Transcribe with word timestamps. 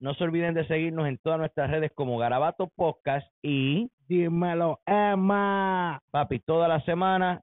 no 0.00 0.14
se 0.14 0.24
olviden 0.24 0.54
de 0.54 0.66
seguirnos 0.66 1.06
en 1.08 1.18
todas 1.18 1.38
nuestras 1.38 1.70
redes 1.70 1.92
como 1.94 2.18
Garabato 2.18 2.68
Podcast 2.74 3.26
y 3.42 3.88
Dímelo, 4.08 4.80
Emma. 4.86 6.00
papi, 6.10 6.40
toda 6.40 6.66
la 6.68 6.80
semana 6.84 7.40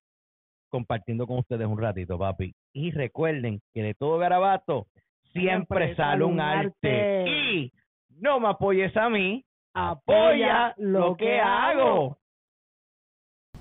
compartiendo 0.70 1.26
con 1.28 1.40
ustedes 1.40 1.66
un 1.66 1.80
ratito, 1.80 2.18
papi. 2.20 2.54
Y 2.74 2.92
recuerden 2.92 3.62
que 3.74 3.82
de 3.84 3.94
todo 3.94 4.18
Garabato 4.18 4.88
siempre, 5.32 5.96
sale 5.96 6.24
un 6.26 6.40
arte. 6.42 7.26
Y 7.30 7.72
no 8.20 8.40
me 8.40 8.50
apoyes 8.50 8.96
a 8.98 9.08
mí, 9.10 9.46
apoya 9.74 10.74
lo 10.78 11.16
que 11.16 11.40
hago. 11.40 12.18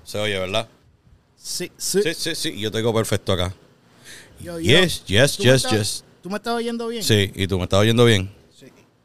Se 0.03 0.19
oye, 0.19 0.37
¿verdad? 0.39 0.67
Sí, 1.35 1.71
sí. 1.77 2.01
Sí, 2.01 2.13
sí, 2.13 2.35
sí. 2.35 2.59
Yo 2.59 2.71
tengo 2.71 2.93
perfecto 2.93 3.33
acá. 3.33 3.53
Yo, 4.39 4.59
yo. 4.59 4.65
Yes, 4.65 5.05
yes, 5.05 5.37
¿Tú 5.37 5.43
me 5.43 5.49
yes, 5.51 5.65
estás- 5.65 5.77
yes. 5.77 6.05
¿Tú 6.23 6.29
me 6.29 6.35
estás 6.37 6.53
oyendo 6.55 6.87
bien? 6.87 7.03
Sí, 7.03 7.31
¿y 7.35 7.47
tú 7.47 7.57
me 7.57 7.63
estás 7.63 7.79
oyendo 7.79 8.03
bien? 8.03 8.29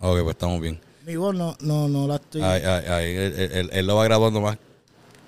Ok, 0.03 0.21
pues 0.23 0.35
estamos 0.35 0.61
bien. 0.61 0.81
Mi 1.07 1.17
voz 1.17 1.35
no, 1.35 1.57
no, 1.61 1.89
no 1.89 2.07
la 2.07 2.17
estoy... 2.17 2.43
Ay, 2.43 2.63
ay, 2.65 2.85
ay. 2.89 3.17
Él, 3.17 3.35
él- 3.39 3.53
él- 3.53 3.71
él 3.73 3.87
lo 3.87 3.97
va 3.97 4.05
grabando 4.05 4.41
más. 4.41 4.59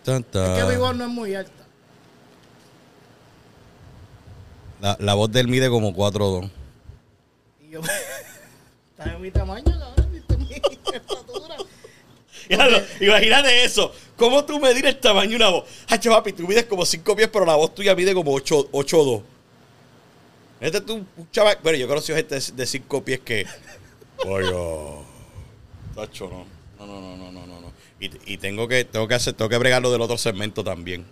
Tan, 0.04 0.22
tan. 0.24 0.56
Es 0.56 0.64
que 0.64 0.70
mi 0.70 0.76
voz 0.76 0.94
no 0.96 1.04
es 1.04 1.10
muy 1.10 1.34
alta. 1.34 1.52
La, 4.80 4.96
la 5.00 5.14
voz 5.14 5.30
de 5.32 5.40
él 5.40 5.48
mide 5.48 5.68
como 5.70 5.94
4'2". 5.94 6.50
Y 7.66 7.70
yo... 7.70 7.80
Estás 8.90 9.14
en 9.14 9.22
mi 9.22 9.30
tamaño, 9.30 9.64
cabrón. 9.64 10.12
¿Viste 10.12 10.36
mi 10.36 10.52
estatura? 10.52 11.56
Imagínate 13.00 13.64
eso. 13.64 13.92
¿Cómo 14.16 14.44
tú 14.44 14.60
medir 14.60 14.86
el 14.86 14.98
tamaño 15.00 15.30
de 15.30 15.36
una 15.36 15.48
voz? 15.50 15.64
Hacho, 15.88 16.10
papi, 16.10 16.32
tú 16.32 16.46
mides 16.46 16.64
como 16.66 16.84
5 16.84 17.16
pies, 17.16 17.28
pero 17.32 17.44
la 17.46 17.54
voz 17.56 17.74
tuya 17.74 17.94
mide 17.94 18.12
como 18.14 18.32
8 18.32 18.70
8'2". 18.70 19.22
Este 20.60 20.78
es 20.78 20.84
un 20.84 21.06
un 21.16 21.30
chaval. 21.30 21.58
Bueno, 21.62 21.78
yo 21.78 21.88
conocí 21.88 22.12
gente 22.12 22.38
de 22.38 22.66
5 22.66 23.04
pies 23.04 23.20
que. 23.20 23.46
Tacho, 25.94 26.28
no. 26.28 26.44
No, 26.78 26.86
no, 26.86 27.00
no, 27.00 27.16
no, 27.16 27.32
no, 27.32 27.46
no. 27.46 27.60
no. 27.60 27.72
Y, 28.00 28.10
y 28.34 28.36
tengo 28.38 28.66
que, 28.66 28.84
tengo 28.84 29.06
que 29.06 29.14
hacer, 29.14 29.34
tengo 29.34 29.48
que 29.48 29.58
bregar 29.58 29.80
lo 29.82 29.92
del 29.92 30.00
otro 30.00 30.18
segmento 30.18 30.64
también. 30.64 31.04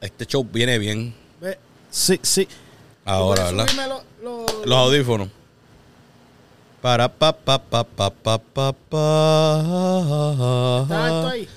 Este 0.00 0.26
show 0.26 0.44
viene 0.44 0.78
bien 0.78 1.14
Ve, 1.40 1.58
Sí, 1.90 2.18
sí. 2.22 2.46
ahora, 3.04 3.50
¿Tú 3.50 3.56
¿verdad? 3.56 3.86
lo- 3.88 4.04
lo- 4.22 4.46
Los 4.64 4.78
audífonos. 4.78 5.28
Para 6.80 7.08
pa 7.12 7.32
pa 7.32 7.58
pa 7.58 7.84
pa 7.84 8.10
pa 8.10 8.38
pa 8.38 8.72
pa. 8.72 9.60
¿Estás 10.82 10.98
alto 10.98 11.28
ahí? 11.28 11.48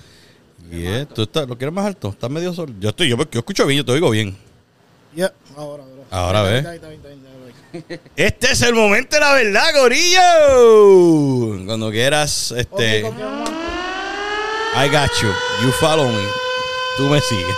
Yeah, 0.69 1.05
¿Tú 1.05 1.21
estás, 1.23 1.47
¿Lo 1.47 1.57
quieres 1.57 1.73
más 1.73 1.85
alto? 1.85 2.09
¿Estás 2.09 2.29
medio 2.29 2.53
solo? 2.53 2.73
Yo 2.79 2.89
estoy, 2.89 3.07
yo, 3.09 3.15
yo 3.17 3.39
escucho 3.39 3.65
bien, 3.65 3.77
yo 3.77 3.85
te 3.85 3.91
oigo 3.93 4.09
bien. 4.09 4.35
Ya. 5.15 5.31
Ahora, 5.55 5.83
ahora. 6.11 6.41
Ve. 6.43 6.79
Este 8.15 8.51
es 8.51 8.61
el 8.61 8.73
momento 8.73 9.15
de 9.15 9.19
la 9.19 9.33
verdad, 9.33 9.65
Gorillo. 9.75 11.65
Cuando 11.65 11.91
quieras, 11.91 12.51
este. 12.51 13.03
Ok, 13.03 13.09
¿con 13.09 13.17
qué 13.17 13.23
vamos 13.23 13.49
a- 13.49 14.85
I 14.85 14.89
got 14.89 15.09
you. 15.21 15.29
You 15.63 15.71
follow 15.73 16.07
me. 16.07 16.23
Tú 16.97 17.03
me 17.03 17.19
sigues. 17.21 17.55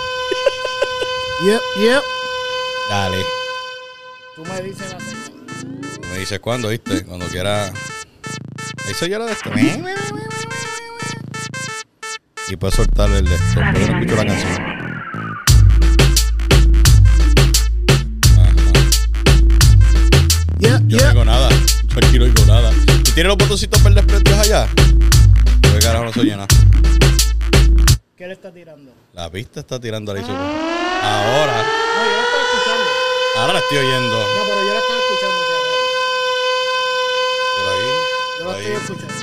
Yep, 1.44 1.60
yep. 1.80 2.02
Dale. 2.90 3.24
Tú 4.34 4.44
me 4.44 4.60
dices 4.62 4.92
la 4.92 5.00
señal. 5.00 5.32
Tú 6.00 6.08
me 6.08 6.18
dices 6.18 6.40
cuándo, 6.40 6.68
¿viste? 6.68 7.04
Cuando 7.04 7.26
quieras. 7.26 7.72
Ahí 8.86 8.94
se 8.94 9.08
ya 9.08 9.18
la 9.18 9.26
de 9.26 9.32
esto. 9.32 9.50
Y 12.48 12.56
puedes 12.56 12.76
soltar 12.76 13.10
el 13.10 13.24
de 13.28 13.34
esto. 13.34 13.54
Porque 13.54 13.78
no 13.92 13.98
escucho 13.98 14.16
la 14.16 14.26
canción. 14.26 14.75
Yeah, 20.88 20.98
Yo 20.98 21.04
no 21.04 21.08
oigo 21.08 21.24
nada. 21.24 21.48
Yo 21.50 21.98
aquí 21.98 22.18
no 22.18 22.24
oigo 22.26 22.46
nada. 22.46 22.70
¿Tú 22.70 23.12
tienes 23.12 23.26
los 23.26 23.36
botoncitos 23.36 23.82
verdes 23.82 24.04
prendidos 24.04 24.38
allá? 24.38 24.68
Yo 25.62 25.72
qué 25.72 25.78
carajo 25.80 26.04
no 26.04 26.12
se 26.12 26.20
oye 26.20 26.30
nada. 26.30 26.46
¿Qué 28.16 28.26
le 28.28 28.32
está 28.34 28.52
tirando? 28.52 28.92
La 29.12 29.28
pista 29.28 29.58
está 29.60 29.80
tirando 29.80 30.12
ahí 30.12 30.22
su 30.24 30.30
Ahora. 30.30 31.56
No, 31.56 32.04
yo 32.04 32.16
la 32.16 32.22
estaba 32.22 32.42
escuchando. 32.44 32.84
Ahora 33.36 33.52
la 33.54 33.58
estoy 33.58 33.78
oyendo. 33.78 34.16
No, 34.16 34.42
pero 34.46 34.62
yo 34.62 34.72
la 34.74 34.78
estaba 34.78 35.00
escuchando. 35.00 35.38
Por 37.56 37.66
ahí. 37.72 37.88
Yo 38.38 38.44
la 38.44 38.52
ahí. 38.52 38.64
estoy 38.64 38.96
escuchando. 38.96 39.16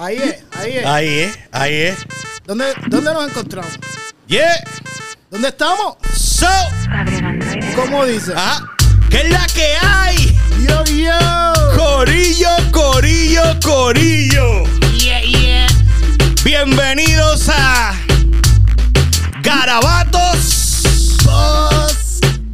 Ahí 0.00 0.16
es, 0.16 0.44
ahí 0.52 0.76
es. 0.76 0.86
Ahí 0.86 1.18
es, 1.18 1.38
ahí 1.50 1.74
es. 1.74 2.06
¿Dónde, 2.46 2.66
¿Dónde 2.88 3.14
nos 3.14 3.28
encontramos? 3.30 3.72
Yeah. 4.26 4.62
¿Dónde 5.30 5.48
estamos? 5.48 5.96
So. 6.14 6.46
¿Cómo 7.74 8.04
dice? 8.04 8.32
Ah, 8.36 8.60
¿qué 9.10 9.18
es 9.18 9.30
la 9.30 9.46
que 9.46 9.74
hay? 9.80 10.38
Yo, 10.68 10.84
yo. 10.84 11.12
Corillo, 11.76 12.48
corillo, 12.72 13.42
corillo. 13.62 14.64
Bienvenidos 16.44 17.48
a 17.48 17.94
Garabatos 19.42 20.82
Podcast. 21.24 22.52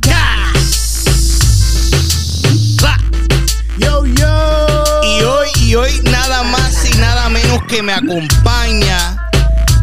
Yo, 3.78 4.04
yo. 4.06 4.66
Y 5.02 5.22
hoy, 5.22 5.48
y 5.60 5.74
hoy 5.74 6.00
nada 6.04 6.42
más 6.42 6.84
y 6.84 6.98
nada 6.98 7.28
menos 7.28 7.62
que 7.68 7.82
me 7.82 7.92
acompaña 7.92 9.30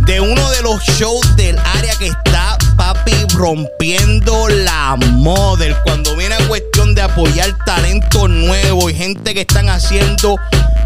de 0.02 0.20
uno 0.20 0.50
de 0.52 0.62
los 0.62 0.84
shows 0.84 1.36
del 1.36 1.58
área 1.60 1.96
que 1.96 2.08
está, 2.08 2.51
papi, 2.82 3.14
rompiendo 3.36 4.48
la 4.50 4.96
model. 4.96 5.76
Cuando 5.84 6.16
viene 6.16 6.34
a 6.34 6.48
cuestión 6.48 6.96
de 6.96 7.04
apoyar 7.04 7.56
talento 7.64 8.28
nuevo 8.28 8.90
y 8.90 8.96
gente 8.96 9.36
que 9.36 9.42
están 9.42 9.70
haciendo 9.70 10.36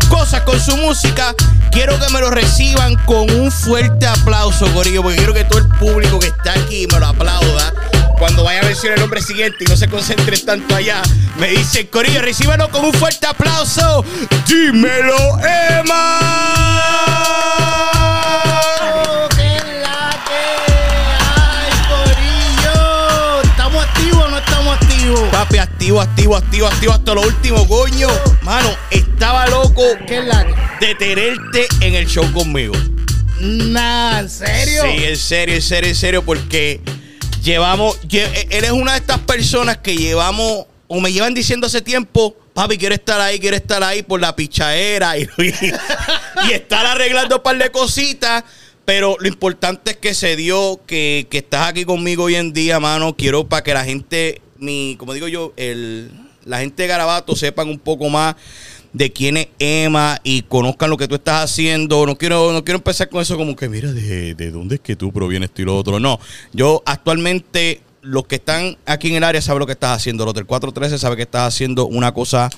cosas 0.09 0.41
con 0.41 0.59
su 0.59 0.75
música, 0.75 1.33
quiero 1.71 1.97
que 1.97 2.11
me 2.11 2.19
lo 2.19 2.31
reciban 2.31 2.95
con 3.05 3.31
un 3.31 3.49
fuerte 3.49 4.07
aplauso, 4.07 4.67
Corillo, 4.73 5.03
porque 5.03 5.19
quiero 5.19 5.33
que 5.33 5.45
todo 5.45 5.59
el 5.59 5.69
público 5.69 6.19
que 6.19 6.27
está 6.27 6.51
aquí 6.51 6.85
me 6.91 6.99
lo 6.99 7.05
aplauda. 7.05 7.73
Cuando 8.19 8.43
vaya 8.43 8.59
a 8.59 8.63
mencionar 8.65 8.97
el 8.97 9.01
nombre 9.01 9.21
siguiente 9.21 9.63
y 9.63 9.65
no 9.65 9.77
se 9.77 9.87
concentren 9.87 10.45
tanto 10.45 10.75
allá, 10.75 11.01
me 11.37 11.47
dicen, 11.47 11.87
Corillo, 11.87 12.21
recíbanlo 12.21 12.69
con 12.71 12.83
un 12.83 12.93
fuerte 12.93 13.25
aplauso. 13.25 14.03
Dímelo, 14.45 15.39
Emma. 15.79 16.25
Papi, 25.45 25.57
activo, 25.59 26.01
activo, 26.01 26.35
activo, 26.35 26.67
activo 26.67 26.91
hasta 26.93 27.13
lo 27.13 27.21
último, 27.21 27.67
coño. 27.67 28.07
Mano, 28.41 28.75
estaba 28.89 29.45
loco 29.47 29.83
¿Qué 30.07 30.17
es 30.17 30.25
la 30.25 30.43
que? 30.43 30.85
de 30.87 30.95
tenerte 30.95 31.67
en 31.81 31.93
el 31.93 32.07
show 32.07 32.25
conmigo. 32.33 32.73
Nah, 33.39 34.21
¿en 34.21 34.29
serio? 34.29 34.81
Sí, 34.81 35.03
en 35.03 35.15
serio, 35.17 35.55
en 35.55 35.61
serio, 35.61 35.89
en 35.89 35.95
serio, 35.95 36.25
porque 36.25 36.81
llevamos, 37.43 38.01
lle- 38.07 38.47
eres 38.49 38.71
una 38.71 38.93
de 38.93 38.97
estas 38.99 39.19
personas 39.19 39.77
que 39.77 39.95
llevamos, 39.95 40.65
o 40.87 40.99
me 40.99 41.11
llevan 41.13 41.35
diciendo 41.35 41.67
hace 41.67 41.81
tiempo, 41.83 42.35
papi, 42.55 42.79
quiero 42.79 42.95
estar 42.95 43.21
ahí, 43.21 43.39
quiero 43.39 43.55
estar 43.55 43.83
ahí 43.83 44.01
por 44.01 44.19
la 44.19 44.35
pichadera 44.35 45.15
y, 45.15 45.29
y, 45.37 46.51
estar 46.53 46.87
arreglando 46.87 47.37
un 47.37 47.43
par 47.43 47.57
de 47.57 47.69
cositas. 47.69 48.43
Pero 48.83 49.15
lo 49.19 49.27
importante 49.27 49.91
es 49.91 49.97
que 49.97 50.13
se 50.15 50.35
dio, 50.35 50.79
que, 50.87 51.27
que 51.29 51.39
estás 51.39 51.67
aquí 51.67 51.85
conmigo 51.85 52.23
hoy 52.25 52.35
en 52.35 52.51
día, 52.53 52.79
mano. 52.79 53.15
Quiero 53.15 53.47
para 53.47 53.63
que 53.63 53.73
la 53.73 53.83
gente, 53.83 54.41
mi, 54.57 54.95
como 54.97 55.13
digo 55.13 55.27
yo, 55.27 55.53
el, 55.57 56.11
la 56.45 56.59
gente 56.59 56.83
de 56.83 56.87
Garabato 56.87 57.35
sepan 57.35 57.69
un 57.69 57.79
poco 57.79 58.09
más 58.09 58.35
de 58.93 59.11
quién 59.11 59.35
es 59.35 59.47
Emma 59.59 60.19
y 60.23 60.43
conozcan 60.43 60.89
lo 60.89 60.97
que 60.97 61.07
tú 61.07 61.15
estás 61.15 61.43
haciendo. 61.43 62.05
No 62.05 62.17
quiero, 62.17 62.53
no 62.53 62.63
quiero 62.63 62.77
empezar 62.77 63.09
con 63.09 63.21
eso 63.21 63.35
como 63.35 63.55
que, 63.55 63.67
mira, 63.67 63.91
de, 63.91 64.35
de 64.35 64.51
dónde 64.51 64.75
es 64.75 64.81
que 64.81 64.95
tú 64.95 65.11
provienes 65.11 65.51
tú 65.51 65.63
y 65.63 65.65
lo 65.65 65.77
otro. 65.77 65.99
No, 65.99 66.19
yo 66.53 66.81
actualmente 66.85 67.81
los 68.01 68.25
que 68.25 68.35
están 68.35 68.77
aquí 68.85 69.09
en 69.09 69.15
el 69.15 69.23
área 69.23 69.41
saben 69.41 69.59
lo 69.59 69.65
que 69.65 69.73
estás 69.73 69.97
haciendo. 69.97 70.23
Los 70.25 70.33
del 70.33 70.45
413 70.45 70.97
saben 70.97 71.17
que 71.17 71.23
estás 71.23 71.47
haciendo 71.47 71.87
una 71.87 72.13
cosa 72.13 72.49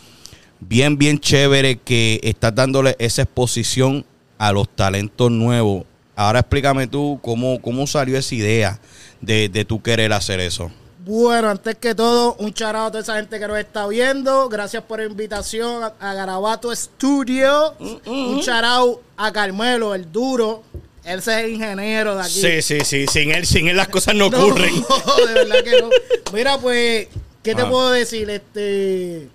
bien, 0.59 0.97
bien 0.97 1.19
chévere 1.19 1.77
que 1.77 2.19
estás 2.23 2.53
dándole 2.53 2.95
esa 2.99 3.23
exposición 3.23 4.05
a 4.38 4.51
los 4.51 4.69
talentos 4.75 5.31
nuevos. 5.31 5.85
Ahora 6.15 6.39
explícame 6.39 6.88
tú 6.88 7.19
cómo, 7.23 7.61
cómo 7.61 7.88
salió 7.88 8.17
esa 8.17 8.35
idea 8.35 8.79
de, 9.21 9.49
de 9.49 9.65
tú 9.65 9.81
querer 9.81 10.13
hacer 10.13 10.39
eso. 10.39 10.71
Bueno, 11.07 11.50
antes 11.50 11.75
que 11.77 11.95
todo, 11.95 12.36
un 12.39 12.54
charado 12.54 12.88
a 12.88 12.92
toda 12.92 13.01
esa 13.01 13.15
gente 13.15 13.39
que 13.39 13.48
nos 13.48 13.57
está 13.57 13.88
viendo. 13.88 14.50
Gracias 14.50 14.83
por 14.83 15.00
la 15.00 15.06
invitación 15.06 15.81
a, 15.83 15.94
a 16.01 16.13
Garabato 16.13 16.75
Studio. 16.75 17.75
Un 18.06 18.42
charado 18.42 19.01
a 19.15 19.31
Carmelo, 19.31 19.95
el 19.95 20.12
duro. 20.12 20.63
Él 21.06 21.19
es 21.19 21.27
el 21.30 21.51
ingeniero 21.51 22.15
de 22.18 22.24
aquí. 22.24 22.42
Sí, 22.42 22.62
sí, 22.62 22.80
sí. 22.83 23.06
Sin 23.07 23.31
él, 23.31 23.45
sin 23.45 23.69
él 23.69 23.77
las 23.77 23.88
cosas 23.88 24.15
no, 24.15 24.30
No, 24.30 24.38
ocurren. 24.38 24.74
de 25.27 25.33
verdad 25.33 25.63
que 25.63 25.81
no. 25.81 25.89
Mira, 26.33 26.57
pues, 26.57 27.07
¿qué 27.42 27.56
te 27.56 27.62
Ah. 27.62 27.69
puedo 27.69 27.89
decir? 27.92 28.30
Este. 28.30 29.30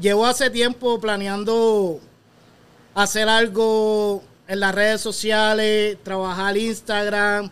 Llevo 0.00 0.24
hace 0.26 0.48
tiempo 0.48 0.98
planeando 0.98 2.00
hacer 2.94 3.28
algo 3.28 4.22
en 4.48 4.60
las 4.60 4.74
redes 4.74 5.02
sociales, 5.02 5.98
trabajar 6.02 6.56
Instagram. 6.56 7.50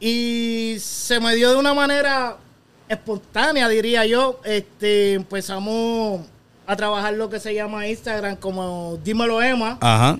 Y 0.00 0.76
se 0.80 1.20
me 1.20 1.34
dio 1.34 1.50
de 1.52 1.56
una 1.56 1.74
manera 1.74 2.36
espontánea, 2.88 3.68
diría 3.68 4.04
yo. 4.06 4.40
Este, 4.44 5.14
empezamos 5.14 6.20
a 6.66 6.76
trabajar 6.76 7.14
lo 7.14 7.28
que 7.28 7.40
se 7.40 7.54
llama 7.54 7.86
Instagram 7.86 8.36
como 8.36 8.98
Dímelo 9.02 9.40
Emma. 9.42 9.78
Ajá. 9.80 10.18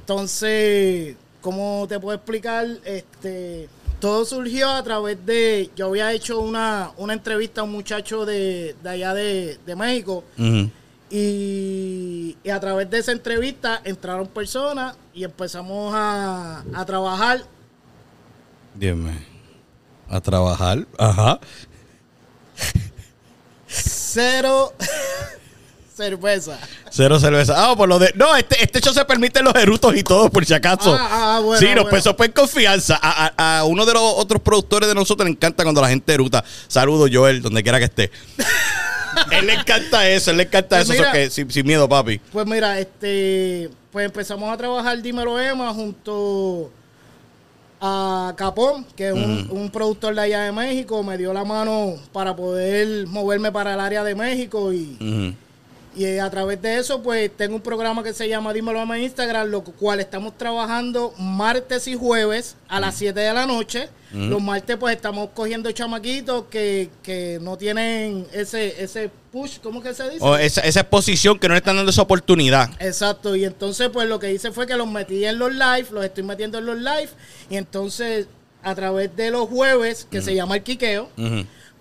Entonces, 0.00 1.16
¿cómo 1.40 1.86
te 1.88 1.98
puedo 1.98 2.16
explicar? 2.16 2.66
Este, 2.84 3.68
todo 4.00 4.24
surgió 4.24 4.70
a 4.70 4.82
través 4.82 5.24
de, 5.24 5.70
yo 5.74 5.86
había 5.86 6.12
hecho 6.12 6.40
una, 6.40 6.92
una 6.96 7.12
entrevista 7.12 7.62
a 7.62 7.64
un 7.64 7.72
muchacho 7.72 8.26
de, 8.26 8.76
de 8.82 8.88
allá 8.88 9.14
de, 9.14 9.58
de 9.64 9.76
México 9.76 10.22
y, 11.10 12.36
y 12.42 12.50
a 12.50 12.60
través 12.60 12.90
de 12.90 12.98
esa 12.98 13.12
entrevista 13.12 13.80
entraron 13.84 14.26
personas 14.26 14.96
y 15.14 15.24
empezamos 15.24 15.92
a, 15.94 16.62
a 16.74 16.84
trabajar. 16.84 17.42
Dime. 18.78 19.24
A 20.08 20.20
trabajar. 20.20 20.86
Ajá. 20.98 21.40
Cero 23.66 24.72
cerveza. 25.94 26.58
Cero 26.90 27.18
cerveza. 27.18 27.54
Ah, 27.56 27.74
por 27.76 27.88
lo 27.88 27.98
de. 27.98 28.12
No, 28.14 28.36
este, 28.36 28.62
este 28.62 28.80
show 28.80 28.92
se 28.94 29.04
permite 29.04 29.42
los 29.42 29.54
erutos 29.54 29.96
y 29.96 30.02
todo, 30.02 30.30
por 30.30 30.44
si 30.44 30.54
acaso. 30.54 30.94
Ah, 30.94 31.36
ah, 31.36 31.40
bueno, 31.40 31.58
sí, 31.58 31.66
nos 31.66 31.74
bueno. 31.84 31.90
pensó 31.90 32.16
pues 32.16 32.28
en 32.28 32.32
confianza. 32.34 32.98
A, 33.02 33.32
a- 33.36 33.58
a 33.60 33.64
uno 33.64 33.84
de 33.84 33.94
los 33.94 34.02
otros 34.02 34.40
productores 34.42 34.88
de 34.88 34.94
nosotros 34.94 35.26
le 35.26 35.32
encanta 35.32 35.62
cuando 35.64 35.80
la 35.80 35.88
gente 35.88 36.12
eruta. 36.12 36.44
Saludo, 36.68 37.06
Joel, 37.12 37.42
donde 37.42 37.62
quiera 37.62 37.78
que 37.78 37.86
esté. 37.86 38.10
él 39.32 39.46
le 39.46 39.54
encanta 39.54 40.08
eso, 40.08 40.30
él 40.30 40.36
le 40.38 40.42
encanta 40.44 40.76
Pues 40.76 40.90
eso. 40.90 40.92
mira. 40.92 41.08
eso 41.10 41.12
que, 41.12 41.30
sin, 41.30 41.50
sin 41.50 41.66
miedo, 41.66 41.88
papi. 41.88 42.18
Pues 42.18 42.46
mira, 42.46 42.78
este, 42.78 43.70
pues 43.90 44.06
empezamos 44.06 44.52
a 44.52 44.56
trabajar 44.56 45.00
Dímelo 45.02 45.40
Emma 45.40 45.72
junto 45.74 46.70
a 47.80 48.34
Capón, 48.36 48.84
que 48.96 49.08
es 49.08 49.14
un, 49.14 49.48
un 49.50 49.70
productor 49.70 50.14
de 50.14 50.20
allá 50.22 50.42
de 50.42 50.52
México, 50.52 51.02
me 51.02 51.18
dio 51.18 51.32
la 51.32 51.44
mano 51.44 51.94
para 52.12 52.34
poder 52.34 53.06
moverme 53.06 53.52
para 53.52 53.74
el 53.74 53.80
área 53.80 54.04
de 54.04 54.14
México 54.14 54.72
y. 54.72 55.36
y 55.96 56.18
a 56.18 56.30
través 56.30 56.60
de 56.60 56.78
eso 56.78 57.02
pues 57.02 57.30
tengo 57.36 57.56
un 57.56 57.62
programa 57.62 58.02
que 58.02 58.12
se 58.12 58.28
llama 58.28 58.52
Dímelo 58.52 58.82
en 58.82 59.02
Instagram, 59.02 59.48
lo 59.48 59.64
cual 59.64 60.00
estamos 60.00 60.36
trabajando 60.36 61.14
martes 61.18 61.88
y 61.88 61.94
jueves 61.94 62.56
a 62.68 62.80
las 62.80 62.96
7 62.96 63.18
de 63.18 63.32
la 63.32 63.46
noche. 63.46 63.88
Los 64.12 64.40
martes 64.40 64.76
pues 64.78 64.96
estamos 64.96 65.30
cogiendo 65.34 65.70
chamaquitos 65.72 66.44
que, 66.48 66.90
que 67.02 67.38
no 67.42 67.58
tienen 67.58 68.26
ese, 68.32 68.82
ese 68.82 69.10
push, 69.32 69.58
¿cómo 69.62 69.82
que 69.82 69.92
se 69.92 70.04
dice? 70.08 70.24
O 70.24 70.36
esa, 70.36 70.62
esa 70.62 70.80
exposición 70.80 71.38
que 71.38 71.48
no 71.48 71.54
le 71.54 71.58
están 71.58 71.76
dando 71.76 71.90
esa 71.90 72.02
oportunidad. 72.02 72.70
Exacto, 72.78 73.36
y 73.36 73.44
entonces 73.44 73.90
pues 73.92 74.08
lo 74.08 74.18
que 74.18 74.32
hice 74.32 74.52
fue 74.52 74.66
que 74.66 74.76
los 74.76 74.88
metí 74.88 75.24
en 75.24 75.38
los 75.38 75.52
live, 75.52 75.86
los 75.90 76.04
estoy 76.04 76.22
metiendo 76.22 76.58
en 76.58 76.66
los 76.66 76.78
live, 76.78 77.08
y 77.50 77.56
entonces 77.56 78.26
a 78.62 78.74
través 78.74 79.14
de 79.14 79.30
los 79.30 79.48
jueves, 79.48 80.08
que 80.10 80.20
se 80.20 80.34
llama 80.34 80.56
el 80.56 80.62
quiqueo. 80.62 81.08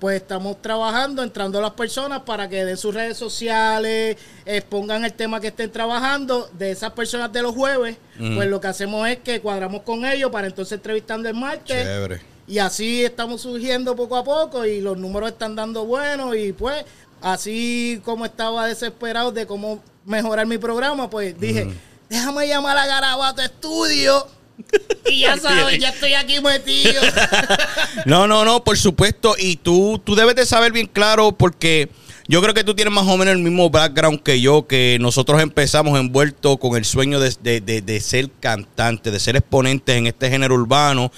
Pues 0.05 0.21
estamos 0.21 0.61
trabajando, 0.61 1.23
entrando 1.23 1.57
a 1.57 1.63
las 1.63 1.71
personas 1.71 2.21
para 2.21 2.47
que 2.47 2.63
den 2.63 2.77
sus 2.77 2.93
redes 2.93 3.17
sociales, 3.17 4.15
expongan 4.45 5.03
el 5.03 5.11
tema 5.13 5.39
que 5.39 5.47
estén 5.47 5.71
trabajando. 5.71 6.47
De 6.53 6.69
esas 6.69 6.91
personas 6.91 7.33
de 7.33 7.41
los 7.41 7.55
jueves, 7.55 7.97
pues 8.15 8.47
lo 8.47 8.61
que 8.61 8.67
hacemos 8.67 9.09
es 9.09 9.17
que 9.17 9.41
cuadramos 9.41 9.81
con 9.81 10.05
ellos 10.05 10.29
para 10.29 10.45
entonces 10.45 10.73
entrevistando 10.73 11.27
el 11.27 11.33
martes. 11.33 11.83
Chévere. 11.83 12.21
Y 12.45 12.59
así 12.59 13.03
estamos 13.03 13.41
surgiendo 13.41 13.95
poco 13.95 14.15
a 14.15 14.23
poco 14.23 14.63
y 14.63 14.79
los 14.79 14.95
números 14.95 15.31
están 15.31 15.55
dando 15.55 15.85
buenos 15.85 16.35
y 16.35 16.53
pues 16.53 16.85
así 17.19 17.99
como 18.05 18.25
estaba 18.25 18.67
desesperado 18.67 19.31
de 19.31 19.47
cómo 19.47 19.81
mejorar 20.05 20.45
mi 20.45 20.59
programa, 20.59 21.09
pues 21.09 21.35
dije, 21.39 21.67
déjame 22.11 22.47
llamar 22.47 22.77
a 22.77 22.85
Garabato 22.85 23.41
Estudio 23.41 24.27
y 25.09 25.19
ya 25.21 25.37
sabes, 25.37 25.79
ya 25.79 25.89
estoy 25.89 26.13
aquí 26.13 26.39
metido. 26.41 27.01
No, 28.05 28.27
no, 28.27 28.45
no, 28.45 28.63
por 28.63 28.77
supuesto. 28.77 29.35
Y 29.37 29.55
tú, 29.57 29.99
tú 30.03 30.15
debes 30.15 30.35
de 30.35 30.45
saber 30.45 30.71
bien 30.71 30.87
claro 30.87 31.31
porque 31.31 31.89
yo 32.27 32.41
creo 32.41 32.53
que 32.53 32.63
tú 32.63 32.75
tienes 32.75 32.93
más 32.93 33.05
o 33.07 33.17
menos 33.17 33.33
el 33.33 33.41
mismo 33.41 33.69
background 33.69 34.21
que 34.21 34.39
yo, 34.41 34.67
que 34.67 34.97
nosotros 35.01 35.41
empezamos 35.41 35.99
envueltos 35.99 36.57
con 36.59 36.75
el 36.77 36.85
sueño 36.85 37.19
de, 37.19 37.33
de- 37.41 37.61
de- 37.61 37.81
de 37.81 37.99
ser 38.01 38.29
cantante, 38.39 39.11
de 39.11 39.19
ser 39.19 39.35
exponentes 39.35 39.95
en 39.95 40.07
este 40.07 40.29
género 40.29 40.55
urbano. 40.55 41.11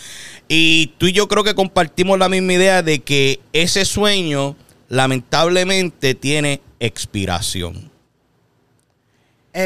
Y 0.47 0.93
tú 0.97 1.07
y 1.07 1.13
yo 1.13 1.27
creo 1.27 1.43
que 1.43 1.55
compartimos 1.55 2.17
la 2.19 2.29
misma 2.29 2.53
idea 2.53 2.81
de 2.83 2.99
que 2.99 3.39
ese 3.53 3.83
sueño 3.85 4.55
lamentablemente 4.89 6.15
tiene 6.15 6.61
expiración. 6.79 7.91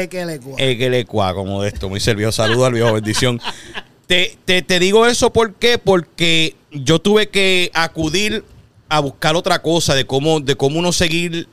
Es 0.00 0.08
que 0.08 0.24
le 0.24 0.40
cuadra. 0.40 0.64
El 0.64 0.78
que 0.78 0.90
le 0.90 1.04
cua, 1.04 1.34
como 1.34 1.62
de 1.62 1.68
esto, 1.68 1.88
muy 1.88 2.00
servido. 2.00 2.32
Saludo 2.32 2.64
al 2.66 2.72
viejo, 2.72 2.92
bendición. 2.92 3.40
Te, 4.06 4.36
te, 4.44 4.62
te 4.62 4.78
digo 4.78 5.06
eso 5.06 5.32
¿por 5.32 5.54
qué? 5.54 5.78
porque 5.78 6.56
yo 6.70 6.98
tuve 6.98 7.28
que 7.28 7.70
acudir 7.72 8.44
a 8.88 9.00
buscar 9.00 9.36
otra 9.36 9.62
cosa 9.62 9.94
de 9.94 10.04
cómo, 10.06 10.40
de 10.40 10.54
cómo 10.56 10.78
uno 10.78 10.92
seguir 10.92 11.48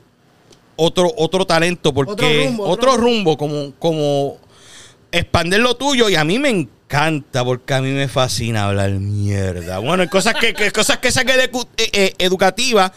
otro, 0.76 1.12
otro 1.16 1.46
talento, 1.46 1.92
porque 1.94 2.12
Otro 2.12 2.28
rumbo, 2.46 2.64
otro 2.68 2.92
otro- 2.92 3.02
rumbo, 3.02 3.36
como, 3.38 3.72
como 3.78 4.38
expandir 5.12 5.60
lo 5.60 5.74
tuyo, 5.76 6.08
y 6.08 6.16
a 6.16 6.24
mí 6.24 6.38
me 6.38 6.48
encanta, 6.50 7.44
porque 7.44 7.74
a 7.74 7.80
mí 7.82 7.90
me 7.90 8.08
fascina 8.08 8.66
hablar 8.66 8.90
mierda. 8.92 9.78
Bueno, 9.78 10.02
hay 10.02 10.08
cosas 10.08 10.34
que, 10.34 10.52
que- 10.54 10.70
cosas 10.70 10.98
que 10.98 11.10
saqué 11.12 11.36
de 11.36 11.44
eh, 11.44 11.90
eh, 11.92 12.14
educativa, 12.18 12.92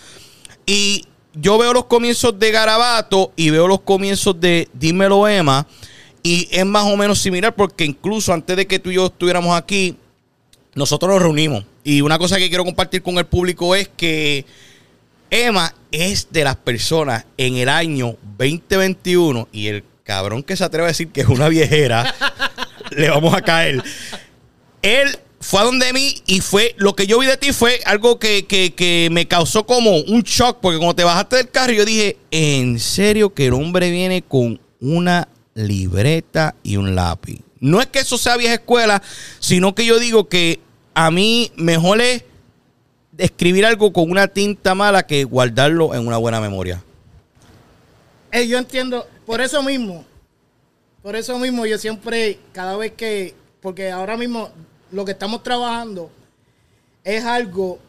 y 0.65 1.05
yo 1.33 1.57
veo 1.57 1.73
los 1.73 1.85
comienzos 1.85 2.37
de 2.37 2.51
Garabato 2.51 3.31
y 3.35 3.49
veo 3.49 3.67
los 3.67 3.81
comienzos 3.81 4.39
de 4.39 4.69
Dímelo 4.73 5.27
Emma. 5.27 5.67
Y 6.21 6.47
es 6.51 6.65
más 6.65 6.85
o 6.85 6.95
menos 6.95 7.19
similar 7.19 7.53
porque 7.53 7.83
incluso 7.83 8.33
antes 8.33 8.55
de 8.55 8.65
que 8.65 8.79
tú 8.79 8.91
y 8.91 8.95
yo 8.95 9.07
estuviéramos 9.07 9.57
aquí, 9.57 9.97
nosotros 10.73 11.11
nos 11.11 11.21
reunimos. 11.21 11.65
Y 11.83 12.01
una 12.01 12.17
cosa 12.17 12.37
que 12.37 12.47
quiero 12.47 12.63
compartir 12.63 13.01
con 13.01 13.17
el 13.17 13.25
público 13.25 13.75
es 13.75 13.89
que 13.89 14.45
Emma 15.29 15.73
es 15.91 16.27
de 16.31 16.43
las 16.43 16.55
personas 16.55 17.25
en 17.37 17.57
el 17.57 17.67
año 17.67 18.15
2021 18.37 19.49
y 19.51 19.67
el 19.67 19.83
cabrón 20.03 20.43
que 20.43 20.55
se 20.55 20.63
atreve 20.63 20.85
a 20.85 20.87
decir 20.89 21.09
que 21.09 21.21
es 21.21 21.27
una 21.27 21.49
viejera, 21.49 22.13
le 22.91 23.09
vamos 23.09 23.33
a 23.33 23.41
caer. 23.41 23.83
Él 24.81 25.19
fue 25.43 25.59
a 25.59 25.63
donde 25.63 25.91
mí 25.93 26.15
y 26.25 26.39
fue, 26.41 26.73
lo 26.77 26.95
que 26.95 27.05
yo 27.05 27.19
vi 27.19 27.27
de 27.27 27.37
ti 27.37 27.51
fue 27.53 27.79
algo 27.85 28.17
que, 28.17 28.45
que- 28.45 28.73
que 28.73 29.09
me 29.11 29.27
causó 29.27 29.65
como 29.65 29.97
un 29.97 30.21
shock, 30.23 30.59
porque 30.61 30.77
cuando 30.77 30.95
te 30.95 31.03
bajaste 31.03 31.35
del 31.35 31.49
carro 31.49 31.73
yo 31.73 31.85
dije, 31.85 32.17
en 32.31 32.79
serio 32.79 33.33
que 33.33 33.47
el 33.47 33.53
hombre 33.53 33.91
viene 33.91 34.21
con 34.21 34.59
una 34.79 35.27
libreta 35.53 36.55
y 36.63 36.77
un 36.77 36.95
lápiz. 36.95 37.39
No 37.59 37.79
es 37.81 37.87
que 37.87 37.99
eso 37.99 38.17
sea 38.17 38.37
vieja 38.37 38.55
escuela, 38.55 39.01
sino 39.39 39.75
que 39.75 39.85
yo 39.85 39.99
digo 39.99 40.27
que 40.27 40.59
a 40.93 41.11
mí 41.11 41.51
mejor 41.55 42.01
es 42.01 42.23
escribir 43.17 43.65
algo 43.65 43.93
con 43.93 44.09
una 44.09 44.27
tinta 44.27 44.73
mala 44.75 45.05
que 45.05 45.23
guardarlo 45.23 45.93
en 45.93 46.07
una 46.07 46.17
buena 46.17 46.41
memoria. 46.41 46.83
Yo 48.47 48.57
entiendo, 48.57 49.07
por 49.25 49.41
eso 49.41 49.61
mismo, 49.61 50.03
por 51.03 51.15
eso 51.15 51.37
mismo 51.37 51.65
yo 51.65 51.77
siempre, 51.77 52.39
cada 52.51 52.75
vez 52.77 52.93
que, 52.93 53.35
porque 53.61 53.91
ahora 53.91 54.17
mismo 54.17 54.49
lo 54.93 55.03
que 55.05 55.11
estamos 55.11 55.43
trabajando 55.43 56.09
es 57.03 57.23
algo 57.25 57.79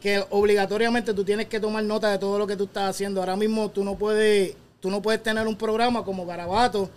que 0.00 0.24
obligatoriamente 0.30 1.14
tú 1.14 1.24
tienes 1.24 1.46
que 1.46 1.60
tomar 1.60 1.84
nota 1.84 2.10
de 2.10 2.18
todo 2.18 2.38
lo 2.38 2.46
que 2.46 2.56
tú 2.56 2.64
estás 2.64 2.90
haciendo. 2.90 3.20
Ahora 3.20 3.36
mismo 3.36 3.70
tú 3.70 3.84
no 3.84 3.96
puedes, 3.96 4.54
tú 4.80 4.90
no 4.90 5.00
puedes 5.00 5.22
tener 5.22 5.46
un 5.46 5.56
programa 5.56 6.04
como 6.04 6.26
Garabato 6.26 6.90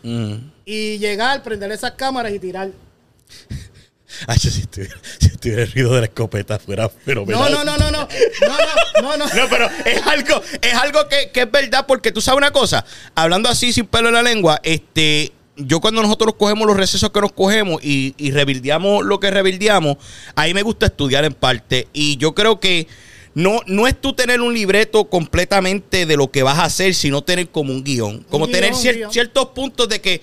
y 0.65 0.97
llegar, 0.97 1.41
prender 1.43 1.71
esas 1.71 1.91
cámaras 1.91 2.33
y 2.33 2.39
tirar. 2.39 2.71
Ay, 4.27 4.37
si 4.37 4.61
estuviera, 4.61 5.63
el 5.63 5.71
ruido 5.71 5.93
de 5.93 6.01
la 6.01 6.05
escopeta 6.05 6.57
fuera 6.57 6.89
pero 7.03 7.25
No, 7.25 7.49
no, 7.49 7.63
no, 7.63 7.77
no, 7.77 7.91
no. 7.91 8.07
No, 8.07 8.57
no, 9.01 9.01
no, 9.01 9.17
no. 9.17 9.25
no 9.35 9.49
pero 9.49 9.69
es 9.83 10.07
algo, 10.07 10.41
es 10.61 10.73
algo 10.73 11.07
que, 11.09 11.31
que, 11.31 11.41
es 11.41 11.51
verdad, 11.51 11.85
porque 11.85 12.11
tú 12.11 12.21
sabes 12.21 12.37
una 12.37 12.51
cosa, 12.51 12.85
hablando 13.13 13.49
así 13.49 13.73
sin 13.73 13.85
pelo 13.87 14.07
en 14.07 14.13
la 14.13 14.23
lengua, 14.23 14.59
este, 14.63 15.33
yo 15.57 15.79
cuando 15.79 16.01
nosotros 16.01 16.35
cogemos 16.37 16.67
los 16.67 16.77
recesos 16.77 17.09
que 17.11 17.21
nos 17.21 17.31
cogemos 17.31 17.83
y, 17.83 18.13
y 18.17 18.31
rebildeamos 18.31 19.05
lo 19.05 19.19
que 19.19 19.31
rebildeamos, 19.31 19.97
ahí 20.35 20.53
me 20.53 20.61
gusta 20.63 20.87
estudiar 20.87 21.25
en 21.25 21.33
parte. 21.33 21.87
Y 21.93 22.17
yo 22.17 22.35
creo 22.35 22.59
que 22.59 22.87
no, 23.33 23.59
no 23.65 23.87
es 23.87 23.99
tú 23.99 24.13
tener 24.13 24.41
un 24.41 24.53
libreto 24.53 25.05
completamente 25.05 26.05
de 26.05 26.17
lo 26.17 26.31
que 26.31 26.43
vas 26.43 26.59
a 26.59 26.65
hacer, 26.65 26.93
sino 26.93 27.21
tener 27.23 27.49
como 27.49 27.73
un 27.73 27.83
guion. 27.83 28.25
Como 28.29 28.45
guion, 28.47 28.51
tener 28.59 28.73
cier- 28.73 28.95
guion. 28.95 29.11
ciertos 29.11 29.47
puntos 29.47 29.89
de 29.89 29.99
que 30.01 30.21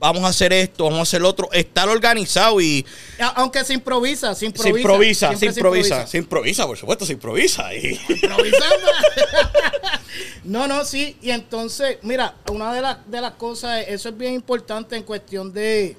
vamos 0.00 0.24
a 0.24 0.28
hacer 0.28 0.52
esto, 0.52 0.84
vamos 0.84 1.00
a 1.00 1.02
hacer 1.02 1.20
lo 1.20 1.28
otro. 1.28 1.52
Estar 1.52 1.88
organizado 1.88 2.60
y 2.60 2.84
Aunque 3.36 3.64
se 3.64 3.74
improvisa, 3.74 4.34
se 4.34 4.46
improvisa. 4.46 4.72
se 4.72 4.80
improvisa, 4.80 5.36
se 5.36 5.46
improvisa, 5.46 6.06
se 6.06 6.18
improvisa, 6.18 6.66
por 6.66 6.78
supuesto, 6.78 7.04
se 7.04 7.12
improvisa. 7.12 7.72
Y, 7.74 8.00
no, 10.44 10.66
no, 10.66 10.84
sí. 10.84 11.16
Y 11.20 11.30
entonces, 11.30 11.98
mira, 12.02 12.34
una 12.50 12.74
de 12.74 12.80
las, 12.80 13.10
de 13.10 13.20
las 13.20 13.32
cosas, 13.32 13.84
eso 13.86 14.08
es 14.08 14.16
bien 14.16 14.34
importante 14.34 14.96
en 14.96 15.02
cuestión 15.02 15.52
de, 15.52 15.96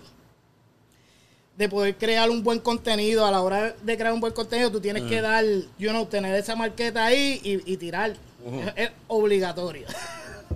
de 1.56 1.70
poder 1.70 1.96
crear 1.96 2.30
un 2.32 2.44
buen 2.44 2.60
contenido. 2.60 3.26
A 3.26 3.32
la 3.32 3.42
hora 3.42 3.76
de 3.84 3.98
crear 3.98 4.14
un 4.14 4.20
buen 4.20 4.34
contenido, 4.34 4.72
tú 4.72 4.82
tienes 4.82 5.04
que 5.04 5.22
dar, 5.22 5.46
you 5.78 5.92
know, 5.92 6.08
tener 6.08 6.34
esa 6.36 6.56
marqueta 6.56 7.06
ahí 7.06 7.40
y, 7.44 7.72
y 7.72 7.78
tirar. 7.78 8.12
es, 8.12 8.18
es 8.76 8.90
obligatorio. 9.08 9.86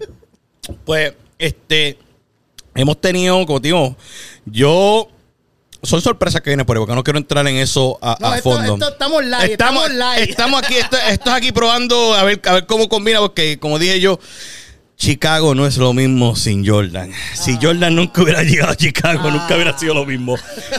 pues, 0.85 1.13
este, 1.37 1.99
hemos 2.75 2.99
tenido, 3.01 3.45
como 3.45 3.59
digo, 3.59 3.95
yo. 4.45 5.09
Son 5.83 6.01
sorpresas 6.01 6.41
que 6.41 6.49
vienen 6.49 6.65
por 6.65 6.75
ahí, 6.75 6.79
porque 6.79 6.95
no 6.95 7.03
quiero 7.03 7.19
entrar 7.19 7.45
en 7.47 7.57
eso 7.57 7.99
a, 8.01 8.17
No, 8.19 8.27
a 8.29 8.37
esto- 8.37 8.49
fondo. 8.49 8.73
esto 8.73 8.89
estamos 8.89 9.23
live, 9.23 9.51
estamos 9.51 9.89
live. 9.91 10.23
estamos 10.23 10.63
aquí, 10.63 10.73
esto, 10.77 10.97
esto 10.97 11.29
es 11.29 11.35
aquí 11.35 11.51
probando 11.51 12.15
a 12.15 12.23
ver, 12.23 12.41
a 12.45 12.53
ver 12.53 12.65
cómo 12.65 12.89
combina, 12.89 13.19
porque 13.19 13.59
como 13.59 13.77
dije 13.77 13.99
yo, 13.99 14.19
Chicago 14.97 15.53
no 15.53 15.67
es 15.67 15.77
lo 15.77 15.93
mismo 15.93 16.35
sin 16.35 16.65
Jordan. 16.65 17.11
Si 17.35 17.51
Ah. 17.51 17.59
Jordan 17.61 17.95
nunca 17.95 18.23
hubiera 18.23 18.41
llegado 18.41 18.71
a 18.71 18.75
Chicago, 18.75 19.29
nunca 19.29 19.53
hubiera 19.53 19.77
sido 19.77 19.93
lo 19.93 20.05
mismo. 20.05 20.37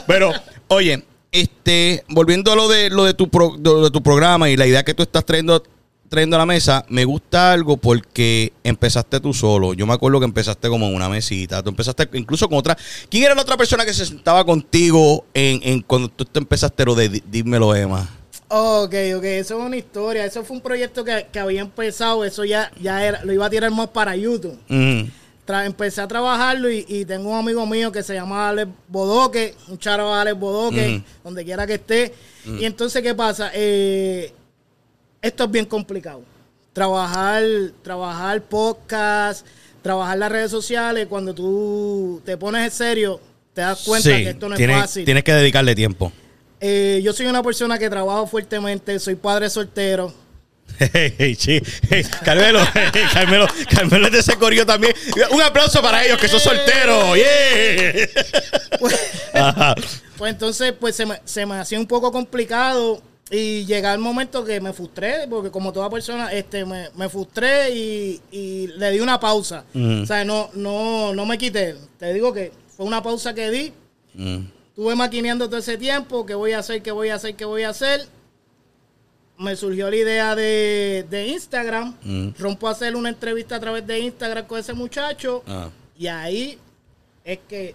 Pero, 0.09 0.33
oye, 0.67 1.05
este, 1.31 2.03
volviendo 2.09 2.51
a 2.51 2.57
lo 2.57 2.67
de 2.67 2.91
lo 2.91 3.05
de 3.05 3.15
tu 3.15 3.29
pro- 3.29 3.55
de 3.57 3.71
lo 3.71 3.85
de 3.85 3.91
tu 3.93 4.03
programa 4.03 4.51
y 4.51 4.57
la 4.57 4.67
idea 4.67 4.83
que 4.85 4.95
tú 4.95 5.05
estás 5.05 5.25
trayendo 5.25 5.63
trayendo 6.09 6.37
a 6.37 6.39
la 6.41 6.47
mesa, 6.47 6.85
me 6.89 7.05
gusta 7.05 7.53
algo 7.53 7.77
porque 7.77 8.53
empezaste 8.65 9.21
tú 9.21 9.35
solo. 9.35 9.75
Yo 9.75 9.87
me 9.87 9.95
acuerdo 9.95 10.19
que 10.21 10.25
empezaste 10.27 10.69
como 10.69 10.87
en 10.87 10.95
una 10.95 11.09
mesita. 11.09 11.63
Tú 11.63 11.71
empezaste 11.71 12.09
incluso 12.15 12.49
con 12.49 12.59
otra. 12.59 12.77
¿Quién 13.11 13.25
era 13.25 13.35
la 13.35 13.43
otra 13.43 13.57
persona 13.57 13.85
que 13.85 13.93
se 13.95 14.07
sentaba 14.07 14.45
contigo 14.45 15.25
en, 15.35 15.61
en 15.63 15.81
cuando 15.83 16.09
tú 16.09 16.25
te 16.25 16.39
empezaste 16.39 16.85
lo 16.85 16.95
de 16.95 17.11
Dí- 17.11 17.23
Dímelo, 17.31 17.75
Emma? 17.75 18.09
Ok, 18.49 18.95
ok, 19.17 19.25
eso 19.25 19.59
es 19.59 19.65
una 19.67 19.77
historia. 19.77 20.25
Eso 20.25 20.45
fue 20.45 20.57
un 20.57 20.63
proyecto 20.63 21.05
que, 21.05 21.27
que 21.33 21.39
había 21.41 21.61
empezado. 21.63 22.25
Eso 22.25 22.45
ya, 22.45 22.71
ya 22.81 23.05
era, 23.05 23.25
lo 23.25 23.33
iba 23.33 23.45
a 23.47 23.51
tirar 23.51 23.71
más 23.73 23.89
para 23.89 24.15
YouTube. 24.15 24.57
Tra- 25.47 25.65
empecé 25.67 26.01
a 26.01 26.09
trabajarlo 26.09 26.71
y, 26.71 26.85
y 26.89 27.05
tengo 27.05 27.31
un 27.31 27.39
amigo 27.39 27.65
mío 27.67 27.91
que 27.93 28.03
se 28.03 28.15
llama 28.15 28.49
Alex 28.49 28.69
Bodoque, 28.89 29.55
un 29.69 29.79
charo 29.79 30.13
Alex 30.15 30.39
Bodoque, 30.39 31.03
donde 31.25 31.45
quiera 31.45 31.67
que 31.67 31.75
esté. 31.75 32.15
Y 32.61 32.65
entonces, 32.65 33.03
¿qué 33.03 33.15
pasa? 33.15 33.51
Eh, 33.55 34.33
esto 35.27 35.45
es 35.45 35.51
bien 35.51 35.65
complicado. 35.67 36.23
Trabajar, 36.73 37.43
trabajar 37.83 38.43
podcast, 38.43 39.47
trabajar 39.83 40.19
las 40.19 40.31
redes 40.31 40.51
sociales, 40.51 41.07
cuando 41.09 41.35
tú 41.35 42.21
te 42.25 42.37
pones 42.37 42.65
en 42.65 42.71
serio, 42.71 43.21
te 43.55 43.63
das 43.63 43.83
cuenta 43.85 44.11
Sí, 44.11 44.25
que 44.25 44.31
esto 44.31 44.49
no 44.49 44.55
es 44.57 44.71
fácil. 44.81 45.05
tienes 45.05 45.25
que 45.25 45.33
dedicarle 45.33 45.75
tiempo. 45.75 46.13
Eh, 46.61 47.01
yo 47.03 47.13
soy 47.13 47.27
una 47.27 47.43
persona 47.43 47.79
que 47.79 47.89
trabajo 47.89 48.27
fuertemente, 48.27 48.99
soy 48.99 49.15
padre 49.15 49.49
soltero. 49.51 50.13
Hey, 50.79 51.15
hey. 51.19 51.63
Hey, 51.89 52.05
Carmelo, 52.25 52.59
Carmelo, 53.13 53.47
Carmelo 53.71 54.07
es 54.07 54.13
de 54.13 54.19
ese 54.19 54.37
corillo 54.37 54.67
también. 54.67 54.93
Un 55.31 55.41
aplauso 55.41 55.81
para 55.81 56.05
ellos 56.05 56.19
que 56.19 56.29
son 56.29 56.41
solteros. 56.41 57.17
Yeah. 57.17 58.09
Ajá. 59.49 59.75
Pues 60.19 60.33
entonces, 60.33 60.73
pues 60.79 60.97
se 60.97 61.07
me, 61.07 61.21
se 61.25 61.47
me 61.47 61.57
hacía 61.57 61.79
un 61.79 61.87
poco 61.87 62.11
complicado 62.13 63.01
y 63.31 63.65
llega 63.65 63.93
el 63.93 63.99
momento 63.99 64.45
que 64.45 64.61
me 64.61 64.73
frustré, 64.73 65.27
porque 65.29 65.51
como 65.51 65.73
toda 65.73 65.91
persona, 65.91 66.33
este, 66.33 66.65
me, 66.65 66.91
me 66.95 67.09
frustré 67.09 67.71
y, 67.71 68.21
y 68.31 68.69
le 68.69 68.93
di 68.93 69.01
una 69.01 69.19
pausa. 69.19 69.65
Mm. 69.73 70.03
O 70.03 70.07
sea, 70.07 70.25
no, 70.25 70.51
no, 70.55 71.13
no 71.13 71.27
me 71.27 71.37
quité. 71.37 71.77
Te 71.99 72.13
digo 72.15 72.33
que 72.33 72.53
fue 72.77 72.87
una 72.87 73.03
pausa 73.03 73.35
que 73.35 73.51
di. 73.51 73.73
Mm. 74.15 74.45
Estuve 74.69 74.95
maquineando 74.95 75.49
todo 75.49 75.59
ese 75.59 75.77
tiempo, 75.77 76.25
qué 76.25 76.35
voy 76.35 76.53
a 76.53 76.61
hacer, 76.61 76.83
qué 76.83 76.93
voy 76.93 77.09
a 77.09 77.17
hacer, 77.17 77.35
qué 77.35 77.45
voy 77.45 77.65
a 77.65 77.71
hacer. 77.71 78.07
Me 79.39 79.57
surgió 79.57 79.91
la 79.91 79.97
idea 79.97 80.37
de, 80.37 81.05
de 81.11 81.27
Instagram. 81.27 81.97
Mm. 82.03 82.29
Rompo 82.39 82.69
a 82.69 82.73
hacer 82.73 82.95
una 82.95 83.09
entrevista 83.09 83.57
a 83.57 83.61
través 83.61 83.85
de 83.87 83.99
Instagram 83.99 84.47
con 84.47 84.61
ese 84.61 84.73
muchacho. 84.73 85.43
Ah. 85.49 85.71
Y 85.99 86.07
ahí 86.07 86.59
es 87.25 87.41
que 87.49 87.75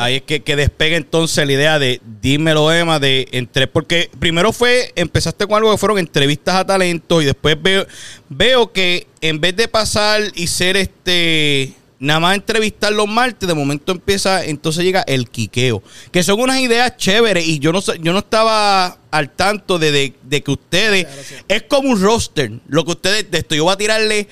Ahí 0.00 0.16
es 0.16 0.22
que, 0.22 0.42
que 0.42 0.56
despega 0.56 0.96
entonces 0.96 1.46
la 1.46 1.52
idea 1.52 1.78
de 1.78 2.00
dímelo, 2.22 2.72
Emma, 2.72 2.98
de 2.98 3.28
entre. 3.32 3.66
Porque 3.66 4.10
primero 4.18 4.50
fue, 4.52 4.92
empezaste 4.96 5.46
con 5.46 5.56
algo 5.56 5.70
que 5.72 5.76
fueron 5.78 5.98
entrevistas 5.98 6.54
a 6.54 6.64
talentos 6.66 7.22
y 7.22 7.26
después 7.26 7.60
veo, 7.60 7.86
veo 8.30 8.72
que 8.72 9.06
en 9.20 9.40
vez 9.40 9.54
de 9.56 9.68
pasar 9.68 10.22
y 10.34 10.46
ser 10.46 10.76
este. 10.76 11.74
Nada 11.98 12.18
más 12.18 12.34
entrevistar 12.34 12.94
los 12.94 13.06
martes, 13.06 13.46
de 13.46 13.52
momento 13.52 13.92
empieza, 13.92 14.42
entonces 14.46 14.82
llega 14.84 15.02
el 15.02 15.28
quiqueo. 15.28 15.82
Que 16.10 16.22
son 16.22 16.40
unas 16.40 16.58
ideas 16.58 16.96
chéveres 16.96 17.46
y 17.46 17.58
yo 17.58 17.72
no 17.72 17.80
yo 17.80 18.14
no 18.14 18.20
estaba 18.20 18.96
al 19.10 19.28
tanto 19.28 19.78
de, 19.78 19.92
de- 19.92 20.14
de 20.22 20.42
que 20.42 20.50
ustedes. 20.50 21.06
Es 21.46 21.64
como 21.64 21.90
un 21.90 22.00
roster. 22.00 22.52
Lo 22.68 22.86
que 22.86 22.92
ustedes, 22.92 23.30
de 23.30 23.36
esto, 23.36 23.54
yo 23.54 23.64
voy 23.64 23.74
a 23.74 23.76
tirarle 23.76 24.28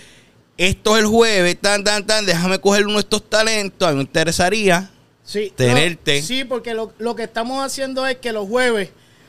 esto 0.57 0.97
es 0.97 1.03
el 1.03 1.09
jueves, 1.11 1.61
tan, 1.61 1.85
tan, 1.85 2.07
tan, 2.07 2.25
déjame 2.25 2.59
coger 2.59 2.85
uno 2.87 2.95
de 2.95 3.01
estos 3.01 3.29
talentos. 3.29 3.87
A 3.87 3.91
mí 3.91 3.97
me 3.99 4.03
interesaría. 4.03 4.91
Sí, 5.29 5.53
tenerte. 5.55 6.21
no, 6.23 6.27
sí, 6.27 6.45
porque 6.45 6.73
lo, 6.73 6.93
lo 6.99 7.15
que 7.15 7.25
estamos 7.25 7.63
haciendo 7.63 8.07
es 8.07 8.17
que 8.17 8.33
los 8.33 8.49
jueves 8.49 8.89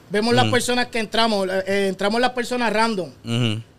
vemos 0.10 0.34
Mm. 0.34 0.38
las 0.38 0.48
personas 0.48 0.88
que 0.88 1.00
entramos, 1.00 1.48
eh, 1.50 1.63
eh, 1.68 1.88
entramos 1.89 2.22
las 2.22 2.32
personas 2.32 2.72
random. 2.72 3.10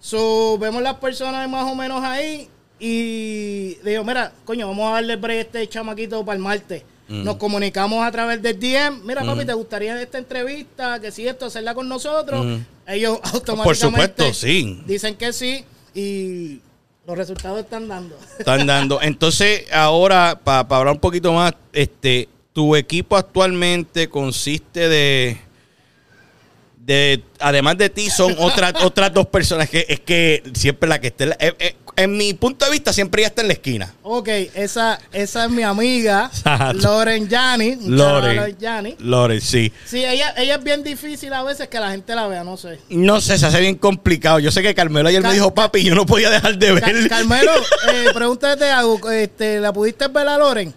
So, 0.01 0.59
vemos 0.59 0.83
las 0.83 0.97
personas 0.97 1.49
más 1.49 1.65
o 1.65 1.75
menos 1.75 2.03
ahí 2.05 2.49
y 2.79 3.75
digo, 3.85 4.05
mira, 4.05 4.33
coño, 4.45 4.69
vamos 4.69 4.91
a 4.91 4.95
darle 4.97 5.17
break 5.17 5.39
a 5.39 5.41
este 5.41 5.69
chamaquito 5.69 6.23
para 6.25 6.37
el 6.37 6.43
martes. 6.43 6.83
Mm. 7.09 7.25
Nos 7.25 7.37
comunicamos 7.37 8.05
a 8.05 8.11
través 8.13 8.41
del 8.43 8.61
DM. 8.61 9.01
Mira, 9.05 9.25
papi, 9.25 9.45
¿te 9.47 9.53
gustaría 9.55 10.01
esta 10.01 10.19
entrevista? 10.19 11.01
Que 11.01 11.11
si 11.11 11.27
esto, 11.27 11.47
hacerla 11.47 11.75
con 11.75 11.89
nosotros. 11.89 12.45
Mm. 12.45 12.57
Ellos 12.87 13.19
automáticamente 13.33 13.65
Por 13.65 13.77
supuesto, 13.77 14.35
sí. 14.35 14.81
dicen 14.87 15.17
que 15.17 15.33
sí 15.33 15.65
y 15.95 16.61
los 17.11 17.19
resultados 17.19 17.61
están 17.61 17.89
dando. 17.89 18.17
Están 18.39 18.67
dando. 18.67 19.03
Entonces, 19.03 19.65
ahora, 19.73 20.41
para 20.43 20.61
hablar 20.61 20.95
un 20.95 21.01
poquito 21.01 21.33
más, 21.33 21.55
este, 21.73 22.29
tu 22.53 22.77
equipo 22.77 23.17
actualmente 23.17 24.09
consiste 24.09 24.89
de. 24.89 25.39
De 26.91 27.23
además 27.39 27.79
de 27.79 27.89
ti, 27.89 28.11
son 28.11 28.35
otras 28.39 28.75
otras 28.83 29.13
dos 29.15 29.27
personas 29.27 29.69
que 29.71 29.87
es 29.89 30.01
que 30.01 30.43
siempre 30.55 30.89
la 30.89 31.01
que 31.01 31.09
esté. 31.09 31.25
en 31.25 31.31
la- 31.31 31.37
eh, 31.39 31.55
eh, 31.59 31.77
en 31.97 32.17
mi 32.17 32.33
punto 32.35 32.65
de 32.65 32.71
vista, 32.71 32.93
siempre 32.93 33.21
ella 33.23 33.29
está 33.29 33.43
en 33.43 33.49
la 33.49 33.53
esquina. 33.55 33.93
Ok, 34.03 34.29
esa, 34.55 34.99
esa 35.13 35.45
es 35.45 35.51
mi 35.51 35.63
amiga. 35.63 36.31
Loren 36.75 37.29
chaval, 37.29 37.77
Loren. 37.87 38.97
Lore, 39.01 39.41
sí. 39.41 39.71
Sí, 39.85 40.05
ella, 40.05 40.33
ella 40.39 40.55
es 40.55 40.65
bien 40.65 40.83
difícil 40.83 41.33
a 41.35 41.43
veces 41.43 41.69
que 41.69 41.79
la 41.79 41.91
gente 41.91 42.15
la 42.15 42.27
vea, 42.27 42.43
no 42.43 42.57
sé. 42.57 42.79
No 42.89 43.21
sé, 43.21 43.37
se 43.39 43.47
hace 43.47 43.61
bien 43.61 43.75
complicado. 43.77 44.39
Yo 44.39 44.51
sé 44.51 44.63
que 44.63 44.75
Carmelo 44.75 45.09
ayer 45.09 45.21
me 45.23 45.33
dijo, 45.35 45.53
papi, 45.55 45.83
yo 45.85 45.95
no 45.95 46.07
podía 46.07 46.31
dejar 46.31 46.57
de 46.59 46.73
ver. 46.73 46.83
Ca- 46.83 47.09
Carmelo, 47.17 47.53
eh, 47.93 48.07
pregúntate 48.15 48.65
algo. 48.71 49.11
Este, 49.11 49.61
¿La 49.61 49.73
pudiste 49.73 50.09
ver 50.09 50.29
a 50.29 50.39
Loren? 50.39 50.73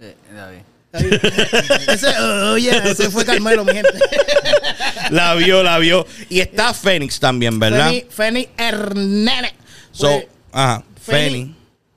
Eh, 0.00 0.14
David. 0.34 0.58
ese, 1.88 2.18
oye, 2.18 2.70
ese 2.90 3.10
fue 3.10 3.22
Carmelo, 3.24 3.62
mi 3.64 3.72
gente. 3.72 3.90
La 5.10 5.34
vio, 5.34 5.62
la 5.62 5.78
vio. 5.78 6.06
Y 6.28 6.40
está 6.40 6.72
Fénix 6.74 7.18
también, 7.20 7.58
¿verdad? 7.58 7.92
Feni 8.10 8.48
Hernene. 8.56 9.54
So, 9.92 10.08
Pues, 10.08 10.26
ajá. 10.52 10.84
Fénix. 11.02 11.50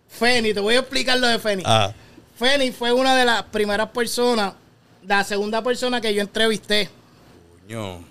Feni, 0.09 0.53
te 0.53 0.59
voy 0.59 0.75
a 0.75 0.79
explicar 0.79 1.17
lo 1.19 1.27
de 1.27 1.39
Feni. 1.39 1.63
Ah. 1.65 1.91
Feni 2.37 2.71
fue 2.71 2.91
una 2.91 3.15
de 3.15 3.25
las 3.25 3.43
primeras 3.43 3.89
personas, 3.89 4.53
la 5.05 5.23
segunda 5.23 5.63
persona 5.63 5.99
que 6.01 6.13
yo 6.13 6.21
entrevisté. 6.21 6.89
Coño. 7.67 8.03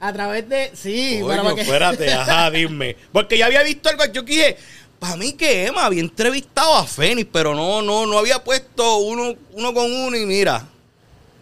A 0.00 0.12
través 0.12 0.48
de. 0.48 0.70
Sí, 0.74 1.18
Coño, 1.22 1.42
para 1.42 1.54
que. 1.54 1.60
espérate, 1.62 2.12
ajá, 2.12 2.50
dime. 2.52 2.96
Porque 3.12 3.36
ya 3.36 3.46
había 3.46 3.62
visto 3.62 3.88
algo, 3.88 4.04
yo 4.12 4.22
dije, 4.22 4.56
para 4.98 5.16
mí 5.16 5.32
que 5.34 5.66
Emma 5.66 5.84
había 5.86 6.00
entrevistado 6.00 6.74
a 6.74 6.86
Fénix, 6.86 7.28
pero 7.32 7.54
no, 7.54 7.82
no, 7.82 8.06
no 8.06 8.18
había 8.18 8.42
puesto 8.42 8.98
uno, 8.98 9.34
uno 9.52 9.74
con 9.74 9.90
uno 9.92 10.16
y 10.16 10.24
mira. 10.26 10.66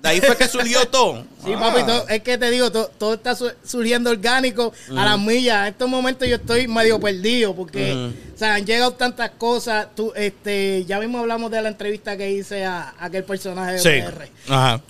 De 0.03 0.09
ahí 0.09 0.21
fue 0.21 0.37
que 0.37 0.47
surgió 0.47 0.87
todo. 0.89 1.25
Sí, 1.45 1.53
Ah. 1.55 1.59
papi, 1.61 1.83
todo- 1.85 2.09
es 2.09 2.23
que 2.23 2.39
te 2.39 2.51
digo, 2.51 2.71
todo, 2.71 2.89
todo 2.99 3.15
está 3.15 3.35
su- 3.35 3.51
surgiendo 3.65 4.11
orgánico 4.11 4.73
a 4.97 5.05
las 5.05 5.19
millas. 5.19 5.63
En 5.63 5.73
estos 5.73 5.89
momentos 5.89 6.29
yo 6.29 6.37
estoy 6.37 6.69
medio 6.69 7.01
perdido 7.01 7.55
porque, 7.55 7.93
o 8.35 8.39
sea, 8.39 8.55
han 8.55 8.65
llegado 8.65 8.93
tantas 8.93 9.31
cosas. 9.31 9.89
Tú, 9.97 10.13
este, 10.15 10.85
ya 10.85 11.01
mismo 11.01 11.19
hablamos 11.19 11.51
de 11.51 11.61
la 11.63 11.69
entrevista 11.69 12.17
que 12.17 12.31
hice 12.31 12.65
a, 12.65 12.91
a 12.99 13.07
aquel 13.07 13.25
personaje 13.25 13.73
de 13.73 13.79
Sí. 13.81 13.89
PR. 13.89 14.29
Ajá, 14.49 14.81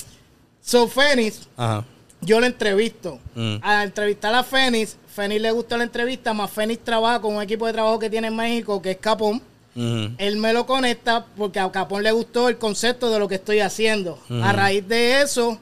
So, 0.60 0.86
Fénix, 0.86 1.48
ajá. 1.56 1.84
yo 2.20 2.40
lo 2.40 2.44
entrevisto. 2.46 3.18
Mm. 3.34 3.56
Al 3.62 3.86
entrevistar 3.86 4.34
a 4.34 4.44
Fénix, 4.44 4.96
Fénix 5.14 5.40
le 5.40 5.50
gustó 5.50 5.78
la 5.78 5.84
entrevista, 5.84 6.34
más 6.34 6.50
Fénix 6.50 6.84
trabaja 6.84 7.20
con 7.20 7.34
un 7.36 7.42
equipo 7.42 7.66
de 7.66 7.72
trabajo 7.72 7.98
que 7.98 8.10
tiene 8.10 8.26
en 8.28 8.36
México, 8.36 8.82
que 8.82 8.90
es 8.90 8.98
Capón. 8.98 9.40
Él 10.18 10.37
me 10.38 10.52
lo 10.52 10.66
conecta 10.66 11.25
porque 11.37 11.61
a 11.61 11.70
Capón 11.70 12.02
le 12.02 12.11
gustó 12.12 12.49
el 12.49 12.58
concepto 12.58 13.11
de 13.11 13.18
lo 13.18 13.28
que 13.28 13.37
estoy 13.37 13.61
haciendo. 13.61 14.18
A 14.42 14.52
raíz 14.52 14.87
de 14.88 15.20
eso, 15.23 15.58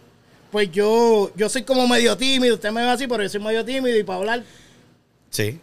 pues 0.51 0.71
yo, 0.73 1.31
yo 1.37 1.49
soy 1.49 1.63
como 1.65 1.87
medio 1.87 2.17
tímido. 2.17 2.55
Usted 2.55 2.71
me 2.73 2.83
ve 2.83 2.89
así, 2.91 3.07
pero 3.07 3.23
yo 3.23 3.29
soy 3.29 3.41
medio 3.41 3.65
tímido 3.65 3.97
y 3.99 4.03
para 4.05 4.19
hablar 4.21 4.45
Sí. 5.31 5.61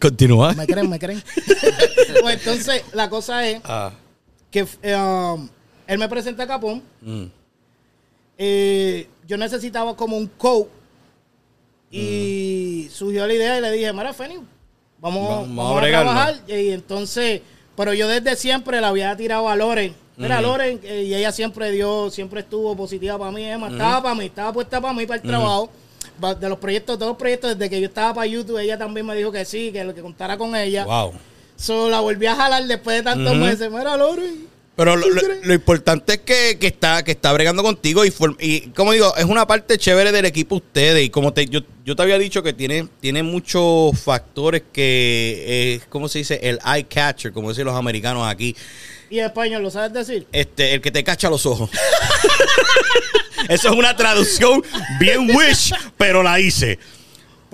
Continúa. 0.00 0.54
¿Me 0.54 0.66
creen? 0.66 0.88
¿Me 0.88 0.98
creen? 0.98 1.22
pues 2.22 2.36
entonces, 2.38 2.82
la 2.94 3.10
cosa 3.10 3.46
es 3.46 3.60
Ah. 3.64 3.92
que 4.50 4.62
um, 4.62 5.46
él 5.86 5.98
me 5.98 6.08
presenta 6.08 6.44
a 6.44 6.46
Capón. 6.46 6.82
mm. 7.02 7.24
eh, 8.38 9.08
yo 9.26 9.36
necesitaba 9.36 9.94
como 9.96 10.16
un 10.16 10.26
coach. 10.26 10.68
Y 11.90 12.88
surgió 12.90 13.26
la 13.26 13.34
idea 13.34 13.58
y 13.58 13.60
le 13.60 13.70
dije, 13.72 13.92
mira, 13.92 14.12
Feni, 14.12 14.34
vamos, 14.98 15.28
Vamos 15.28 15.30
a 15.30 15.40
vamos 15.40 15.72
a, 15.76 15.80
bregarlo". 15.80 16.10
trabajar. 16.10 16.40
Y 16.48 16.70
entonces, 16.70 17.40
pero 17.76 17.94
yo 17.94 18.08
desde 18.08 18.36
siempre 18.36 18.80
la 18.80 18.88
había 18.88 19.16
tirado 19.16 19.48
a 19.48 19.56
Loren. 19.56 19.94
Mira, 20.16 20.40
Loren, 20.40 20.80
eh, 20.84 21.04
y 21.08 21.14
ella 21.14 21.32
siempre 21.32 21.72
dio, 21.72 22.08
siempre 22.10 22.40
estuvo 22.40 22.76
positiva 22.76 23.18
para 23.18 23.32
mí, 23.32 23.44
Emma, 23.44 23.68
estaba 23.68 24.02
para 24.02 24.14
mí, 24.14 24.26
estaba 24.26 24.52
puesta 24.52 24.80
para 24.80 24.94
mí, 24.94 25.06
para 25.06 25.20
el 25.20 25.28
trabajo. 25.28 25.70
De 26.40 26.48
los 26.48 26.58
proyectos, 26.58 26.96
todos 26.96 27.10
los 27.10 27.18
proyectos, 27.18 27.58
desde 27.58 27.68
que 27.68 27.80
yo 27.80 27.88
estaba 27.88 28.14
para 28.14 28.26
YouTube, 28.26 28.58
ella 28.58 28.78
también 28.78 29.04
me 29.04 29.16
dijo 29.16 29.32
que 29.32 29.44
sí, 29.44 29.72
que 29.72 29.82
lo 29.82 29.92
que 29.94 30.00
contara 30.00 30.36
con 30.36 30.54
ella. 30.54 30.84
Wow. 30.84 31.12
So, 31.56 31.88
la 31.90 32.00
volví 32.00 32.26
a 32.26 32.36
jalar 32.36 32.64
después 32.66 32.98
de 32.98 33.02
tantos 33.02 33.34
meses. 33.36 33.68
Mira, 33.70 33.96
Loren. 33.96 34.53
Pero 34.76 34.96
lo, 34.96 35.54
importante 35.54 36.14
es 36.14 36.18
que, 36.20 36.58
que 36.58 36.66
está 36.66 37.04
que 37.04 37.12
está 37.12 37.32
bregando 37.32 37.62
contigo 37.62 38.04
y, 38.04 38.12
y 38.40 38.60
como 38.70 38.90
digo, 38.90 39.14
es 39.16 39.24
una 39.24 39.46
parte 39.46 39.78
chévere 39.78 40.10
del 40.10 40.24
equipo 40.24 40.56
ustedes 40.56 41.04
y 41.04 41.10
como 41.10 41.32
te 41.32 41.46
yo, 41.46 41.60
yo 41.84 41.94
te 41.94 42.02
había 42.02 42.18
dicho 42.18 42.42
que 42.42 42.52
tiene 42.52 42.88
tiene 43.00 43.22
muchos 43.22 43.96
factores 44.00 44.64
que 44.72 45.74
es 45.76 45.86
¿cómo 45.86 46.08
se 46.08 46.18
dice? 46.18 46.40
el 46.42 46.58
eye 46.66 46.84
catcher, 46.84 47.32
como 47.32 47.50
dicen 47.50 47.66
los 47.66 47.76
americanos 47.76 48.26
aquí, 48.26 48.56
Y 49.10 49.20
en 49.20 49.26
español, 49.26 49.62
¿lo 49.62 49.70
sabes 49.70 49.92
decir? 49.92 50.26
este 50.32 50.74
el 50.74 50.80
que 50.80 50.90
te 50.90 51.04
cacha 51.04 51.30
los 51.30 51.46
ojos. 51.46 51.70
Eso 53.48 53.68
es 53.68 53.74
una 53.76 53.94
traducción 53.94 54.62
bien 54.98 55.30
wish, 55.36 55.72
pero 55.96 56.22
la 56.22 56.40
hice. 56.40 56.78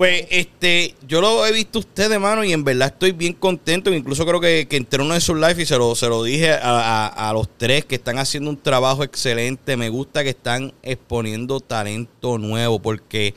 Pues 0.01 0.25
este, 0.31 0.95
yo 1.07 1.21
lo 1.21 1.45
he 1.45 1.51
visto 1.51 1.77
a 1.77 1.81
ustedes, 1.81 2.09
hermano, 2.09 2.43
y 2.43 2.51
en 2.53 2.63
verdad 2.63 2.87
estoy 2.87 3.11
bien 3.11 3.33
contento. 3.33 3.93
Incluso 3.93 4.25
creo 4.25 4.41
que, 4.41 4.67
que 4.67 4.77
entré 4.77 4.99
en 4.99 5.05
uno 5.05 5.13
de 5.13 5.21
sus 5.21 5.35
live 5.35 5.61
y 5.61 5.65
se 5.67 5.77
lo, 5.77 5.93
se 5.93 6.07
lo 6.07 6.23
dije 6.23 6.53
a, 6.59 7.31
los 7.35 7.47
tres 7.55 7.85
que 7.85 7.97
están 7.97 8.17
haciendo 8.17 8.49
un 8.49 8.57
trabajo 8.57 9.03
excelente. 9.03 9.77
Me 9.77 9.89
gusta 9.89 10.23
que 10.23 10.31
están 10.31 10.73
exponiendo 10.81 11.59
talento 11.59 12.39
nuevo 12.39 12.81
porque 12.81 13.35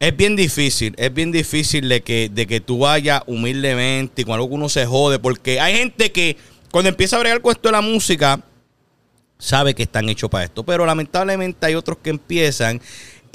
es 0.00 0.16
bien 0.16 0.34
difícil, 0.34 0.96
es 0.98 1.14
bien 1.14 1.30
difícil 1.30 1.88
de 1.88 2.02
que, 2.02 2.28
de 2.28 2.48
que 2.48 2.60
tú 2.60 2.80
vayas 2.80 3.22
humildemente 3.28 4.22
y 4.22 4.24
cuando 4.24 4.46
uno 4.46 4.68
se 4.68 4.86
jode. 4.86 5.20
Porque 5.20 5.60
hay 5.60 5.76
gente 5.76 6.10
que 6.10 6.36
cuando 6.72 6.88
empieza 6.88 7.14
a 7.14 7.20
bregar 7.20 7.40
con 7.40 7.52
esto 7.52 7.68
de 7.68 7.72
la 7.72 7.82
música, 7.82 8.42
sabe 9.38 9.74
que 9.74 9.84
están 9.84 10.08
hechos 10.08 10.28
para 10.28 10.42
esto. 10.42 10.64
Pero 10.64 10.86
lamentablemente 10.86 11.66
hay 11.66 11.76
otros 11.76 11.98
que 11.98 12.10
empiezan 12.10 12.80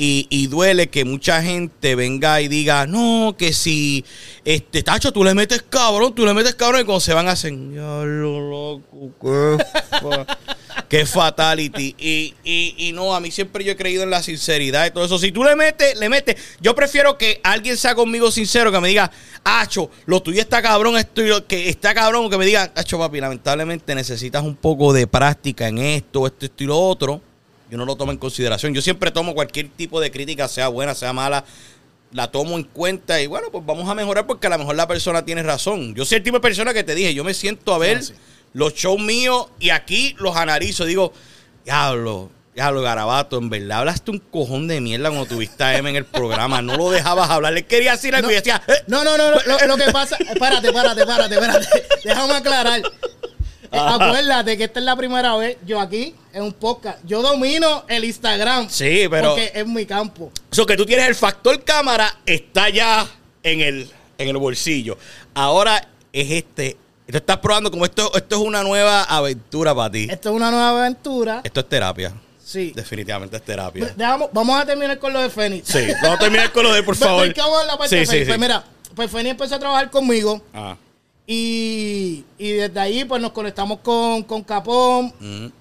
y, 0.02 0.28
y 0.30 0.48
duele 0.48 0.88
que 0.90 1.04
mucha 1.04 1.42
gente 1.44 1.94
venga 1.96 2.40
y 2.40 2.48
diga, 2.48 2.88
no, 2.88 3.36
que 3.38 3.52
si, 3.52 4.06
este, 4.46 4.82
Tacho, 4.82 5.12
tú 5.12 5.26
le 5.26 5.34
metes 5.34 5.62
cabrón, 5.70 6.16
tú 6.16 6.26
le 6.26 6.34
metes 6.34 6.56
cabrón 6.56 6.82
y 6.82 6.86
cuando 6.86 7.02
se 7.02 7.14
van 7.14 7.28
hacen, 7.28 7.74
ya 7.76 7.82
lo 8.06 8.50
loco, 8.50 9.12
qué, 9.22 9.58
fa- 10.00 10.38
qué 10.90 11.06
fatality. 11.06 11.96
Y, 12.00 12.34
y, 12.46 12.76
y 12.88 12.92
no, 12.94 13.14
a 13.14 13.20
mí 13.20 13.30
siempre 13.30 13.66
yo 13.66 13.74
he 13.74 13.76
creído 13.76 14.04
en 14.04 14.10
la 14.10 14.24
sinceridad 14.24 14.86
y 14.88 14.92
todo 14.92 15.04
eso. 15.04 15.20
Si 15.20 15.34
tú 15.34 15.44
le 15.44 15.58
metes, 15.58 16.00
le 16.00 16.08
metes. 16.08 16.38
Yo 16.62 16.74
prefiero 16.74 17.18
que 17.18 17.42
alguien 17.44 17.76
sea 17.76 17.94
conmigo 17.94 18.32
sincero, 18.32 18.72
que 18.72 18.80
me 18.80 18.88
diga, 18.88 19.12
Acho, 19.44 19.92
lo 20.06 20.22
tuyo 20.22 20.40
está 20.40 20.62
cabrón, 20.62 20.98
esto 20.98 21.22
lo 21.24 21.46
que 21.46 21.68
está 21.68 21.94
cabrón, 21.94 22.30
que 22.30 22.38
me 22.38 22.46
diga, 22.46 22.72
Acho, 22.74 22.98
papi, 22.98 23.20
lamentablemente 23.20 23.94
necesitas 23.96 24.44
un 24.44 24.56
poco 24.56 24.94
de 24.94 25.08
práctica 25.08 25.68
en 25.68 25.80
esto, 25.80 26.26
esto, 26.26 26.46
esto 26.46 26.64
y 26.64 26.68
lo 26.68 26.80
otro. 26.80 27.22
Yo 27.70 27.78
no 27.78 27.86
lo 27.86 27.96
tomo 27.96 28.12
en 28.12 28.18
consideración. 28.18 28.74
Yo 28.74 28.82
siempre 28.82 29.12
tomo 29.12 29.34
cualquier 29.34 29.70
tipo 29.70 30.02
de 30.02 30.12
crítica, 30.12 30.48
sea 30.48 30.68
buena, 30.70 30.96
sea 30.96 31.14
mala, 31.14 31.46
la 32.12 32.32
tomo 32.32 32.58
en 32.58 32.64
cuenta 32.64 33.22
y 33.22 33.28
bueno, 33.28 33.50
pues 33.52 33.66
vamos 33.66 33.88
a 33.88 33.96
mejorar 33.96 34.26
porque 34.26 34.48
a 34.48 34.50
lo 34.50 34.58
mejor 34.58 34.76
la 34.76 34.88
persona 34.88 35.24
tiene 35.24 35.44
razón. 35.44 35.94
Yo 35.96 36.06
soy 36.06 36.18
el 36.18 36.24
tipo 36.24 36.38
de 36.38 36.42
persona 36.42 36.74
que 36.74 36.84
te 36.84 36.96
dije, 36.96 37.14
yo 37.14 37.24
me 37.24 37.34
siento 37.34 37.74
a 37.74 37.78
ver 37.78 38.04
sí. 38.04 38.14
los 38.54 38.74
shows 38.74 39.00
míos 39.00 39.48
y 39.60 39.70
aquí 39.70 40.16
los 40.20 40.36
analizo. 40.36 40.86
Digo, 40.86 41.14
diablo, 41.66 42.32
diablo, 42.56 42.82
garabato, 42.82 43.38
en 43.38 43.50
verdad 43.52 43.80
hablaste 43.80 44.10
un 44.10 44.20
cojón 44.20 44.68
de 44.68 44.82
mierda 44.82 45.10
cuando 45.10 45.28
tuviste 45.28 45.64
a 45.64 45.78
M 45.78 45.90
en 45.90 45.96
el 45.96 46.06
programa. 46.06 46.64
No 46.64 46.76
lo 46.76 46.90
dejabas 46.90 47.30
hablar. 47.30 47.54
Le 47.54 47.66
quería 47.66 47.92
decir 47.92 48.16
algo 48.16 48.32
y 48.32 48.36
decía, 48.36 48.62
eh, 48.68 48.74
No, 48.88 49.04
no, 49.04 49.16
no, 49.16 49.32
no, 49.32 49.38
lo, 49.46 49.68
lo 49.68 49.78
que 49.78 49.92
pasa, 49.92 50.18
espérate, 50.18 50.68
espérate, 50.68 51.02
espérate, 51.02 51.36
espérate, 51.36 51.68
déjame 52.04 52.34
aclarar. 52.34 52.82
Eh, 53.72 53.78
acuérdate 53.80 54.58
que 54.58 54.64
esta 54.66 54.80
es 54.80 54.86
la 54.86 54.96
primera 54.96 55.36
vez, 55.36 55.58
yo 55.66 55.80
aquí, 55.80 56.16
en 56.34 56.44
un 56.44 56.54
podcast, 56.54 57.00
yo 57.06 57.22
domino 57.22 57.84
el 57.88 58.04
Instagram. 58.04 58.68
Sí, 58.70 59.08
pero- 59.10 59.30
Porque 59.30 59.52
es 59.54 59.66
mi 59.68 59.86
campo. 59.86 60.32
So 60.52 60.66
que 60.66 60.76
tú 60.76 60.86
tienes 60.86 61.08
el 61.08 61.16
factor 61.16 61.64
cámara, 61.64 62.14
está 62.26 62.70
ya 62.70 63.08
en 63.44 63.62
el, 63.62 63.90
en 64.18 64.28
el 64.30 64.38
bolsillo. 64.38 64.98
Ahora 65.34 65.88
es 66.12 66.32
este. 66.32 66.78
Tú 67.10 67.18
estás 67.18 67.38
probando 67.38 67.72
como 67.72 67.86
esto, 67.86 68.12
esto 68.16 68.36
es 68.36 68.42
una 68.42 68.62
nueva 68.64 69.04
aventura 69.04 69.74
para 69.74 69.92
ti. 69.92 70.08
Esto 70.10 70.30
es 70.30 70.36
una 70.36 70.52
nueva 70.52 70.80
aventura. 70.82 71.42
Esto 71.44 71.60
es 71.62 71.70
terapia. 71.70 72.14
Sí. 72.44 72.72
Definitivamente 72.76 73.36
es 73.38 73.44
terapia. 73.44 73.94
Dejamos- 73.96 74.30
vamos 74.34 74.60
a 74.60 74.66
terminar 74.66 74.98
con 75.00 75.14
lo 75.14 75.22
de 75.22 75.30
Fénix. 75.30 75.68
Sí, 75.68 75.88
vamos 76.02 76.18
a 76.18 76.20
terminar 76.20 76.52
con 76.52 76.64
lo 76.64 76.74
de, 76.74 76.82
por 76.84 76.96
favor. 76.96 77.28
La 77.28 77.78
parte 77.78 77.90
Sí, 77.90 77.96
de 77.98 78.06
sí, 78.06 78.12
Fénix. 78.12 78.26
sí. 78.26 78.28
Pues 78.30 78.40
mira, 78.40 78.64
pues 78.96 79.12
Fénix 79.12 79.32
empezó 79.32 79.56
a 79.56 79.60
trabajar 79.60 79.90
conmigo 79.92 80.42
Ah. 80.54 80.76
Y, 81.32 82.26
y 82.40 82.52
desde 82.54 82.80
ahí 82.80 83.06
pues 83.06 83.22
nos 83.22 83.32
conectamos 83.32 83.80
con, 83.82 84.24
con 84.24 84.44
Capón. 84.44 85.14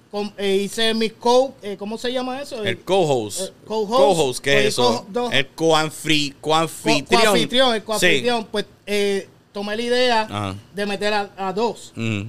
Con- 0.09 0.33
eh, 0.39 0.55
hice 0.63 0.95
mis 0.95 1.13
co, 1.13 1.53
eh, 1.61 1.75
¿cómo 1.77 1.95
se 1.99 2.11
llama 2.11 2.41
eso? 2.41 2.63
El 2.63 2.79
co-host. 2.79 3.41
Eh, 3.41 3.53
co-host. 3.67 3.91
Co-host, 3.91 4.43
¿qué 4.43 4.61
es 4.61 4.65
eso? 4.73 5.05
co- 5.05 5.07
no. 5.13 5.31
El 5.31 5.45
Co- 5.49 5.67
co-anfitrión. 5.67 7.05
coanfitrión, 7.21 7.73
el 7.75 7.81
Sí. 7.81 7.85
coanfitrión, 7.85 8.47
pues 8.51 8.65
eh, 8.87 9.29
tomé 9.53 9.75
la 9.75 9.81
idea 9.83 10.55
de 10.73 10.85
meter 10.87 11.13
a, 11.13 11.29
a 11.37 11.53
dos. 11.53 11.91
Mm. 11.95 12.21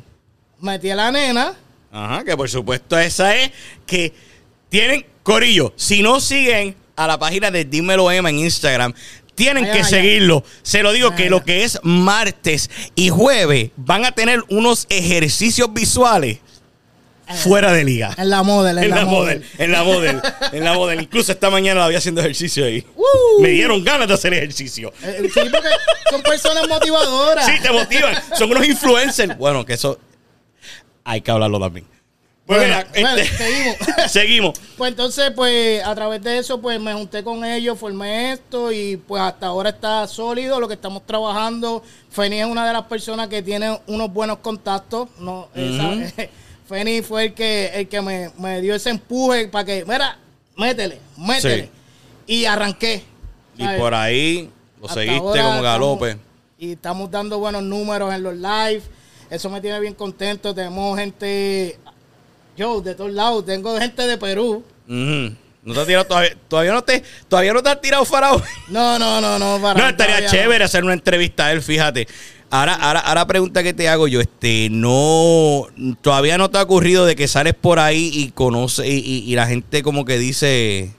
Metí 0.61 0.90
a 0.90 0.96
la 0.96 1.11
nena. 1.11 1.55
Ajá, 1.90 2.22
que 2.22 2.37
por 2.37 2.50
supuesto 2.50 2.98
esa 2.98 3.35
es 3.35 3.50
que 3.87 4.12
tienen 4.68 5.07
Corillo. 5.22 5.72
Si 5.76 6.03
no 6.03 6.20
siguen 6.20 6.76
a 6.96 7.07
la 7.07 7.18
página 7.18 7.50
de 7.50 7.64
Dímelo 7.64 8.11
Emma 8.11 8.29
en 8.29 8.40
Instagram, 8.40 8.92
tienen 9.44 9.72
que 9.72 9.85
seguirlo. 9.85 10.44
Se 10.62 10.83
lo 10.83 10.92
digo 10.92 11.14
que 11.14 11.31
lo 11.31 11.42
que 11.42 11.64
es 11.64 11.79
martes 11.83 12.70
y 12.94 13.09
jueves 13.09 13.70
van 13.76 14.05
a 14.05 14.12
tener 14.12 14.42
unos 14.48 14.87
ejercicios 14.90 15.72
visuales 15.72 16.38
fuera 17.42 17.72
de 17.72 17.85
liga. 17.85 18.12
En 18.18 18.29
la 18.29 18.42
model, 18.42 18.76
en, 18.79 18.85
En 18.85 18.90
la, 18.90 18.96
la 18.96 19.05
model. 19.05 19.38
model, 19.38 19.50
en 19.59 19.72
la 19.72 19.83
model, 19.85 20.20
en 20.53 20.64
la 20.64 20.72
model. 20.74 21.00
Incluso 21.00 21.33
esta 21.33 21.48
mañana 21.48 21.81
la 21.81 21.87
había 21.87 21.98
haciendo 21.98 22.20
ejercicio 22.20 22.64
ahí. 22.66 22.85
¡Uh! 22.96 23.40
Me 23.40 23.50
dieron 23.50 23.83
ganas 23.85 24.09
de 24.09 24.14
hacer 24.14 24.35
ejercicio. 24.35 24.92
Eh, 25.03 25.22
sí, 25.33 25.40
porque 25.50 25.68
son 26.11 26.22
personas 26.22 26.68
motivadoras. 26.68 27.46
Sí, 27.46 27.53
te 27.62 27.70
motivan. 27.70 28.14
Son 28.37 28.50
unos 28.50 28.66
influencers. 28.66 29.38
Bueno, 29.38 29.64
que 29.64 29.74
eso 29.74 29.98
hay 31.05 31.20
que 31.22 31.31
hablarlo 31.31 31.59
también. 31.61 31.87
Pues 32.50 32.68
Bueno, 32.68 32.78
este- 33.14 33.36
seguimos. 33.36 33.76
seguimos. 34.10 34.60
Pues 34.76 34.90
entonces, 34.90 35.30
pues 35.36 35.84
a 35.84 35.94
través 35.94 36.20
de 36.20 36.38
eso, 36.38 36.60
pues 36.60 36.80
me 36.80 36.92
junté 36.94 37.22
con 37.22 37.44
ellos, 37.44 37.78
formé 37.78 38.32
esto 38.32 38.72
y 38.72 38.96
pues 38.96 39.22
hasta 39.22 39.46
ahora 39.46 39.70
está 39.70 40.04
sólido 40.08 40.58
lo 40.58 40.66
que 40.66 40.74
estamos 40.74 41.06
trabajando. 41.06 41.80
Feni 42.10 42.40
es 42.40 42.46
una 42.46 42.66
de 42.66 42.72
las 42.72 42.82
personas 42.86 43.28
que 43.28 43.40
tiene 43.40 43.78
unos 43.86 44.12
buenos 44.12 44.38
contactos. 44.38 45.08
No, 45.20 45.46
esa- 45.54 46.28
Feni 46.68 47.02
fue 47.02 47.26
el 47.26 47.34
que, 47.34 47.66
el 47.72 47.86
que 47.88 48.00
me, 48.00 48.30
me 48.36 48.60
dio 48.60 48.74
ese 48.74 48.90
empuje 48.90 49.46
para 49.46 49.64
que, 49.64 49.84
mira, 49.84 50.18
métele, 50.56 50.98
métele. 51.18 51.62
Sí. 51.64 51.70
Y 52.26 52.44
arranqué. 52.46 53.04
Y 53.56 53.66
por 53.78 53.94
ahí 53.94 54.50
lo 54.80 54.88
Hasta 54.88 55.00
seguiste 55.02 55.20
como 55.40 55.62
galope. 55.62 56.16
y 56.58 56.72
estamos 56.72 57.08
dando 57.12 57.38
buenos 57.38 57.62
números 57.62 58.12
en 58.12 58.24
los 58.24 58.34
live. 58.34 58.82
Eso 59.30 59.48
me 59.50 59.60
tiene 59.60 59.78
bien 59.78 59.94
contento. 59.94 60.52
Tenemos 60.52 60.98
gente, 60.98 61.78
yo, 62.61 62.81
de 62.81 62.94
todos 62.94 63.12
lados. 63.12 63.44
Tengo 63.44 63.77
gente 63.79 64.07
de 64.07 64.16
Perú. 64.18 64.62
No 64.87 65.75
te 65.75 65.81
has 65.81 65.87
tirado 65.87 66.05
todavía, 66.07 66.37
todavía 66.49 66.73
no 66.73 66.83
te, 66.83 67.03
todavía 67.29 67.53
no 67.53 67.62
te 67.62 67.68
has 67.70 67.81
tirado 67.81 68.05
faraón. 68.05 68.42
No, 68.68 68.99
no, 68.99 69.20
no, 69.20 69.38
no. 69.38 69.59
Para 69.62 69.81
No, 69.81 69.88
estaría 69.88 70.27
chévere 70.27 70.64
hacer 70.64 70.85
una 70.85 70.94
entrevista 70.94 71.46
a 71.46 71.53
él, 71.53 71.62
fíjate. 71.62 72.07
Ahora, 72.53 72.75
ahora, 72.75 73.01
ahora 73.01 73.27
pregunta 73.27 73.62
que 73.62 73.73
te 73.73 73.88
hago 73.88 74.09
yo, 74.09 74.20
este, 74.20 74.68
no, 74.70 75.68
todavía 76.03 76.37
no 76.37 76.51
te 76.51 76.59
ha 76.59 76.62
ocurrido 76.62 77.07
de 77.07 77.14
que 77.14 77.29
sales 77.29 77.55
por 77.55 77.79
ahí 77.79 78.11
y 78.12 78.31
conoce 78.33 78.88
y, 78.88 78.96
y- 78.99 79.31
y 79.31 79.35
la 79.37 79.46
gente 79.46 79.83
como 79.85 80.05
que 80.05 80.18
dice, 80.18 80.90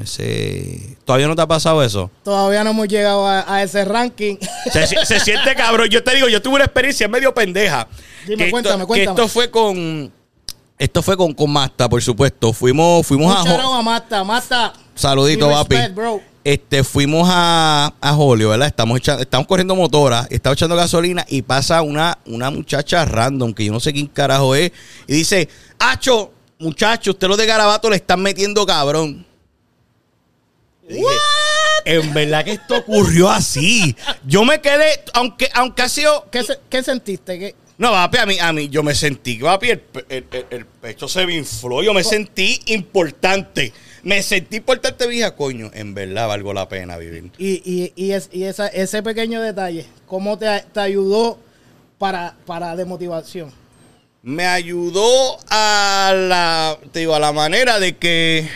ese, 0.00 0.96
todavía 1.04 1.26
no 1.26 1.34
te 1.34 1.42
ha 1.42 1.46
pasado 1.48 1.82
eso. 1.82 2.10
Todavía 2.22 2.62
no 2.62 2.70
hemos 2.70 2.86
llegado 2.86 3.26
a, 3.26 3.52
a 3.52 3.62
ese 3.64 3.84
ranking. 3.84 4.36
Se, 4.72 4.86
se 4.86 5.20
siente 5.20 5.54
cabrón. 5.56 5.88
Yo 5.88 6.04
te 6.04 6.14
digo, 6.14 6.28
yo 6.28 6.40
tuve 6.40 6.56
una 6.56 6.64
experiencia 6.64 7.08
medio 7.08 7.34
pendeja. 7.34 7.88
Dime, 8.26 8.44
Que 8.44 8.50
cuéntame, 8.52 8.74
esto, 8.82 8.86
cuéntame. 8.86 9.16
Que 9.16 9.22
esto 9.22 9.28
fue 9.32 9.50
con, 9.50 10.12
esto 10.78 11.02
fue 11.02 11.16
con, 11.16 11.32
con 11.32 11.50
Masta, 11.50 11.88
por 11.88 12.02
supuesto. 12.02 12.52
Fuimos, 12.52 13.06
fuimos 13.06 13.34
a, 13.34 13.42
Un 13.42 13.48
a. 13.48 13.54
Mata. 13.82 14.72
Saludito, 14.94 15.48
papi. 15.50 15.76
Este, 16.44 16.84
fuimos 16.84 17.28
a, 17.30 17.92
a 18.00 18.12
Julio, 18.12 18.50
¿verdad? 18.50 18.68
Estamos, 18.68 18.98
echa- 19.00 19.20
estamos 19.20 19.48
corriendo 19.48 19.74
motora, 19.74 20.28
estamos 20.30 20.56
echando 20.56 20.76
gasolina 20.76 21.24
y 21.28 21.42
pasa 21.42 21.82
una, 21.82 22.18
una 22.26 22.50
muchacha 22.50 23.04
random, 23.04 23.52
que 23.52 23.64
yo 23.64 23.72
no 23.72 23.80
sé 23.80 23.92
quién 23.92 24.06
carajo 24.06 24.54
es, 24.54 24.70
y 25.08 25.12
dice, 25.14 25.48
Acho, 25.80 26.30
muchacho, 26.60 27.10
usted 27.10 27.26
los 27.26 27.36
de 27.36 27.46
Garabato 27.46 27.90
le 27.90 27.96
están 27.96 28.22
metiendo 28.22 28.64
cabrón. 28.64 29.26
Dije, 30.88 31.02
en 31.84 32.14
verdad 32.14 32.44
que 32.44 32.52
esto 32.52 32.76
ocurrió 32.78 33.28
así. 33.28 33.96
Yo 34.24 34.44
me 34.44 34.60
quedé, 34.60 35.02
aunque, 35.14 35.48
aunque 35.52 35.82
ha 35.82 35.88
sido. 35.88 36.26
¿Qué, 36.30 36.44
se- 36.44 36.60
qué 36.70 36.82
sentiste? 36.84 37.38
¿Qué- 37.40 37.54
No, 37.78 37.90
papi, 37.90 38.18
a 38.18 38.26
mí, 38.26 38.38
a 38.40 38.52
mí, 38.52 38.68
yo 38.68 38.82
me 38.82 38.94
sentí, 38.94 39.36
papi, 39.38 39.70
el, 39.70 39.82
el- 40.08 40.26
el- 40.32 40.46
el 40.50 40.66
pecho 40.66 41.08
se 41.08 41.26
me 41.26 41.34
infló. 41.36 41.82
Yo 41.82 41.92
me 41.92 42.02
sentí 42.04 42.58
importante. 42.66 43.72
Me 44.02 44.22
sentí 44.22 44.56
importante, 44.56 45.06
dije, 45.08 45.30
coño, 45.34 45.70
en 45.74 45.92
verdad 45.92 46.28
valgo 46.28 46.54
la 46.54 46.68
pena 46.68 46.96
vivir. 46.96 47.30
Y, 47.38 47.60
y, 47.64 47.92
y, 47.96 48.12
es- 48.12 48.30
y 48.32 48.44
esa, 48.44 48.68
ese 48.68 49.02
pequeño 49.02 49.42
detalle, 49.42 49.84
¿cómo 50.06 50.38
te, 50.38 50.46
te 50.72 50.80
ayudó 50.80 51.38
para, 51.98 52.36
para 52.46 52.76
de 52.76 52.84
motivación? 52.84 53.52
me 54.22 54.44
ayudó 54.44 55.38
a 55.50 56.12
la, 56.16 56.78
te 56.90 56.98
digo, 56.98 57.14
a 57.14 57.20
la 57.20 57.30
manera 57.32 57.78
de 57.78 57.96
que, 57.96 58.48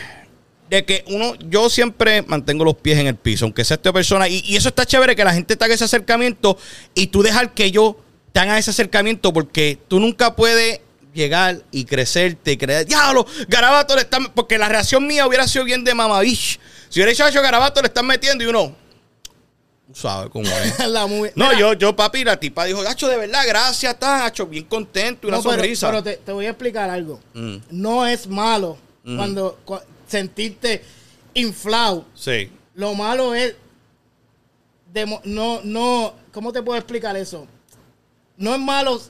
de 0.69 0.85
que 0.85 1.05
uno, 1.07 1.37
yo 1.49 1.71
siempre 1.71 2.23
mantengo 2.23 2.65
los 2.65 2.75
pies 2.75 2.99
en 2.99 3.07
el 3.07 3.15
piso, 3.15 3.45
aunque 3.45 3.65
sea 3.65 3.77
esta 3.77 3.93
persona, 3.93 4.27
y, 4.27 4.43
y 4.47 4.57
eso 4.57 4.69
está 4.71 4.85
chévere 4.85 5.15
que 5.15 5.23
la 5.25 5.33
gente 5.33 5.55
te 5.55 5.65
haga 5.65 5.75
ese 5.75 5.85
acercamiento 5.85 6.59
y 6.93 7.07
tú 7.07 7.23
dejar 7.23 7.55
que 7.55 7.71
yo 7.71 7.97
te 8.33 8.41
haga 8.41 8.59
ese 8.59 8.71
acercamiento 8.71 9.33
porque 9.33 9.79
tú 9.89 9.99
nunca 10.01 10.35
puedes 10.37 10.81
llegar 11.13 11.63
y 11.73 11.85
crecerte 11.85 12.53
y 12.53 12.57
creer, 12.57 12.87
diablo, 12.87 13.27
Garabato 13.49 13.95
le 13.97 14.03
están, 14.03 14.33
porque 14.33 14.57
la 14.59 14.69
reacción 14.69 15.07
mía 15.07 15.27
hubiera 15.27 15.47
sido 15.49 15.65
bien 15.65 15.83
de 15.83 15.95
mamavich. 15.95 16.61
Si 16.89 16.99
hubiera 17.01 17.11
dicho, 17.11 17.25
"Acho, 17.25 17.43
Garabato 17.43 17.81
le 17.83 17.89
están 17.89 18.07
metiendo 18.07 18.45
y 18.45 18.47
uno, 18.47 18.77
sabes 19.93 20.31
cómo 20.31 20.49
es. 20.49 20.79
La 20.89 21.07
No, 21.09 21.09
Mira, 21.35 21.59
yo, 21.59 21.73
yo, 21.75 21.97
papi, 21.97 22.23
la 22.25 22.39
tipa 22.39 22.65
dijo, 22.65 22.81
Hacho, 22.87 23.09
de 23.09 23.17
verdad, 23.17 23.43
gracias, 23.47 23.93
está, 23.95 24.25
Hacho, 24.27 24.47
bien 24.47 24.65
contento 24.65 25.27
y 25.27 25.29
una 25.29 25.39
no, 25.39 25.43
pero- 25.43 25.55
sonrisa. 25.57 25.89
Pero, 25.91 26.03
te, 26.03 26.17
te 26.19 26.31
voy 26.33 26.47
a 26.47 26.51
explicar 26.51 26.89
algo. 26.91 27.21
Mm. 27.35 27.57
No 27.71 28.07
es 28.07 28.27
malo 28.29 28.79
cuando 29.03 29.59
cu- 29.65 29.81
sentirte 30.07 30.85
inflado. 31.35 32.05
Sí. 32.15 32.51
Lo 32.75 32.95
malo 32.95 33.35
es 33.35 33.57
no, 35.25 35.61
no, 35.65 36.15
¿cómo 36.33 36.53
te 36.53 36.63
puedo 36.63 36.79
explicar 36.79 37.17
eso? 37.17 37.47
No 38.41 38.53
es 38.55 38.61
malo, 38.61 39.01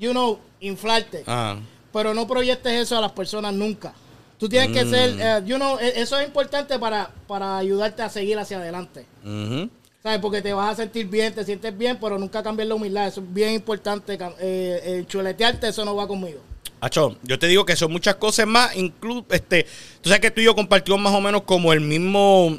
you 0.00 0.10
know, 0.10 0.40
inflarte, 0.60 1.22
Ah. 1.26 1.56
pero 1.92 2.12
no 2.14 2.26
proyectes 2.26 2.72
eso 2.72 2.96
a 2.98 3.00
las 3.00 3.12
personas 3.12 3.54
nunca. 3.54 3.92
Tú 4.38 4.48
tienes 4.48 4.70
que 4.70 4.86
ser, 4.88 5.14
Mm. 5.14 5.20
eh, 5.20 5.42
you 5.46 5.56
know, 5.56 5.78
e- 5.78 6.00
eso 6.00 6.18
es 6.18 6.26
importante 6.26 6.78
para, 6.78 7.10
para 7.28 7.58
ayudarte 7.58 8.02
a 8.02 8.08
seguir 8.08 8.38
hacia 8.38 8.56
adelante. 8.56 9.04
¿Sabes? 10.02 10.18
Porque 10.18 10.40
te 10.40 10.54
vas 10.54 10.72
a 10.72 10.76
sentir 10.76 11.06
bien, 11.08 11.34
te 11.34 11.44
sientes 11.44 11.76
bien, 11.76 11.98
pero 12.00 12.18
nunca 12.18 12.42
cambiar 12.42 12.68
la 12.68 12.74
humildad. 12.74 13.06
Eso 13.06 13.20
es 13.20 13.34
bien 13.34 13.52
importante. 13.52 14.14
Eh, 14.14 14.18
eh, 14.40 15.04
chuletearte, 15.06 15.68
eso 15.68 15.84
no 15.84 15.94
va 15.94 16.08
conmigo. 16.08 16.40
Hacho, 16.80 17.18
yo 17.22 17.38
te 17.38 17.46
digo 17.48 17.66
que 17.66 17.76
son 17.76 17.92
muchas 17.92 18.14
cosas 18.14 18.46
más, 18.46 18.74
incluso, 18.74 19.26
este, 19.28 19.64
tú 20.00 20.08
sabes 20.08 20.20
que 20.22 20.30
tú 20.30 20.40
y 20.40 20.44
yo 20.44 20.54
compartimos 20.54 20.98
más 20.98 21.12
o 21.12 21.20
menos 21.20 21.42
como 21.42 21.74
el 21.74 21.82
mismo, 21.82 22.58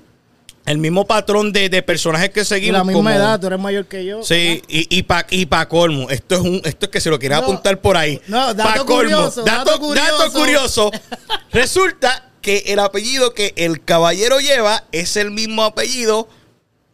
el 0.72 0.78
mismo 0.80 1.06
patrón 1.06 1.52
de, 1.54 1.70
de 1.70 1.82
personajes 1.84 2.30
que 2.32 2.42
Y 2.42 2.46
seguimos. 2.46 2.80
la 2.80 2.84
misma 2.84 2.98
como- 3.00 3.10
edad, 3.10 3.40
tú 3.40 3.48
eres 3.48 3.60
mayor 3.60 3.86
que 3.86 4.04
yo. 4.06 4.24
Sí, 4.24 4.62
y, 4.68 4.88
y 4.98 5.04
para 5.04 5.28
y 5.30 5.46
pa 5.46 5.68
colmo, 5.68 6.10
esto 6.10 6.36
es 6.36 6.42
un, 6.42 6.62
esto 6.66 6.86
es 6.88 6.92
que 6.92 7.00
se 7.02 7.10
lo 7.10 7.18
No, 7.20 7.36
apuntar 7.36 7.80
por 7.80 7.98
ahí. 7.98 8.20
no, 8.28 8.54
dato 8.54 8.70
Pa' 8.70 8.86
colmo, 8.86 8.96
curioso, 8.96 9.44
dato, 9.44 9.66
dato 9.72 9.80
curioso. 9.80 10.18
dato 10.18 10.32
curioso. 10.34 10.92
Resulta 11.52 12.30
que 12.42 12.64
el 12.68 12.80
apellido 12.80 13.34
que 13.34 13.54
el 13.56 13.84
caballero 13.84 14.40
lleva 14.40 14.84
es 14.92 15.16
el 15.18 15.32
mismo 15.32 15.64
apellido 15.64 16.28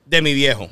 de 0.05 0.21
mi 0.21 0.33
viejo. 0.33 0.67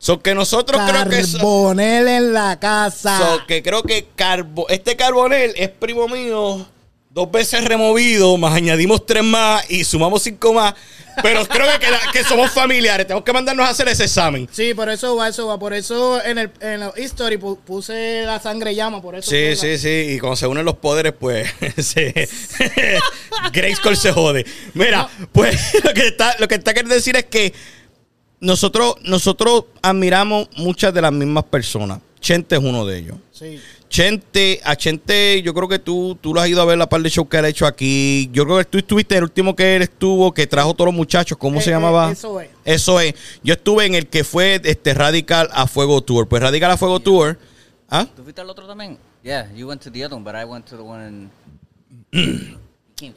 So 0.00 0.20
que 0.22 0.34
nosotros 0.34 0.80
creo 0.88 1.08
que 1.08 1.22
Carbonel 1.32 2.06
en 2.08 2.32
la 2.32 2.58
casa. 2.60 3.18
so 3.18 3.46
que 3.46 3.62
creo 3.62 3.82
que 3.82 4.06
carbo, 4.14 4.68
este 4.68 4.96
carbonel 4.96 5.52
es 5.56 5.68
primo 5.70 6.06
mío 6.08 6.66
dos 7.18 7.30
veces 7.32 7.64
removido, 7.64 8.36
más 8.36 8.54
añadimos 8.54 9.04
tres 9.04 9.24
más 9.24 9.68
y 9.70 9.82
sumamos 9.84 10.22
cinco 10.22 10.52
más. 10.54 10.74
Pero 11.20 11.44
creo 11.48 11.66
que, 11.72 11.84
queda- 11.84 12.00
que 12.12 12.22
somos 12.22 12.48
familiares. 12.52 13.04
Tenemos 13.04 13.24
que 13.24 13.32
mandarnos 13.32 13.66
a 13.66 13.70
hacer 13.70 13.88
ese 13.88 14.04
examen. 14.04 14.48
Sí, 14.52 14.72
por 14.72 14.88
eso 14.88 15.16
va, 15.16 15.26
eso 15.26 15.48
va. 15.48 15.58
Por 15.58 15.74
eso 15.74 16.22
en 16.24 16.38
el 16.38 16.50
en 16.60 16.78
la 16.78 16.92
history 16.96 17.36
pu- 17.36 17.58
puse 17.58 18.22
la 18.24 18.38
sangre 18.38 18.72
llama, 18.72 19.02
por 19.02 19.16
eso. 19.16 19.28
Sí, 19.28 19.48
la- 19.50 19.56
sí, 19.56 19.78
sí. 19.78 19.88
Y 20.14 20.18
cuando 20.20 20.36
se 20.36 20.46
unen 20.46 20.64
los 20.64 20.76
poderes, 20.76 21.12
pues. 21.18 21.50
se... 21.78 22.28
Grayskull 23.52 23.96
se 23.96 24.12
jode. 24.12 24.46
Mira, 24.74 25.08
pues 25.32 25.58
lo 25.84 25.92
que 25.92 26.06
está, 26.06 26.36
lo 26.38 26.46
que 26.46 26.54
está 26.54 26.72
queriendo 26.72 26.94
decir 26.94 27.16
es 27.16 27.24
que 27.24 27.52
nosotros, 28.40 28.94
nosotros 29.02 29.64
admiramos 29.82 30.48
muchas 30.56 30.94
de 30.94 31.02
las 31.02 31.12
mismas 31.12 31.44
personas. 31.44 31.98
Chente 32.20 32.56
es 32.56 32.62
uno 32.62 32.86
de 32.86 32.98
ellos. 32.98 33.16
Sí. 33.32 33.60
Chente, 33.88 34.60
a 34.64 34.76
Chente, 34.76 35.40
yo 35.42 35.54
creo 35.54 35.66
que 35.68 35.78
tú, 35.78 36.16
tú 36.20 36.34
lo 36.34 36.40
has 36.40 36.48
ido 36.48 36.60
a 36.60 36.64
ver 36.64 36.76
la 36.78 36.88
par 36.88 37.00
de 37.00 37.08
shows 37.08 37.28
que 37.28 37.38
él 37.38 37.44
ha 37.46 37.48
hecho 37.48 37.66
aquí. 37.66 38.28
Yo 38.32 38.44
creo 38.44 38.58
que 38.58 38.64
tú 38.66 38.78
estuviste 38.78 39.14
en 39.14 39.18
el 39.18 39.24
último 39.24 39.56
que 39.56 39.76
él 39.76 39.82
estuvo, 39.82 40.32
que 40.32 40.46
trajo 40.46 40.74
todos 40.74 40.86
los 40.88 40.94
muchachos. 40.94 41.38
¿Cómo 41.38 41.58
Eh, 41.58 41.62
se 41.62 41.70
eh, 41.70 41.72
llamaba? 41.72 42.10
eso 42.12 42.40
es. 42.40 42.50
Eso 42.64 43.00
es. 43.00 43.14
Yo 43.42 43.54
estuve 43.54 43.86
en 43.86 43.94
el 43.94 44.06
que 44.08 44.24
fue 44.24 44.60
este 44.64 44.92
Radical 44.94 45.48
a 45.52 45.66
Fuego 45.66 46.02
Tour. 46.02 46.28
Pues 46.28 46.42
Radical 46.42 46.70
a 46.72 46.76
Fuego 46.76 47.00
Tour. 47.00 47.38
¿Ah? 47.88 48.06
¿Tú 48.14 48.22
fuiste 48.22 48.40
al 48.42 48.50
otro 48.50 48.66
también? 48.66 48.98
Yeah, 49.22 49.50
you 49.54 49.66
went 49.66 49.82
to 49.82 49.90
the 49.90 50.04
other 50.04 50.14
one, 50.16 50.22
but 50.24 50.34
I 50.34 50.44
went 50.44 50.66
to 50.66 50.76
the 50.76 50.82
one 50.82 51.30
in... 52.12 52.58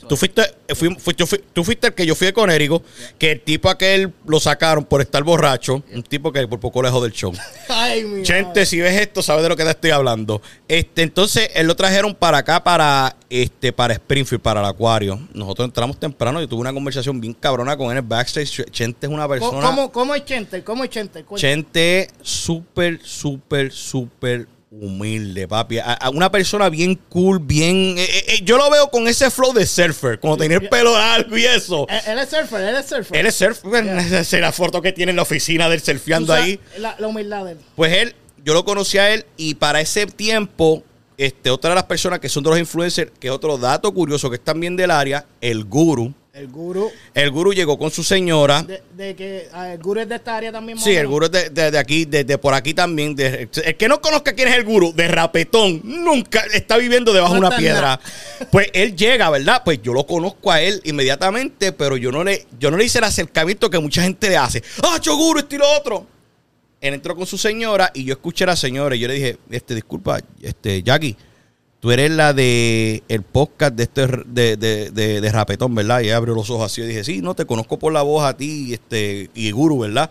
Tú 0.07 0.15
fuiste, 0.15 0.43
eh, 0.67 0.75
fui- 0.75 0.95
fui- 0.99 1.15
yo 1.17 1.25
fui- 1.25 1.43
tú 1.53 1.63
fuiste 1.63 1.87
el 1.87 1.93
que 1.93 2.05
yo 2.05 2.13
fui 2.13 2.27
de 2.27 2.33
Conérico, 2.33 2.83
que 3.17 3.31
el 3.31 3.41
tipo 3.41 3.67
aquel 3.69 4.13
lo 4.27 4.39
sacaron 4.39 4.85
por 4.85 5.01
estar 5.01 5.23
borracho, 5.23 5.83
un 5.91 6.03
tipo 6.03 6.31
que 6.31 6.47
por 6.47 6.59
poco 6.59 6.83
lejos 6.83 7.01
del 7.01 7.11
show. 7.11 7.33
Ay, 7.69 8.03
mi 8.03 8.21
Chente, 8.23 8.47
madre. 8.49 8.65
si 8.67 8.79
ves 8.79 8.99
esto, 9.01 9.21
sabes 9.23 9.41
de 9.43 9.49
lo 9.49 9.55
que 9.57 9.63
te 9.63 9.71
estoy 9.71 9.89
hablando. 9.91 10.41
Este, 10.67 11.01
entonces, 11.01 11.49
él 11.55 11.65
lo 11.67 11.75
trajeron 11.75 12.13
para 12.13 12.37
acá, 12.39 12.63
para 12.63 13.15
este, 13.29 13.71
para 13.73 13.93
Springfield, 13.93 14.41
para 14.41 14.59
el 14.59 14.65
acuario. 14.67 15.19
Nosotros 15.33 15.65
entramos 15.67 15.99
temprano, 15.99 16.39
yo 16.41 16.47
tuve 16.47 16.61
una 16.61 16.73
conversación 16.73 17.19
bien 17.19 17.33
cabrona 17.33 17.75
con 17.77 17.91
él 17.91 17.97
en 17.97 18.07
backstage. 18.07 18.65
Chente 18.71 19.07
es 19.07 19.11
una 19.11 19.23
¿Cómo, 19.23 19.29
persona. 19.29 19.61
cómo, 19.67 19.91
cómo 19.91 20.13
es 20.15 20.25
Chente? 20.25 20.63
¿Cómo 20.63 20.83
es 20.83 20.89
Chente? 20.89 21.23
Cuenta. 21.23 21.41
Chente 21.47 22.07
súper, 22.21 22.99
súper, 23.03 23.71
súper 23.71 24.47
humilde, 24.71 25.47
papi. 25.47 25.79
A- 25.79 25.93
a 25.93 26.09
una 26.09 26.31
persona 26.31 26.69
bien 26.69 26.95
cool, 27.09 27.39
bien... 27.39 27.95
eh, 27.97 28.03
eh, 28.03 28.25
eh, 28.29 28.41
yo 28.43 28.57
lo 28.57 28.69
veo 28.71 28.89
con 28.89 29.07
ese 29.07 29.29
flow 29.29 29.53
de 29.53 29.65
surfer, 29.67 30.19
tenía 30.37 30.57
el 30.57 30.69
pelo 30.69 30.93
largo 30.97 31.37
y 31.37 31.45
eso. 31.45 31.85
Él, 31.89 31.99
él 32.07 32.19
es 32.19 32.29
surfer, 32.29 32.61
él 32.61 32.75
es 32.75 32.85
surfer. 32.87 33.17
Él 33.17 33.25
es 33.25 33.35
surfer, 33.35 33.85
esa 33.99 34.19
es 34.19 34.31
la 34.41 34.51
foto 34.51 34.81
que 34.81 34.91
tiene 34.93 35.09
en 35.11 35.17
la 35.17 35.23
oficina 35.23 35.69
del 35.69 35.81
surfeando 35.81 36.33
ahí. 36.33 36.59
La, 36.77 36.95
la 36.97 37.07
humildad 37.07 37.45
de 37.45 37.51
él. 37.53 37.57
Pues 37.75 37.91
él, 37.93 38.15
yo 38.43 38.53
lo 38.53 38.63
conocí 38.65 38.97
a 38.97 39.13
él 39.13 39.25
y 39.37 39.55
para 39.55 39.81
ese 39.81 40.05
tiempo, 40.07 40.83
este, 41.17 41.49
otra 41.49 41.71
de 41.71 41.75
las 41.75 41.83
personas 41.85 42.19
que 42.19 42.29
son 42.29 42.43
de 42.43 42.49
los 42.51 42.59
influencers, 42.59 43.11
que 43.19 43.27
es 43.27 43.33
otro 43.33 43.57
dato 43.57 43.93
curioso 43.93 44.29
que 44.29 44.37
es 44.37 44.43
también 44.43 44.75
del 44.77 44.89
área, 44.91 45.25
el 45.41 45.65
guru. 45.65 46.13
El 46.33 46.47
guru. 46.47 46.89
El 47.13 47.29
guru 47.29 47.51
llegó 47.51 47.77
con 47.77 47.91
su 47.91 48.05
señora. 48.05 48.63
De, 48.63 48.81
de 48.95 49.15
que 49.17 49.49
ah, 49.51 49.73
el 49.73 49.79
guru 49.79 49.99
es 49.99 50.07
de 50.07 50.15
esta 50.15 50.37
área 50.37 50.49
también. 50.49 50.77
Sí, 50.79 50.95
el 50.95 51.05
guru 51.05 51.25
es 51.25 51.31
de, 51.31 51.49
de- 51.49 51.71
de 51.71 51.77
aquí, 51.77 52.05
de, 52.05 52.37
por 52.37 52.53
aquí 52.53 52.73
también. 52.73 53.15
el 53.19 53.49
que 53.77 53.87
no 53.89 53.99
conozca 53.99 54.31
quién 54.33 54.47
es 54.47 54.55
el 54.55 54.63
guru, 54.63 54.93
de 54.93 55.09
rapetón, 55.09 55.81
nunca 55.83 56.39
está 56.53 56.77
viviendo 56.77 57.11
debajo 57.11 57.33
de 57.33 57.41
No 57.41 57.47
una 57.47 57.57
piedra. 57.57 57.81
nada. 57.81 57.99
Pues 58.51 58.69
él 58.73 58.95
llega, 58.95 59.29
¿verdad? 59.29 59.61
Pues 59.65 59.81
yo 59.81 59.91
lo 59.93 60.05
conozco 60.05 60.51
a 60.51 60.61
él 60.61 60.79
inmediatamente, 60.85 61.73
pero 61.73 61.97
yo 61.97 62.13
no 62.13 62.23
le, 62.23 62.45
yo 62.57 62.71
no 62.71 62.77
le 62.77 62.85
hice 62.85 62.99
el 62.99 63.03
acercamiento 63.03 63.69
que 63.69 63.79
mucha 63.79 64.01
gente 64.01 64.29
le 64.29 64.37
hace. 64.37 64.63
¡Ah, 64.83 64.99
yo 65.01 65.17
guru, 65.17 65.39
esto 65.39 65.55
y 65.55 65.57
lo 65.57 65.69
otro! 65.69 66.07
Él 66.79 66.93
entró 66.93 67.13
con 67.13 67.25
su 67.27 67.37
señora 67.37 67.91
y 67.93 68.05
yo 68.05 68.13
escuché 68.13 68.45
a 68.45 68.47
la 68.47 68.55
señora 68.55 68.95
y 68.95 68.99
yo 68.99 69.07
le 69.09 69.13
dije, 69.15 69.37
este, 69.49 69.75
disculpa, 69.75 70.19
este, 70.41 70.81
Jackie, 70.81 71.15
tú 71.81 71.91
eres 71.91 72.09
la 72.11 72.31
de 72.33 73.03
el 73.09 73.23
podcast 73.23 73.73
de 73.75 73.83
este 73.83 74.07
de, 74.27 74.55
de, 74.55 74.89
de, 74.91 75.19
de 75.19 75.31
Rapetón, 75.31 75.75
¿verdad? 75.75 75.99
Y 76.01 76.11
abrió 76.11 76.33
los 76.33 76.49
ojos 76.49 76.71
así 76.71 76.81
y 76.81 76.85
dije, 76.85 77.03
sí, 77.03 77.21
no, 77.21 77.35
te 77.35 77.45
conozco 77.45 77.77
por 77.77 77.91
la 77.91 78.01
voz 78.03 78.23
a 78.23 78.37
ti 78.37 78.73
este, 78.73 79.29
y 79.35 79.51
Guru, 79.51 79.79
¿verdad? 79.79 80.09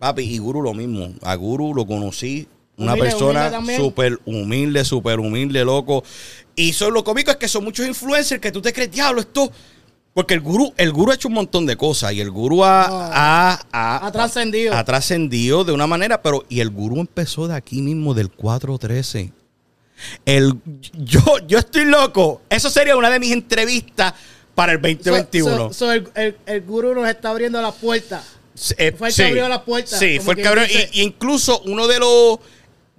Papi, 0.00 0.22
y 0.22 0.38
Guru 0.38 0.62
lo 0.62 0.74
mismo. 0.74 1.12
A 1.22 1.34
Guru 1.36 1.72
lo 1.74 1.86
conocí. 1.86 2.48
Una 2.76 2.92
Humilde, 2.94 3.10
persona 3.10 3.50
súper 3.76 4.18
humilde, 4.24 4.84
súper 4.84 5.20
humilde, 5.20 5.64
loco. 5.64 6.02
Y 6.56 6.72
son 6.72 6.94
lo 6.94 7.04
cómico 7.04 7.30
es 7.30 7.36
que 7.36 7.46
son 7.46 7.62
muchos 7.64 7.86
influencers 7.86 8.40
que 8.40 8.50
tú 8.50 8.60
te 8.62 8.72
crees, 8.72 8.90
diablo, 8.90 9.20
esto. 9.20 9.52
Porque 10.14 10.34
el 10.34 10.40
gurú, 10.40 10.72
el 10.76 10.90
gurú 10.92 11.12
ha 11.12 11.14
hecho 11.14 11.28
un 11.28 11.34
montón 11.34 11.64
de 11.66 11.76
cosas 11.76 12.12
y 12.14 12.20
el 12.20 12.30
gurú 12.30 12.64
ha, 12.64 12.84
ha, 12.86 13.60
ha- 13.72 14.06
Ha 14.06 14.10
trascendido. 14.12 14.74
ha 14.74 14.84
trascendido 14.84 15.64
de 15.64 15.72
una 15.72 15.86
manera, 15.86 16.20
pero 16.22 16.44
y 16.48 16.60
el 16.60 16.70
gurú 16.70 16.98
empezó 17.00 17.46
de 17.46 17.54
aquí 17.54 17.80
mismo, 17.82 18.12
del 18.14 18.30
413. 18.30 19.32
El, 20.24 20.54
yo, 20.92 21.22
yo 21.46 21.58
estoy 21.58 21.84
loco. 21.84 22.42
Eso 22.48 22.70
sería 22.70 22.96
una 22.96 23.10
de 23.10 23.18
mis 23.20 23.32
entrevistas 23.32 24.14
para 24.54 24.72
el 24.72 24.78
So- 24.78 24.86
2021. 25.10 25.56
so- 25.68 25.72
so 25.72 25.92
el, 25.92 26.08
el, 26.14 26.36
el 26.46 26.60
guru 26.62 26.94
nos 26.94 27.08
está 27.08 27.30
abriendo 27.30 27.60
las 27.62 27.74
puertas. 27.74 28.24
Eh, 28.76 28.92
Fue 28.96 29.08
el 29.08 29.14
que 29.14 29.24
abrió 29.24 29.48
la 29.48 29.64
puerta, 29.64 29.98
Sí, 29.98 30.18
fue 30.20 30.34
el 30.34 30.42
que 30.42 30.48
abrió. 30.48 30.64
Y, 30.66 31.00
y 31.00 31.02
incluso 31.02 31.60
uno 31.66 31.86
de 31.88 31.98
los. 31.98 32.38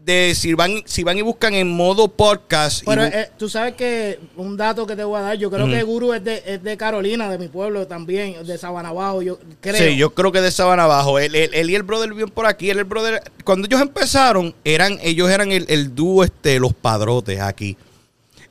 De 0.05 0.35
si 0.35 0.53
van, 0.53 0.81
si 0.85 1.03
van 1.03 1.17
y 1.17 1.21
buscan 1.21 1.53
en 1.53 1.69
modo 1.69 2.09
podcast. 2.09 2.83
Pero 2.85 3.05
eh, 3.05 3.29
tú 3.37 3.47
sabes 3.47 3.75
que 3.75 4.19
un 4.35 4.57
dato 4.57 4.85
que 4.85 4.97
te 4.97 5.03
voy 5.05 5.17
a 5.17 5.21
dar, 5.21 5.37
yo 5.37 5.49
creo 5.49 5.65
que 5.65 5.81
Guru 5.83 6.11
es 6.11 6.21
de, 6.21 6.43
es 6.45 6.61
de 6.61 6.75
Carolina, 6.75 7.29
de 7.29 7.37
mi 7.37 7.47
pueblo 7.47 7.87
también, 7.87 8.45
de 8.45 8.57
Sabanabajo, 8.57 9.21
yo 9.21 9.39
creo. 9.61 9.77
Sí, 9.77 9.95
yo 9.95 10.13
creo 10.13 10.33
que 10.33 10.41
de 10.41 10.51
Sabana 10.51 10.83
abajo. 10.83 11.19
Él, 11.19 11.33
él- 11.35 11.51
él 11.53 11.69
y 11.69 11.75
el 11.75 11.83
brother 11.83 12.09
viven 12.13 12.29
por 12.29 12.45
aquí. 12.47 12.69
Él, 12.69 12.79
el 12.79 12.83
brother, 12.83 13.23
cuando 13.45 13.65
ellos 13.65 13.79
empezaron, 13.79 14.53
eran, 14.65 14.99
ellos 15.01 15.29
eran 15.29 15.53
el, 15.53 15.65
el 15.69 15.95
dúo, 15.95 16.25
este, 16.25 16.59
los 16.59 16.73
padrotes 16.73 17.39
aquí 17.39 17.77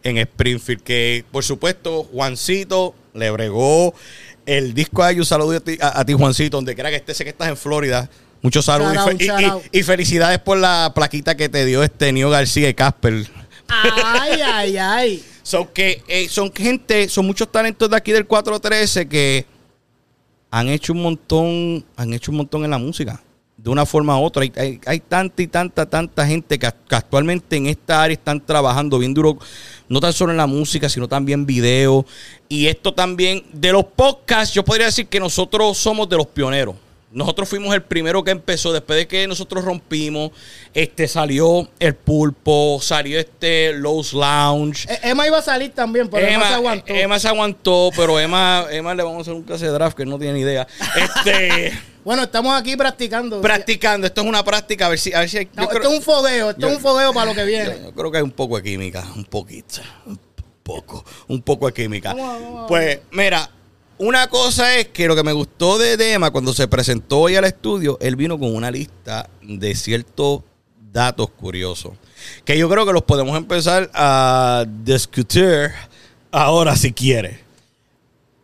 en 0.03 0.17
Springfield. 0.17 0.83
Que 0.83 1.23
por 1.31 1.45
supuesto, 1.45 2.05
Juancito 2.05 2.95
le 3.13 3.31
bregó. 3.31 3.93
el 4.47 4.73
disco 4.73 5.03
hay 5.03 5.19
un 5.19 5.27
saludo 5.27 5.59
a 5.59 5.61
ti, 5.61 5.77
a, 5.83 6.01
a 6.01 6.05
ti, 6.07 6.15
Juancito, 6.15 6.57
donde 6.57 6.75
quiera 6.75 6.89
que 6.89 6.97
estés, 6.97 7.17
sé 7.19 7.25
que 7.25 7.31
estás 7.31 7.49
en 7.49 7.59
Florida. 7.59 8.09
Muchos 8.43 8.65
saludos 8.65 8.97
out, 8.97 9.21
y, 9.21 9.27
fe- 9.79 9.85
felicidades 9.85 10.39
por 10.41 10.59
la 10.59 10.93
plaquita 10.95 11.37
que 11.37 11.49
te 11.49 11.65
dio 11.65 11.83
este 11.83 12.13
Nio 12.13 12.29
García 12.29 12.69
y 12.69 12.75
Casper. 12.75 13.27
Ay, 13.69 14.41
ay, 14.45 14.77
ay. 14.77 15.25
Son 15.45 15.67
que 15.69 16.03
eh, 16.09 16.29
son 16.29 16.53
gente, 16.53 17.09
son 17.09 17.27
muchos 17.27 17.51
talentos 17.51 17.89
de 17.89 17.97
aquí 17.97 18.13
del 18.13 18.27
413 18.27 19.09
que 19.09 19.47
han 20.51 20.69
hecho 20.69 20.93
un 20.93 21.03
montón, 21.03 21.85
han 21.97 22.13
hecho 22.13 22.31
un 22.31 22.39
montón 22.39 22.65
en 22.65 22.71
la 22.71 22.79
música. 22.79 23.23
De 23.57 23.71
una 23.71 23.87
forma 23.87 24.19
u 24.19 24.25
otra. 24.25 24.43
Hay, 24.43 24.53
hay- 24.57 24.81
hay 24.87 24.99
tanta 25.01 25.41
y 25.41 25.47
tanta, 25.47 25.87
tanta 25.89 26.27
gente 26.27 26.59
que, 26.59 26.69
que 26.89 26.97
actualmente 26.97 27.57
en 27.57 27.67
esta 27.69 28.03
área 28.03 28.15
están 28.15 28.45
trabajando 28.45 28.99
bien 28.99 29.15
duro, 29.15 29.39
no 29.89 30.01
tan 30.01 30.13
solo 30.13 30.33
en 30.33 30.39
la 30.39 30.49
música, 30.49 30.89
sino 30.89 31.07
también 31.07 31.47
video. 31.47 32.05
Y 32.49 32.67
esto 32.67 32.93
también, 32.93 33.45
de 33.53 33.71
los 33.71 33.85
podcasts, 33.85 34.53
yo 34.53 34.65
podría 34.65 34.87
decir 34.87 35.07
que 35.07 35.21
nosotros 35.21 35.79
somos 35.79 36.09
de 36.09 36.17
los 36.17 36.27
pioneros. 36.27 36.75
Nosotros 37.13 37.49
fuimos 37.49 37.75
el 37.75 37.83
primero 37.83 38.25
que 38.25 38.31
empezó, 38.31 38.73
después 38.73 38.99
de 38.99 39.07
que 39.07 39.27
nosotros 39.29 39.65
rompimos, 39.65 40.31
este 40.73 41.07
salió 41.09 41.69
el 41.79 41.95
pulpo, 41.95 42.79
salió 42.81 43.19
este 43.19 43.73
Lowe's 43.75 44.13
Lounge. 44.15 44.91
Eh, 44.91 44.99
Emma 45.05 45.27
iba 45.27 45.39
a 45.39 45.43
salir 45.43 45.73
también, 45.73 46.09
pero 46.09 46.27
Emma, 46.27 46.49
se 46.49 46.55
aguantó. 46.55 46.93
Emma 46.95 47.19
se 47.19 47.29
aguantó, 47.29 47.91
pero 47.95 48.19
Emma, 48.19 48.67
Emma 48.71 48.95
le 48.95 49.03
vamos 49.03 49.19
a 49.19 49.21
hacer 49.23 49.35
un 49.35 49.43
clase 49.43 49.67
de 49.67 49.73
draft 49.73 49.97
que 49.97 50.07
no 50.07 50.19
tiene 50.19 50.35
ni 50.35 50.41
idea. 50.41 50.67
Este, 50.97 51.73
Bueno, 52.05 52.25
estamos 52.25 52.59
aquí 52.61 52.77
practicando. 52.77 53.41
practicando, 53.41 54.09
esto 54.09 54.23
es 54.23 54.27
una 54.27 54.43
práctica, 54.43 54.87
a 54.87 54.89
ver 54.89 54.99
si, 54.99 55.13
a 55.15 55.21
ver 55.21 55.29
si 55.29 55.39
hay- 55.39 55.49
No, 55.55 55.65
yo, 55.65 55.71
esto 55.71 55.89
es 55.89 55.99
un 55.99 56.03
fogueo, 56.03 56.51
esto 56.51 56.67
es 56.67 56.75
un 56.77 56.81
fogueo 56.81 57.13
para 57.13 57.27
lo 57.27 57.35
que 57.35 57.45
viene. 57.45 57.77
yo 57.81 57.93
creo 57.93 58.11
que 58.11 58.17
hay 58.19 58.25
un 58.25 58.33
poco 58.33 58.57
de 58.57 58.63
química, 58.65 59.05
un 59.15 59.25
poquito, 59.25 59.81
un 60.07 60.19
poco, 60.65 61.05
un 61.29 61.43
poco 61.43 61.67
de 61.67 61.73
química. 61.75 62.13
Vamos 62.13 62.43
vamos 62.43 62.65
Pues, 62.69 62.99
mira, 63.13 63.49
una 64.07 64.29
cosa 64.29 64.77
es 64.79 64.89
que 64.89 65.07
lo 65.07 65.15
que 65.17 65.23
me 65.23 65.33
gustó 65.33 65.79
de, 65.79 65.97
de 65.97 66.13
Emma 66.15 66.31
cuando 66.31 66.53
se 66.53 66.69
presentó 66.69 67.21
hoy 67.21 67.37
al 67.37 67.45
estudio, 67.45 67.99
él 68.01 68.17
vino 68.17 68.39
con 68.39 68.55
una 68.55 68.71
lista 68.71 69.29
de 69.43 69.75
ciertos 69.75 70.41
datos 70.93 71.31
curiosos. 71.31 71.93
Que 72.45 72.57
yo 72.59 72.69
creo 72.69 72.85
que 72.87 72.93
los 72.93 73.03
podemos 73.03 73.37
empezar 73.37 73.91
a 73.95 74.65
discutir 74.85 75.71
ahora 76.31 76.77
si 76.77 76.93
quiere. 76.93 77.41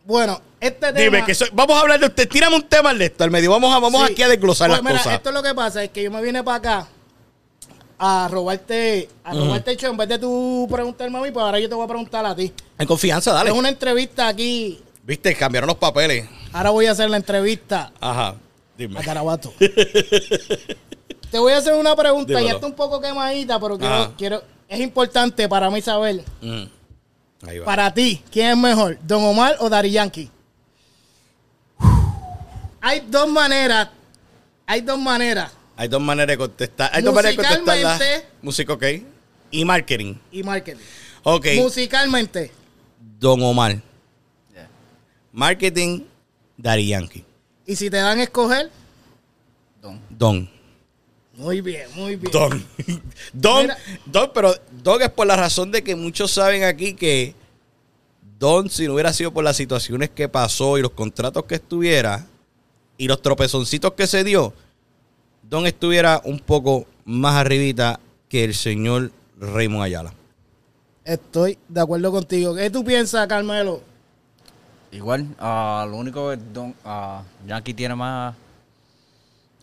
Bueno, 0.05 0.41
este 0.59 0.87
tema... 0.93 0.99
Dime 0.99 1.25
que 1.25 1.35
soy- 1.35 1.49
vamos 1.53 1.77
a 1.77 1.81
hablar 1.81 1.99
de 1.99 2.07
usted. 2.07 2.27
Tírame 2.27 2.55
un 2.55 2.67
tema 2.67 2.89
al 2.89 3.01
esto 3.01 3.23
al 3.23 3.31
medio. 3.31 3.51
Vamos 3.51 3.73
a, 3.73 3.79
vamos 3.79 4.05
Sí. 4.07 4.13
aquí 4.13 4.23
a 4.23 4.27
desglosar 4.27 4.69
Pues 4.69 4.79
las 4.79 4.83
mira, 4.83 4.97
cosas. 4.97 5.13
Esto 5.15 5.29
es 5.29 5.35
lo 5.35 5.43
que 5.43 5.53
pasa, 5.53 5.83
es 5.83 5.89
que 5.91 6.03
yo 6.03 6.11
me 6.11 6.21
vine 6.21 6.43
para 6.43 6.57
acá 6.57 6.87
a 7.99 8.27
robarte, 8.31 9.09
a 9.23 9.33
robarte 9.33 9.71
el 9.71 9.77
show. 9.77 9.91
En 9.91 9.97
vez 9.97 10.09
de 10.09 10.17
tú 10.19 10.67
preguntarme 10.71 11.17
a 11.17 11.21
mí, 11.21 11.31
pues 11.31 11.43
ahora 11.45 11.59
yo 11.59 11.69
te 11.69 11.75
voy 11.75 11.83
a 11.83 11.87
preguntar 11.87 12.25
a 12.25 12.35
ti. 12.35 12.51
En 12.77 12.87
confianza, 12.87 13.33
dale. 13.33 13.49
Es 13.51 13.55
una 13.55 13.69
entrevista 13.69 14.27
aquí. 14.27 14.79
Viste, 15.09 15.33
cambiaron 15.33 15.67
los 15.67 15.77
papeles. 15.77 16.29
Ahora 16.53 16.69
voy 16.69 16.85
a 16.85 16.91
hacer 16.91 17.09
la 17.09 17.17
entrevista 17.17 17.91
Ajá. 17.99 18.35
Dime. 18.77 18.99
a 18.99 19.01
Carabato. 19.01 19.51
te 19.57 21.39
voy 21.39 21.51
a 21.51 21.57
hacer 21.57 21.73
una 21.73 21.95
pregunta, 21.95 22.27
Dímelo. 22.27 22.47
ya 22.47 22.53
está 22.53 22.67
un 22.67 22.75
poco 22.75 23.01
quemadita, 23.01 23.59
pero 23.59 23.79
quiero, 23.79 23.93
Ajá. 23.95 24.11
quiero, 24.15 24.43
es 24.67 24.79
importante 24.79 25.49
para 25.49 25.71
mí 25.71 25.81
saber. 25.81 26.23
Mm. 26.41 26.63
Ahí 27.47 27.57
va. 27.57 27.65
Para 27.65 27.91
ti, 27.91 28.21
¿quién 28.31 28.51
es 28.51 28.57
mejor? 28.57 28.99
¿Don 29.01 29.23
Omar 29.23 29.55
o 29.61 29.67
Dari 29.67 29.89
Yankee? 29.89 30.29
Hay 32.79 32.99
dos 33.09 33.27
maneras. 33.27 33.89
Hay 34.67 34.81
dos 34.81 34.99
maneras. 34.99 35.51
Hay 35.75 35.87
dos 35.87 36.01
maneras 36.01 36.27
de 36.27 36.37
contestar. 36.37 36.91
Hay 36.93 37.01
dos 37.01 37.15
maneras 37.15 37.35
de 37.35 37.43
contestar 37.43 37.77
la 37.79 37.93
Musicalmente- 37.95 38.25
música, 38.43 38.73
ok. 38.73 38.83
Y 39.49 39.65
marketing. 39.65 40.13
Y 40.31 40.43
marketing. 40.43 40.79
Ok. 41.23 41.47
Musicalmente. 41.55 42.51
Don 43.19 43.41
Omar. 43.41 43.88
Marketing, 45.31 46.01
Daddy 46.57 46.87
Yankee. 46.87 47.25
Y 47.65 47.75
si 47.75 47.89
te 47.89 47.97
dan 47.97 48.19
a 48.19 48.23
escoger, 48.23 48.69
Don. 49.81 49.99
Don. 50.09 50.49
muy 51.35 51.61
bien, 51.61 51.87
muy 51.95 52.15
bien. 52.15 52.31
Don. 52.31 52.65
Don, 53.33 53.61
Mira. 53.63 53.77
Don, 54.05 54.31
pero 54.33 54.53
Don 54.83 55.01
es 55.01 55.09
por 55.09 55.27
la 55.27 55.35
razón 55.35 55.71
de 55.71 55.83
que 55.83 55.95
muchos 55.95 56.31
saben 56.31 56.63
aquí 56.63 56.93
que 56.93 57.35
Don, 58.39 58.69
si 58.69 58.87
no 58.87 58.93
hubiera 58.93 59.13
sido 59.13 59.31
por 59.33 59.43
las 59.43 59.57
situaciones 59.57 60.09
que 60.09 60.29
pasó 60.29 60.77
y 60.77 60.81
los 60.81 60.91
contratos 60.91 61.43
que 61.43 61.55
estuviera 61.55 62.25
y 62.97 63.07
los 63.07 63.21
tropezoncitos 63.21 63.93
que 63.93 64.07
se 64.07 64.23
dio, 64.23 64.53
Don 65.43 65.65
estuviera 65.65 66.21
un 66.25 66.39
poco 66.39 66.85
más 67.05 67.35
arribita 67.35 67.99
que 68.27 68.43
el 68.43 68.53
señor 68.53 69.11
Raymond 69.39 69.83
Ayala. 69.83 70.13
Estoy 71.03 71.57
de 71.67 71.81
acuerdo 71.81 72.11
contigo. 72.11 72.53
¿Qué 72.55 72.69
tú 72.69 72.83
piensas, 72.83 73.27
Carmelo? 73.27 73.81
Igual, 74.91 75.27
ah, 75.39 75.85
lo 75.89 75.97
único 75.97 76.31
es 76.31 76.39
Don, 76.53 76.73
ah, 76.83 77.21
Yankee 77.47 77.73
tiene 77.73 77.93
más 77.95 78.33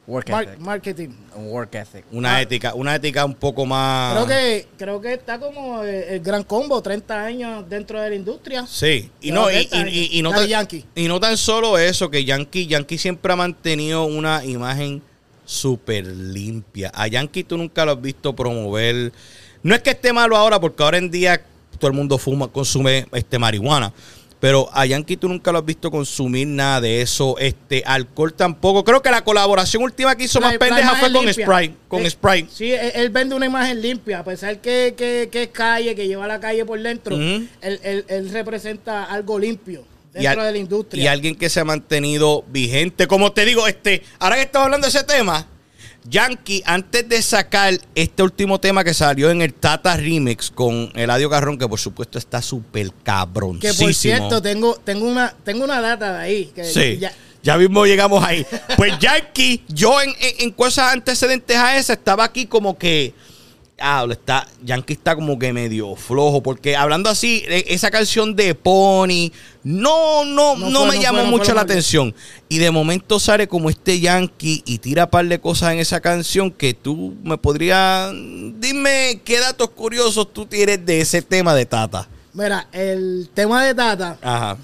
work 0.06 0.30
Mar- 0.30 0.44
ethic. 0.44 0.58
marketing. 0.60 1.08
un 1.34 1.48
work 1.50 1.74
ethic. 1.74 2.04
Una 2.12 2.36
Ah. 2.36 2.42
ética, 2.42 2.74
una 2.74 2.94
ética 2.94 3.24
un 3.24 3.34
poco 3.34 3.66
más. 3.66 4.14
Creo 4.14 4.26
que 4.28 4.68
creo 4.78 5.00
que 5.00 5.12
está 5.14 5.40
como 5.40 5.82
el, 5.82 5.94
el 5.94 6.20
gran 6.20 6.44
combo, 6.44 6.80
30 6.80 7.24
años 7.24 7.68
dentro 7.68 8.00
de 8.00 8.10
la 8.10 8.14
industria. 8.14 8.64
Sí, 8.68 9.10
y 9.20 9.32
no, 9.32 9.50
y, 9.50 9.66
30 9.66 9.88
y- 9.90 9.98
y- 10.14 10.18
y 10.18 10.22
no 10.22 10.30
tan, 10.30 10.46
Yankee. 10.46 10.84
y 10.94 11.08
no 11.08 11.18
tan 11.18 11.36
solo 11.36 11.76
eso, 11.76 12.08
que 12.08 12.24
Yankee, 12.24 12.68
Yankee 12.68 12.96
siempre 12.98 13.32
ha 13.32 13.36
mantenido 13.36 14.04
una 14.04 14.44
imagen 14.44 15.02
súper 15.44 16.06
limpia. 16.06 16.92
A 16.94 17.08
Yankee 17.08 17.42
tú 17.42 17.56
nunca 17.58 17.84
lo 17.84 17.92
has 17.92 18.00
visto 18.00 18.32
promover. 18.34 19.12
No 19.64 19.74
es 19.74 19.82
que 19.82 19.90
esté 19.90 20.12
malo 20.12 20.36
ahora, 20.36 20.60
porque 20.60 20.84
ahora 20.84 20.98
en 20.98 21.10
día 21.10 21.42
todo 21.80 21.88
el 21.88 21.96
mundo 21.96 22.16
fuma, 22.16 22.46
consume 22.48 23.06
este 23.12 23.38
marihuana. 23.40 23.92
Pero 24.46 24.68
a 24.72 24.86
Yankee 24.86 25.16
tú 25.16 25.28
nunca 25.28 25.50
lo 25.50 25.58
has 25.58 25.64
visto 25.64 25.90
consumir 25.90 26.46
nada 26.46 26.80
de 26.80 27.02
eso, 27.02 27.36
este 27.38 27.82
alcohol 27.84 28.32
tampoco. 28.32 28.84
Creo 28.84 29.02
que 29.02 29.10
la 29.10 29.24
colaboración 29.24 29.82
última 29.82 30.14
que 30.14 30.22
hizo 30.22 30.38
La- 30.38 30.50
más 30.50 30.58
pendeja 30.58 30.94
fue 30.94 31.10
con 31.12 31.24
limpia. 31.26 31.44
Sprite. 31.46 31.74
Con 31.88 32.06
Eh, 32.06 32.10
Sprite. 32.10 32.48
Sí, 32.54 32.70
él, 32.72 32.92
él 32.94 33.10
vende 33.10 33.34
una 33.34 33.46
imagen 33.46 33.82
limpia, 33.82 34.20
a 34.20 34.24
pesar 34.24 34.60
que, 34.60 34.94
que, 34.96 35.28
que 35.32 35.42
es 35.42 35.48
calle, 35.48 35.96
que 35.96 36.06
lleva 36.06 36.28
la 36.28 36.38
calle 36.38 36.64
por 36.64 36.80
dentro, 36.80 37.16
Ujú. 37.16 37.24
él, 37.60 37.80
él- 37.82 38.04
él 38.06 38.30
representa 38.30 39.02
algo 39.06 39.36
limpio 39.36 39.84
Y 40.14 40.22
dentro 40.22 40.42
al- 40.42 40.46
de 40.46 40.52
la 40.52 40.58
industria. 40.58 41.02
Y 41.02 41.06
alguien 41.08 41.34
que 41.34 41.48
se 41.50 41.58
ha 41.58 41.64
mantenido 41.64 42.44
vigente. 42.46 43.08
Como 43.08 43.32
te 43.32 43.44
digo, 43.46 43.66
este, 43.66 44.04
ahora 44.20 44.36
que 44.36 44.42
estamos 44.42 44.66
hablando 44.66 44.84
de 44.86 44.90
ese 44.96 45.02
tema, 45.02 45.44
Yankee, 46.08 46.62
antes 46.66 47.08
de 47.08 47.20
sacar 47.22 47.74
este 47.94 48.22
último 48.22 48.58
tema 48.60 48.84
que 48.84 48.94
salió 48.94 49.30
en 49.30 49.42
el 49.42 49.52
Tata 49.54 49.96
Remix 49.96 50.50
con 50.50 50.90
Eladio 50.94 51.28
Carrón, 51.30 51.58
que 51.58 51.68
por 51.68 51.78
supuesto 51.78 52.18
está 52.18 52.40
súper 52.42 52.88
que 52.88 52.94
cabroncísimo. 53.04 53.86
por 53.86 53.94
cierto, 53.94 54.42
tengo, 54.42 54.74
tengo, 54.84 55.06
una, 55.06 55.34
tengo 55.44 55.64
una 55.64 55.80
data 55.80 56.12
de 56.12 56.18
ahí. 56.18 56.44
Que 56.54 56.64
Sí, 56.64 56.98
ya- 56.98 57.12
ya, 57.42 57.56
mismo 57.58 57.84
llegamos 57.86 58.24
ahí. 58.24 58.44
Pues 58.76 58.98
Yankee, 58.98 59.62
yo 59.68 60.00
en, 60.00 60.10
en- 60.20 60.34
en 60.40 60.50
cosas 60.50 60.92
antecedentes 60.92 61.56
a 61.56 61.76
esa, 61.76 61.92
estaba 61.92 62.24
aquí 62.24 62.46
como 62.46 62.76
que. 62.76 63.14
Ah, 63.78 64.06
está, 64.10 64.48
Yankee 64.64 64.94
está 64.94 65.14
como 65.14 65.38
que 65.38 65.52
medio 65.52 65.96
flojo, 65.96 66.42
porque 66.42 66.74
hablando 66.76 67.10
así, 67.10 67.44
e- 67.46 67.66
esa 67.68 67.90
canción 67.90 68.34
de 68.34 68.54
Pony, 68.54 69.30
no, 69.64 70.24
no, 70.24 70.56
No 70.56 70.70
no, 70.70 70.78
fue, 70.80 70.88
me 70.92 70.96
no 70.96 71.02
llamó 71.02 71.18
fue, 71.18 71.24
no 71.30 71.36
mucho 71.36 71.52
la 71.52 71.60
atención. 71.60 72.14
Y 72.48 72.56
de 72.56 72.70
momento 72.70 73.20
sale 73.20 73.46
como 73.48 73.68
este 73.68 74.00
Yankee 74.00 74.62
y 74.64 74.78
tira 74.78 75.04
un 75.04 75.10
par 75.10 75.26
de 75.26 75.38
cosas 75.40 75.72
en 75.74 75.80
esa 75.80 76.00
canción 76.00 76.50
que 76.50 76.72
tú 76.72 77.14
me 77.22 77.36
podrías. 77.36 78.12
Dime 78.14 79.20
qué 79.24 79.40
datos 79.40 79.68
curiosos 79.70 80.32
tú 80.32 80.46
tienes 80.46 80.86
de 80.86 81.02
ese 81.02 81.20
tema 81.20 81.54
de 81.54 81.66
Tata. 81.66 82.08
Mira, 82.32 82.68
el 82.72 83.28
tema 83.34 83.62
de 83.62 83.74
Tata. 83.74 84.16
Ajá. 84.22 84.56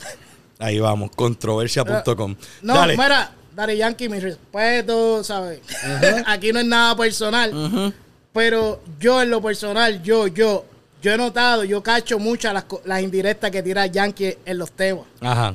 Ahí 0.58 0.78
vamos, 0.78 1.10
controversia.com. 1.14 2.34
No, 2.62 2.74
Dale. 2.74 2.96
mira, 2.96 3.32
Daddy 3.54 3.76
Yankee, 3.76 4.08
mi 4.08 4.20
respeto, 4.20 5.22
¿sabes? 5.22 5.60
Aquí 6.26 6.52
no 6.52 6.60
es 6.60 6.66
nada 6.66 6.96
personal. 6.96 7.52
Ujú. 7.54 7.92
Pero 8.32 8.80
yo 8.98 9.20
en 9.22 9.30
lo 9.30 9.42
personal, 9.42 10.02
yo, 10.02 10.26
yo, 10.26 10.64
yo 11.02 11.12
he 11.12 11.16
notado, 11.16 11.64
yo 11.64 11.82
cacho 11.82 12.18
muchas 12.18 12.54
las, 12.54 12.64
co- 12.64 12.80
las 12.84 13.02
indirectas 13.02 13.50
que 13.50 13.62
tira 13.62 13.86
Yankee 13.86 14.38
en 14.44 14.58
los 14.58 14.72
temas. 14.72 15.04
Ajá. 15.20 15.54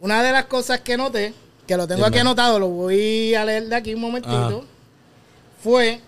Una 0.00 0.22
de 0.22 0.32
las 0.32 0.46
cosas 0.46 0.80
que 0.80 0.96
noté, 0.96 1.34
que 1.66 1.76
lo 1.76 1.86
tengo 1.86 1.98
Dime. 2.04 2.08
aquí 2.08 2.18
anotado, 2.18 2.58
lo 2.58 2.68
voy 2.68 3.34
a 3.34 3.44
leer 3.44 3.64
de 3.66 3.76
aquí 3.76 3.94
un 3.94 4.00
momentito, 4.00 4.64
fue 5.62 6.00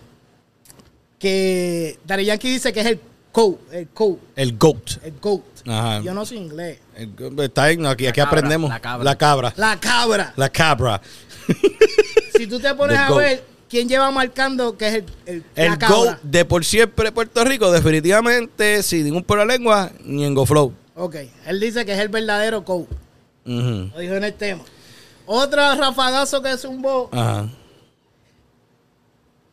que 1.17 1.99
Daddy 2.05 2.25
Yankee 2.25 2.49
dice 2.51 2.71
que 2.73 2.79
es 2.81 2.85
el 2.87 2.99
GOAT, 3.33 3.57
el 3.73 3.87
GOAT, 3.93 4.19
El 4.35 4.57
GOAT. 4.57 4.91
el 5.03 5.13
GOAT. 5.19 5.43
Ajá. 5.67 6.01
Yo 6.01 6.13
no 6.13 6.25
sé 6.25 6.35
inglés. 6.35 6.79
El 6.95 7.15
goat- 7.15 7.41
está 7.43 7.67
bien, 7.67 7.85
aquí, 7.85 8.07
aquí 8.07 8.15
cabra, 8.21 8.37
aprendemos. 8.37 8.69
la 8.69 8.79
cabra. 8.79 9.03
La 9.03 9.17
cabra. 9.17 9.53
La 9.57 9.77
cabra. 9.79 10.33
La 10.35 10.49
cabra. 10.49 11.01
Si 12.37 12.47
tú 12.47 12.59
te 12.59 12.73
pones 12.73 12.97
The 12.97 13.03
a 13.03 13.09
GOAT. 13.09 13.19
ver 13.19 13.43
quién 13.69 13.87
lleva 13.87 14.11
marcando 14.11 14.75
que 14.77 14.87
es 14.87 15.03
el, 15.25 15.43
el. 15.55 15.77
GOAT 15.77 16.21
de 16.21 16.43
por 16.45 16.65
siempre 16.65 17.11
Puerto 17.11 17.43
Rico, 17.45 17.71
definitivamente, 17.71 18.83
sin 18.83 19.05
ningún 19.05 19.23
por 19.23 19.37
la 19.37 19.45
lengua, 19.45 19.91
ni 20.03 20.25
en 20.25 20.33
GoFlow. 20.33 20.73
Ok, 20.95 21.15
él 21.45 21.59
dice 21.59 21.85
que 21.85 21.93
es 21.93 21.99
el 21.99 22.09
verdadero 22.09 22.63
GOAT. 22.63 22.87
Ujú. 23.45 23.91
Lo 23.93 23.99
dijo 23.99 24.15
en 24.15 24.23
el 24.23 24.33
tema. 24.33 24.63
Otro 25.25 25.75
rafagazo 25.75 26.41
que 26.41 26.57
zumbó. 26.57 27.09
Ajá. 27.11 27.47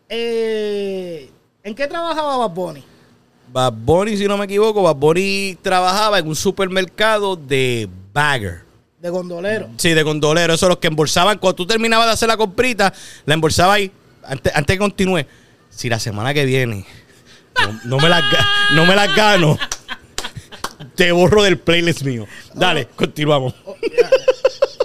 Eh, 0.09 1.31
¿En 1.63 1.75
qué 1.75 1.87
trabajaba 1.87 2.37
Bad 2.37 2.55
Bunny? 2.55 2.85
Bad 3.53 3.73
Bunny, 3.73 4.17
si 4.17 4.27
no 4.27 4.37
me 4.37 4.45
equivoco, 4.45 4.83
Bad 4.83 4.97
Bunny 4.97 5.59
trabajaba 5.63 6.19
en 6.19 6.29
un 6.29 6.37
supermercado 6.37 7.37
de 7.37 7.89
bagger. 8.13 8.65
De 9.01 9.11
gondolero. 9.11 9.69
Sí, 9.77 9.91
de 9.91 10.03
gondolero. 10.03 10.55
Esos 10.55 10.69
los 10.69 10.79
que 10.79 10.87
embolsaban. 10.87 11.39
Cuando 11.39 11.57
tú 11.57 11.67
terminabas 11.67 12.07
de 12.07 12.13
hacer 12.13 12.29
la 12.29 12.37
comprita, 12.37 12.93
la 13.25 13.35
embolsabas 13.35 13.77
ahí. 13.77 13.93
Antes, 14.29 14.55
antes 14.55 14.75
que 14.75 14.79
continúe. 14.79 15.25
Si 15.71 15.89
la 15.89 15.99
semana 15.99 16.33
que 16.33 16.45
viene 16.47 16.87
no, 17.61 17.81
no 17.85 17.99
me, 17.99 18.09
las, 18.09 18.23
no 18.73 18.87
me 18.87 18.95
las 18.97 19.15
gano, 19.15 19.59
te 20.95 21.12
borro 21.12 21.43
del 21.43 21.59
playlist 21.59 22.03
mío. 22.03 22.27
Dale, 22.55 22.87
continuamos. 22.89 23.55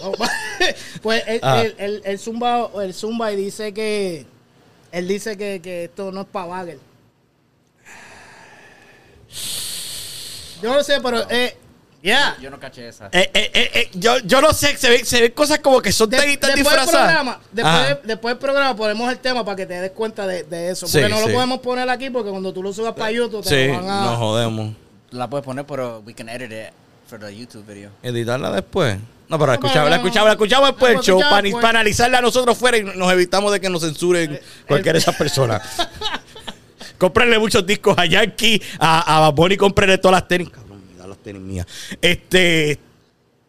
Oh, 0.01 0.13
pues 1.01 1.23
él, 1.27 1.39
Ajá. 1.41 1.61
él- 1.61 1.75
él- 1.77 2.01
él 2.05 2.19
zumba, 2.19 2.69
el 2.83 2.93
zumba 2.93 3.31
y 3.31 3.35
dice 3.35 3.73
que 3.73 4.25
él 4.91 5.07
dice 5.07 5.37
que, 5.37 5.61
que 5.61 5.85
esto 5.85 6.11
no 6.11 6.21
es 6.21 6.27
para 6.27 6.45
bagel. 6.47 6.79
Yo 10.61 10.73
no 10.73 10.83
sé, 10.83 10.99
pero 11.01 11.25
eh, 11.29 11.55
ya. 12.03 12.35
Yo 12.41 12.49
no 12.49 12.59
caché 12.59 12.87
esa. 12.87 13.07
Eh, 13.11 13.29
eh, 13.33 13.51
eh, 13.53 13.89
yo, 13.93 14.17
yo 14.19 14.41
no 14.41 14.53
sé, 14.53 14.75
se 14.77 14.89
ven, 14.89 15.05
se 15.05 15.21
ven 15.21 15.31
cosas 15.33 15.59
como 15.59 15.81
que 15.81 15.91
son 15.91 16.09
De- 16.09 16.17
después 16.17 16.39
del 16.41 16.55
disfrazadas. 16.63 16.89
programa, 17.13 17.39
después, 17.51 17.87
de- 17.89 17.99
después 18.07 18.31
del 18.33 18.39
programa 18.39 18.75
ponemos 18.75 19.11
el 19.11 19.19
tema 19.19 19.45
para 19.45 19.55
que 19.57 19.65
te 19.65 19.79
des 19.79 19.91
cuenta 19.91 20.25
de, 20.25 20.43
de 20.43 20.69
eso. 20.71 20.87
Sí, 20.87 20.97
Porque 20.99 21.09
no 21.09 21.19
sí. 21.21 21.27
lo 21.27 21.33
podemos 21.33 21.59
poner 21.59 21.89
aquí 21.89 22.09
porque 22.09 22.29
cuando 22.31 22.51
tú 22.53 22.63
lo 22.63 22.73
subas 22.73 22.93
para 22.93 23.11
YouTube 23.11 23.43
te 23.43 23.49
Sí, 23.49 23.67
lo 23.71 23.81
van 23.81 23.89
a... 23.89 24.05
nos 24.05 24.17
jodemos. 24.17 24.73
La 25.11 25.29
puedes 25.29 25.45
poner, 25.45 25.65
pero 25.65 26.01
we 26.05 26.13
can 26.13 26.29
edit 26.29 26.51
it 26.51 26.73
for 27.07 27.19
the 27.19 27.35
YouTube 27.35 27.65
video. 27.65 27.91
Editarla 28.01 28.49
después. 28.51 28.97
No, 29.27 29.37
pero 29.39 29.51
la 29.53 29.57
No, 29.57 29.65
escuchamos, 29.65 29.89
la 29.89 29.97
no. 29.97 30.03
escuchamos, 30.03 30.27
la 30.27 30.31
escuchamos 30.33 30.69
después 30.69 30.89
del 30.89 30.97
La 30.97 31.03
show 31.03 31.21
para, 31.61 31.69
analizarla 31.69 32.19
nosotros 32.21 32.57
fuera 32.57 32.77
y 32.77 32.83
nos 32.83 33.11
evitamos 33.13 33.51
de 33.51 33.59
que 33.61 33.69
nos 33.69 33.81
censuren 33.81 34.39
cualquiera 34.67 34.93
de 34.93 34.99
esas 34.99 35.15
personas. 35.15 35.61
cómprenle 36.97 37.39
muchos 37.39 37.65
discos 37.65 37.97
a 37.97 38.05
Yankee, 38.05 38.61
a, 38.79 39.17
a 39.17 39.19
Bad 39.21 39.33
Bunny, 39.33 39.57
cómprenle 39.57 39.97
todas 39.97 40.19
las 40.19 40.27
tenis. 40.27 40.49
Este. 42.01 42.79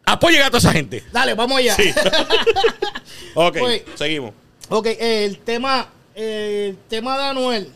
Apoyen 0.05 0.41
a 0.41 0.47
toda 0.47 0.59
esa 0.59 0.71
gente. 0.73 1.03
Dale, 1.13 1.33
vamos 1.33 1.57
allá. 1.57 1.75
Sí. 1.75 1.93
ok, 3.35 3.57
Pues- 3.59 3.83
seguimos. 3.95 4.33
ok, 4.69 4.85
eh, 4.87 5.25
el 5.25 5.37
tema, 5.39 5.87
eh, 6.15 6.67
el 6.71 6.77
tema 6.89 7.17
de 7.17 7.23
Anuel, 7.23 7.71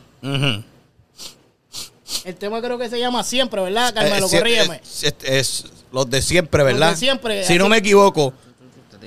el 2.25 2.35
tema 2.35 2.61
creo 2.61 2.77
que 2.77 2.89
se 2.89 2.99
llama 2.99 3.23
Siempre, 3.23 3.61
¿verdad, 3.61 3.93
Carmelo? 3.93 4.25
Eh, 4.25 4.29
sí, 4.29 4.37
Corrígeme. 4.37 4.81
Es, 4.83 5.03
es- 5.03 5.15
es 5.23 5.65
los 5.91 6.09
de 6.09 6.21
siempre, 6.21 6.63
Los 6.63 6.73
¿verdad? 6.73 6.91
de 6.91 6.97
siempre. 6.97 7.43
Si 7.45 7.57
no 7.57 7.69
me 7.69 7.77
equivoco. 7.77 8.33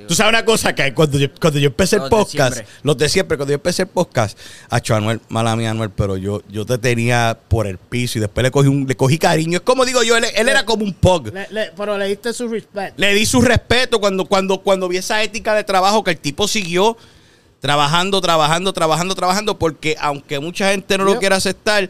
Tú 0.09 0.15
sabes 0.15 0.31
una 0.31 0.45
cosa 0.45 0.75
que 0.75 0.93
cuando 0.95 1.19
yo, 1.19 1.29
cuando 1.41 1.59
yo 1.59 1.67
empecé 1.69 1.97
el 1.97 2.03
Los 2.03 2.11
de 2.11 2.17
podcast, 2.17 2.55
siempre. 2.55 2.75
los 2.83 2.97
de 2.99 3.09
siempre, 3.09 3.37
cuando 3.37 3.51
yo 3.51 3.55
empecé 3.57 3.83
el 3.83 3.89
podcast, 3.89 4.39
a 4.69 4.81
Anuel, 4.97 5.21
mala 5.29 5.55
mía 5.57 5.71
Anuel, 5.71 5.91
pero 5.91 6.17
yo, 6.17 6.43
yo 6.49 6.67
te 6.67 6.79
tenía 6.79 7.39
por 7.49 7.67
el 7.67 7.79
piso 7.79 8.19
y 8.19 8.21
después 8.21 8.43
le 8.43 8.51
cogí 8.51 8.69
un, 8.69 8.87
le 8.87 8.97
cogí 8.97 9.19
cariño. 9.19 9.59
Es 9.59 9.63
como 9.65 9.85
digo 9.85 10.03
yo, 10.03 10.17
él, 10.17 10.25
él 10.35 10.49
era 10.49 10.65
como 10.65 10.85
un 10.85 10.93
pug. 10.93 11.33
Le- 11.33 11.47
le- 11.51 11.73
pero 11.77 11.97
le 11.99 12.07
diste 12.09 12.33
su 12.33 12.49
respect. 12.49 12.99
Le 12.99 13.15
di 13.15 13.25
su 13.27 13.41
respeto 13.41 14.01
cuando, 14.01 14.25
cuando, 14.27 14.61
cuando 14.63 14.89
vi 14.89 14.97
esa 14.99 15.23
ética 15.23 15.55
de 15.55 15.65
trabajo 15.65 16.03
que 16.05 16.11
el 16.13 16.19
tipo 16.19 16.49
siguió 16.49 16.97
trabajando, 17.61 18.21
trabajando, 18.21 18.73
trabajando, 18.73 19.15
trabajando, 19.15 19.59
porque 19.59 19.97
aunque 20.01 20.39
mucha 20.41 20.71
gente 20.71 20.97
no 20.99 21.05
lo 21.05 21.19
quiera 21.19 21.37
aceptar, 21.37 21.89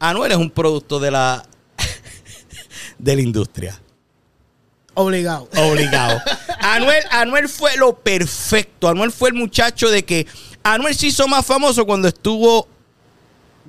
Anuel 0.00 0.32
es 0.32 0.38
un 0.38 0.50
producto 0.50 0.98
de 0.98 1.10
la 1.12 1.46
de 2.98 3.16
la 3.16 3.22
industria. 3.22 3.78
Obligado. 4.94 5.48
Obligado. 5.56 6.20
Anuel, 6.60 7.02
Anuel 7.10 7.48
fue 7.48 7.76
lo 7.76 7.94
perfecto. 7.96 8.88
Anuel 8.88 9.10
fue 9.10 9.30
el 9.30 9.34
muchacho 9.34 9.90
de 9.90 10.04
que 10.04 10.26
Anuel 10.62 10.94
se 10.94 11.08
hizo 11.08 11.26
más 11.28 11.44
famoso 11.44 11.86
cuando 11.86 12.08
estuvo 12.08 12.68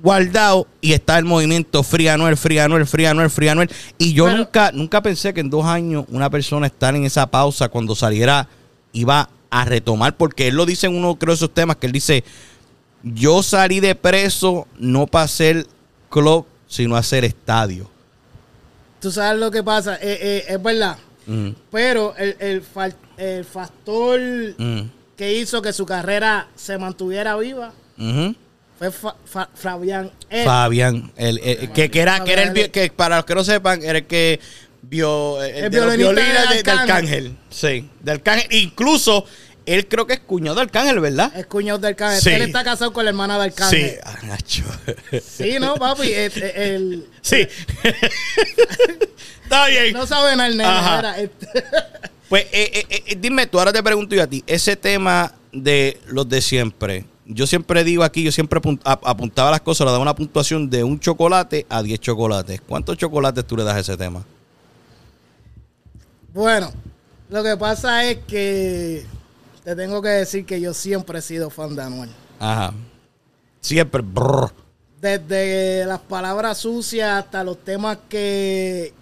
guardado 0.02 0.66
y 0.80 0.92
está 0.92 1.18
el 1.18 1.24
movimiento 1.24 1.82
Free 1.82 2.08
Anuel, 2.08 2.36
Free 2.36 2.58
Anuel, 2.58 2.86
Free 2.86 3.06
Anuel, 3.06 3.30
Free 3.30 3.48
Anuel. 3.48 3.70
Y 3.98 4.12
yo 4.12 4.30
nunca, 4.30 4.70
nunca 4.72 5.02
pensé 5.02 5.32
que 5.32 5.40
en 5.40 5.50
dos 5.50 5.64
años 5.64 6.04
una 6.08 6.30
persona 6.30 6.66
estar 6.66 6.94
en 6.94 7.04
esa 7.04 7.26
pausa 7.26 7.68
cuando 7.68 7.94
saliera 7.94 8.48
iba 8.92 9.30
a 9.50 9.64
retomar, 9.64 10.16
porque 10.16 10.48
él 10.48 10.56
lo 10.56 10.66
dice 10.66 10.88
en 10.88 10.96
uno 10.96 11.16
creo 11.16 11.32
de 11.32 11.36
esos 11.36 11.54
temas 11.54 11.76
que 11.76 11.86
él 11.86 11.92
dice, 11.92 12.24
yo 13.02 13.42
salí 13.42 13.80
de 13.80 13.94
preso 13.94 14.66
no 14.78 15.06
para 15.06 15.24
hacer 15.24 15.66
club, 16.10 16.46
sino 16.66 16.96
a 16.96 17.00
hacer 17.00 17.24
estadio. 17.24 17.88
Tú 19.00 19.12
sabes 19.12 19.38
lo 19.38 19.50
que 19.50 19.62
pasa. 19.62 19.96
Eh, 19.96 20.18
eh, 20.20 20.44
es 20.48 20.62
verdad. 20.62 20.96
Mm, 21.26 21.50
Pero 21.70 22.14
el, 22.16 22.36
el, 22.38 22.62
el 23.16 23.44
factor 23.44 24.20
mm, 24.58 24.80
que 25.16 25.32
hizo 25.34 25.62
que 25.62 25.72
su 25.72 25.86
carrera 25.86 26.48
se 26.54 26.76
mantuviera 26.78 27.36
viva 27.36 27.72
fue 28.78 28.90
Fa- 28.90 29.16
Fa- 29.24 29.48
Fabián. 29.54 30.10
Fabián, 30.44 31.12
el, 31.16 31.38
el- 31.38 31.70
que, 31.72 31.90
que 31.90 32.00
era, 32.00 32.22
que 32.24 32.32
era 32.32 32.42
el 32.42 32.70
que 32.70 32.90
para 32.90 33.16
los 33.16 33.24
que 33.24 33.34
no 33.34 33.44
sepan, 33.44 33.82
era 33.82 33.98
el 33.98 34.06
que 34.06 34.40
vio 34.82 35.42
el, 35.42 35.64
El 35.64 35.70
de 35.70 35.96
violines 35.96 36.48
de 36.50 36.56
de, 36.56 36.62
de 36.62 36.70
Arcángel. 36.70 37.36
Sí, 37.50 37.88
de 38.00 38.12
Arcángel. 38.12 38.46
Incluso, 38.50 39.24
él 39.64 39.86
creo 39.88 40.06
que 40.06 40.14
es 40.14 40.20
cuñado 40.20 40.56
de 40.56 40.62
Arcángel, 40.62 40.98
¿verdad? 41.00 41.32
Es 41.36 41.46
cuñado 41.46 41.78
del 41.78 41.90
Arcángel. 41.92 42.20
Sí. 42.20 42.30
Él 42.30 42.42
está 42.42 42.64
casado 42.64 42.92
con 42.92 43.04
la 43.04 43.10
hermana 43.12 43.38
de 43.38 43.50
Sí, 43.50 43.54
Arcángel. 43.62 43.98
ah, 44.04 44.18
Nacho. 44.24 44.64
Sí, 45.26 45.56
no, 45.60 45.76
papi. 45.76 46.12
el- 46.12 46.32
el- 46.42 46.42
el- 46.56 47.06
Sí. 47.22 47.46
Está 49.44 49.66
bien. 49.68 49.92
no 49.92 50.06
sabe 50.06 50.34
nada 50.36 50.48
el 50.48 50.56
nene. 50.56 50.68
Era, 50.98 51.18
este- 51.18 51.48
Pues 52.28 52.44
eh, 52.52 52.86
eh, 52.90 53.02
eh, 53.06 53.16
dime 53.20 53.46
tú, 53.46 53.58
ahora 53.58 53.72
te 53.72 53.82
pregunto 53.82 54.14
yo 54.14 54.22
a 54.22 54.26
ti, 54.26 54.42
ese 54.46 54.74
tema 54.76 55.32
de 55.52 56.00
los 56.06 56.26
de 56.28 56.40
siempre, 56.40 57.04
yo 57.26 57.46
siempre 57.46 57.84
digo 57.84 58.02
aquí, 58.02 58.22
yo 58.24 58.32
siempre 58.32 58.60
apun- 58.60 58.80
ap- 58.82 59.06
apuntaba 59.06 59.50
las 59.50 59.60
cosas, 59.60 59.84
le 59.84 59.90
daba 59.92 60.02
una 60.02 60.14
puntuación 60.16 60.68
de 60.70 60.82
un 60.82 60.98
chocolate 60.98 61.66
a 61.68 61.82
10 61.82 62.00
chocolates. 62.00 62.60
¿Cuántos 62.66 62.96
chocolates 62.96 63.46
tú 63.46 63.56
le 63.58 63.62
das 63.64 63.76
a 63.76 63.80
ese 63.80 63.96
tema? 63.96 64.24
Bueno, 66.32 66.72
lo 67.28 67.42
que 67.44 67.56
pasa 67.56 68.04
es 68.04 68.18
que 68.26 69.04
te 69.62 69.76
tengo 69.76 70.02
que 70.02 70.08
decir 70.08 70.44
que 70.44 70.60
yo 70.60 70.74
siempre 70.74 71.18
he 71.18 71.22
sido 71.22 71.50
fan 71.50 71.76
de 71.76 71.82
Anuel. 71.82 72.10
Ajá. 72.40 72.72
Siempre. 73.60 74.02
brr. 74.02 74.50
Desde 75.00 75.84
las 75.84 76.00
palabras 76.00 76.58
sucias 76.58 77.22
hasta 77.24 77.44
los 77.44 77.62
temas 77.62 77.98
que, 78.08 78.92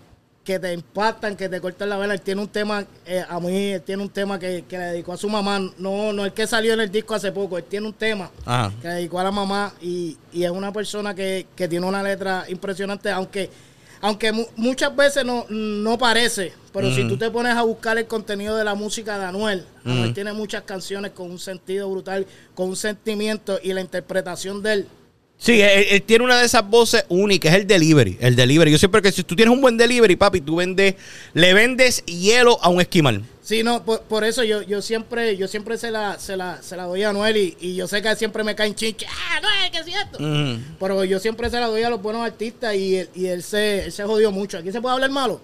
que 0.45 0.59
te 0.59 0.73
impactan, 0.73 1.37
que 1.37 1.49
te 1.49 1.61
cortan 1.61 1.89
la 1.89 1.97
vela. 1.97 2.15
Él 2.15 2.21
tiene 2.21 2.41
un 2.41 2.49
tema, 2.49 2.85
eh, 3.07 3.25
a 3.29 3.39
mí, 3.39 3.73
él 3.73 3.83
tiene 3.83 4.03
un 4.03 4.09
tema 4.09 4.39
que, 4.39 4.65
que 4.69 4.77
le 4.77 4.85
dedicó 4.87 5.13
a 5.13 5.17
su 5.17 5.29
mamá. 5.29 5.61
No, 5.79 6.13
no 6.13 6.25
el 6.25 6.33
que 6.33 6.47
salió 6.47 6.75
en 6.75 6.81
el 6.81 6.91
disco 6.91 7.15
hace 7.15 7.31
poco. 7.31 7.59
Él 7.59 7.65
tiene 7.65 7.87
un 7.87 7.93
tema 7.95 8.31
Ajá. 8.45 8.73
que 8.83 8.89
le 8.89 8.95
dedicó 8.95 9.21
a 9.21 9.25
la 9.25 9.31
mamá 9.31 9.73
y, 9.81 10.17
y 10.33 10.43
es 10.45 10.51
una 10.51 10.73
persona 10.73 11.15
que, 11.15 11.47
que 11.55 11.69
tiene 11.69 11.87
una 11.87 12.03
letra 12.03 12.45
impresionante, 12.49 13.11
aunque 13.11 13.51
aunque 14.05 14.33
mu- 14.33 14.47
muchas 14.57 14.97
veces 14.97 15.25
no, 15.25 15.47
no 15.49 15.97
parece, 15.97 16.53
pero 16.73 16.93
si 16.93 17.07
tú 17.07 17.17
te 17.17 17.31
pones 17.31 17.55
a 17.55 17.63
buscar 17.63 17.97
el 17.99 18.07
contenido 18.09 18.57
de 18.57 18.65
la 18.65 18.75
música 18.75 19.17
de 19.17 19.27
Anuel, 19.27 19.65
Anuel 19.85 20.13
tiene 20.13 20.33
muchas 20.33 20.63
canciones 20.65 21.13
con 21.13 21.31
un 21.31 21.39
sentido 21.39 21.89
brutal, 21.89 22.27
con 22.57 22.69
un 22.71 22.75
sentimiento 22.75 23.61
y 23.63 23.73
la 23.73 23.81
interpretación 23.81 24.61
de 24.61 24.73
él. 24.73 24.89
Sí, 25.43 25.61
él, 25.61 25.87
él 25.91 26.03
tiene 26.03 26.25
una 26.25 26.39
de 26.39 26.47
esas 26.47 26.65
voces 26.69 27.05
únicas, 27.09 27.53
es 27.53 27.63
el 27.63 27.67
delivery. 27.67 28.17
El 28.21 28.37
delivery. 28.37 28.71
Yo 28.71 28.79
siempre 28.79 29.03
que 29.03 29.11
si 29.11 29.25
tú 29.25 29.35
tienes 29.35 29.53
un 29.53 29.61
buen 29.61 29.77
delivery, 29.77 30.15
papi, 30.15 30.41
tú 30.41 30.55
vendes, 30.55 30.95
le 31.35 31.53
vendes 31.53 32.05
hielo 32.07 32.63
a 32.63 32.69
un 32.69 32.81
esquimal. 32.81 33.25
Sí, 33.43 33.65
no, 33.65 33.85
por, 33.85 34.03
por 34.03 34.23
eso 34.23 34.45
yo, 34.45 34.63
yo 34.63 34.81
siempre, 34.81 35.37
yo 35.37 35.49
siempre 35.49 35.79
se 35.79 35.91
la, 35.91 36.17
se 36.21 36.37
la, 36.37 36.63
se 36.63 36.77
la 36.77 36.85
doy 36.85 37.03
a 37.03 37.11
Anuel 37.11 37.37
y, 37.37 37.57
y 37.61 37.75
yo 37.75 37.89
sé 37.89 38.01
que 38.01 38.15
siempre 38.15 38.45
me 38.45 38.55
caen 38.55 38.77
chinches, 38.77 39.09
ah, 39.11 39.39
Anuel, 39.39 39.73
¿qué 39.73 39.79
es 39.79 39.85
cierto? 39.85 40.19
Pero 40.79 41.03
yo 41.03 41.19
siempre 41.19 41.51
se 41.51 41.59
la 41.59 41.67
doy 41.67 41.83
a 41.83 41.91
los 41.91 42.01
buenos 42.01 42.25
artistas 42.25 42.77
y 42.77 42.99
él, 42.99 43.09
y 43.13 43.27
él 43.27 43.43
se, 43.43 43.87
él 43.87 43.93
se 43.93 44.05
jodió 44.05 44.31
mucho. 44.31 44.59
¿Aquí 44.59 44.71
se 44.71 44.81
puede 44.81 44.95
hablar 44.95 45.11
malo? 45.11 45.41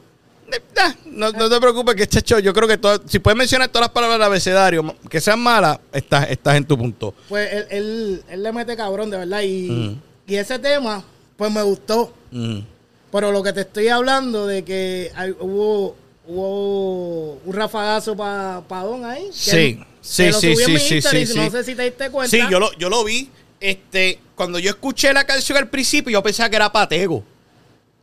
Nah, 0.77 0.95
No, 1.05 1.33
no 1.33 1.51
te 1.51 1.61
preocupes 1.61 1.95
que 1.95 2.07
chacho, 2.07 2.39
yo 2.39 2.53
creo 2.55 2.67
que 2.69 2.79
todo- 2.79 3.03
si 3.07 3.19
puedes 3.19 3.37
mencionar 3.37 3.69
todas 3.69 3.87
las 3.89 3.91
palabras 3.93 4.19
del 4.19 4.27
abecedario, 4.27 4.95
que 5.11 5.21
sean 5.21 5.41
malas, 5.41 5.79
estás, 5.93 6.31
estás 6.31 6.57
en 6.57 6.65
tu 6.65 6.79
punto. 6.79 7.13
Pues 7.29 7.53
él, 7.53 7.67
él, 7.71 8.23
él 8.31 8.43
le 8.43 8.53
mete 8.53 8.77
cabrón, 8.77 9.11
de 9.11 9.19
verdad. 9.19 9.43
Y, 9.43 9.69
Mm. 9.71 10.01
y 10.29 10.37
ese 10.37 10.59
tema, 10.59 11.05
pues 11.37 11.53
me 11.53 11.63
gustó. 11.63 12.15
Ujú. 12.33 12.63
Pero 13.11 13.33
lo 13.33 13.43
que 13.43 13.53
te 13.53 13.63
estoy 13.63 13.89
hablando 13.89 14.47
de 14.47 14.65
que 14.65 15.11
hay- 15.17 15.35
hubo, 15.41 15.97
hubo 16.27 17.33
un 17.45 17.53
rafagazo 17.53 18.17
para 18.17 18.63
pa 18.69 18.83
Don 18.85 19.05
ahí. 19.05 19.27
que 19.27 19.33
Sí, 19.33 19.81
sí, 20.01 20.23
que 20.25 20.31
lo 20.31 20.41
sí, 20.41 20.55
subí 20.55 20.63
en 20.63 20.67
sí, 20.67 20.73
mi 20.73 21.03
sí, 21.03 21.27
sí, 21.27 21.39
No 21.39 21.51
sé 21.51 21.65
si 21.65 21.75
te 21.75 21.83
diste 21.83 22.11
cuenta. 22.11 22.31
Sí, 22.31 22.43
yo 22.51 22.61
lo, 22.61 22.73
yo 22.79 22.89
lo 22.89 23.05
vi. 23.05 23.31
Este, 23.61 24.21
cuando 24.37 24.59
yo 24.59 24.71
escuché 24.71 25.13
la 25.13 25.25
canción 25.25 25.59
al 25.59 25.69
principio, 25.69 26.13
yo 26.13 26.23
pensaba 26.23 26.49
que 26.49 26.57
era 26.57 26.71
Patego. 26.71 27.25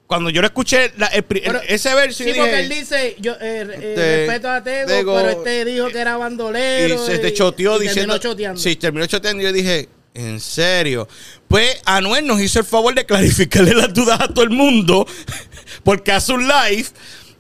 Cuando 0.07 0.29
yo 0.29 0.41
lo 0.41 0.47
escuché, 0.47 0.91
la- 0.97 1.07
el 1.07 1.25
ese 1.67 1.95
verso, 1.95 2.23
Sí, 2.23 2.29
yo 2.29 2.35
porque 2.35 2.51
dije, 2.51 2.59
él 2.63 2.69
dice, 2.69 3.15
yo 3.19 3.33
eh, 3.33 3.37
eh, 3.41 3.61
Este, 3.73 4.17
respeto 4.27 4.49
a 4.51 4.63
Tego, 4.63 4.87
Tego, 4.87 5.15
pero 5.15 5.29
este 5.31 5.65
dijo 5.65 5.87
que 5.87 5.97
era 5.99 6.15
bandolero. 6.17 7.03
y 7.03 7.07
se 7.07 7.17
te 7.17 7.33
choteó 7.33 7.77
y 7.77 7.87
diciendo. 7.87 8.13
terminó 8.13 8.17
choteando. 8.33 8.61
Sí, 8.61 8.75
terminó 8.75 9.05
choteando. 9.07 9.41
Y 9.41 9.45
yo 9.45 9.51
dije, 9.51 9.89
¿en 10.13 10.39
serio? 10.39 11.07
Pues 11.47 11.81
Anuel 11.85 12.27
nos 12.27 12.39
hizo 12.39 12.59
el 12.59 12.65
favor 12.65 12.93
de 12.93 13.03
clarificarle 13.05 13.73
las 13.73 13.91
dudas 13.95 14.21
a 14.21 14.27
todo 14.27 14.43
el 14.43 14.51
mundo. 14.51 15.07
Porque 15.83 16.11
hace 16.11 16.33
un 16.33 16.47
live. 16.47 16.85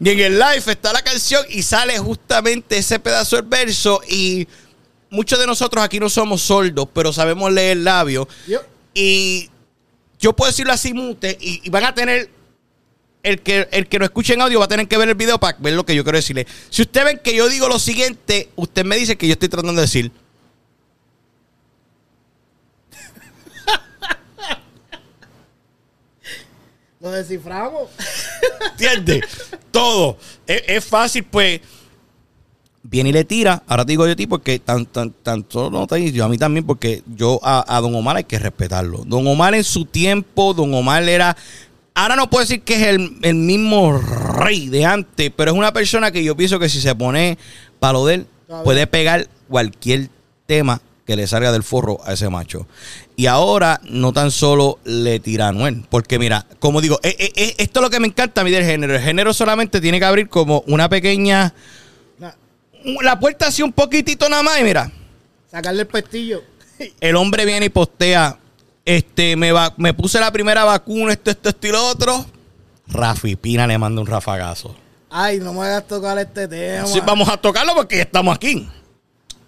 Y 0.03 0.09
en 0.09 0.19
el 0.19 0.33
live 0.39 0.63
está 0.71 0.91
la 0.91 1.03
canción 1.03 1.45
y 1.49 1.61
sale 1.61 1.97
justamente 1.99 2.77
ese 2.79 2.99
pedazo 2.99 3.35
del 3.35 3.45
verso. 3.45 4.01
Y 4.09 4.47
muchos 5.11 5.37
de 5.39 5.45
nosotros 5.45 5.83
aquí 5.85 5.99
no 5.99 6.09
somos 6.09 6.41
sordos, 6.41 6.87
pero 6.93 7.13
sabemos 7.13 7.51
leer 7.53 7.77
labios. 7.77 8.27
Yo- 8.47 8.61
Y 8.95 9.49
yo 10.19 10.33
puedo 10.33 10.49
decirlo 10.49 10.73
así, 10.73 10.93
mute, 10.93 11.37
y, 11.39 11.61
y 11.63 11.69
van 11.69 11.85
a 11.85 11.93
tener 11.93 12.29
el 13.25 13.41
que, 13.41 13.67
el 13.71 13.87
que 13.87 13.97
no 13.97 14.05
escuche 14.05 14.35
en 14.35 14.41
audio 14.41 14.59
va 14.59 14.65
a 14.65 14.67
tener 14.67 14.87
que 14.87 14.97
ver 14.97 15.09
el 15.09 15.15
video 15.15 15.39
para 15.39 15.57
ver 15.59 15.73
lo 15.73 15.83
que 15.83 15.95
yo 15.95 16.03
quiero 16.03 16.19
decirle. 16.19 16.45
Si 16.69 16.83
usted 16.83 17.03
ven 17.03 17.19
que 17.23 17.35
yo 17.35 17.49
digo 17.49 17.67
lo 17.67 17.79
siguiente, 17.79 18.51
usted 18.55 18.85
me 18.85 18.97
dice 18.97 19.17
que 19.17 19.25
yo 19.25 19.33
estoy 19.33 19.49
tratando 19.49 19.73
de 19.73 19.81
decir. 19.81 20.11
Lo 26.99 27.09
desciframos. 27.11 27.89
¿Entiendes? 28.71 29.23
Todo. 29.71 30.17
Es, 30.45 30.61
es 30.67 30.85
fácil, 30.85 31.23
pues. 31.23 31.61
Viene 32.83 33.09
y 33.09 33.13
le 33.13 33.25
tira. 33.25 33.63
Ahora 33.65 33.85
te 33.85 33.93
digo 33.93 34.05
yo 34.05 34.13
a 34.13 34.15
ti 34.15 34.27
porque 34.27 34.59
tan, 34.59 34.85
tan, 34.85 35.09
tanto 35.09 35.71
no 35.71 35.87
te 35.87 36.11
yo 36.11 36.23
a 36.23 36.29
mí 36.29 36.37
también, 36.37 36.63
porque 36.63 37.01
yo 37.07 37.39
a, 37.41 37.75
a 37.75 37.81
Don 37.81 37.95
Omar 37.95 38.17
hay 38.17 38.25
que 38.25 38.37
respetarlo. 38.37 39.03
Don 39.07 39.25
Omar 39.25 39.55
en 39.55 39.63
su 39.63 39.85
tiempo, 39.85 40.53
Don 40.53 40.71
Omar 40.75 41.09
era. 41.09 41.35
Ahora 41.95 42.15
no 42.15 42.29
puedo 42.29 42.43
decir 42.43 42.61
que 42.61 42.75
es 42.75 42.81
el, 42.83 43.17
el 43.21 43.35
mismo 43.35 43.97
rey 43.97 44.67
de 44.67 44.85
antes, 44.85 45.31
pero 45.35 45.51
es 45.51 45.57
una 45.57 45.73
persona 45.73 46.11
que 46.11 46.23
yo 46.23 46.35
pienso 46.35 46.59
que 46.59 46.69
si 46.69 46.81
se 46.81 46.93
pone 46.93 47.37
para 47.79 47.93
lo 47.93 48.05
de 48.05 48.15
él, 48.15 48.27
puede 48.63 48.85
pegar 48.85 49.27
cualquier 49.47 50.09
tema 50.45 50.81
que 51.05 51.15
le 51.15 51.27
salga 51.27 51.51
del 51.51 51.63
forro 51.63 51.99
a 52.03 52.13
ese 52.13 52.29
macho. 52.29 52.67
Y 53.15 53.27
ahora 53.27 53.79
no 53.83 54.11
tan 54.11 54.31
solo 54.31 54.79
le 54.83 55.19
tira 55.19 55.45
a 55.45 55.49
Anuel, 55.49 55.85
porque 55.89 56.19
mira, 56.19 56.45
como 56.59 56.81
digo, 56.81 56.99
eh, 57.03 57.15
eh, 57.17 57.31
eh, 57.35 57.55
esto 57.59 57.79
es 57.79 57.83
lo 57.83 57.89
que 57.89 57.99
me 57.99 58.07
encanta 58.07 58.41
a 58.41 58.43
mí 58.43 58.51
del 58.51 58.65
género. 58.65 58.95
El 58.95 59.01
género 59.01 59.33
solamente 59.33 59.79
tiene 59.79 59.99
que 59.99 60.05
abrir 60.05 60.27
como 60.27 60.63
una 60.67 60.89
pequeña, 60.89 61.53
la 63.01 63.19
puerta 63.19 63.47
así 63.47 63.61
un 63.61 63.71
poquitito 63.71 64.27
nada 64.27 64.43
más 64.43 64.59
y 64.59 64.63
mira, 64.63 64.91
sacarle 65.49 65.81
el 65.83 65.87
pestillo. 65.87 66.43
el 66.99 67.15
hombre 67.15 67.45
viene 67.45 67.67
y 67.67 67.69
postea, 67.69 68.37
este, 68.85 69.35
me, 69.35 69.51
va, 69.51 69.73
me 69.77 69.93
puse 69.93 70.19
la 70.19 70.31
primera 70.31 70.63
vacuna, 70.63 71.11
esto, 71.13 71.31
esto, 71.31 71.49
esto 71.49 71.67
y 71.67 71.71
lo 71.71 71.85
otro. 71.87 72.25
Rafi 72.87 73.35
Pina 73.35 73.65
le 73.67 73.77
manda 73.77 73.99
un 74.01 74.07
rafagazo. 74.07 74.75
Ay, 75.09 75.39
no 75.39 75.53
me 75.53 75.61
hagas 75.61 75.87
tocar 75.87 76.17
este 76.19 76.47
tema. 76.47 76.85
Sí, 76.87 76.99
vamos 77.05 77.27
a 77.29 77.37
tocarlo 77.37 77.73
porque 77.73 78.01
estamos 78.01 78.35
aquí. 78.35 78.67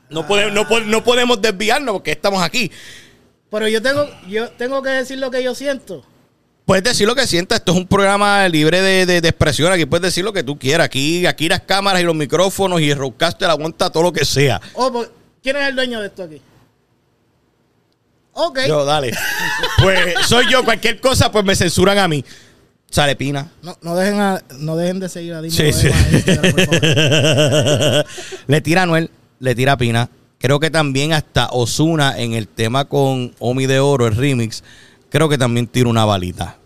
No, 0.09 0.25
podemos, 0.25 0.53
no, 0.53 0.67
po- 0.67 0.79
no 0.79 1.03
podemos 1.03 1.41
desviarnos 1.41 1.93
porque 1.95 2.11
estamos 2.11 2.41
aquí. 2.41 2.71
Pero 3.51 3.67
yo 3.67 3.81
tengo, 3.81 4.07
yo 4.27 4.49
tengo 4.51 4.81
que 4.81 4.89
decir 4.89 5.17
lo 5.19 5.29
que 5.29 5.43
yo 5.43 5.53
siento. 5.53 6.03
Puedes 6.65 6.83
decir 6.83 7.05
lo 7.07 7.15
que 7.15 7.27
sientas. 7.27 7.59
Esto 7.59 7.73
es 7.73 7.77
un 7.77 7.87
programa 7.87 8.47
libre 8.49 8.81
de, 8.81 9.05
de- 9.05 9.21
de 9.21 9.27
expresión. 9.29 9.71
Aquí 9.71 9.85
puedes 9.85 10.03
decir 10.03 10.23
lo 10.23 10.33
que 10.33 10.43
tú 10.43 10.57
quieras. 10.57 10.85
Aquí, 10.85 11.25
aquí 11.25 11.47
las 11.49 11.61
cámaras 11.61 12.01
y 12.01 12.05
los 12.05 12.15
micrófonos 12.15 12.81
y 12.81 12.89
el 12.89 12.97
roadcaster 12.97 13.49
aguanta 13.49 13.89
todo 13.89 14.03
lo 14.03 14.13
que 14.13 14.25
sea. 14.25 14.59
Oh, 14.73 14.91
pues, 14.91 15.09
¿quién 15.43 15.57
es 15.57 15.67
el 15.67 15.75
dueño 15.75 15.99
de 16.01 16.07
esto 16.07 16.23
aquí? 16.23 16.41
Ok. 18.39 18.59
Yo, 18.67 18.85
dale. 18.85 19.11
Pues 19.81 20.13
soy 20.27 20.45
yo. 20.51 20.63
Cualquier 20.63 20.99
cosa, 20.99 21.31
pues 21.31 21.43
me 21.43 21.55
censuran 21.55 21.97
a 21.97 22.07
mí. 22.07 22.23
Sale 22.89 23.15
Pina. 23.15 23.51
No, 23.61 23.77
no, 23.81 23.95
dejen 23.95 24.19
a- 24.19 24.41
no 24.59 24.77
dejen 24.77 24.99
de 24.99 25.09
seguir 25.09 25.33
a 25.33 25.41
Dimo 25.41 25.55
Sí, 25.55 25.73
sí. 25.73 25.87
Le 28.47 28.61
tira 28.61 28.81
a 28.81 28.83
Anuel, 28.83 29.09
le 29.39 29.55
tira 29.55 29.73
a 29.73 29.77
Pina. 29.77 30.09
Creo 30.39 30.59
que 30.59 30.69
también 30.69 31.13
hasta 31.13 31.47
Osuna 31.51 32.17
en 32.17 32.33
el 32.33 32.47
tema 32.47 32.85
con 32.85 33.33
Omi 33.39 33.65
de 33.65 33.79
Oro, 33.79 34.05
el 34.07 34.15
remix, 34.15 34.63
creo 35.09 35.27
que 35.27 35.37
también 35.37 35.67
tira 35.67 35.89
una 35.89 36.05
balita. 36.05 36.57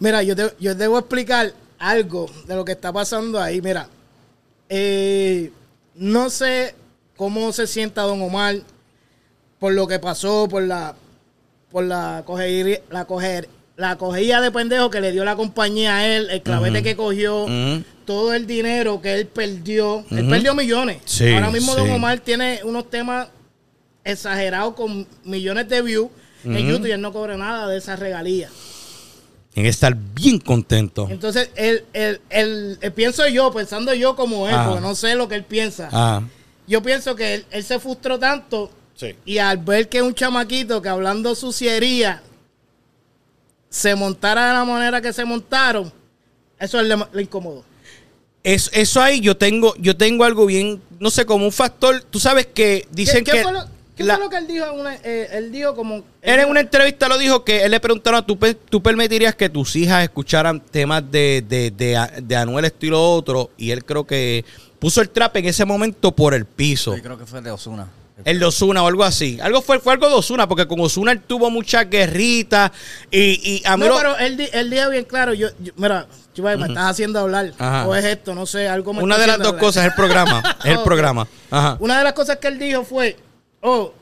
Mira, 0.00 0.22
yo, 0.22 0.34
te- 0.36 0.54
yo 0.58 0.74
debo 0.74 0.98
explicar 0.98 1.52
algo 1.78 2.28
de 2.46 2.54
lo 2.56 2.64
que 2.64 2.72
está 2.72 2.92
pasando 2.92 3.40
ahí. 3.40 3.62
Mira, 3.62 3.88
eh, 4.68 5.52
no 5.94 6.28
sé 6.30 6.74
cómo 7.16 7.52
se 7.52 7.66
sienta 7.66 8.02
Don 8.02 8.20
Omar 8.22 8.56
por 9.58 9.72
lo 9.72 9.86
que 9.86 9.98
pasó, 9.98 10.48
por 10.48 10.62
la 10.62 10.94
por 11.70 11.84
la 11.84 12.22
coger, 12.24 12.82
la 12.90 13.04
coger, 13.04 13.48
la 13.76 13.96
cogida 13.96 14.40
de 14.40 14.50
pendejo 14.50 14.88
que 14.90 15.00
le 15.00 15.12
dio 15.12 15.24
la 15.24 15.36
compañía 15.36 15.96
a 15.96 16.06
él, 16.06 16.28
el 16.30 16.40
clavete 16.42 16.82
que 16.82 16.96
cogió, 16.96 17.46
todo 18.06 18.32
el 18.32 18.46
dinero 18.46 19.02
que 19.02 19.12
él 19.14 19.26
perdió. 19.26 20.04
Él 20.10 20.26
perdió 20.28 20.54
millones. 20.54 20.98
Sí, 21.04 21.30
Ahora 21.32 21.50
mismo 21.50 21.74
Don. 21.74 21.90
Omar 21.90 22.20
tiene 22.20 22.60
unos 22.64 22.88
temas 22.88 23.28
exagerados 24.04 24.74
con 24.74 25.06
millones 25.24 25.68
de 25.68 25.82
views 25.82 26.08
en. 26.44 26.56
YouTube 26.68 26.86
y 26.86 26.92
él 26.92 27.00
no 27.00 27.12
cobra 27.12 27.36
nada 27.36 27.66
de 27.68 27.76
esas 27.76 27.98
regalías. 27.98 28.50
Que 29.52 29.66
estar 29.68 29.94
bien 30.14 30.38
contento. 30.38 31.08
Entonces, 31.10 31.50
él, 31.56 31.84
él, 31.94 32.20
él- 32.30 32.78
él- 32.80 32.92
pienso 32.92 33.26
yo, 33.26 33.50
pensando 33.52 33.92
yo 33.94 34.14
como 34.14 34.46
él, 34.48 34.54
Ah. 34.54 34.66
porque 34.68 34.80
no 34.82 34.94
sé 34.94 35.14
lo 35.14 35.28
que 35.28 35.34
él 35.34 35.44
piensa. 35.44 35.88
Ah, 35.92 36.22
Yo 36.68 36.82
pienso 36.82 37.14
que 37.16 37.34
él, 37.34 37.46
él 37.50 37.64
se 37.64 37.78
frustró 37.80 38.18
tanto 38.18 38.70
sí. 38.96 39.14
y 39.24 39.38
al 39.38 39.58
ver 39.58 39.88
que 39.88 40.02
un 40.02 40.14
chamaquito 40.14 40.82
que 40.82 40.88
hablando 40.88 41.34
suciería 41.36 42.22
se 43.68 43.94
montara 43.94 44.48
de 44.48 44.52
la 44.54 44.64
manera 44.64 45.00
que 45.00 45.12
se 45.12 45.24
montaron, 45.24 45.92
eso 46.58 46.80
le, 46.82 46.96
le 47.12 47.22
incomodó. 47.22 47.64
Es- 48.42 48.70
eso 48.72 49.00
ahí 49.02 49.20
yo 49.20 49.36
tengo, 49.36 49.74
yo 49.78 49.96
tengo 49.96 50.24
algo 50.24 50.46
bien, 50.46 50.80
no 50.98 51.10
sé, 51.10 51.26
como 51.26 51.44
un 51.44 51.52
factor. 51.52 52.00
Tú 52.08 52.18
sabes 52.20 52.46
que 52.46 52.86
dicen 52.92 53.24
¿Qué, 53.24 53.32
qué 53.32 53.36
que. 53.38 53.42
fue, 53.42 53.52
lo, 53.52 53.64
qué 53.96 54.04
la- 54.04 54.14
fue 54.16 54.24
lo 54.24 54.30
que 54.30 54.36
él 54.36 54.46
dijo? 54.46 54.72
una- 54.72 54.94
eh, 55.02 55.28
él 55.32 55.50
dijo 55.52 55.74
como... 55.74 55.96
Él 56.22 56.40
en 56.40 56.48
una 56.48 56.60
entrevista 56.60 57.08
lo 57.08 57.18
dijo 57.18 57.44
que 57.44 57.64
él 57.64 57.72
le 57.72 57.80
preguntaron, 57.80 58.24
¿tú, 58.24 58.38
tú 58.70 58.80
permitirías 58.82 59.34
que 59.34 59.48
tus 59.48 59.74
hijas 59.76 60.04
escucharan 60.04 60.60
temas 60.60 61.02
de, 61.10 61.44
de, 61.46 61.70
de, 61.72 61.96
A- 61.96 62.12
de 62.22 62.36
Anuel 62.36 62.64
estilo 62.64 63.02
otro? 63.12 63.50
Y 63.58 63.72
él 63.72 63.84
creo 63.84 64.06
que 64.06 64.44
puso 64.78 65.00
el 65.02 65.10
trap 65.10 65.36
en 65.38 65.46
ese 65.46 65.64
momento 65.64 66.12
por 66.12 66.32
el 66.32 66.46
piso. 66.46 66.96
Yo 66.96 67.02
creo 67.02 67.18
que 67.18 67.26
fue 67.26 67.42
de 67.42 67.50
Osuna. 67.50 67.88
El 68.24 68.38
de 68.38 68.46
Osuna 68.46 68.82
o 68.82 68.86
algo 68.86 69.04
así. 69.04 69.38
Algo 69.42 69.60
fue, 69.60 69.78
fue 69.78 69.92
algo 69.92 70.08
de 70.08 70.14
Osuna, 70.14 70.48
porque 70.48 70.66
con 70.66 70.80
Osuna 70.80 71.12
él 71.12 71.20
tuvo 71.20 71.50
muchas 71.50 71.88
guerritas. 71.90 72.70
Y, 73.10 73.58
y 73.58 73.62
a 73.66 73.76
mí 73.76 73.82
No, 73.84 73.90
lo- 73.90 73.96
pero 73.98 74.18
él, 74.18 74.36
di- 74.36 74.48
él 74.52 74.70
dijo 74.70 74.88
bien 74.90 75.04
claro, 75.04 75.34
yo, 75.34 75.48
yo- 75.60 75.72
mira, 75.76 76.06
Chihuahua, 76.32 76.56
me 76.58 76.66
estás 76.68 76.90
haciendo 76.90 77.18
hablar, 77.20 77.52
Ajá. 77.58 77.86
o 77.86 77.94
es 77.94 78.04
esto, 78.04 78.34
no 78.34 78.46
sé, 78.46 78.68
algo 78.68 78.92
me 78.94 79.02
una 79.02 79.18
de 79.18 79.26
las 79.26 79.38
dos 79.38 79.48
hablar. 79.48 79.60
cosas 79.60 79.84
es 79.84 79.90
el 79.90 79.96
programa. 79.96 80.42
Es 80.64 80.70
el 80.72 80.76
Ok. 80.78 80.84
programa. 80.84 81.28
Ajá. 81.50 81.76
Una 81.80 81.98
de 81.98 82.04
las 82.04 82.12
cosas 82.14 82.36
que 82.38 82.48
él 82.48 82.58
dijo 82.58 82.84
fue, 82.84 83.16
oh, 83.60 83.92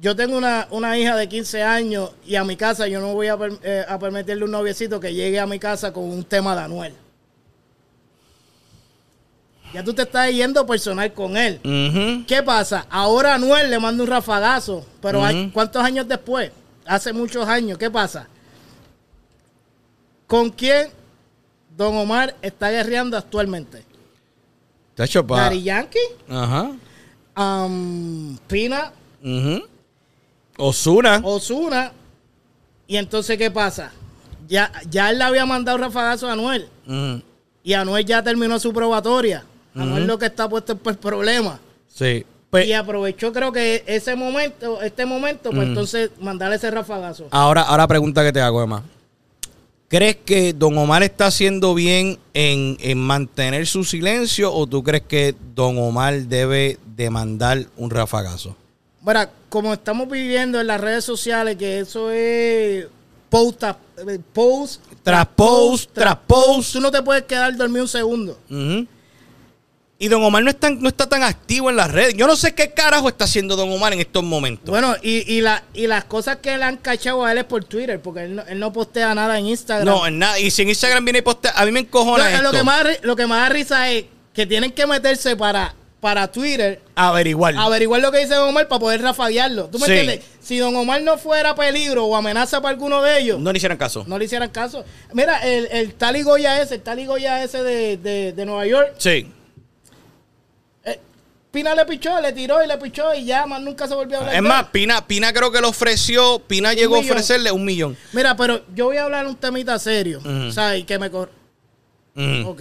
yo 0.00 0.14
tengo 0.14 0.36
una, 0.36 0.68
una 0.70 0.98
hija 0.98 1.16
de 1.16 1.26
15 1.28 1.62
años 1.62 2.10
y 2.26 2.36
a 2.36 2.44
mi 2.44 2.56
casa 2.56 2.86
yo 2.88 3.00
no 3.00 3.14
voy 3.14 3.28
a, 3.28 3.36
per- 3.38 3.58
eh, 3.62 3.84
a 3.88 3.98
permitirle 3.98 4.44
un 4.44 4.50
noviecito 4.50 5.00
que 5.00 5.14
llegue 5.14 5.40
a 5.40 5.46
mi 5.46 5.58
casa 5.58 5.92
con 5.94 6.04
un 6.04 6.24
tema 6.24 6.54
de 6.54 6.62
Anuel. 6.62 6.94
Ya 9.74 9.84
tú 9.84 9.92
te 9.92 10.02
estás 10.02 10.30
yendo 10.32 10.64
personal 10.66 11.12
con 11.12 11.36
él. 11.36 11.60
¿Qué 12.26 12.42
pasa? 12.42 12.86
Ahora 12.88 13.34
Anuel 13.34 13.70
le 13.70 13.78
manda 13.78 14.02
un 14.02 14.08
rafagazo, 14.08 14.86
pero 15.02 15.22
hay-. 15.24 15.50
¿cuántos 15.50 15.82
años 15.82 16.06
después? 16.08 16.50
Hace 16.86 17.12
muchos 17.12 17.46
años. 17.48 17.76
¿Qué 17.76 17.90
pasa? 17.90 18.28
¿Con 20.26 20.50
quién 20.50 20.88
Don 21.76 21.94
Omar 21.96 22.36
está 22.42 22.70
guerreando 22.70 23.16
actualmente? 23.16 23.84
Tacho, 24.94 25.26
pa- 25.26 25.42
Daddy 25.42 25.62
Yankee, 25.62 25.98
Ajá. 26.28 26.70
um, 27.36 28.36
Pina, 28.48 28.92
Ujú. 29.22 29.62
Osuna. 30.56 31.20
Osuna. 31.22 31.92
Y 32.86 32.96
entonces, 32.96 33.36
¿qué 33.36 33.50
pasa? 33.50 33.92
Ya, 34.48 34.72
ya 34.88 35.10
él 35.10 35.18
le 35.18 35.24
había 35.24 35.44
mandado 35.44 35.76
rafagazo 35.76 36.28
a 36.28 36.32
Anuel. 36.32 36.68
Y 37.62 37.72
Anuel 37.74 38.06
ya 38.06 38.22
terminó 38.22 38.58
su 38.58 38.72
probatoria. 38.72 39.44
Anuel 39.76 40.06
lo 40.06 40.18
que 40.18 40.26
está 40.26 40.48
puesto 40.48 40.72
es 40.72 40.78
por 40.78 40.92
el 40.92 40.98
problema. 40.98 41.60
Sí. 41.88 42.24
Pues, 42.50 42.66
y 42.66 42.72
aprovechó, 42.72 43.32
creo 43.32 43.52
que 43.52 43.84
ese 43.86 44.14
momento, 44.14 44.80
este 44.80 45.04
momento, 45.04 45.50
pues 45.50 45.68
entonces 45.68 46.10
mandarle 46.20 46.56
ese 46.56 46.70
rafagazo. 46.70 47.26
ahora, 47.30 47.62
ahora 47.62 47.86
pregunta 47.86 48.22
que 48.24 48.32
te 48.32 48.40
hago, 48.40 48.62
Emma. 48.62 48.82
¿Crees 49.88 50.16
que 50.16 50.52
Don 50.52 50.76
Omar 50.78 51.02
está 51.04 51.26
haciendo 51.26 51.74
bien 51.74 52.18
en, 52.34 52.76
en 52.80 52.98
mantener 52.98 53.66
su 53.66 53.84
silencio 53.84 54.52
o 54.52 54.66
tú 54.66 54.82
crees 54.82 55.04
que 55.04 55.34
Don 55.54 55.78
Omar 55.78 56.22
debe 56.22 56.78
demandar 56.96 57.66
un 57.76 57.90
rafagazo? 57.90 58.56
Mira, 59.04 59.30
como 59.48 59.72
estamos 59.72 60.08
viviendo 60.08 60.60
en 60.60 60.66
las 60.66 60.80
redes 60.80 61.04
sociales, 61.04 61.56
que 61.56 61.78
eso 61.78 62.10
es 62.10 62.86
post, 63.28 63.62
eh, 63.62 64.18
post 64.32 64.82
Tras 65.04 65.26
post, 65.28 65.90
tras 65.92 66.16
post. 66.26 66.72
Tú 66.72 66.80
no 66.80 66.90
te 66.90 67.00
puedes 67.02 67.22
quedar 67.24 67.56
dormido 67.56 67.82
un 67.82 67.88
segundo. 67.88 68.38
Ujú. 68.50 68.86
Y 69.98 70.08
Don 70.08 70.22
Omar 70.22 70.42
no, 70.42 70.50
es 70.50 70.60
tan- 70.60 70.78
no 70.82 70.88
está 70.90 71.08
tan 71.08 71.22
activo 71.22 71.70
en 71.70 71.76
las 71.76 71.90
redes. 71.90 72.12
Yo 72.14 72.26
no 72.26 72.36
sé 72.36 72.54
qué 72.54 72.72
carajo 72.72 73.08
está 73.08 73.24
haciendo 73.24 73.56
Don 73.56 73.72
Omar 73.72 73.94
en 73.94 74.00
estos 74.00 74.22
momentos. 74.22 74.68
Bueno, 74.68 74.94
y, 75.02 75.32
y, 75.32 75.40
la, 75.40 75.62
y 75.72 75.86
las 75.86 76.04
cosas 76.04 76.36
que 76.36 76.54
le 76.58 76.64
han 76.64 76.76
cachado 76.76 77.24
a 77.24 77.32
él 77.32 77.38
es 77.38 77.44
por 77.44 77.64
Twitter, 77.64 77.98
porque 78.02 78.24
él 78.24 78.34
no, 78.36 78.42
él 78.46 78.58
no 78.58 78.72
postea 78.74 79.14
nada 79.14 79.38
en 79.38 79.46
Instagram. 79.46 79.86
no, 79.86 80.06
en 80.06 80.18
nada. 80.18 80.38
Y 80.38 80.50
si 80.50 80.62
en 80.62 80.68
Instagram 80.68 81.02
viene 81.04 81.20
y 81.20 81.22
postea, 81.22 81.52
a 81.56 81.64
mí 81.64 81.72
me 81.72 81.80
encojona 81.80 82.24
Lo- 82.24 82.30
esto. 82.30 82.42
lo, 82.42 82.50
que 82.52 82.62
más, 82.62 82.84
lo 83.02 83.16
que 83.16 83.26
más 83.26 83.40
da 83.40 83.48
risa 83.48 83.90
es 83.90 84.04
que 84.34 84.44
tienen 84.44 84.70
que 84.70 84.86
meterse 84.86 85.34
para, 85.34 85.74
para 85.98 86.30
Twitter 86.30 86.82
Averiguar. 86.94 87.54
averiguar 87.56 88.02
lo 88.02 88.12
que 88.12 88.18
dice 88.18 88.34
Don 88.34 88.50
Omar 88.50 88.68
para 88.68 88.78
poder 88.80 89.00
rafaguearlo. 89.00 89.68
¿Tú 89.70 89.78
me 89.78 89.86
Sí. 89.86 89.92
entiendes? 89.92 90.24
Si 90.42 90.58
Don 90.58 90.76
Omar 90.76 91.00
no 91.00 91.16
fuera 91.16 91.54
peligro 91.54 92.04
o 92.04 92.14
amenaza 92.14 92.60
para 92.60 92.74
alguno 92.74 93.00
de 93.00 93.18
ellos, 93.20 93.38
no, 93.38 93.44
No 93.44 93.52
le 93.52 93.56
hicieran 93.56 93.78
caso. 93.78 94.04
le 94.06 94.24
hicieran 94.26 94.50
caso. 94.50 94.84
Mira, 95.14 95.38
el, 95.38 95.68
el 95.72 95.94
Tali 95.94 96.20
Goya 96.22 96.60
ese, 96.60 96.74
el 96.74 96.82
Tali 96.82 97.06
Goya 97.06 97.42
ese 97.42 97.62
de, 97.62 97.96
de, 97.96 98.32
de 98.34 98.44
Nueva 98.44 98.66
York, 98.66 98.92
Sí. 98.98 99.32
Pina 101.56 101.74
le 101.74 101.86
pichó, 101.86 102.20
le 102.20 102.34
tiró 102.34 102.62
y 102.62 102.66
le 102.66 102.76
pichó 102.76 103.14
y 103.14 103.24
ya 103.24 103.46
más 103.46 103.62
nunca 103.62 103.88
se 103.88 103.94
volvió 103.94 104.18
a 104.18 104.20
hablar. 104.20 104.34
Es 104.34 104.42
de 104.42 104.46
más, 104.46 104.64
él. 104.64 104.68
Pina, 104.72 105.06
Pina 105.06 105.32
creo 105.32 105.50
que 105.50 105.58
le 105.58 105.66
ofreció, 105.66 106.38
Pina 106.40 106.74
llegó 106.74 106.96
a 106.96 106.98
ofrecerle 106.98 107.50
un 107.50 107.64
millón. 107.64 107.96
Mira, 108.12 108.36
pero 108.36 108.60
yo 108.74 108.84
voy 108.84 108.98
a 108.98 109.04
hablar 109.04 109.26
un 109.26 109.34
temita 109.36 109.78
serio, 109.78 110.18
Ujú. 110.18 110.52
¿sabes? 110.52 110.84
Que 110.84 110.98
me 110.98 111.10
cor-. 111.10 111.30
Ok. 112.44 112.60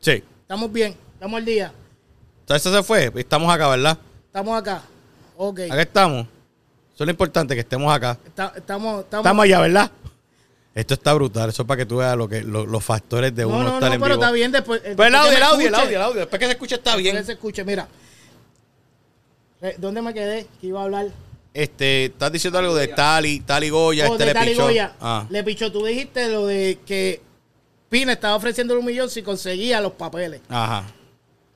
Sí. 0.00 0.24
Estamos 0.42 0.72
bien. 0.72 0.96
Estamos 1.14 1.38
al 1.38 1.44
día. 1.44 1.72
Entonces 2.40 2.72
se 2.72 2.82
fue. 2.82 3.12
Estamos 3.14 3.54
acá, 3.54 3.68
¿verdad? 3.68 3.96
Estamos 4.26 4.58
acá. 4.58 4.82
Ok. 5.36 5.60
Acá 5.70 5.82
estamos. 5.82 6.22
Eso 6.92 7.04
es 7.04 7.06
lo 7.06 7.10
importante, 7.12 7.54
que 7.54 7.60
estemos 7.60 7.94
acá. 7.94 8.18
Está- 8.26 8.52
estamos, 8.56 9.04
estamos, 9.04 9.24
Estamos 9.24 9.44
allá, 9.44 9.60
¿verdad? 9.60 9.90
Esto 10.76 10.94
está 10.94 11.12
brutal. 11.14 11.48
Eso 11.48 11.62
es 11.62 11.66
para 11.68 11.78
que 11.78 11.86
tú 11.86 11.96
veas 11.96 12.16
lo 12.16 12.28
que, 12.28 12.42
lo- 12.42 12.66
los 12.66 12.84
factores 12.84 13.34
de 13.34 13.42
No, 13.42 13.48
uno 13.48 13.62
no, 13.64 13.74
estar 13.74 13.88
no, 13.88 13.94
en 13.94 14.00
pero 14.00 14.14
vivo. 14.14 14.22
está 14.22 14.32
bien 14.32 14.52
después. 14.52 14.80
eh, 14.84 14.92
Pues 14.94 15.06
el 15.08 15.12
después 15.14 15.14
audio, 15.22 15.30
que 15.30 15.36
el 15.36 15.42
audio, 15.42 15.68
el 15.68 15.74
audio, 15.74 15.96
el 15.96 16.02
audio. 16.02 16.20
Después 16.20 16.38
que 16.38 16.46
se 16.46 16.52
escuche 16.52 16.74
está 16.76 16.90
Después 16.90 17.04
que 17.06 17.12
bien. 17.12 17.24
se 17.26 17.32
escuche, 17.32 17.64
mira. 17.64 17.88
Eh, 19.62 19.74
¿Dónde 19.78 20.02
me 20.02 20.12
quedé? 20.12 20.46
Que 20.60 20.66
iba 20.66 20.80
a 20.80 20.84
hablar. 20.84 21.06
Este, 21.54 22.04
estás 22.06 22.30
diciendo 22.30 22.58
algo 22.58 22.74
de 22.74 22.88
Tali, 22.88 23.40
Tali 23.40 23.70
Goya, 23.70 24.04
Oh, 24.08 24.12
este 24.12 24.24
de 24.24 24.26
le 24.26 24.34
Tali 24.34 24.50
pichó. 24.50 24.62
Goya. 24.64 24.92
Ah. 25.00 25.26
Le 25.30 25.42
pichó. 25.42 25.72
Tú 25.72 25.84
dijiste 25.86 26.28
lo 26.28 26.46
de 26.46 26.78
que 26.84 27.22
Pina 27.88 28.12
estaba 28.12 28.36
ofreciéndole 28.36 28.78
un 28.80 28.84
millón 28.86 29.08
si 29.08 29.22
conseguía 29.22 29.80
los 29.80 29.92
papeles. 29.92 30.42
Ajá. 30.50 30.84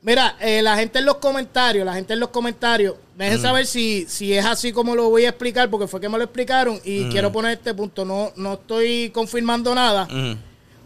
Mira, 0.02 0.36
eh, 0.40 0.62
la 0.62 0.76
gente 0.76 0.98
en 0.98 1.04
los 1.04 1.16
comentarios, 1.16 1.84
la 1.84 1.92
gente 1.94 2.14
en 2.14 2.20
los 2.20 2.30
comentarios, 2.30 2.94
dejen 3.16 3.34
saber 3.42 3.66
si, 3.66 4.06
si 4.08 4.32
es 4.32 4.46
así 4.46 4.72
como 4.72 4.94
lo 4.96 5.10
voy 5.10 5.26
a 5.26 5.28
explicar, 5.28 5.68
porque 5.68 5.86
fue 5.86 6.00
que 6.00 6.08
me 6.08 6.16
lo 6.16 6.24
explicaron 6.24 6.80
y 6.84 7.04
quiero 7.10 7.30
poner 7.30 7.52
este 7.58 7.74
punto. 7.74 8.04
No, 8.06 8.32
no 8.36 8.54
estoy 8.54 9.10
confirmando 9.10 9.74
nada, 9.74 10.08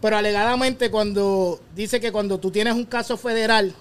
pero 0.01 0.17
alegadamente 0.17 0.91
cuando 0.91 1.61
dice 1.77 2.01
que 2.01 2.11
cuando 2.11 2.39
tú 2.39 2.51
tienes 2.51 2.75
un 2.75 2.85
caso 2.87 3.17
federal, 3.17 3.73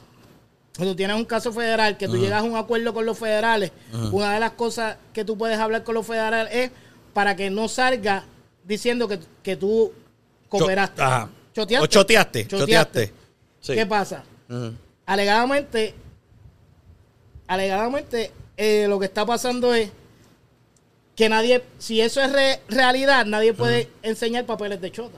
cuando 0.78 0.96
tienes 0.96 1.16
un 1.16 1.26
caso 1.26 1.52
federal, 1.52 1.98
que 1.98 2.08
tú 2.08 2.14
llegas 2.22 2.42
a 2.42 2.44
un 2.44 2.56
acuerdo 2.56 2.94
con 2.94 3.04
los 3.06 3.18
federales, 3.18 3.72
una 4.12 4.34
de 4.36 4.40
las 4.40 4.52
cosas 4.52 4.98
que 5.14 5.26
tú 5.26 5.36
puedes 5.36 5.58
hablar 5.58 5.84
con 5.84 5.96
los 5.96 6.06
federales 6.06 6.54
es 6.54 6.72
para 7.14 7.36
que 7.36 7.50
no 7.50 7.68
salga 7.68 8.24
diciendo 8.64 9.08
que, 9.08 9.20
que 9.42 9.56
tú 9.56 9.92
cooperaste. 10.48 10.98
Cho- 10.98 11.04
Ajá. 11.04 11.30
¿Choteaste? 11.56 11.84
O 11.84 11.88
choteaste. 11.88 12.48
Choteaste. 12.48 12.58
Choteaste. 13.08 13.14
Sí. 13.62 13.74
¿Qué 13.74 13.86
pasa? 13.88 14.24
Alegadamente, 15.06 15.94
alegadamente 17.48 18.32
eh, 18.58 18.86
lo 18.88 19.00
que 19.00 19.06
está 19.06 19.26
pasando 19.26 19.74
es 19.74 19.90
que 21.16 21.30
nadie, 21.30 21.64
si 21.78 22.02
eso 22.02 22.22
es 22.22 22.32
re- 22.32 22.60
realidad, 22.68 23.26
nadie 23.26 23.54
puede 23.54 23.88
enseñar 24.02 24.46
papeles 24.46 24.82
de 24.82 24.92
chota. 24.92 25.18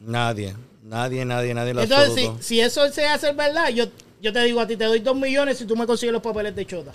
Nadie. 0.00 0.54
Nadie, 0.82 1.24
nadie, 1.24 1.54
nadie. 1.54 1.74
lo 1.74 1.82
Entonces, 1.82 2.30
si, 2.40 2.42
si 2.44 2.60
eso 2.60 2.88
se 2.90 3.06
hace 3.06 3.32
verdad, 3.32 3.68
yo, 3.70 3.86
yo 4.20 4.32
te 4.32 4.40
digo 4.44 4.60
a 4.60 4.66
ti, 4.66 4.76
te 4.76 4.84
doy 4.84 5.00
dos 5.00 5.16
millones 5.16 5.58
si 5.58 5.64
tú 5.64 5.76
me 5.76 5.86
consigues 5.86 6.12
los 6.12 6.22
papeles 6.22 6.54
de 6.54 6.64
chota. 6.66 6.92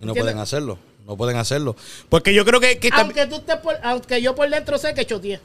Y 0.00 0.04
no 0.06 0.10
¿entiendes? 0.12 0.22
pueden 0.22 0.38
hacerlo. 0.38 0.78
No 1.06 1.18
pueden 1.18 1.36
hacerlo. 1.36 1.76
Porque 2.08 2.32
yo 2.32 2.46
creo 2.46 2.60
que... 2.60 2.78
Aunque 2.92 3.26
tú 3.26 3.36
estés 3.36 3.56
por- 3.56 3.78
aunque 3.82 4.22
yo 4.22 4.34
por 4.34 4.48
dentro 4.48 4.78
sé 4.78 4.94
que 4.94 5.04
choteé. 5.04 5.38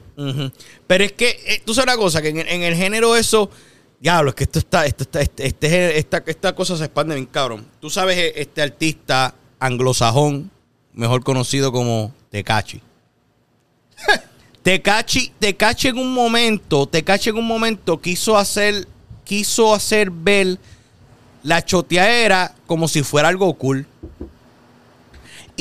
Pero 0.88 1.03
es 1.03 1.11
que, 1.11 1.30
eh, 1.45 1.61
tú 1.65 1.74
sabes 1.74 1.93
una 1.93 2.01
cosa, 2.01 2.22
que 2.22 2.30
en, 2.30 2.39
en 2.39 2.63
el 2.63 2.76
género 2.76 3.17
eso, 3.17 3.49
diablo, 4.00 4.30
es 4.30 4.36
que 4.36 4.43
esto 4.45 4.60
está, 4.60 4.86
esto 4.86 5.04
está, 5.04 5.22
este, 5.22 5.45
este- 5.47 5.97
esta, 5.97 6.24
esta 6.26 6.56
cosa 6.56 6.78
se 6.78 6.86
expande 6.86 7.16
bien 7.16 7.26
cabrón. 7.28 7.66
Tú 7.80 7.89
sabes, 7.89 8.18
eh, 8.18 8.34
este 8.38 8.62
artista 8.62 9.34
anglosajón, 9.60 10.50
mejor 10.93 11.24
conocido 11.24 11.72
como 11.72 12.14
Tecachi. 12.30 12.82
Tecachi, 14.64 15.32
Tecachi 15.39 15.88
en 15.89 15.97
un 15.97 16.14
momento, 16.14 16.86
Tecachi 16.86 17.30
en 17.30 17.38
un 17.38 17.47
momento 17.47 18.00
quiso 18.00 18.38
hacer, 18.38 18.88
quiso 19.24 19.74
hacer 19.74 20.12
ver 20.12 20.58
la 21.43 21.64
choteadera 21.64 22.54
como 22.68 22.88
si 22.88 23.02
fuera 23.04 23.30
algo 23.30 23.54
cool. 23.56 23.86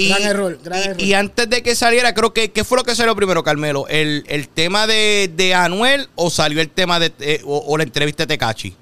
Gran 0.07 0.23
error, 0.23 0.59
gran 0.63 0.81
y- 0.81 0.85
error. 0.85 1.03
y 1.03 1.15
antes 1.15 1.51
de 1.51 1.63
que 1.63 1.75
saliera, 1.75 2.15
creo 2.15 2.33
que, 2.33 2.51
¿qué 2.53 2.63
fue 2.63 2.79
lo 2.79 2.85
que 2.85 2.95
salió 2.95 3.17
primero, 3.17 3.43
Carmelo? 3.43 3.89
¿El, 3.89 4.25
el 4.29 4.49
tema 4.49 4.87
de, 4.87 5.31
de 5.35 5.55
Anuel 5.55 6.09
o 6.15 6.31
salió 6.31 6.61
el 6.61 6.69
tema 6.71 7.01
de, 7.01 7.13
eh, 7.21 7.41
o, 7.45 7.59
o 7.67 7.77
la 7.77 7.83
entrevista 7.85 8.23
de 8.25 8.29
Tecachi? 8.29 8.75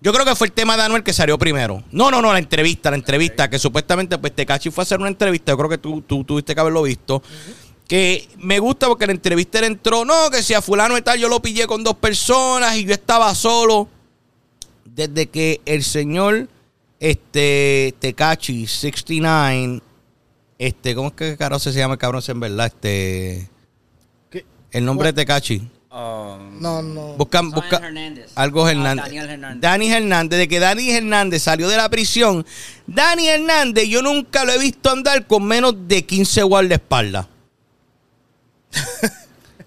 Yo 0.00 0.12
creo 0.12 0.24
que 0.24 0.36
fue 0.36 0.46
el 0.46 0.52
tema 0.52 0.76
de 0.76 0.84
Anuel 0.84 1.02
que 1.02 1.12
salió 1.12 1.36
primero. 1.38 1.82
No, 1.90 2.10
no, 2.10 2.22
no, 2.22 2.32
la 2.32 2.38
entrevista, 2.38 2.90
la 2.90 2.96
entrevista, 2.96 3.50
que 3.50 3.58
supuestamente 3.58 4.16
pues 4.18 4.32
Tecachi 4.34 4.70
fue 4.70 4.82
a 4.82 4.84
hacer 4.84 5.00
una 5.00 5.08
entrevista, 5.08 5.52
yo 5.52 5.58
creo 5.58 5.68
que 5.68 5.78
tú, 5.78 6.02
tú 6.02 6.22
tuviste 6.24 6.54
que 6.54 6.60
haberlo 6.60 6.82
visto. 6.82 7.20
Que 7.88 8.28
me 8.38 8.58
gusta 8.60 8.86
porque 8.86 9.06
la 9.06 9.12
entrevista 9.12 9.58
él 9.58 9.64
entró, 9.64 10.04
no, 10.04 10.30
que 10.30 10.42
si 10.42 10.54
a 10.54 10.62
fulano 10.62 10.96
y 10.96 11.02
tal, 11.02 11.18
yo 11.18 11.28
lo 11.28 11.40
pillé 11.42 11.66
con 11.66 11.82
dos 11.82 11.96
personas 11.96 12.76
y 12.76 12.84
yo 12.84 12.92
estaba 12.92 13.34
solo. 13.34 13.88
Desde 14.84 15.26
que 15.28 15.60
el 15.64 15.82
señor 15.82 16.48
este 17.00 17.94
Tecachi 17.98 18.66
69 18.66 19.80
este 20.58 20.94
cómo 20.94 21.08
es 21.08 21.14
que 21.14 21.36
carajo 21.36 21.60
se 21.60 21.72
llama 21.72 21.94
el 21.94 21.98
cabrón 22.00 22.22
en 22.26 22.40
verdad 22.40 22.66
este 22.66 23.48
¿Qué? 24.30 24.44
el 24.72 24.84
nombre 24.84 25.08
de 25.08 25.12
Tecachi 25.12 25.70
Um, 25.90 26.60
No, 26.60 26.82
no. 26.82 27.14
buscan 27.14 27.50
busca 27.50 27.78
Hernández. 27.78 28.30
algo 28.34 28.66
Ah, 28.66 28.70
Hernández 28.72 29.04
Daniel 29.06 29.30
Hernández. 29.30 29.60
Dani 29.62 29.90
Hernández 29.90 30.38
de 30.38 30.46
que 30.48 30.58
Dani 30.60 30.90
Hernández 30.90 31.42
salió 31.42 31.66
de 31.66 31.78
la 31.78 31.88
prisión 31.88 32.44
Dani 32.86 33.26
Hernández 33.28 33.88
yo 33.88 34.02
nunca 34.02 34.44
lo 34.44 34.52
he 34.52 34.58
visto 34.58 34.90
andar 34.90 35.26
con 35.26 35.44
menos 35.44 35.74
de 35.88 36.04
15 36.04 36.42
guardaespaldas 36.42 37.26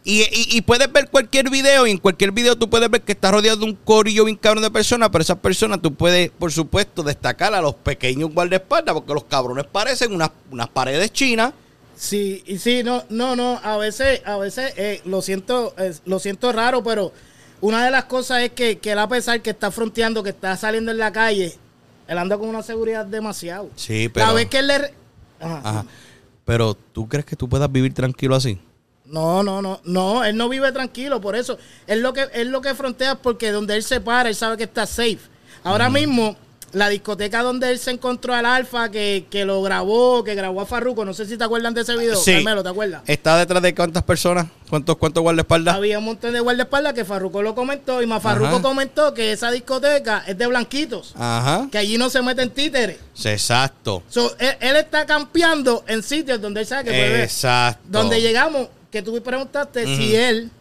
Y, 0.03 0.21
y, 0.21 0.57
y 0.57 0.61
puedes 0.61 0.91
ver 0.91 1.09
cualquier 1.09 1.49
video 1.51 1.85
y 1.85 1.91
en 1.91 1.97
cualquier 1.97 2.31
video 2.31 2.55
tú 2.57 2.69
puedes 2.69 2.89
ver 2.89 3.01
que 3.01 3.11
está 3.11 3.29
rodeado 3.31 3.57
de 3.57 3.65
un 3.65 3.75
corillo 3.75 4.25
bien 4.25 4.35
cabrón 4.35 4.63
de 4.63 4.71
personas, 4.71 5.09
pero 5.11 5.21
esas 5.21 5.37
personas 5.37 5.79
tú 5.81 5.93
puedes, 5.93 6.31
por 6.31 6.51
supuesto, 6.51 7.03
destacar 7.03 7.53
a 7.53 7.61
los 7.61 7.75
pequeños 7.75 8.33
guardaespaldas 8.33 8.95
porque 8.95 9.13
los 9.13 9.25
cabrones 9.25 9.65
parecen 9.65 10.13
unas, 10.13 10.31
unas 10.49 10.69
paredes 10.69 11.13
chinas. 11.13 11.53
Sí, 11.95 12.41
y 12.47 12.57
sí, 12.57 12.81
no, 12.83 13.03
no, 13.09 13.35
no, 13.35 13.59
a 13.63 13.77
veces, 13.77 14.23
a 14.25 14.37
veces 14.37 14.73
eh, 14.75 15.01
lo 15.05 15.21
siento, 15.21 15.75
eh, 15.77 15.93
lo 16.05 16.17
siento 16.17 16.51
raro, 16.51 16.83
pero 16.83 17.13
una 17.59 17.85
de 17.85 17.91
las 17.91 18.05
cosas 18.05 18.41
es 18.41 18.49
que, 18.53 18.79
que 18.79 18.93
él 18.93 18.99
a 18.99 19.07
pesar 19.07 19.39
que 19.43 19.51
está 19.51 19.69
fronteando, 19.69 20.23
que 20.23 20.31
está 20.31 20.57
saliendo 20.57 20.89
en 20.89 20.97
la 20.97 21.11
calle, 21.11 21.55
él 22.07 22.17
anda 22.17 22.39
con 22.39 22.49
una 22.49 22.63
seguridad 22.63 23.05
demasiado. 23.05 23.69
Sí, 23.75 24.09
pero... 24.09 24.25
La 24.25 24.33
vez 24.33 24.47
que 24.47 24.57
él 24.57 24.67
le... 24.67 24.73
Ajá. 25.39 25.61
Ajá. 25.63 25.85
Pero 26.43 26.73
¿tú 26.73 27.07
crees 27.07 27.25
que 27.25 27.35
tú 27.35 27.47
puedas 27.47 27.71
vivir 27.71 27.93
tranquilo 27.93 28.35
así? 28.35 28.59
No, 29.11 29.43
no, 29.43 29.61
no, 29.61 29.79
no, 29.83 30.23
él 30.23 30.35
no 30.37 30.47
vive 30.49 30.71
tranquilo, 30.71 31.19
por 31.21 31.35
eso. 31.35 31.57
Él 31.85 32.01
lo 32.01 32.13
que, 32.13 32.27
él 32.33 32.47
lo 32.49 32.61
que 32.61 32.73
frontea 32.73 33.11
es 33.13 33.17
porque 33.21 33.51
donde 33.51 33.75
él 33.75 33.83
se 33.83 33.99
para, 33.99 34.29
él 34.29 34.35
sabe 34.35 34.57
que 34.57 34.63
está 34.63 34.85
safe. 34.85 35.19
Ahora 35.63 35.89
mismo, 35.89 36.35
la 36.71 36.87
discoteca 36.87 37.43
donde 37.43 37.69
él 37.69 37.77
se 37.77 37.91
encontró 37.91 38.33
al 38.33 38.45
Alfa, 38.45 38.89
que, 38.89 39.25
que 39.29 39.43
lo 39.43 39.61
grabó, 39.61 40.23
que 40.23 40.33
grabó 40.33 40.61
a 40.61 40.65
Farruko, 40.65 41.03
no 41.03 41.13
sé 41.13 41.25
si 41.25 41.37
te 41.37 41.43
acuerdan 41.43 41.73
de 41.73 41.81
ese 41.81 41.97
video, 41.97 42.15
Sí. 42.15 42.31
Carmelo, 42.35 42.63
¿te 42.63 42.69
acuerdas? 42.69 43.01
¿Está 43.05 43.37
detrás 43.37 43.61
de 43.61 43.75
cuántas 43.75 44.03
personas? 44.03 44.47
¿Cuántos, 44.69 44.95
cuántos 44.95 45.21
guardaespaldas? 45.21 45.75
Había 45.75 45.99
un 45.99 46.05
montón 46.05 46.31
de 46.31 46.39
guardaespaldas 46.39 46.93
que 46.93 47.03
Farruko 47.03 47.41
lo 47.41 47.53
comentó 47.53 48.01
y 48.01 48.07
más 48.07 48.23
Farruko 48.23 48.53
Ajá. 48.53 48.61
comentó 48.61 49.13
que 49.13 49.33
esa 49.33 49.51
discoteca 49.51 50.23
es 50.25 50.37
de 50.37 50.47
blanquitos, 50.47 51.13
Ajá. 51.17 51.67
que 51.69 51.77
allí 51.77 51.97
no 51.97 52.09
se 52.09 52.21
meten 52.21 52.49
títeres. 52.51 52.97
Exacto. 53.25 54.03
So, 54.09 54.33
él, 54.39 54.55
él 54.61 54.75
está 54.77 55.05
campeando 55.05 55.83
en 55.87 56.01
sitios 56.01 56.39
donde 56.39 56.61
él 56.61 56.65
sabe 56.67 56.85
que 56.85 56.91
puede 56.91 57.09
ver. 57.09 57.19
Exacto. 57.21 57.81
Donde 57.89 58.21
llegamos, 58.21 58.69
que 58.91 59.01
tú 59.01 59.13
me 59.13 59.21
preguntaste 59.21 59.85
si 59.95 60.15
él, 60.15 60.51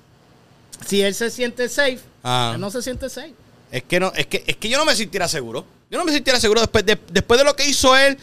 si 0.86 1.02
él 1.02 1.14
se 1.14 1.30
siente 1.30 1.68
safe, 1.68 2.00
Ah. 2.22 2.52
él 2.54 2.60
no 2.60 2.70
se 2.70 2.82
siente 2.82 3.08
safe. 3.10 3.34
Es 3.72 3.82
que 3.84 3.98
no, 4.00 4.12
es 4.14 4.26
que, 4.26 4.42
es 4.46 4.56
que 4.56 4.68
yo 4.68 4.78
no 4.78 4.84
me 4.84 4.94
sintiera 4.94 5.26
seguro. 5.28 5.64
Yo 5.90 5.98
no 5.98 6.04
me 6.04 6.12
sintiera 6.12 6.38
seguro 6.38 6.60
después 6.60 6.84
de, 6.86 6.98
después 7.12 7.38
de 7.38 7.44
lo 7.44 7.54
que 7.56 7.66
hizo 7.68 7.96
él 7.96 8.16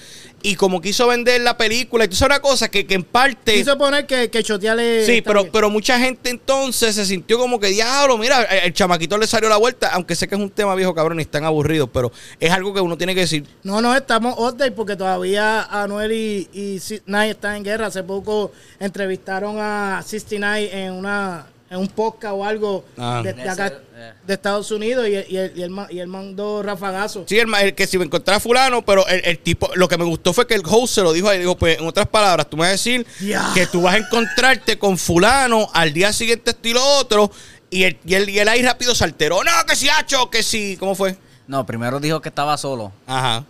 y 0.47 0.55
como 0.55 0.79
quiso 0.79 1.07
vender 1.07 1.41
la 1.41 1.57
película. 1.57 2.05
Y 2.05 2.07
tú 2.07 2.15
sabes 2.15 2.37
una 2.37 2.41
cosa 2.41 2.69
que, 2.69 2.87
que 2.87 2.95
en 2.95 3.03
parte. 3.03 3.53
Quiso 3.55 3.77
poner 3.77 4.05
que, 4.05 4.29
que 4.29 4.41
choteale. 4.41 5.05
Sí, 5.05 5.21
pero, 5.21 5.41
bien. 5.41 5.51
pero 5.51 5.69
mucha 5.69 5.99
gente 5.99 6.29
entonces 6.29 6.95
se 6.95 7.05
sintió 7.05 7.37
como 7.37 7.59
que, 7.59 7.67
diablo, 7.67 8.17
mira, 8.17 8.43
el, 8.43 8.71
chamaquito 8.71 9.17
le 9.17 9.27
salió 9.27 9.49
la 9.49 9.57
vuelta, 9.57 9.89
aunque 9.89 10.15
sé 10.15 10.25
que 10.25 10.35
es 10.35 10.41
un 10.41 10.49
tema 10.49 10.73
viejo 10.75 10.95
cabrón 10.95 11.19
y 11.19 11.23
están 11.23 11.43
aburridos, 11.43 11.89
pero 11.91 12.13
es 12.39 12.49
algo 12.49 12.73
que 12.73 12.79
uno 12.79 12.97
tiene 12.97 13.13
que 13.13 13.21
decir. 13.21 13.45
No, 13.63 13.81
no, 13.81 13.93
estamos 13.93 14.35
update 14.39 14.71
porque 14.71 14.95
todavía 14.95 15.63
Anuel 15.63 16.13
y, 16.13 16.49
y 16.53 16.79
69 16.79 17.31
están 17.31 17.55
en 17.57 17.63
guerra. 17.65 17.87
Hace 17.87 18.03
poco 18.03 18.53
entrevistaron 18.79 19.57
a 19.59 20.01
69 20.05 20.69
en 20.71 20.93
una 20.93 21.47
en 21.69 21.77
un 21.79 21.87
podcast 21.87 22.33
o 22.35 22.45
algo 22.45 22.85
Ah. 22.97 23.21
de, 23.23 23.33
de 23.33 23.49
acá, 23.49 23.67
Ese, 23.67 23.75
eh. 23.95 24.13
de 24.25 24.33
Estados 24.33 24.71
Unidos 24.71 25.07
y, 25.07 25.11
y, 25.11 25.15
él, 25.37 25.53
y, 25.55 25.61
él, 25.63 25.71
y 25.89 25.99
él 25.99 26.07
mandó 26.07 26.63
rafagazo. 26.63 27.25
Sí, 27.27 27.37
el, 27.39 27.75
que 27.75 27.87
si 27.87 27.97
me 27.97 28.05
encontrara 28.05 28.39
fulano, 28.39 28.83
pero 28.85 29.05
el, 29.07 29.21
el 29.25 29.39
tipo, 29.39 29.69
lo 29.75 29.87
que 29.87 29.97
me 29.97 30.05
gustó 30.05 30.33
fue 30.33 30.47
que 30.47 30.53
el 30.55 30.63
host 30.65 30.95
se 30.95 31.01
lo 31.01 31.11
dijo 31.13 31.27
ahí, 31.29 31.39
dijo, 31.39 31.57
pues 31.57 31.77
en 31.79 31.85
otras 31.87 32.07
palabras, 32.07 32.49
tú 32.49 32.55
me 32.57 32.61
vas 32.61 32.69
a 32.69 32.71
decir 32.71 33.05
que 33.53 33.67
tú 33.67 33.81
vas 33.81 33.95
a 33.95 33.97
encontrarte 33.97 34.77
con 34.79 34.97
fulano 34.97 35.67
al 35.73 35.91
día 35.93 36.13
siguiente 36.13 36.51
estilo 36.51 36.81
otro, 36.97 37.31
y 37.69 37.83
el, 37.83 37.97
y 38.05 38.13
el, 38.13 38.29
y 38.29 38.39
el 38.39 38.47
ahí 38.47 38.61
rápido 38.61 38.95
se 38.95 39.03
alteró, 39.03 39.43
no, 39.43 39.51
que 39.67 39.75
si 39.75 39.89
hacho, 39.89 40.29
que 40.29 40.43
si, 40.43 40.77
¿cómo 40.77 40.95
fue? 40.95 41.17
No, 41.47 41.65
primero 41.65 41.99
dijo 41.99 42.21
que 42.21 42.29
estaba 42.29 42.57
solo 42.57 42.91
Ajá. 43.05 43.43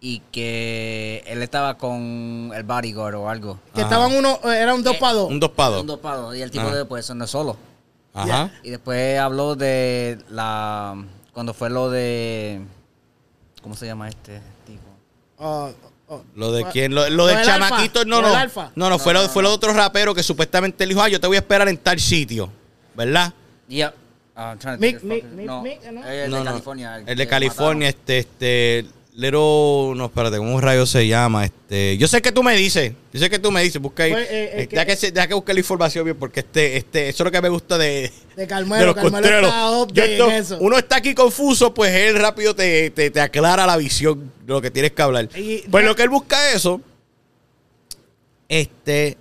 Y 0.00 0.20
que 0.32 1.22
él 1.26 1.42
estaba 1.42 1.76
con 1.76 2.52
el 2.54 2.62
bodyguard 2.62 3.14
o 3.16 3.28
algo. 3.28 3.58
Que 3.74 3.82
Ajá. 3.82 3.90
estaban 3.90 4.12
uno, 4.16 4.38
era 4.50 4.72
un 4.74 4.82
dos 4.82 4.94
Eh, 4.96 4.98
para 5.00 5.12
dos. 5.12 5.30
Un 5.30 5.40
dos 5.40 5.50
para 5.50 5.80
Un 5.80 5.86
dos. 5.86 5.96
dopado. 5.98 6.34
Y 6.34 6.42
el 6.42 6.50
tipo 6.50 6.66
Ah. 6.68 6.74
de 6.74 6.84
pues 6.86 7.08
no 7.14 7.24
es 7.24 7.30
solo. 7.30 7.56
Ajá. 8.14 8.50
Y 8.62 8.70
después 8.70 9.18
habló 9.18 9.54
de 9.56 10.18
la 10.30 10.96
cuando 11.32 11.54
fue 11.54 11.70
lo 11.70 11.90
de 11.90 12.60
¿cómo 13.62 13.76
se 13.76 13.86
llama 13.86 14.08
este 14.08 14.40
tipo? 14.66 14.82
Ah, 15.38 15.70
ah. 16.10 16.18
Lo 16.34 16.50
de 16.50 16.64
quién, 16.72 16.94
lo, 16.94 17.08
lo 17.10 17.26
del 17.26 17.44
chamaquito, 17.44 18.00
Alfa, 18.00 18.08
no, 18.10 18.22
no. 18.22 18.34
Alfa. 18.34 18.72
No, 18.74 18.90
no, 18.90 18.98
fue, 18.98 19.12
lo, 19.14 19.28
fue 19.28 19.42
lo 19.42 19.50
de 19.50 19.54
otro 19.54 19.72
rapero 19.72 20.12
que 20.14 20.22
supuestamente 20.24 20.84
le 20.86 20.94
dijo, 20.94 21.02
ah, 21.04 21.08
yo 21.08 21.20
te 21.20 21.26
voy 21.26 21.36
a 21.36 21.40
esperar 21.40 21.68
en 21.68 21.76
tal 21.78 22.00
sitio, 22.00 22.50
¿verdad? 22.94 23.32
Yeah. 23.68 23.94
Uh, 24.36 24.56
Mick, 24.78 25.02
Mick, 25.02 25.24
Mick, 25.24 25.46
no, 25.46 25.62
Mick, 25.62 25.82
¿no? 25.92 26.04
eh, 26.08 26.24
El 26.24 26.30
No, 26.30 26.38
de 26.38 26.44
no. 26.44 26.50
California. 26.50 26.96
El 26.98 27.04
de 27.04 27.14
que 27.16 27.26
California, 27.28 27.88
mataron. 27.88 28.00
este, 28.00 28.18
este, 28.18 28.86
Lero, 29.12 29.92
no, 29.96 30.04
espérate, 30.06 30.36
¿cómo 30.38 30.54
un 30.54 30.62
rayo 30.62 30.86
se 30.86 31.06
llama? 31.06 31.44
Este, 31.44 31.98
yo 31.98 32.06
sé 32.06 32.22
que 32.22 32.30
tú 32.30 32.44
me 32.44 32.54
dices, 32.56 32.92
yo 33.12 33.18
sé 33.20 33.28
que 33.28 33.40
tú 33.40 33.50
me 33.50 33.60
dices, 33.62 33.82
busca 33.82 34.04
ahí, 34.04 34.12
Pues, 34.12 34.30
eh, 34.30 34.44
eh, 34.44 34.62
eh, 34.62 34.68
deja 34.70 34.86
que, 34.86 35.10
deja 35.10 35.26
que 35.26 35.34
busque 35.34 35.52
la 35.52 35.58
información 35.60 36.04
bien, 36.04 36.16
porque 36.16 36.40
este, 36.40 36.76
este, 36.76 37.08
eso 37.08 37.22
es 37.22 37.24
lo 37.24 37.30
que 37.32 37.42
me 37.42 37.48
gusta 37.48 37.76
de, 37.76 37.86
De 38.36 38.42
de 38.42 38.46
Carmelo, 38.46 38.86
los 38.86 38.94
Carmelo 38.94 39.12
contreros. 39.16 39.48
está 39.48 39.60
Yo 39.70 39.82
update 39.82 40.12
esto- 40.12 40.30
en 40.30 40.36
eso. 40.36 40.58
uno 40.60 40.78
está 40.78 40.96
aquí 40.96 41.12
confuso, 41.14 41.74
pues 41.74 41.92
él 41.92 42.16
rápido 42.20 42.54
te, 42.54 42.90
te, 42.90 43.10
te 43.10 43.20
aclara 43.20 43.66
la 43.66 43.76
visión 43.76 44.30
de 44.46 44.52
lo 44.52 44.62
que 44.62 44.70
tienes 44.70 44.92
que 44.92 45.02
hablar. 45.02 45.28
Y- 45.36 45.64
pues 45.68 45.84
lo 45.84 45.96
que 45.96 46.04
él 46.04 46.08
busca 46.08 46.52
eso, 46.52 46.80
este, 48.48 49.18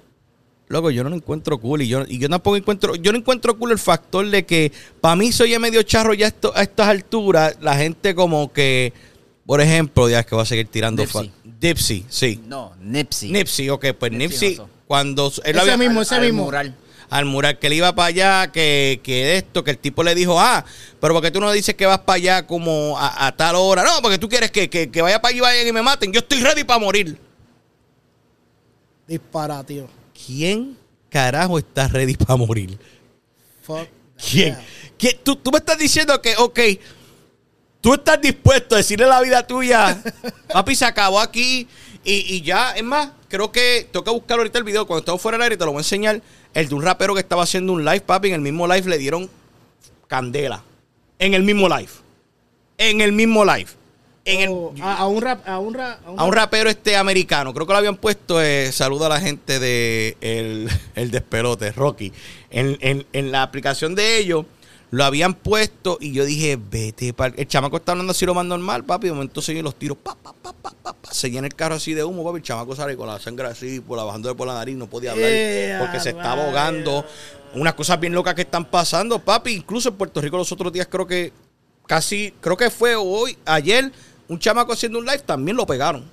loco, 0.67 0.91
yo 0.91 1.03
no 1.03 1.09
lo 1.09 1.15
encuentro 1.15 1.57
cool 1.59 1.81
y 1.81 1.87
yo, 1.87 2.03
y 2.07 2.19
yo 2.19 2.29
tampoco 2.29 2.55
encuentro, 2.57 2.95
yo 2.95 3.11
no 3.11 3.17
encuentro 3.17 3.57
cool 3.57 3.71
el 3.71 3.79
factor 3.79 4.29
de 4.29 4.45
que 4.45 4.71
para 5.01 5.15
mí 5.15 5.31
soy 5.31 5.57
medio 5.57 5.81
charro 5.81 6.13
ya 6.13 6.27
esto, 6.27 6.53
a 6.55 6.61
estas 6.61 6.87
alturas, 6.87 7.57
la 7.59 7.75
gente 7.75 8.13
como 8.13 8.53
que, 8.53 8.93
por 9.49 9.61
ejemplo, 9.61 10.07
ya 10.07 10.19
es 10.19 10.27
que 10.27 10.35
voy 10.35 10.43
a 10.43 10.45
seguir 10.45 10.67
tirando 10.67 11.01
Dipsy. 11.01 11.31
Dipsy, 11.43 12.05
sí. 12.07 12.39
No, 12.45 12.71
Nipsey. 12.79 13.31
Nipsey, 13.31 13.67
ok, 13.71 13.83
pues 13.97 14.11
Nipsey 14.11 14.61
cuando 14.85 15.33
él 15.43 15.55
Ese 15.55 15.59
había- 15.59 15.75
mismo, 15.75 16.03
ese 16.03 16.13
al 16.13 16.21
mismo. 16.21 16.43
mural. 16.43 16.75
al 17.09 17.25
mural 17.25 17.57
que 17.57 17.65
él 17.65 17.73
iba 17.73 17.95
para 17.95 18.09
allá, 18.09 18.51
que, 18.51 19.01
que 19.03 19.37
esto, 19.37 19.63
que 19.63 19.71
el 19.71 19.79
tipo 19.79 20.03
le 20.03 20.13
dijo, 20.13 20.39
ah, 20.39 20.63
pero 21.01 21.15
porque 21.15 21.31
tú 21.31 21.39
no 21.41 21.51
dices 21.51 21.73
que 21.73 21.87
vas 21.87 21.97
para 21.97 22.17
allá 22.17 22.45
como 22.45 22.95
a, 22.99 23.25
a 23.25 23.35
tal 23.35 23.55
hora, 23.55 23.83
no, 23.83 24.03
porque 24.03 24.19
tú 24.19 24.29
quieres 24.29 24.51
que, 24.51 24.69
que, 24.69 24.91
que 24.91 25.01
vaya 25.01 25.19
para 25.19 25.31
allí 25.31 25.39
vayan 25.39 25.67
y 25.67 25.71
me 25.71 25.81
maten, 25.81 26.13
yo 26.13 26.19
estoy 26.19 26.41
ready 26.43 26.63
para 26.63 26.79
morir. 26.79 27.17
Dispara, 29.07 29.63
tío. 29.63 29.87
¿Quién 30.27 30.77
carajo 31.09 31.57
está 31.57 31.87
ready 31.87 32.15
para 32.15 32.35
morir? 32.37 32.77
Fuck. 33.63 33.87
¿Quién? 34.29 34.55
¿Quién? 34.97 35.17
¿Tú, 35.23 35.35
tú 35.35 35.49
me 35.51 35.57
estás 35.57 35.79
diciendo 35.79 36.21
que, 36.21 36.35
ok, 36.37 36.59
tú 37.81 37.93
estás 37.93 38.19
dispuesto 38.21 38.75
a 38.75 38.79
decirle 38.79 39.05
la 39.05 39.21
vida 39.21 39.45
tuya, 39.45 40.01
papi, 40.53 40.75
se 40.75 40.85
acabó 40.85 41.19
aquí. 41.19 41.67
Y, 42.03 42.35
y 42.35 42.41
ya, 42.41 42.71
es 42.77 42.83
más, 42.83 43.09
creo 43.27 43.51
que 43.51 43.87
tengo 43.91 44.03
que 44.05 44.11
buscar 44.11 44.37
ahorita 44.37 44.57
el 44.57 44.63
video, 44.63 44.87
cuando 44.87 44.99
estamos 44.99 45.21
fuera 45.21 45.37
del 45.37 45.43
aire 45.43 45.57
te 45.57 45.65
lo 45.65 45.71
voy 45.71 45.79
a 45.79 45.81
enseñar, 45.81 46.21
el 46.53 46.67
de 46.69 46.75
un 46.75 46.81
rapero 46.81 47.13
que 47.13 47.19
estaba 47.19 47.43
haciendo 47.43 47.73
un 47.73 47.83
live, 47.83 48.01
papi, 48.01 48.29
en 48.29 48.35
el 48.35 48.41
mismo 48.41 48.65
live 48.67 48.89
le 48.89 48.97
dieron 48.97 49.29
candela, 50.07 50.63
en 51.19 51.33
el 51.33 51.43
mismo 51.43 51.67
live, 51.67 51.89
en 52.77 53.01
el 53.01 53.11
mismo 53.11 53.43
live, 53.43 53.67
en 54.25 54.41
el, 54.41 54.49
Oh, 54.49 54.73
a, 54.81 54.97
a 54.99 55.07
un 55.07 55.21
rap, 55.21 55.47
a 55.47 55.59
un 55.59 55.73
rap, 55.73 55.99
a 56.17 56.23
un 56.23 56.31
rapero 56.33 56.69
este 56.69 56.95
americano. 56.95 57.53
Creo 57.53 57.67
que 57.67 57.73
lo 57.73 57.77
habían 57.79 57.97
puesto, 57.97 58.41
eh, 58.41 58.71
saluda 58.71 59.07
a 59.07 59.09
la 59.09 59.19
gente 59.21 59.59
de 59.59 60.15
el, 60.21 60.69
el 60.95 61.11
despelote, 61.11 61.71
Rocky. 61.73 62.13
En, 62.49 62.77
en- 62.81 63.05
en 63.11 63.31
la 63.31 63.43
aplicación 63.43 63.93
de 63.95 64.17
ellos 64.19 64.45
lo 64.91 65.03
habían 65.03 65.33
puesto 65.35 65.97
y 66.01 66.13
yo 66.13 66.25
dije, 66.25 66.57
vete 66.59 67.13
pa'l-". 67.13 67.33
El 67.37 67.47
chamaco 67.47 67.77
está 67.77 67.91
hablando 67.91 68.11
así 68.11 68.25
lo 68.25 68.33
más 68.33 68.45
normal, 68.45 68.83
papi. 68.85 69.07
De 69.07 69.13
momento 69.13 69.41
se 69.41 69.51
oyen 69.51 69.63
los 69.63 69.75
tiros, 69.75 69.97
pa, 69.97 70.15
pa, 70.15 70.33
pa, 70.33 70.53
pa, 70.53 70.71
pa, 70.81 70.93
pa. 70.93 71.13
se 71.13 71.29
llena 71.29 71.47
el 71.47 71.55
carro 71.55 71.75
así 71.75 71.93
de 71.93 72.03
humo, 72.03 72.23
papi. 72.23 72.37
El 72.37 72.43
chamaco 72.43 72.75
sale 72.75 72.95
con 72.97 73.07
la 73.07 73.19
sangre 73.19 73.47
así, 73.47 73.79
por 73.79 73.97
la 73.97 74.03
bajándole 74.03 74.35
por 74.35 74.47
la 74.47 74.53
nariz, 74.55 74.75
no 74.75 74.87
podía 74.87 75.11
hablar 75.11 75.29
Eh, 75.31 75.77
porque 75.79 75.99
se 75.99 76.09
está 76.09 76.35
vaya. 76.35 76.43
ahogando. 76.45 77.05
Unas 77.55 77.73
cosas 77.73 77.99
bien 77.99 78.13
locas 78.13 78.35
que 78.35 78.41
están 78.41 78.65
pasando, 78.65 79.19
papi. 79.19 79.51
Incluso 79.53 79.89
en 79.89 79.95
Puerto 79.95 80.21
Rico 80.21 80.37
los 80.37 80.51
otros 80.51 80.71
días 80.71 80.87
creo 80.89 81.05
que 81.07 81.33
casi, 81.87 82.33
creo 82.41 82.55
que 82.57 82.69
fue 82.69 82.95
hoy, 82.95 83.37
ayer, 83.45 83.91
un 84.27 84.37
chamaco 84.37 84.73
haciendo 84.73 84.99
un 84.99 85.05
live 85.05 85.19
también 85.19 85.57
lo 85.57 85.65
pegaron. 85.65 86.03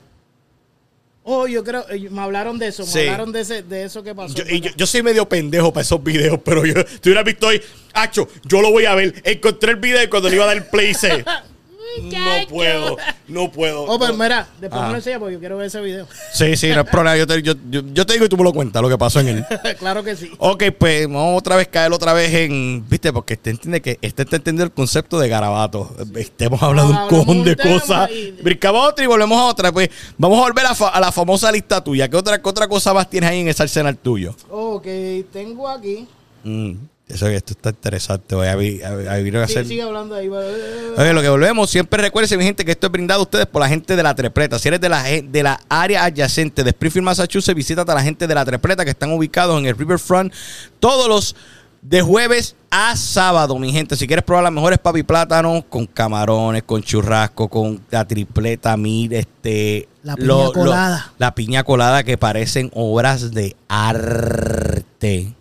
Oh, 1.29 1.49
yo 1.49 1.65
creo, 1.65 1.85
eh, 1.91 2.09
me 2.09 2.21
hablaron 2.23 2.57
de 2.57 2.69
eso, 2.69 2.85
Sí. 2.85 2.99
me 2.99 3.05
hablaron 3.07 3.33
de, 3.33 3.41
ese, 3.41 3.63
de 3.65 3.83
eso 3.83 4.01
que 4.05 4.15
pasó. 4.15 4.33
Yo, 4.33 4.45
y 4.49 4.61
yo, 4.61 4.71
yo 4.77 4.87
soy 4.87 5.03
medio 5.03 5.29
pendejo 5.29 5.73
para 5.73 5.83
esos 5.83 6.01
videos, 6.01 6.39
pero 6.45 6.65
yo, 6.65 6.85
tú 6.85 7.09
hubieras 7.09 7.25
visto 7.25 7.49
hoy, 7.49 7.61
Hacho, 7.95 8.29
yo 8.45 8.63
lo 8.63 8.71
voy 8.71 8.85
a 8.85 8.95
ver. 8.95 9.13
Encontré 9.25 9.73
el 9.73 9.79
video 9.79 10.03
y 10.05 10.07
cuando 10.07 10.29
le 10.29 10.37
iba 10.37 10.45
a 10.45 10.49
dar 10.49 10.57
el 10.59 10.67
play, 10.67 10.91
hice, 10.91 11.25
no 12.03 12.49
puedo, 12.49 12.97
no 13.29 13.51
puedo. 13.53 13.83
Oh, 13.85 13.99
pero 13.99 14.13
No. 14.17 14.23
mira, 14.23 14.49
después 14.61 14.81
Ah. 14.83 14.87
me 14.87 14.91
lo 14.93 14.97
enseña 14.99 15.19
porque 15.19 15.35
yo 15.35 15.41
quiero 15.41 15.57
ver 15.57 15.67
ese 15.67 15.81
video. 15.81 16.07
Sí, 16.33 16.57
sí, 16.57 16.69
no 16.71 16.81
es 16.83 16.89
problema. 16.91 17.17
Yo 17.17 17.27
te, 17.27 17.43
yo, 17.43 17.55
yo- 17.71 17.83
yo 17.93 18.07
te 18.07 18.13
digo 18.15 18.27
y 18.27 18.29
tú 18.29 18.37
me 18.37 18.45
lo 18.45 18.53
cuentas 18.53 18.83
lo 18.83 18.89
que 18.89 18.99
pasó 18.99 19.21
en 19.21 19.29
él. 19.29 19.45
claro 19.79 20.03
que 20.05 20.17
sí. 20.17 20.31
Ok, 20.39 20.65
pues 20.79 21.07
vamos 21.07 21.39
otra 21.39 21.57
vez 21.57 21.69
caer 21.69 21.93
otra 21.93 22.13
vez 22.13 22.33
en, 22.35 22.85
viste, 22.89 23.13
porque 23.13 23.35
este 23.35 23.51
entiende 23.51 23.81
que 23.83 23.99
este 24.03 24.23
está 24.23 24.37
entendiendo 24.37 24.65
el 24.65 24.73
concepto 24.73 25.19
de 25.19 25.29
garabato. 25.29 25.95
Estemos 26.15 26.63
hablando 26.63 26.91
un 26.93 26.97
Ah, 26.97 27.03
Hablamos 27.05 27.21
cojón 27.25 27.39
un 27.41 27.45
de 27.45 27.57
cosas. 27.57 28.11
y- 28.11 28.33
Brincamos 28.43 28.89
otra 28.89 29.05
y 29.05 29.09
volvemos 29.09 29.39
a 29.39 29.45
otra. 29.47 29.73
Pues 29.73 29.91
vamos 30.19 30.39
a 30.39 30.43
volver 30.43 30.67
a, 30.67 30.75
fa- 30.75 30.89
a 30.89 31.01
la 31.01 31.13
famosa 31.13 31.51
lista 31.53 31.83
tuya. 31.83 32.09
¿Qué 32.09 32.17
otra, 32.17 32.41
qué 32.41 32.49
otra 32.49 32.69
cosa 32.69 32.93
más 32.95 33.09
tienes 33.11 33.31
ahí 33.31 33.41
en 33.41 33.49
ese 33.49 33.63
arsenal 33.63 33.97
tuyo? 33.97 34.35
Ok, 34.51 34.87
tengo 35.33 35.69
aquí. 35.69 36.07
Mm, 36.45 36.73
eso 37.09 37.29
esto 37.29 37.53
está 37.53 37.71
interesante. 37.71 38.35
Voy 38.35 38.47
a, 38.49 38.57
vi- 38.57 38.83
a, 38.83 38.89
a 39.13 39.17
vivir 39.17 39.37
a 39.37 39.47
Sí, 39.47 39.53
hacer. 39.53 39.67
sigue 39.67 39.83
hablando 39.83 40.15
ahí. 40.17 40.29
Oye, 40.29 41.13
lo 41.13 41.23
que 41.23 41.29
volvemos, 41.29 41.71
siempre 41.71 42.03
recuerden, 42.03 42.39
mi 42.39 42.45
gente, 42.45 42.65
que 42.65 42.73
esto 42.73 42.87
es 42.89 42.93
brindado 42.93 43.21
a 43.21 43.23
ustedes 43.23 43.47
por 43.47 43.63
la 43.63 43.69
gente 43.69 43.95
de 43.95 44.03
la 44.03 44.15
Trepleta. 44.15 44.59
Si 44.59 44.67
eres 44.69 44.81
de 44.81 44.89
la, 44.89 45.03
de 45.05 45.43
la 45.43 45.61
área 45.69 46.05
adyacente 46.05 46.65
de 46.65 46.71
Springfield, 46.71 47.05
Massachusetts, 47.05 47.55
visítate 47.55 47.93
a 47.93 47.95
la 47.95 48.03
gente 48.03 48.27
de 48.27 48.35
la 48.35 48.45
Trepleta 48.45 48.85
que 48.85 48.91
están 48.91 49.13
ubicados 49.13 49.59
en 49.59 49.67
el 49.67 49.77
Riverfront 49.77 50.33
todos 50.81 51.09
los 51.09 51.37
de 51.83 52.03
jueves 52.03 52.57
a 52.71 52.97
sábado, 52.97 53.57
mi 53.61 53.71
gente. 53.71 53.95
Si 53.95 54.09
quieres 54.09 54.25
probar 54.25 54.43
las 54.43 54.53
mejores 54.53 54.81
papi 54.81 55.05
plátanos 55.05 55.65
con 55.69 55.87
camarones, 55.87 56.65
con 56.65 56.83
churrasco, 56.83 57.47
con 57.49 57.81
la 57.91 58.05
tripleta, 58.05 58.77
mil, 58.77 59.13
este... 59.13 59.89
La 60.03 60.17
piña 60.17 60.51
colada. 60.53 61.13
la 61.19 61.35
piña 61.35 61.63
colada 61.63 62.03
que 62.03 62.19
parecen 62.19 62.71
obras 62.75 63.31
de 63.33 63.55
arte. 63.69 65.35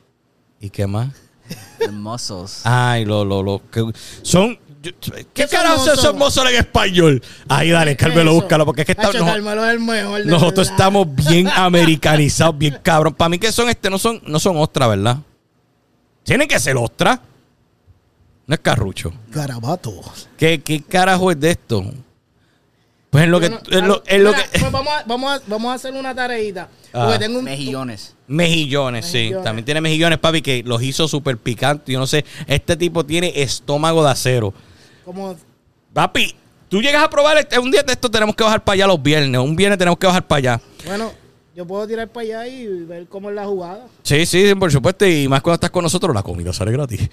¿Y 0.60 0.70
qué 0.70 0.86
más? 0.88 1.10
The 1.86 1.92
muscles. 1.92 2.62
Ay, 2.64 3.06
lo, 3.06 3.24
lo, 3.26 3.42
lo. 3.44 3.62
Que 3.72 3.84
son. 4.22 4.58
¿Qué, 4.82 4.94
¿Qué 5.34 5.48
son 5.48 5.50
carajo 5.50 5.84
son 5.84 5.94
esos 5.98 6.16
mozos 6.16 6.48
en 6.48 6.58
español? 6.58 7.24
Ahí, 7.50 7.72
dale, 7.72 7.96
Carmelo, 7.98 8.32
Eso. 8.32 8.42
búscalo, 8.42 8.66
porque 8.68 8.82
es 8.82 8.86
que 8.86 8.92
está- 8.92 9.08
Hacho, 9.08 9.18
no- 9.20 9.26
Carmelo 9.26 9.66
es 9.66 9.72
el 9.74 9.80
mejor. 9.80 10.20
de 10.24 10.26
nosotros 10.30 10.68
verdad. 10.68 10.74
estamos 10.74 11.16
bien 11.28 11.48
americanizados, 11.56 12.56
bien 12.58 12.78
cabrón. 12.84 13.16
Para 13.16 13.30
mí 13.30 13.40
que 13.40 13.52
son 13.52 13.68
este, 13.70 13.90
no 13.90 13.98
son, 13.98 14.22
no 14.28 14.38
son 14.40 14.58
ostras, 14.58 14.90
¿verdad? 14.90 15.18
Tienen 16.24 16.48
que 16.48 16.60
ser 16.60 16.78
ostras. 16.78 17.20
No 18.48 18.54
es 18.54 18.60
carrucho. 18.62 19.12
Garabato. 19.32 19.92
¿Qué, 20.38 20.62
qué 20.62 20.84
carajo 20.84 21.32
es 21.32 21.40
de 21.40 21.50
esto? 21.52 21.84
Pues 23.16 23.24
en 23.24 23.32
lo 23.32 23.40
que. 23.40 23.50
Yo 23.50 23.60
no- 23.60 23.78
en 23.80 23.88
lo, 23.88 24.04
en 24.08 24.24
lo 24.26 24.32
Mira, 24.32 24.44
que 24.44 24.60
pues 24.60 24.72
vamos, 24.74 24.94
a, 24.94 25.04
vamos, 25.08 25.32
a, 25.32 25.42
vamos 25.48 25.72
a 25.72 25.74
hacer 25.76 25.94
una 25.94 26.14
tareita. 26.14 26.68
Ah. 26.92 27.06
Porque 27.06 27.20
tengo 27.20 27.40
un. 27.40 27.46
Mejillones. 27.46 28.14
Mejillones, 28.28 29.06
sí. 29.06 29.32
También 29.42 29.64
tiene 29.64 29.80
mejillones, 29.80 30.20
papi, 30.20 30.42
que 30.42 30.64
los 30.66 30.84
hizo 30.84 31.08
súper 31.08 31.38
picantes. 31.38 31.94
Yo 31.94 31.98
no 31.98 32.08
sé, 32.08 32.26
este 32.46 32.76
tipo 32.76 33.06
tiene 33.06 33.32
estómago 33.42 34.04
de 34.04 34.12
acero. 34.12 34.54
Como, 35.06 35.38
Papi, 35.94 36.36
tú 36.68 36.82
llegas 36.82 37.06
a 37.06 37.10
probar 37.10 37.38
este, 37.38 37.58
un 37.58 37.72
día 37.72 37.84
de 37.84 37.94
esto 37.94 38.12
tenemos 38.12 38.36
que 38.36 38.44
bajar 38.44 38.66
para 38.66 38.74
allá 38.74 38.88
los 38.88 39.02
viernes. 39.02 39.40
Un 39.40 39.56
viernes 39.56 39.80
tenemos 39.80 39.98
que 39.98 40.08
bajar 40.08 40.28
para 40.28 40.38
allá. 40.40 40.62
bueno, 40.86 41.14
yo 41.56 41.66
puedo 41.66 41.88
tirar 41.88 42.10
para 42.10 42.26
allá 42.26 42.48
y 42.50 42.68
ver 42.84 43.08
cómo 43.08 43.30
es 43.30 43.36
la 43.36 43.46
jugada. 43.46 43.88
Sí, 44.04 44.26
sí, 44.26 44.54
por 44.56 44.70
supuesto. 44.74 45.06
Y 45.06 45.30
más 45.30 45.42
cuando 45.42 45.56
estás 45.56 45.70
con 45.70 45.84
nosotros, 45.84 46.14
la 46.14 46.22
comida 46.22 46.52
sale 46.52 46.74
gratis. 46.74 47.00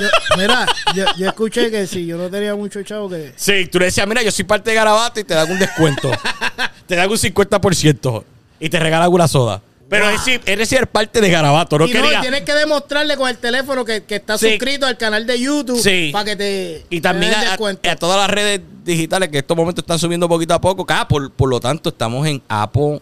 Yo- 0.00 0.36
mira, 0.38 0.66
yo, 0.94 1.04
yo 1.16 1.28
escuché 1.28 1.70
que 1.70 1.86
si 1.86 2.06
yo 2.06 2.16
no 2.16 2.28
tenía 2.30 2.54
mucho 2.54 2.82
chavo 2.82 3.08
que. 3.08 3.32
Sí, 3.36 3.66
tú 3.70 3.78
le 3.78 3.86
decías, 3.86 4.06
mira, 4.06 4.22
yo 4.22 4.30
soy 4.30 4.44
parte 4.44 4.70
de 4.70 4.76
Garabato 4.76 5.20
y 5.20 5.24
te 5.24 5.34
dan 5.34 5.50
un 5.50 5.58
descuento. 5.58 6.10
te 6.86 6.96
dan 6.96 7.10
un 7.10 7.16
50% 7.16 8.24
y 8.60 8.68
te 8.68 8.78
regalan 8.80 9.10
una 9.12 9.28
soda. 9.28 9.62
Pero 9.88 10.08
es 10.10 10.24
decir, 10.24 10.40
eres 10.46 10.70
parte 10.90 11.20
de 11.20 11.30
Garabato, 11.30 11.78
no 11.78 11.86
y 11.86 11.92
no, 11.92 12.02
quería. 12.02 12.20
tienes 12.22 12.40
que 12.42 12.54
demostrarle 12.54 13.16
con 13.16 13.28
el 13.28 13.36
teléfono 13.36 13.84
que, 13.84 14.02
que 14.02 14.16
estás 14.16 14.40
Sí. 14.40 14.48
suscrito 14.50 14.86
al 14.86 14.96
canal 14.96 15.26
de 15.26 15.38
YouTube 15.38 15.78
Sí. 15.80 16.08
para 16.12 16.24
que 16.24 16.36
te. 16.36 16.86
Y 16.90 17.00
también 17.00 17.32
te 17.32 17.88
a, 17.88 17.92
a 17.92 17.96
todas 17.96 18.18
las 18.18 18.30
redes 18.30 18.60
digitales 18.82 19.28
que 19.28 19.36
en 19.38 19.42
estos 19.44 19.56
momentos 19.56 19.82
están 19.82 19.98
subiendo 19.98 20.28
poquito 20.28 20.54
a 20.54 20.60
poco. 20.60 20.84
Ah, 20.88 21.06
por, 21.06 21.30
por 21.30 21.48
lo 21.48 21.60
tanto, 21.60 21.90
estamos 21.90 22.26
en 22.26 22.42
Apple, 22.48 23.00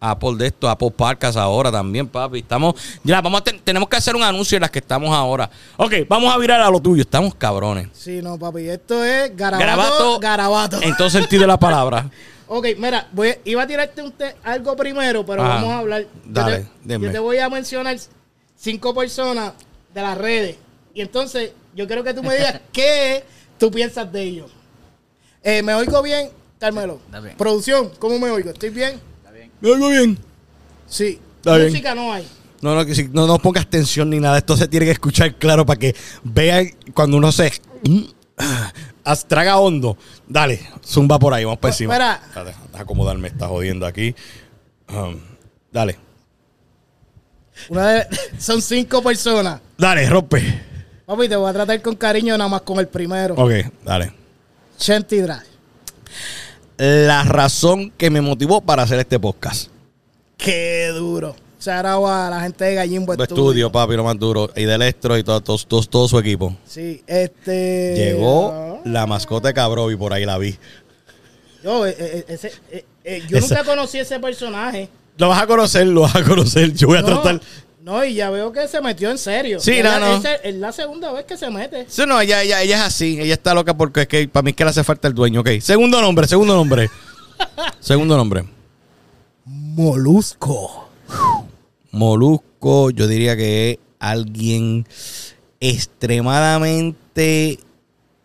Apple 0.00 0.36
de 0.38 0.46
esto, 0.46 0.68
Apple 0.68 0.90
Podcast 0.90 1.36
ahora 1.36 1.70
también, 1.70 2.08
papi. 2.08 2.38
Estamos, 2.38 2.74
ya, 3.04 3.20
vamos 3.20 3.40
a 3.42 3.44
ten- 3.44 3.60
tenemos 3.62 3.88
que 3.88 3.96
hacer 3.96 4.16
un 4.16 4.22
anuncio 4.22 4.56
en 4.56 4.62
las 4.62 4.70
que 4.70 4.78
estamos 4.78 5.14
ahora. 5.14 5.50
Ok, 5.76 5.92
vamos 6.08 6.34
a 6.34 6.38
virar 6.38 6.60
a 6.62 6.70
lo 6.70 6.80
tuyo. 6.80 7.02
Estamos 7.02 7.34
cabrones. 7.34 7.88
Sí, 7.92 8.20
no, 8.22 8.38
papi. 8.38 8.68
Esto 8.68 9.04
es 9.04 9.36
garabato. 9.36 9.66
Garabato. 9.66 10.18
Garabato. 10.20 10.82
En 10.82 10.96
todo 10.96 11.10
sentido 11.10 11.42
de 11.42 11.46
la 11.48 11.58
palabra. 11.58 12.10
Ok, 12.52 12.66
mira, 12.78 13.06
voy, 13.12 13.32
iba 13.44 13.62
a 13.62 13.66
tirarte 13.68 14.02
un 14.02 14.10
te- 14.10 14.34
algo 14.42 14.74
primero, 14.74 15.24
pero 15.24 15.40
vamos 15.40 15.70
a 15.70 15.78
hablar. 15.78 16.02
Yo 16.02 16.08
Dale, 16.24 16.58
te- 16.58 16.68
dime. 16.82 17.06
Yo 17.06 17.12
te 17.12 17.18
voy 17.20 17.38
a 17.38 17.48
mencionar 17.48 17.96
cinco 18.56 18.92
personas 18.92 19.52
de 19.94 20.02
las 20.02 20.18
redes. 20.18 20.56
Y 20.92 21.00
entonces, 21.00 21.52
yo 21.76 21.86
quiero 21.86 22.02
que 22.02 22.12
tú 22.12 22.24
me 22.24 22.34
digas 22.34 22.60
qué 22.72 23.22
tú 23.56 23.70
piensas 23.70 24.10
de 24.10 24.22
ellos. 24.24 24.50
Eh, 25.44 25.62
¿Me 25.62 25.74
oigo 25.74 26.02
bien, 26.02 26.30
Carmelo? 26.58 26.98
Está 27.06 27.20
bien. 27.20 27.36
Producción, 27.36 27.92
¿cómo 28.00 28.18
me 28.18 28.32
oigo? 28.32 28.50
¿Estoy 28.50 28.70
bien? 28.70 29.00
¿Me 29.60 29.70
oigo 29.70 29.88
bien? 29.88 30.18
Sí. 30.86 31.18
Está 31.36 31.56
bien. 31.56 31.68
Música 31.68 31.94
no 31.94 32.12
hay. 32.12 32.26
No, 32.60 32.74
no, 32.74 32.84
que 32.84 33.08
no, 33.12 33.26
no 33.26 33.38
pongas 33.38 33.66
tensión 33.68 34.10
ni 34.10 34.20
nada. 34.20 34.38
Esto 34.38 34.56
se 34.56 34.68
tiene 34.68 34.86
que 34.86 34.92
escuchar 34.92 35.34
claro 35.36 35.64
para 35.64 35.78
que 35.78 35.94
vean 36.22 36.70
cuando 36.94 37.16
uno 37.16 37.32
se 37.32 37.50
as- 39.04 39.26
traga 39.26 39.58
hondo. 39.58 39.96
Dale, 40.28 40.60
zumba 40.84 41.18
por 41.18 41.32
ahí, 41.32 41.44
vamos 41.44 41.58
para 41.58 41.72
encima. 41.72 41.94
Espera. 41.94 42.44
Deja 42.44 42.82
acomodarme, 42.82 43.28
está 43.28 43.48
jodiendo 43.48 43.86
aquí. 43.86 44.14
Um, 44.88 45.16
dale. 45.72 45.98
Una 47.70 47.88
de- 47.88 48.06
son 48.38 48.60
cinco 48.60 49.02
personas. 49.02 49.60
Dale, 49.78 50.08
rompe. 50.08 50.62
Papi, 51.06 51.28
te 51.28 51.36
voy 51.36 51.48
a 51.50 51.52
tratar 51.52 51.80
con 51.82 51.96
cariño 51.96 52.36
nada 52.36 52.48
más 52.48 52.60
con 52.62 52.78
el 52.78 52.88
primero. 52.88 53.34
Ok, 53.34 53.52
dale. 53.84 54.12
Drive. 54.86 55.40
La 56.82 57.24
razón 57.24 57.90
que 57.98 58.08
me 58.08 58.22
motivó 58.22 58.62
para 58.62 58.84
hacer 58.84 58.98
este 59.00 59.18
podcast. 59.20 59.68
Qué 60.38 60.88
duro. 60.94 61.36
Out 61.66 62.08
a 62.08 62.30
la 62.30 62.40
gente 62.40 62.64
de 62.64 62.74
Gallimbo 62.74 63.14
Tu 63.14 63.22
Estudio. 63.22 63.42
estudio, 63.50 63.70
papi, 63.72 63.96
lo 63.96 64.04
más 64.04 64.18
duro. 64.18 64.50
Y 64.56 64.64
de 64.64 64.74
Electro 64.76 65.18
y 65.18 65.22
todo, 65.22 65.42
todo, 65.42 65.58
todo, 65.58 65.82
todo 65.82 66.08
su 66.08 66.18
equipo. 66.18 66.56
Sí, 66.66 67.02
este. 67.06 67.92
Llegó 67.94 68.80
la 68.86 69.06
mascota 69.06 69.48
de 69.48 69.52
Cabro 69.54 69.90
y 69.90 69.96
por 69.96 70.14
ahí 70.14 70.24
la 70.24 70.38
vi. 70.38 70.56
Yo, 71.62 71.86
eh, 71.86 71.94
eh, 71.98 72.24
ese, 72.28 72.50
eh, 72.70 72.86
eh, 73.04 73.22
yo 73.28 73.36
Esa- 73.36 73.56
nunca 73.56 73.64
conocí 73.66 73.98
ese 73.98 74.18
personaje. 74.18 74.88
Lo 75.18 75.28
vas 75.28 75.42
a 75.42 75.46
conocer, 75.46 75.86
lo 75.86 76.00
vas 76.00 76.16
a 76.16 76.24
conocer. 76.24 76.72
Yo 76.72 76.86
voy 76.86 76.96
a 76.96 77.02
no, 77.02 77.08
tratar. 77.08 77.42
No, 77.82 78.04
y 78.04 78.14
ya 78.14 78.30
veo 78.30 78.52
que 78.52 78.68
se 78.68 78.80
metió 78.80 79.10
en 79.10 79.18
serio. 79.18 79.58
Sí, 79.60 79.72
es 79.72 79.84
no, 79.84 79.90
la, 79.90 79.98
no. 80.00 80.16
esa- 80.16 80.34
Es 80.36 80.54
la 80.54 80.70
segunda 80.72 81.12
vez 81.12 81.24
que 81.24 81.36
se 81.36 81.50
mete. 81.50 81.86
Sí, 81.88 82.02
no, 82.06 82.20
ella, 82.20 82.42
ella, 82.42 82.62
ella 82.62 82.76
es 82.76 82.82
así. 82.82 83.20
Ella 83.20 83.34
está 83.34 83.54
loca 83.54 83.76
porque 83.76 84.02
es 84.02 84.08
que 84.08 84.28
para 84.28 84.42
mí 84.42 84.50
es 84.50 84.56
que 84.56 84.64
le 84.64 84.70
hace 84.70 84.84
falta 84.84 85.08
el 85.08 85.14
dueño. 85.14 85.40
Ok. 85.40 85.48
Segundo 85.60 86.00
nombre, 86.02 86.26
segundo 86.28 86.54
nombre. 86.54 86.90
segundo 87.80 88.16
nombre. 88.16 88.44
Molusco. 89.44 90.88
Molusco, 91.90 92.90
yo 92.90 93.06
diría 93.06 93.36
que 93.36 93.70
es 93.72 93.78
alguien 93.98 94.86
extremadamente 95.60 97.58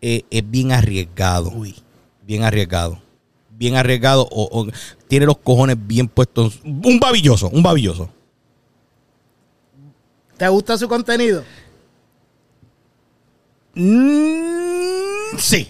eh, 0.00 0.22
es 0.30 0.50
bien 0.50 0.72
arriesgado. 0.72 1.52
Bien 2.22 2.42
arriesgado. 2.44 3.00
Bien 3.50 3.76
arriesgado. 3.76 4.28
O, 4.30 4.48
o 4.60 4.66
tiene 5.08 5.26
los 5.26 5.38
cojones 5.38 5.76
bien 5.80 6.08
puestos. 6.08 6.60
Un 6.64 7.00
babilloso, 7.00 7.48
un 7.48 7.62
babilloso. 7.62 8.10
¿Te 10.36 10.48
gusta 10.48 10.76
su 10.76 10.88
contenido? 10.88 11.44
Mm, 13.74 15.36
sí. 15.38 15.68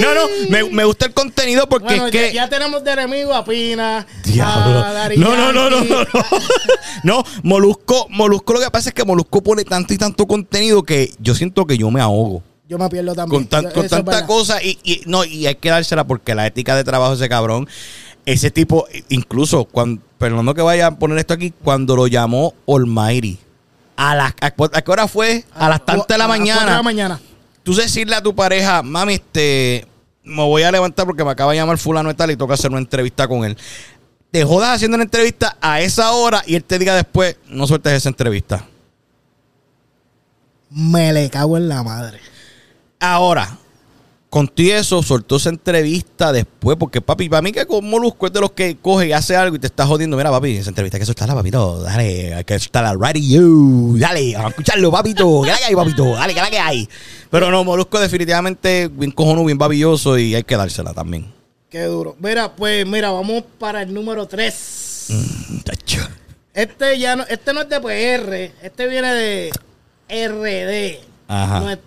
no, 0.00 0.14
no, 0.14 0.20
me, 0.50 0.64
me 0.70 0.84
gusta 0.84 1.06
el 1.06 1.14
contenido 1.14 1.66
porque 1.68 1.86
Bueno, 1.86 2.06
es 2.06 2.12
que. 2.12 2.32
ya 2.34 2.48
tenemos 2.48 2.84
de 2.84 2.92
enemigo 2.92 3.32
a 3.34 3.44
Pina. 3.44 4.06
Diablo. 4.24 4.80
a 4.84 5.08
No, 5.16 5.36
no, 5.36 5.52
no, 5.52 5.70
no, 5.70 5.80
no, 5.84 6.00
no. 6.00 6.06
No, 7.02 7.24
Molusco, 7.42 8.06
Molusco 8.10 8.54
lo 8.54 8.60
que 8.60 8.70
pasa 8.70 8.90
es 8.90 8.94
que 8.94 9.04
Molusco 9.04 9.42
pone 9.42 9.64
tanto 9.64 9.92
y 9.94 9.98
tanto 9.98 10.26
contenido 10.26 10.82
que 10.82 11.12
yo 11.18 11.34
siento 11.34 11.66
que 11.66 11.76
yo 11.78 11.90
me 11.90 12.00
ahogo. 12.00 12.42
Yo 12.68 12.78
me 12.78 12.88
pierdo 12.88 13.14
también. 13.14 13.42
Con, 13.42 13.48
tan- 13.48 13.70
con 13.72 13.86
tanta 13.88 14.26
cosa 14.26 14.62
y, 14.62 14.78
y- 14.82 15.02
no, 15.06 15.24
y 15.24 15.46
hay 15.46 15.54
que 15.56 15.68
dársela 15.68 16.06
porque 16.06 16.34
la 16.34 16.46
ética 16.46 16.74
de 16.76 16.84
trabajo 16.84 17.10
de 17.12 17.16
ese 17.16 17.28
cabrón, 17.28 17.68
ese 18.26 18.50
tipo, 18.50 18.86
incluso, 19.10 19.64
cuando, 19.66 20.00
perdonando 20.24 20.54
que 20.54 20.62
vaya 20.62 20.86
a 20.86 20.98
poner 20.98 21.18
esto 21.18 21.34
aquí, 21.34 21.52
cuando 21.62 21.96
lo 21.96 22.06
llamó 22.06 22.54
Almighty, 22.66 23.38
a, 23.96 24.14
las 24.14 24.32
a, 24.40 24.46
¿a 24.46 24.82
qué 24.82 24.90
hora 24.90 25.06
fue? 25.06 25.44
A 25.54 25.68
las 25.68 25.84
tantas 25.84 26.06
de 26.08 26.16
la 26.16 26.24
A 26.24 26.28
las 26.28 26.36
de 26.36 26.40
mañana. 26.40 26.64
la 26.76 26.82
mañana. 26.82 27.20
Tú 27.62 27.74
decirle 27.74 28.16
a 28.16 28.22
tu 28.22 28.34
pareja, 28.34 28.82
mami, 28.82 29.14
este, 29.14 29.86
me 30.22 30.42
voy 30.42 30.62
a 30.62 30.72
levantar 30.72 31.04
porque 31.04 31.22
me 31.24 31.30
acaba 31.30 31.52
de 31.52 31.58
llamar 31.58 31.76
fulano 31.76 32.10
y 32.10 32.14
tal 32.14 32.30
y 32.30 32.36
toca 32.36 32.54
hacer 32.54 32.70
una 32.70 32.80
entrevista 32.80 33.28
con 33.28 33.44
él. 33.44 33.56
Te 34.30 34.44
jodas 34.44 34.70
haciendo 34.76 34.94
una 34.94 35.04
entrevista 35.04 35.58
a 35.60 35.82
esa 35.82 36.10
hora 36.12 36.42
y 36.46 36.54
él 36.54 36.64
te 36.64 36.78
diga 36.78 36.94
después, 36.96 37.36
no 37.48 37.66
sueltes 37.66 37.92
esa 37.92 38.08
entrevista. 38.08 38.64
Me 40.70 41.12
le 41.12 41.28
cago 41.28 41.58
en 41.58 41.68
la 41.68 41.82
madre. 41.82 42.18
Ahora, 42.98 43.58
contigo 44.34 44.74
eso, 44.76 45.00
soltó 45.02 45.36
esa 45.36 45.48
entrevista 45.48 46.32
después, 46.32 46.76
porque 46.76 47.00
papi, 47.00 47.28
para 47.28 47.40
mí 47.40 47.52
que 47.52 47.64
con 47.66 47.88
Molusco 47.88 48.26
es 48.26 48.32
de 48.32 48.40
los 48.40 48.50
que 48.50 48.76
coge 48.76 49.06
y 49.06 49.12
hace 49.12 49.36
algo 49.36 49.54
y 49.54 49.60
te 49.60 49.68
está 49.68 49.86
jodiendo. 49.86 50.16
Mira, 50.16 50.30
papi, 50.32 50.56
esa 50.56 50.70
entrevista 50.70 50.96
hay 50.96 51.00
que 51.02 51.06
soltarla, 51.06 51.34
papito. 51.36 51.80
Dale, 51.82 52.34
hay 52.34 52.42
que 52.44 52.58
soltarla 52.58 52.94
radio. 52.98 53.42
Dale, 53.96 54.32
vamos 54.32 54.46
a 54.46 54.48
escucharlo, 54.50 54.90
papito. 54.90 55.42
¿Qué 55.44 55.50
la 55.52 55.58
que 55.58 55.64
hay, 55.66 55.74
papito? 55.76 56.04
Dale, 56.14 56.34
¿qué 56.34 56.40
la 56.40 56.50
que 56.50 56.58
hay? 56.58 56.88
Pero 57.30 57.50
no, 57.52 57.62
Molusco 57.62 58.00
definitivamente 58.00 58.88
bien 58.92 59.12
cojonudo, 59.12 59.44
bien 59.44 59.58
babilloso 59.58 60.18
y 60.18 60.34
hay 60.34 60.42
que 60.42 60.56
dársela 60.56 60.92
también. 60.92 61.32
Qué 61.70 61.82
duro. 61.84 62.16
Mira, 62.18 62.54
pues 62.56 62.84
mira, 62.86 63.10
vamos 63.12 63.44
para 63.58 63.82
el 63.82 63.94
número 63.94 64.26
3. 64.26 65.08
Tacho. 65.64 66.00
Este 66.52 66.98
ya 66.98 67.14
no, 67.16 67.22
este 67.28 67.52
no 67.52 67.62
es 67.62 67.68
de 67.68 67.80
PR, 67.80 68.52
este 68.66 68.86
viene 68.88 69.12
de 69.14 69.50
RD. 70.08 71.00
Ajá. 71.28 71.60
Nues- 71.60 71.78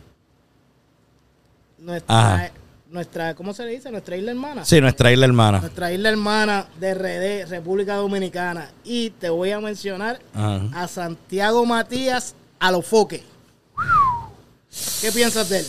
Nuestra, 1.88 2.34
Ajá. 2.36 2.52
nuestra, 2.92 3.34
¿cómo 3.34 3.54
se 3.54 3.64
le 3.64 3.72
dice? 3.72 3.90
Nuestra 3.90 4.18
isla 4.18 4.32
hermana. 4.32 4.66
Sí, 4.66 4.82
nuestra 4.82 5.10
isla 5.10 5.26
hermana. 5.26 5.62
Nuestra 5.62 5.90
isla 5.90 6.10
hermana 6.10 6.68
de 6.82 6.94
RD, 6.94 7.50
República 7.50 7.96
Dominicana. 7.96 8.70
Y 8.84 9.12
te 9.12 9.30
voy 9.30 9.52
a 9.52 9.62
mencionar 9.62 10.20
Ajá. 10.34 10.64
a 10.74 10.88
Santiago 10.90 11.66
Matías 11.66 12.36
Alofoque. 12.60 13.24
¿Qué 15.00 15.12
piensas 15.14 15.48
de 15.50 15.60
él? 15.60 15.66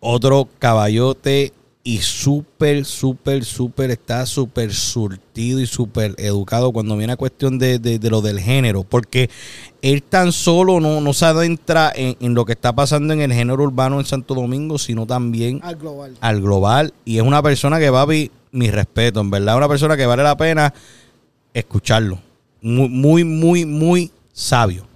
otro 0.00 0.48
caballote 0.58 1.52
y 1.88 1.98
súper, 1.98 2.84
súper, 2.84 3.44
súper, 3.44 3.92
está 3.92 4.26
súper 4.26 4.74
surtido 4.74 5.60
y 5.60 5.66
súper 5.66 6.16
educado 6.18 6.72
cuando 6.72 6.96
viene 6.96 7.12
a 7.12 7.16
cuestión 7.16 7.60
de, 7.60 7.78
de- 7.78 8.00
de 8.00 8.10
lo 8.10 8.22
del 8.22 8.40
género, 8.40 8.82
porque 8.82 9.30
él 9.82 10.02
tan 10.02 10.32
solo 10.32 10.80
no, 10.80 11.00
no 11.00 11.12
se 11.12 11.26
adentra 11.26 11.92
en, 11.94 12.16
en 12.18 12.34
lo 12.34 12.44
que 12.44 12.54
está 12.54 12.74
pasando 12.74 13.14
en 13.14 13.20
el 13.20 13.32
género 13.32 13.62
urbano 13.62 14.00
en 14.00 14.04
Santo 14.04 14.34
Domingo, 14.34 14.78
sino 14.78 15.06
también 15.06 15.60
Al 15.62 15.76
global. 15.76 16.16
al 16.20 16.40
global. 16.40 16.92
Y 17.04 17.18
es 17.18 17.22
una 17.22 17.40
persona 17.40 17.78
que, 17.78 17.92
papi, 17.92 18.32
mi 18.50 18.68
respeto, 18.72 19.20
en 19.20 19.30
verdad, 19.30 19.56
una 19.56 19.68
persona 19.68 19.96
que 19.96 20.06
vale 20.06 20.24
la 20.24 20.36
pena 20.36 20.74
escucharlo. 21.54 22.18
Muy, 22.62 22.88
muy, 22.88 23.22
muy, 23.22 23.64
muy 23.64 24.10
sabio. 24.32 24.86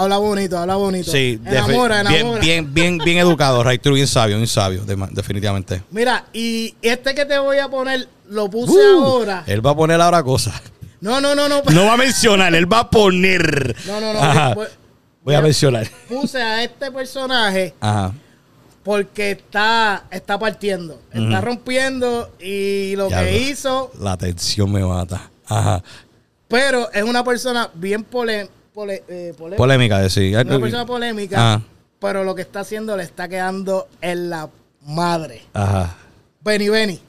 Habla 0.00 0.16
bonito, 0.18 0.56
habla 0.58 0.76
bonito. 0.76 1.10
Sí, 1.10 1.38
enamora, 1.44 2.02
defi- 2.02 2.10
enamora. 2.16 2.40
Bien, 2.40 2.40
bien, 2.40 2.74
bien, 2.74 2.98
bien 2.98 3.18
educado, 3.18 3.62
Raitu, 3.62 3.92
bien 3.92 4.06
sabio, 4.06 4.36
bien 4.36 4.46
sabio, 4.48 4.84
de- 4.84 4.96
definitivamente. 5.12 5.82
Mira, 5.90 6.24
y 6.32 6.74
este 6.80 7.14
que 7.14 7.24
te 7.26 7.38
voy 7.38 7.58
a 7.58 7.68
poner, 7.68 8.08
lo 8.28 8.48
puse 8.48 8.72
Uh, 8.72 9.04
ahora. 9.04 9.44
Él 9.46 9.64
va 9.64 9.72
a 9.72 9.76
poner 9.76 10.00
ahora 10.00 10.22
cosas. 10.22 10.60
No, 11.00 11.20
no, 11.20 11.34
no, 11.34 11.48
no. 11.48 11.62
No 11.70 11.84
va 11.86 11.94
a 11.94 11.96
mencionar, 11.96 12.54
él 12.54 12.70
va 12.72 12.80
a 12.80 12.90
poner. 12.90 13.76
No, 13.86 14.00
no, 14.00 14.12
no. 14.14 14.22
Ajá. 14.22 14.54
pues, 14.54 14.70
Voy 15.22 15.34
a 15.34 15.40
mencionar. 15.42 15.86
Puse 16.08 16.40
a 16.40 16.62
este 16.64 16.90
personaje 16.90 17.74
Ajá. 17.80 18.12
porque 18.82 19.32
está, 19.32 20.04
está 20.10 20.38
partiendo. 20.38 20.98
Está 21.12 21.40
rompiendo 21.42 22.30
y 22.40 22.96
lo 22.96 23.10
Ya 23.10 23.22
que 23.24 23.38
hizo, 23.38 23.92
La 24.00 24.16
tensión 24.16 24.72
me 24.72 24.82
mata. 24.82 25.30
Ajá. 25.46 25.82
pero 26.48 26.90
es 26.92 27.02
una 27.02 27.22
persona 27.22 27.68
bien 27.74 28.02
pole, 28.04 28.48
pole- 28.74 29.02
eh, 29.08 29.34
polémica. 29.36 29.56
Polémica, 29.56 29.98
decir. 29.98 30.36
Una 30.36 30.58
persona 30.60 30.86
polémica, 30.86 31.54
Ajá. 31.54 31.62
pero 32.00 32.24
lo 32.24 32.34
que 32.34 32.42
está 32.42 32.60
haciendo 32.60 32.96
le 32.96 33.02
está 33.04 33.28
quedando 33.28 33.88
en 34.00 34.30
la 34.30 34.48
madre. 34.86 35.42
Ajá. 35.52 35.96
Benny 36.42 36.68
Benny. 36.68 37.00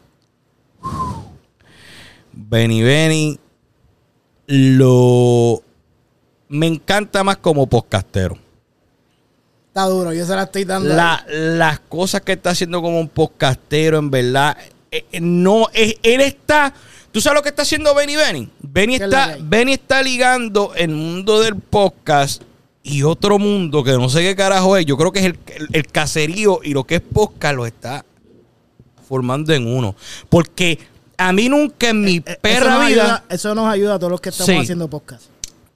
Benny 2.34 2.82
Benny 2.84 3.40
lo. 4.48 5.62
Me 6.50 6.68
encanta 6.68 7.24
más 7.24 7.38
como 7.38 7.68
podcastero. 7.68 8.38
Está 9.68 9.86
duro, 9.86 10.12
yo 10.12 10.26
se 10.26 10.36
la 10.36 10.44
estoy 10.44 10.66
dando. 10.66 10.94
La- 10.94 11.24
las 11.30 11.80
cosas 11.80 12.22
que 12.22 12.34
está 12.34 12.50
haciendo 12.50 12.82
como 12.82 13.00
un 13.00 13.08
podcastero, 13.08 13.98
en 14.00 14.12
verdad, 14.12 14.58
eh, 14.92 15.06
eh, 15.14 15.20
no, 15.22 15.68
es- 15.74 15.96
él 16.04 16.20
está, 16.20 16.74
¿tú 17.12 17.22
sabes 17.22 17.38
lo 17.38 17.44
que 17.44 17.50
está 17.50 17.62
haciendo 17.64 17.94
Benny 17.96 18.16
Benny? 18.16 18.50
Benny 18.62 18.98
¿Qué 18.98 19.04
es 19.06 19.10
lo 19.10 19.16
que 19.18 19.24
está? 19.24 19.38
Benny 19.42 19.74
está 19.74 20.02
ligando 20.04 20.74
el 20.76 20.90
mundo 20.90 21.40
del 21.42 21.56
podcast 21.56 22.42
y 22.84 23.04
otro 23.04 23.38
mundo 23.38 23.84
que 23.84 23.92
no 23.94 24.10
sé 24.10 24.22
qué 24.22 24.36
carajo 24.36 24.76
es, 24.78 24.86
yo 24.86 24.98
creo 24.98 25.12
que 25.12 25.20
es 25.20 25.26
el, 25.26 25.40
el- 25.56 25.68
el 25.74 25.88
caserío 25.88 26.60
y 26.64 26.74
lo 26.74 26.84
que 26.84 26.96
es 26.96 27.02
podcast 27.02 27.56
lo 27.56 27.66
está 27.66 28.04
formando 29.08 29.54
en 29.54 29.68
uno, 29.68 29.96
porque 30.30 30.80
a 31.18 31.34
mí 31.34 31.50
nunca 31.50 31.90
en 31.90 32.02
mi 32.02 32.16
Eh, 32.18 32.24
eso 32.26 32.38
perra 32.42 32.86
vida... 32.88 33.04
ayuda- 33.04 33.24
eso 33.30 33.54
nos 33.56 33.68
ayuda 33.72 33.96
a 33.96 34.00
todos 34.00 34.12
los 34.12 34.22
que 34.22 34.30
estamos 34.30 34.48
Sí. 34.56 34.58
haciendo 34.58 34.90
podcast. 34.90 35.26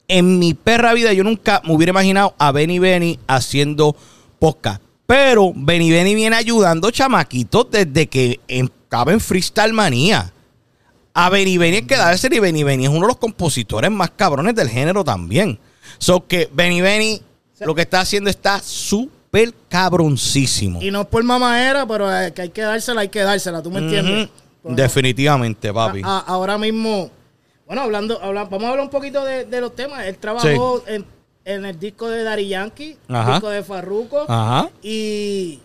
en 0.08 0.38
mi 0.38 0.54
perra 0.54 0.94
vida 0.94 1.12
yo 1.12 1.24
nunca 1.24 1.60
me 1.64 1.72
hubiera 1.74 1.90
imaginado 1.90 2.34
a 2.38 2.52
Benny 2.52 2.78
Benny 2.78 3.18
haciendo 3.26 3.96
podcast. 4.38 4.80
Pero 5.06 5.52
Benny 5.54 5.90
Benny 5.90 6.14
viene 6.14 6.34
ayudando 6.36 6.90
chamaquitos 6.90 7.66
desde 7.70 8.06
que 8.08 8.40
estaba 8.48 9.12
en 9.12 9.20
Freestyle 9.20 9.72
Manía. 9.72 10.32
A 11.18 11.30
Benny 11.30 11.56
Benny 11.56 11.76
hay 11.78 11.82
que 11.86 11.96
darse 11.96 12.28
y 12.30 12.38
Benny 12.38 12.62
Benny 12.62 12.84
es 12.84 12.90
uno 12.90 13.00
de 13.02 13.06
los 13.06 13.16
compositores 13.16 13.90
más 13.90 14.10
cabrones 14.10 14.54
del 14.54 14.68
género 14.68 15.02
también. 15.02 15.58
So 15.98 16.26
que 16.26 16.48
Benny 16.52 16.80
Benny 16.82 17.22
lo 17.60 17.74
que 17.74 17.80
está 17.82 18.00
haciendo 18.00 18.28
está 18.28 18.60
súper 18.60 19.54
cabroncísimo. 19.68 20.82
Y 20.82 20.90
no 20.90 21.00
es 21.02 21.06
por 21.06 21.24
mamadera, 21.24 21.86
pero 21.86 22.14
eh, 22.14 22.32
que 22.34 22.42
hay 22.42 22.48
que 22.50 22.60
dársela, 22.62 23.00
hay 23.00 23.08
que 23.08 23.20
dársela, 23.20 23.62
¿tú 23.62 23.70
me 23.70 23.78
entiendes? 23.78 24.28
Ujú. 24.62 24.74
Definitivamente, 24.74 25.72
papi. 25.72 26.02
a- 26.04 26.18
a- 26.18 26.20
ahora 26.20 26.58
mismo, 26.58 27.10
bueno, 27.66 27.82
hablando, 27.82 28.20
habla- 28.22 28.44
vamos 28.44 28.64
a 28.64 28.68
hablar 28.70 28.84
un 28.84 28.90
poquito 28.90 29.24
de, 29.24 29.46
de 29.46 29.60
los 29.60 29.74
temas. 29.74 30.04
Él 30.04 30.18
trabajó 30.18 30.82
en, 30.86 31.06
en 31.46 31.64
el 31.64 31.78
disco 31.78 32.08
de 32.10 32.24
Daddy 32.24 32.48
Yankee, 32.48 32.96
el 33.08 33.14
Ajá. 33.16 33.32
disco 33.32 33.48
de 33.48 33.62
Farruko, 33.62 34.26
Ajá. 34.28 34.68
y 34.82 35.60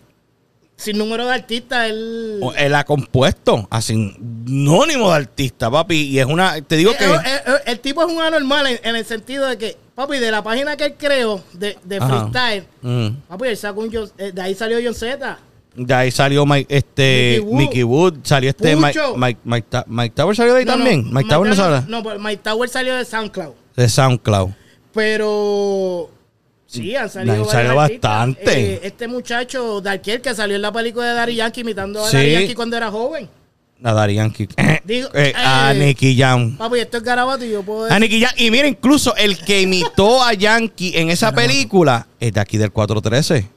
sin 0.76 0.98
número 0.98 1.26
de 1.26 1.34
artistas, 1.34 1.90
él... 1.90 2.40
Él 2.56 2.74
ha 2.74 2.84
compuesto 2.84 3.66
a 3.70 3.80
sinónimo 3.80 5.10
de 5.10 5.16
artista, 5.16 5.70
papi. 5.70 5.94
Y 6.08 6.18
es 6.18 6.26
una. 6.26 6.60
Te 6.60 6.76
digo 6.76 6.90
Eh, 6.92 6.96
que. 6.98 7.04
eh, 7.04 7.18
eh, 7.46 7.52
el 7.66 7.80
tipo 7.80 8.02
es 8.04 8.12
un 8.12 8.20
anormal 8.20 8.66
en, 8.66 8.80
en 8.82 8.96
el 8.96 9.04
sentido 9.04 9.46
de 9.46 9.56
que, 9.58 9.76
papi, 9.94 10.18
de 10.18 10.30
la 10.30 10.42
página 10.42 10.76
que 10.76 10.84
él 10.86 10.94
creó, 10.98 11.40
de, 11.52 11.76
freestyle, 11.84 12.64
Mm. 12.82 13.08
papi, 13.28 13.46
él 13.48 13.56
sacó 13.56 13.80
un... 13.80 13.90
De 13.90 14.42
ahí 14.42 14.54
salió 14.54 14.78
John 14.82 14.94
Z. 14.94 15.38
De 15.74 15.94
ahí 15.94 16.10
salió 16.10 16.44
Mike, 16.44 16.66
este, 16.76 17.40
Mickey 17.42 17.44
Wood. 17.44 17.58
Mickey 17.58 17.82
Wood, 17.84 18.14
salió 18.24 18.50
este 18.50 18.76
Mike. 18.76 19.00
Mike, 19.16 19.40
Mike, 19.44 19.66
Mike 19.86 20.14
Tower 20.14 20.36
salió 20.36 20.52
de 20.54 20.58
ahí 20.60 20.64
No, 20.66 20.72
no, 20.72 20.78
también. 20.84 21.08
Mike, 21.12 21.28
Tower 21.30 21.48
no 21.48 21.54
Tower- 21.54 21.56
sale 21.80 21.84
No, 21.88 22.02
pero 22.02 22.18
Mike 22.18 22.42
Tower 22.42 22.68
salió 22.68 22.94
de 22.96 23.04
SoundCloud. 23.06 23.52
de 23.76 23.88
SoundCloud. 23.88 24.50
Pero 24.92 26.10
sí, 26.80 26.96
han 26.96 27.10
salido, 27.10 27.44
salió 27.44 27.80
artistas. 27.80 28.10
bastante. 28.10 28.74
Eh, 28.74 28.80
este 28.84 29.08
muchacho, 29.08 29.80
Darkiel, 29.80 30.20
que 30.20 30.34
salió 30.34 30.56
en 30.56 30.62
la 30.62 30.72
película 30.72 31.06
de 31.06 31.14
Daddy 31.14 31.34
Yankee 31.36 31.60
imitando 31.60 32.04
a 32.04 32.08
Sí. 32.10 32.16
Daddy 32.16 32.32
Yankee 32.32 32.54
cuando 32.54 32.76
era 32.76 32.90
joven. 32.90 33.28
A 33.84 33.92
Daddy 33.92 34.14
Yankee. 34.14 34.48
Digo, 34.84 35.08
Eh, 35.12 35.32
a 35.36 35.72
eh, 35.74 35.78
Nicky 35.78 36.16
Jam. 36.16 36.56
Papi, 36.56 36.78
esto 36.78 36.98
es 36.98 37.02
garabato 37.02 37.44
y 37.44 37.50
yo 37.50 37.62
puedo 37.64 37.84
A 37.84 37.86
decir. 37.86 38.00
Nicky 38.00 38.20
Jam. 38.22 38.32
Y 38.36 38.50
mira, 38.50 38.68
incluso 38.68 39.14
el 39.16 39.36
que 39.38 39.60
imitó 39.62 40.22
a 40.22 40.34
Yankee 40.34 40.92
en 40.96 41.10
esa 41.10 41.32
película 41.32 42.06
es 42.20 42.32
de 42.32 42.40
aquí 42.40 42.58
del 42.58 42.70
413. 42.70 43.48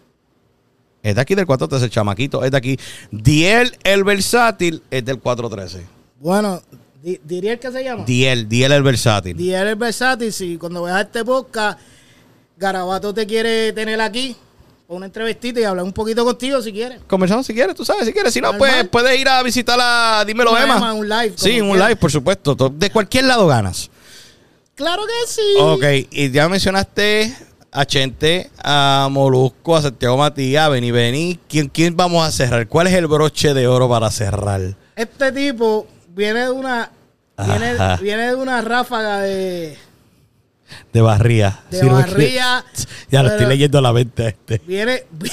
Es 1.03 1.13
de 1.15 1.21
aquí 1.21 1.35
del 1.35 1.45
413, 1.45 1.85
el 1.85 1.91
chamaquito. 1.91 2.43
Es 2.43 2.49
de 2.49 2.57
aquí. 2.57 2.79
Diel 3.11 3.77
el 3.83 4.03
versátil 4.03 4.81
es 4.89 5.05
del 5.05 5.19
413. 5.19 5.85
Bueno, 6.19 6.59
di- 7.03 7.19
diría 7.23 7.53
el 7.53 7.59
que 7.59 7.71
se 7.71 7.83
llama. 7.83 8.03
Diel, 8.05 8.49
Diel 8.49 8.71
el 8.71 8.81
versátil. 8.81 9.37
Diría 9.37 9.61
el 9.61 9.75
versátil. 9.75 10.33
Si 10.33 10.57
cuando 10.57 10.81
veas 10.81 11.01
este 11.05 11.23
podcast, 11.23 11.77
Garabato 12.57 13.13
te 13.13 13.25
quiere 13.25 13.73
tener 13.73 13.99
aquí, 14.01 14.35
una 14.87 15.07
entrevistita 15.07 15.59
y 15.59 15.63
hablar 15.63 15.83
un 15.83 15.91
poquito 15.93 16.23
contigo 16.23 16.61
si 16.61 16.71
quieres. 16.71 16.99
Conversamos 17.07 17.45
si 17.45 17.53
quieres, 17.53 17.75
tú 17.75 17.83
sabes, 17.83 18.05
si 18.05 18.13
quieres. 18.13 18.33
Si 18.33 18.39
no, 18.39 18.51
Normal. 18.53 18.69
pues 18.71 18.87
puedes 18.89 19.19
ir 19.19 19.27
a 19.27 19.41
visitar 19.43 19.77
a 19.81 20.23
Dímelo 20.25 20.57
Emma. 20.57 20.75
Emma, 20.77 20.93
un 20.93 21.07
live, 21.09 21.33
Sí, 21.35 21.59
un 21.59 21.71
quieras. 21.71 21.89
live, 21.89 21.95
por 21.99 22.11
supuesto. 22.11 22.55
To- 22.55 22.69
De 22.69 22.89
cualquier 22.89 23.25
lado 23.25 23.47
ganas. 23.47 23.89
Claro 24.75 25.03
que 25.05 25.31
sí. 25.31 25.41
Ok, 25.59 25.83
y 26.11 26.31
ya 26.31 26.47
mencionaste 26.49 27.35
a 27.71 27.85
Chente, 27.85 28.49
a 28.63 29.07
Molusco, 29.11 29.75
a 29.75 29.81
Santiago 29.81 30.17
Matías, 30.17 30.65
a 30.65 30.69
Beni 30.69 30.91
Beni. 30.91 31.39
¿Quién, 31.49 31.67
¿Quién 31.69 31.95
vamos 31.97 32.25
a 32.25 32.31
cerrar? 32.31 32.67
¿Cuál 32.67 32.87
es 32.87 32.93
el 32.93 33.07
broche 33.07 33.53
de 33.53 33.67
oro 33.67 33.89
para 33.89 34.11
cerrar? 34.11 34.61
Este 34.95 35.31
tipo 35.31 35.87
viene 36.09 36.41
de 36.45 36.51
una. 36.51 36.91
Viene, 37.37 37.75
viene 38.01 38.27
de 38.27 38.35
una 38.35 38.61
ráfaga 38.61 39.19
de. 39.21 39.77
De 40.91 41.01
barría. 41.01 41.59
De 41.69 41.81
no 41.83 41.93
me 41.95 42.01
barría, 42.01 42.65
Ya 43.11 43.23
lo 43.23 43.29
estoy 43.29 43.45
leyendo 43.45 43.77
a 43.77 43.81
la 43.81 43.93
mente 43.93 44.27
este. 44.27 44.61
Viene. 44.65 45.03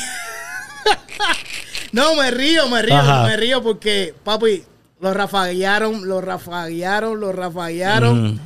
no, 1.93 2.15
me 2.17 2.31
río, 2.31 2.69
me 2.69 2.83
río, 2.83 2.97
Ajá. 2.97 3.25
me 3.25 3.37
río 3.37 3.63
porque, 3.63 4.15
papi, 4.25 4.63
lo 5.01 5.13
rafaguearon, 5.15 6.09
lo 6.09 6.21
rafaguearon, 6.21 7.21
lo 7.21 7.33
rafaguearon 7.33 8.41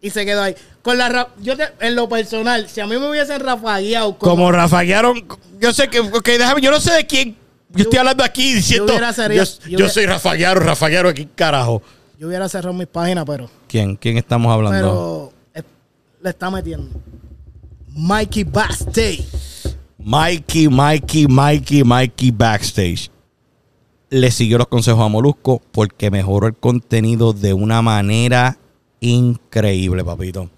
y 0.00 0.10
se 0.10 0.24
quedó 0.26 0.42
ahí. 0.42 0.54
Con 0.82 0.98
la 0.98 1.28
yo 1.40 1.56
te- 1.56 1.72
en 1.80 1.94
lo 1.94 2.08
personal, 2.08 2.68
si 2.68 2.80
a 2.80 2.86
mí 2.86 2.98
me 2.98 3.08
hubiesen 3.08 3.40
rafagueado 3.40 4.18
como, 4.18 4.32
Como 4.32 4.52
rafaguearon, 4.52 5.24
yo 5.60 5.72
sé 5.72 5.88
que, 5.88 6.00
ok, 6.00 6.24
déjame, 6.26 6.60
yo 6.60 6.70
no 6.70 6.80
sé 6.80 6.92
de 6.92 7.06
quién. 7.06 7.36
Yo 7.70 7.84
estoy 7.84 7.98
hablando 8.00 8.22
aquí 8.24 8.52
diciendo. 8.52 8.92
yo 9.68 9.88
soy 9.88 10.06
rafaguero, 10.06 10.60
rafaguero 10.60 11.08
aquí, 11.08 11.26
carajo. 11.34 11.82
yo 12.18 12.26
hubiera 12.26 12.48
cerrado 12.48 12.74
mis 12.74 12.88
páginas, 12.88 13.24
pero, 13.26 13.48
¿Quién? 13.68 13.96
¿Quién 13.96 14.18
estamos 14.18 14.52
hablando? 14.52 14.76
pero 14.76 15.31
le 16.22 16.30
está 16.30 16.50
metiendo. 16.50 16.88
Mikey 17.94 18.44
Bastey. 18.44 19.26
Mikey, 19.98 20.68
Mikey, 20.68 21.26
Mikey, 21.28 21.84
Mikey 21.84 22.30
backstage. 22.30 23.10
Le 24.10 24.30
siguió 24.30 24.58
los 24.58 24.68
consejos 24.68 25.04
a 25.04 25.08
Molusco 25.08 25.62
porque 25.72 26.10
mejoró 26.10 26.46
el 26.46 26.54
contenido 26.54 27.32
de 27.32 27.52
una 27.52 27.82
manera 27.82 28.58
increíble, 29.00 30.04
papito. 30.04 30.50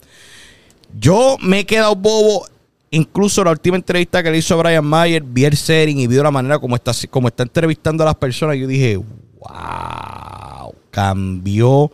Yo 0.99 1.37
me 1.41 1.61
he 1.61 1.67
quedado 1.67 1.95
bobo. 1.95 2.47
Incluso 2.91 3.43
la 3.43 3.51
última 3.51 3.77
entrevista 3.77 4.23
que 4.23 4.31
le 4.31 4.39
hizo 4.39 4.55
a 4.55 4.62
Brian 4.62 4.85
Mayer, 4.85 5.23
vi 5.23 5.45
el 5.45 5.57
setting 5.57 5.99
y 5.99 6.07
vi 6.07 6.17
la 6.17 6.31
manera 6.31 6.61
como 6.61 6.77
está, 6.77 6.93
como 7.11 7.27
está 7.27 7.43
entrevistando 7.43 8.05
a 8.05 8.07
las 8.07 8.15
personas. 8.15 8.57
Yo 8.57 8.69
dije, 8.69 8.97
wow, 8.97 10.75
cambió 10.91 11.91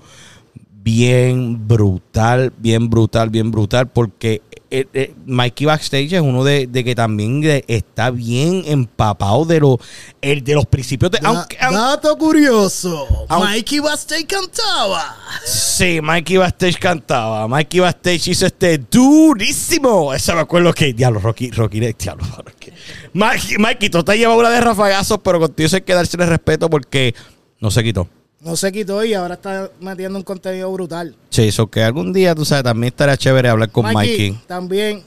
bien 0.83 1.67
brutal, 1.69 2.53
bien 2.59 2.89
brutal, 2.89 3.29
bien 3.31 3.51
brutal, 3.51 3.89
porque 3.89 4.43
eh, 4.71 4.87
eh, 4.95 5.15
Mikey 5.27 5.67
Backstage 5.67 6.13
es 6.13 6.21
uno 6.21 6.45
de, 6.45 6.67
de 6.69 6.85
que 6.85 6.95
también 6.95 7.41
de- 7.41 7.65
está 7.67 8.11
bien 8.11 8.63
empapado 8.67 9.45
de, 9.45 9.59
lo, 9.61 9.79
el, 10.23 10.43
de 10.45 10.55
los 10.55 10.65
principios 10.67 11.11
de... 11.11 11.19
Da- 11.19 11.29
aunque- 11.29 11.57
dato 11.61 12.17
curioso. 12.17 13.07
Aunque- 13.29 13.49
Mikey 13.49 13.81
Bastey 13.81 14.25
cantaba. 14.25 15.17
sí, 15.45 16.01
Mikey 16.01 16.37
Backstage 16.37 16.79
cantaba. 16.79 17.49
Mikey 17.49 17.81
Backstage 17.81 18.29
hizo 18.29 18.47
este 18.47 18.79
durísimo. 18.79 20.15
Esa 20.15 20.35
me 20.35 20.41
acuerdo 20.43 20.73
que... 20.73 20.93
Diablo, 20.93 21.21
Rocky, 21.21 21.51
Rocky, 21.51 21.81
diablo. 21.81 22.25
Rocky. 22.37 22.71
Mikey, 23.13 23.59
Mikey, 23.59 23.91
tú 23.91 24.03
te 24.05 24.13
has 24.13 24.19
llevado 24.19 24.39
una 24.39 24.51
de 24.51 24.61
rafagazos, 24.61 25.19
pero 25.23 25.41
contigo 25.41 25.69
hay 25.73 25.81
que 25.83 25.95
darse 25.95 26.17
el 26.17 26.29
respeto 26.29 26.71
porque 26.71 27.15
no 27.59 27.71
se 27.71 27.83
quitó. 27.83 28.09
No 28.41 28.57
se 28.57 28.73
quitó 28.73 29.05
y 29.05 29.13
ahora 29.13 29.35
está 29.35 29.71
metiendo 29.81 30.19
un 30.19 30.25
contenido 30.25 30.73
brutal. 30.73 31.15
Sí, 31.29 31.49
eso 31.49 31.67
que 31.67 31.83
algún 31.83 32.13
día, 32.13 32.35
tú 32.35 32.45
sabes, 32.45 32.65
también 32.65 32.89
estaría 32.89 33.17
chévere 33.17 33.51
hablar 33.51 33.71
con 33.71 33.93
Mikey. 33.93 34.39
También. 34.47 35.03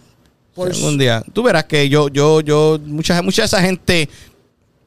Por 0.54 0.72
algún 0.72 1.00
día. 1.00 1.24
Tú 1.34 1.42
verás 1.42 1.64
que 1.64 1.90
yo, 1.90 2.10
yo, 2.10 2.42
yo, 2.42 2.80
mucha, 2.86 3.22
mucha 3.24 3.42
de 3.42 3.46
esa 3.48 3.62
gente 3.62 4.08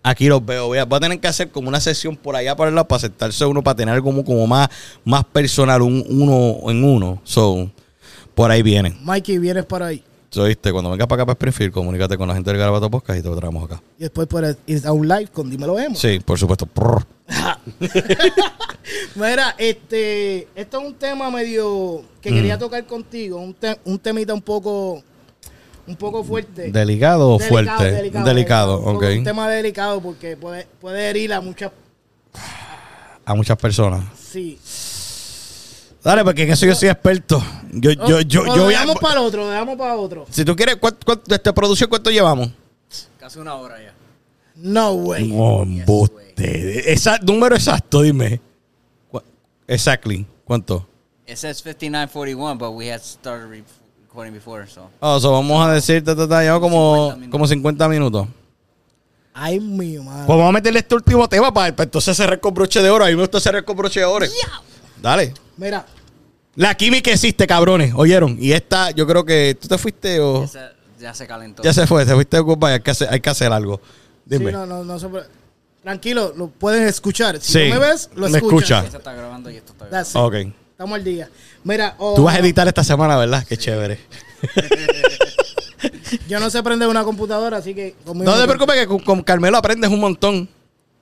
aquí 0.01 0.29
los 0.29 0.45
veo. 0.47 0.69
Voy 0.69 0.79
a, 0.79 0.85
voy 0.85 0.97
a 0.97 1.01
tener 1.01 1.19
que 1.19 1.27
hacer 1.27 1.51
como 1.51 1.69
una 1.69 1.81
sesión 1.81 2.17
por 2.17 2.37
allá 2.37 2.55
para, 2.55 2.85
para 2.87 3.01
sentarse 3.01 3.45
uno, 3.45 3.63
para 3.65 3.75
tener 3.75 4.01
como, 4.01 4.25
como 4.25 4.47
más, 4.47 4.69
más 5.05 5.25
personal, 5.25 5.83
un, 5.83 6.05
uno 6.09 6.71
en 6.71 6.85
uno. 6.85 7.21
So, 7.25 7.69
por 8.35 8.51
ahí 8.51 8.63
viene. 8.63 8.97
Mikey, 9.03 9.39
vienes 9.39 9.65
para 9.65 9.87
ahí. 9.87 10.05
So, 10.37 10.45
¿viste? 10.45 10.71
Cuando 10.71 10.91
vengas 10.91 11.07
para 11.07 11.23
acá 11.23 11.27
para 11.29 11.33
Springfield, 11.33 11.73
comunícate 11.73 12.19
con 12.19 12.29
la 12.29 12.35
gente 12.35 12.51
del 12.51 12.59
Garabato 12.59 12.91
Podcast 12.91 13.19
y 13.19 13.23
te 13.23 13.29
lo 13.31 13.37
traemos 13.37 13.65
acá. 13.65 13.83
Y 13.99 14.03
después 14.03 14.29
puedes 14.29 14.59
ir 14.67 14.87
a 14.87 14.93
un 14.93 15.09
live 15.09 15.29
con 15.29 15.49
Dímelo 15.49 15.73
Vemos. 15.77 15.99
Sí, 15.99 16.21
por 16.23 16.39
supuesto. 16.39 16.69
Mira, 19.15 19.55
este, 19.57 20.47
esto 20.55 20.81
es 20.81 20.87
un 20.87 20.95
tema 20.95 21.31
medio 21.31 22.03
que 22.21 22.31
Mm. 22.31 22.35
quería 22.35 22.59
tocar 22.59 22.85
contigo, 22.87 23.39
un, 23.41 23.55
te- 23.55 23.79
un 23.87 23.99
temita 23.99 24.35
un 24.35 24.43
poco, 24.43 25.03
un 25.87 25.97
poco 25.97 26.23
fuerte. 26.23 26.71
¿Delicado 26.71 27.31
o 27.31 27.39
fuerte? 27.39 27.85
delicado, 27.93 28.27
Delicado, 28.27 28.81
un 28.81 28.97
ok. 28.97 29.05
Un 29.17 29.25
tema 29.25 29.49
delicado 29.49 30.03
porque 30.03 30.37
puede, 30.37 30.67
puede 30.83 31.09
herir 31.09 31.33
a 31.33 31.41
muchas, 31.41 31.73
A 33.25 33.35
muchas 33.35 33.57
personas. 33.57 34.05
sí. 34.19 34.59
Dale, 36.07 36.23
porque 36.23 36.45
en 36.45 36.53
eso 36.53 36.65
yo 36.67 36.75
soy 36.77 36.89
experto. 36.89 37.43
Yo, 37.73 37.91
yo, 37.91 38.21
yo, 38.21 38.43
O 38.43 38.57
yo 38.57 38.65
a- 38.67 38.69
dejamos 38.69 38.97
para 39.01 39.15
el 39.15 39.27
otro, 39.27 39.43
lo 39.43 39.51
dejamos 39.51 39.77
para 39.77 39.97
otro. 39.97 40.25
Si 40.31 40.45
tú 40.45 40.55
quieres, 40.55 40.77
¿cuánto, 40.77 41.01
cuánto- 41.05 41.25
de 41.29 41.35
esta 41.35 41.53
producción, 41.53 41.91
¿cuánto 41.91 42.11
llevamos? 42.13 42.49
Casi 43.19 43.41
una 43.41 43.55
hora 43.57 43.75
ya. 43.83 43.93
No 44.55 44.93
way. 44.93 45.27
No, 45.27 45.63
embuste. 45.65 46.93
Esa, 46.93 47.19
número 47.19 47.57
exacto, 47.57 48.03
dime. 48.03 48.41
Exactly. 49.67 50.25
¿Cuánto? 50.45 50.87
It 51.27 51.37
says 51.39 51.61
5941, 51.61 52.57
but 52.57 52.71
we 52.73 52.89
had 52.93 53.01
started 53.03 53.49
re- 53.51 53.65
recording 54.07 54.33
before, 54.33 54.65
so. 54.69 54.89
Oh, 55.01 55.19
so 55.19 55.33
vamos 55.33 55.67
a 55.67 55.73
decir, 55.73 56.05
ta, 56.05 56.15
ta, 56.15 56.29
ta, 56.29 56.41
llevamos 56.43 56.61
como, 56.61 57.09
50 57.11 57.17
minutos. 57.19 57.31
como 57.33 57.47
50 57.49 57.89
minutos. 57.89 58.29
Ay, 59.35 59.59
mi 59.59 59.99
madre. 59.99 60.25
Pues 60.25 60.39
vamos 60.39 60.49
a 60.51 60.53
meterle 60.53 60.79
este 60.79 60.95
último 60.95 61.29
tema 61.29 61.53
para, 61.53 61.75
para 61.75 61.85
entonces 61.85 62.17
cerrar 62.17 62.39
con 62.39 62.55
broche 62.55 62.81
de 62.81 62.89
oro. 62.91 63.05
A 63.05 63.09
mí 63.09 63.15
me 63.17 63.23
gusta 63.23 63.41
cerrar 63.41 63.65
con 63.65 63.77
broche 63.77 63.99
de 63.99 64.07
oro. 64.07 64.25
Dale. 65.03 65.35
Mira, 65.57 65.85
La 66.57 66.75
química 66.75 67.11
existe, 67.11 67.47
cabrones. 67.47 67.93
¿Oyeron? 67.95 68.37
Y 68.41 68.53
esta, 68.53 68.91
yo 68.91 69.07
creo 69.07 69.25
que 69.25 69.57
tú 69.61 69.69
te 69.69 69.79
fuiste 69.79 70.21
o... 70.21 70.49
Ya 70.99 71.13
se 71.13 71.27
calentó. 71.27 71.63
Ya 71.63 71.75
se 71.75 71.87
fue, 71.87 72.07
te 72.07 72.15
fuiste 72.15 72.39
Goodbye. 72.39 72.73
Hay 72.73 72.81
que 72.81 72.91
hacer, 72.91 73.09
hay 73.11 73.21
que 73.21 73.29
hacer 73.31 73.53
algo. 73.53 73.81
Dime. 74.25 74.47
sí, 74.47 74.53
no, 74.53 74.65
no, 74.67 74.83
no 74.83 74.99
se 74.99 75.09
puede- 75.09 75.27
Tranquilo, 75.83 76.33
lo 76.37 76.49
pueden 76.49 76.89
escuchar. 76.89 77.39
Si 77.41 77.53
Sí, 77.53 77.69
no 77.69 77.75
me 77.79 77.87
ves, 77.87 78.11
lo 78.15 78.29
me 78.29 78.39
escuchas. 78.39 78.63
escucha. 78.63 78.89
Esa 78.89 78.99
está 78.99 79.13
grabando 79.13 79.51
y 79.51 79.57
esto 79.57 79.73
está 79.73 79.89
That's 79.89 80.13
grabando. 80.15 80.39
it. 80.39 80.47
Ok. 80.49 80.55
Estamos 80.73 80.97
al 80.97 81.05
día. 81.05 81.31
Mira, 81.63 81.95
oh, 81.99 82.15
Tú 82.15 82.25
vas 82.25 82.35
a 82.35 82.39
editar 82.41 82.67
esta 82.67 82.83
semana, 82.83 83.17
¿verdad? 83.17 83.45
Qué 83.47 83.57
chévere. 83.57 84.01
yo 86.29 86.41
no 86.41 86.51
sé 86.51 86.63
prender 86.63 86.89
una 86.89 87.05
computadora, 87.05 87.59
así 87.59 87.75
que 87.75 87.95
conmigo 88.05 88.31
No 88.31 88.41
te 88.41 88.47
preocupes 88.47 88.77
que 88.77 88.87
con, 88.87 88.99
con 89.01 89.23
Carmelo 89.23 89.57
aprendes 89.59 89.91
un 89.91 90.01
montón. 90.01 90.49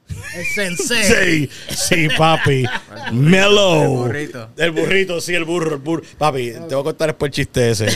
El 0.08 0.44
sensei. 0.46 1.46
Sí, 1.46 1.50
sí, 1.76 2.08
papi. 2.16 2.64
Mellow. 3.12 3.82
El 3.82 3.88
burrito. 3.98 4.48
El 4.56 4.70
burrito, 4.72 5.20
sí, 5.20 5.34
el 5.34 5.44
burro, 5.44 5.74
el 5.74 5.80
burro. 5.80 6.02
Papi, 6.18 6.52
te 6.52 6.74
voy 6.74 6.80
a 6.80 6.84
contar 6.84 7.08
después 7.08 7.30
el 7.30 7.34
chiste 7.34 7.70
ese. 7.70 7.86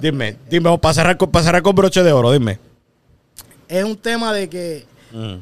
dime, 0.00 0.36
dime, 0.48 0.64
vamos 0.64 0.80
para 0.80 0.94
cerrar, 0.94 1.16
con, 1.16 1.30
para 1.30 1.44
cerrar 1.44 1.62
con 1.62 1.74
broche 1.74 2.02
de 2.02 2.12
oro, 2.12 2.30
dime. 2.32 2.58
Es 3.68 3.84
un 3.84 3.96
tema 3.96 4.32
de 4.32 4.48
que, 4.48 4.86
Mm. 5.12 5.36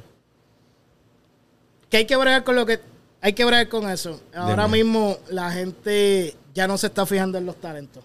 que 1.88 1.96
hay 1.98 2.04
que 2.06 2.16
bregar 2.16 2.42
con 2.44 2.56
lo 2.56 2.66
que 2.66 2.80
hay 3.20 3.32
que 3.34 3.44
bregar 3.44 3.68
con 3.68 3.88
eso. 3.90 4.20
Ahora 4.34 4.64
Dime. 4.64 4.78
mismo 4.82 5.18
la 5.28 5.50
gente 5.52 6.34
ya 6.54 6.66
no 6.66 6.76
se 6.78 6.86
está 6.88 7.04
fijando 7.06 7.38
en 7.38 7.46
los 7.46 7.60
talentos. 7.60 8.02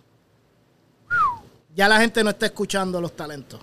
Ya 1.76 1.88
la 1.88 2.00
gente 2.00 2.24
no 2.24 2.30
está 2.32 2.46
escuchando 2.48 3.00
los 3.02 3.16
talentos. 3.16 3.60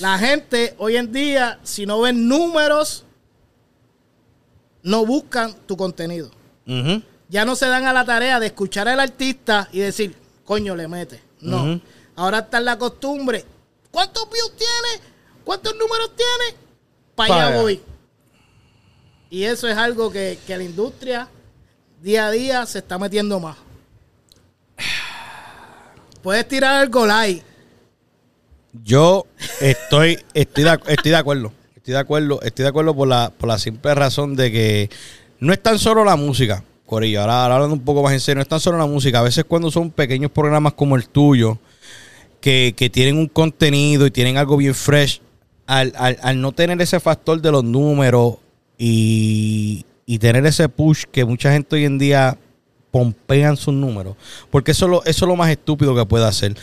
La 0.00 0.18
gente 0.18 0.74
hoy 0.78 0.96
en 0.96 1.12
día, 1.12 1.58
si 1.62 1.84
no 1.84 2.00
ven 2.00 2.28
números, 2.28 3.04
no 4.82 5.04
buscan 5.04 5.54
tu 5.66 5.76
contenido. 5.76 6.30
Ya 7.28 7.44
no 7.44 7.56
se 7.56 7.66
dan 7.66 7.86
a 7.86 7.92
la 7.92 8.04
tarea 8.04 8.38
de 8.38 8.46
escuchar 8.46 8.88
al 8.88 9.00
artista 9.00 9.68
y 9.72 9.80
decir, 9.80 10.14
coño, 10.44 10.76
le 10.76 10.86
mete. 10.86 11.22
No. 11.40 11.80
Ahora 12.16 12.40
está 12.40 12.58
en 12.58 12.64
la 12.66 12.78
costumbre. 12.78 13.44
¿Cuántos 13.90 14.28
views 14.30 14.52
tiene? 14.56 15.04
¿Cuántos 15.44 15.74
números 15.74 16.12
tiene? 16.14 16.58
Para 17.14 17.28
Pa' 17.28 17.34
allá 17.34 17.48
allá. 17.48 17.60
voy. 17.60 17.82
Y 19.30 19.44
eso 19.44 19.68
es 19.68 19.76
algo 19.76 20.10
que, 20.10 20.38
que 20.46 20.56
la 20.56 20.64
industria 20.64 21.28
día 22.00 22.26
a 22.26 22.30
día 22.30 22.66
se 22.66 22.78
está 22.78 22.98
metiendo 22.98 23.40
más. 23.40 23.56
Puedes 26.22 26.46
tirar 26.46 26.76
algo 26.76 27.06
like. 27.06 27.47
Yo 28.84 29.26
estoy, 29.60 30.18
estoy, 30.34 30.64
de, 30.64 30.78
estoy 30.88 31.10
de 31.10 31.16
acuerdo. 31.16 31.52
Estoy 31.76 31.94
de 31.94 32.00
acuerdo, 32.00 32.40
estoy 32.42 32.62
de 32.64 32.68
acuerdo 32.68 32.94
por 32.94 33.08
la, 33.08 33.30
por 33.36 33.48
la 33.48 33.58
simple 33.58 33.94
razón 33.94 34.36
de 34.36 34.52
que 34.52 34.90
no 35.40 35.52
es 35.52 35.62
tan 35.62 35.78
solo 35.78 36.04
la 36.04 36.16
música, 36.16 36.62
Corillo. 36.86 37.20
Ahora, 37.22 37.44
hablando 37.46 37.74
un 37.74 37.84
poco 37.84 38.02
más 38.02 38.12
en 38.12 38.20
serio, 38.20 38.36
no 38.36 38.42
es 38.42 38.48
tan 38.48 38.60
solo 38.60 38.76
la 38.78 38.86
música. 38.86 39.20
A 39.20 39.22
veces 39.22 39.44
cuando 39.44 39.70
son 39.70 39.90
pequeños 39.90 40.30
programas 40.30 40.74
como 40.74 40.96
el 40.96 41.08
tuyo, 41.08 41.58
que, 42.40 42.74
que 42.76 42.90
tienen 42.90 43.16
un 43.16 43.26
contenido 43.26 44.06
y 44.06 44.10
tienen 44.10 44.36
algo 44.36 44.56
bien 44.56 44.74
fresh, 44.74 45.20
al, 45.66 45.92
al- 45.96 46.18
al 46.22 46.40
no 46.40 46.52
tener 46.52 46.80
ese 46.80 47.00
factor 47.00 47.40
de 47.40 47.50
los 47.50 47.64
números 47.64 48.36
y, 48.76 49.84
y 50.06 50.18
tener 50.18 50.44
ese 50.46 50.68
push 50.68 51.04
que 51.10 51.24
mucha 51.24 51.52
gente 51.52 51.76
hoy 51.76 51.84
en 51.84 51.98
día 51.98 52.38
pompean 52.90 53.56
sus 53.56 53.74
números, 53.74 54.16
porque 54.50 54.70
eso, 54.70 54.86
es 54.86 54.90
lo- 54.90 55.04
eso 55.04 55.24
es 55.24 55.28
lo 55.28 55.36
más 55.36 55.50
estúpido 55.50 55.94
que 55.96 56.06
puede 56.06 56.26
hacer. 56.26 56.54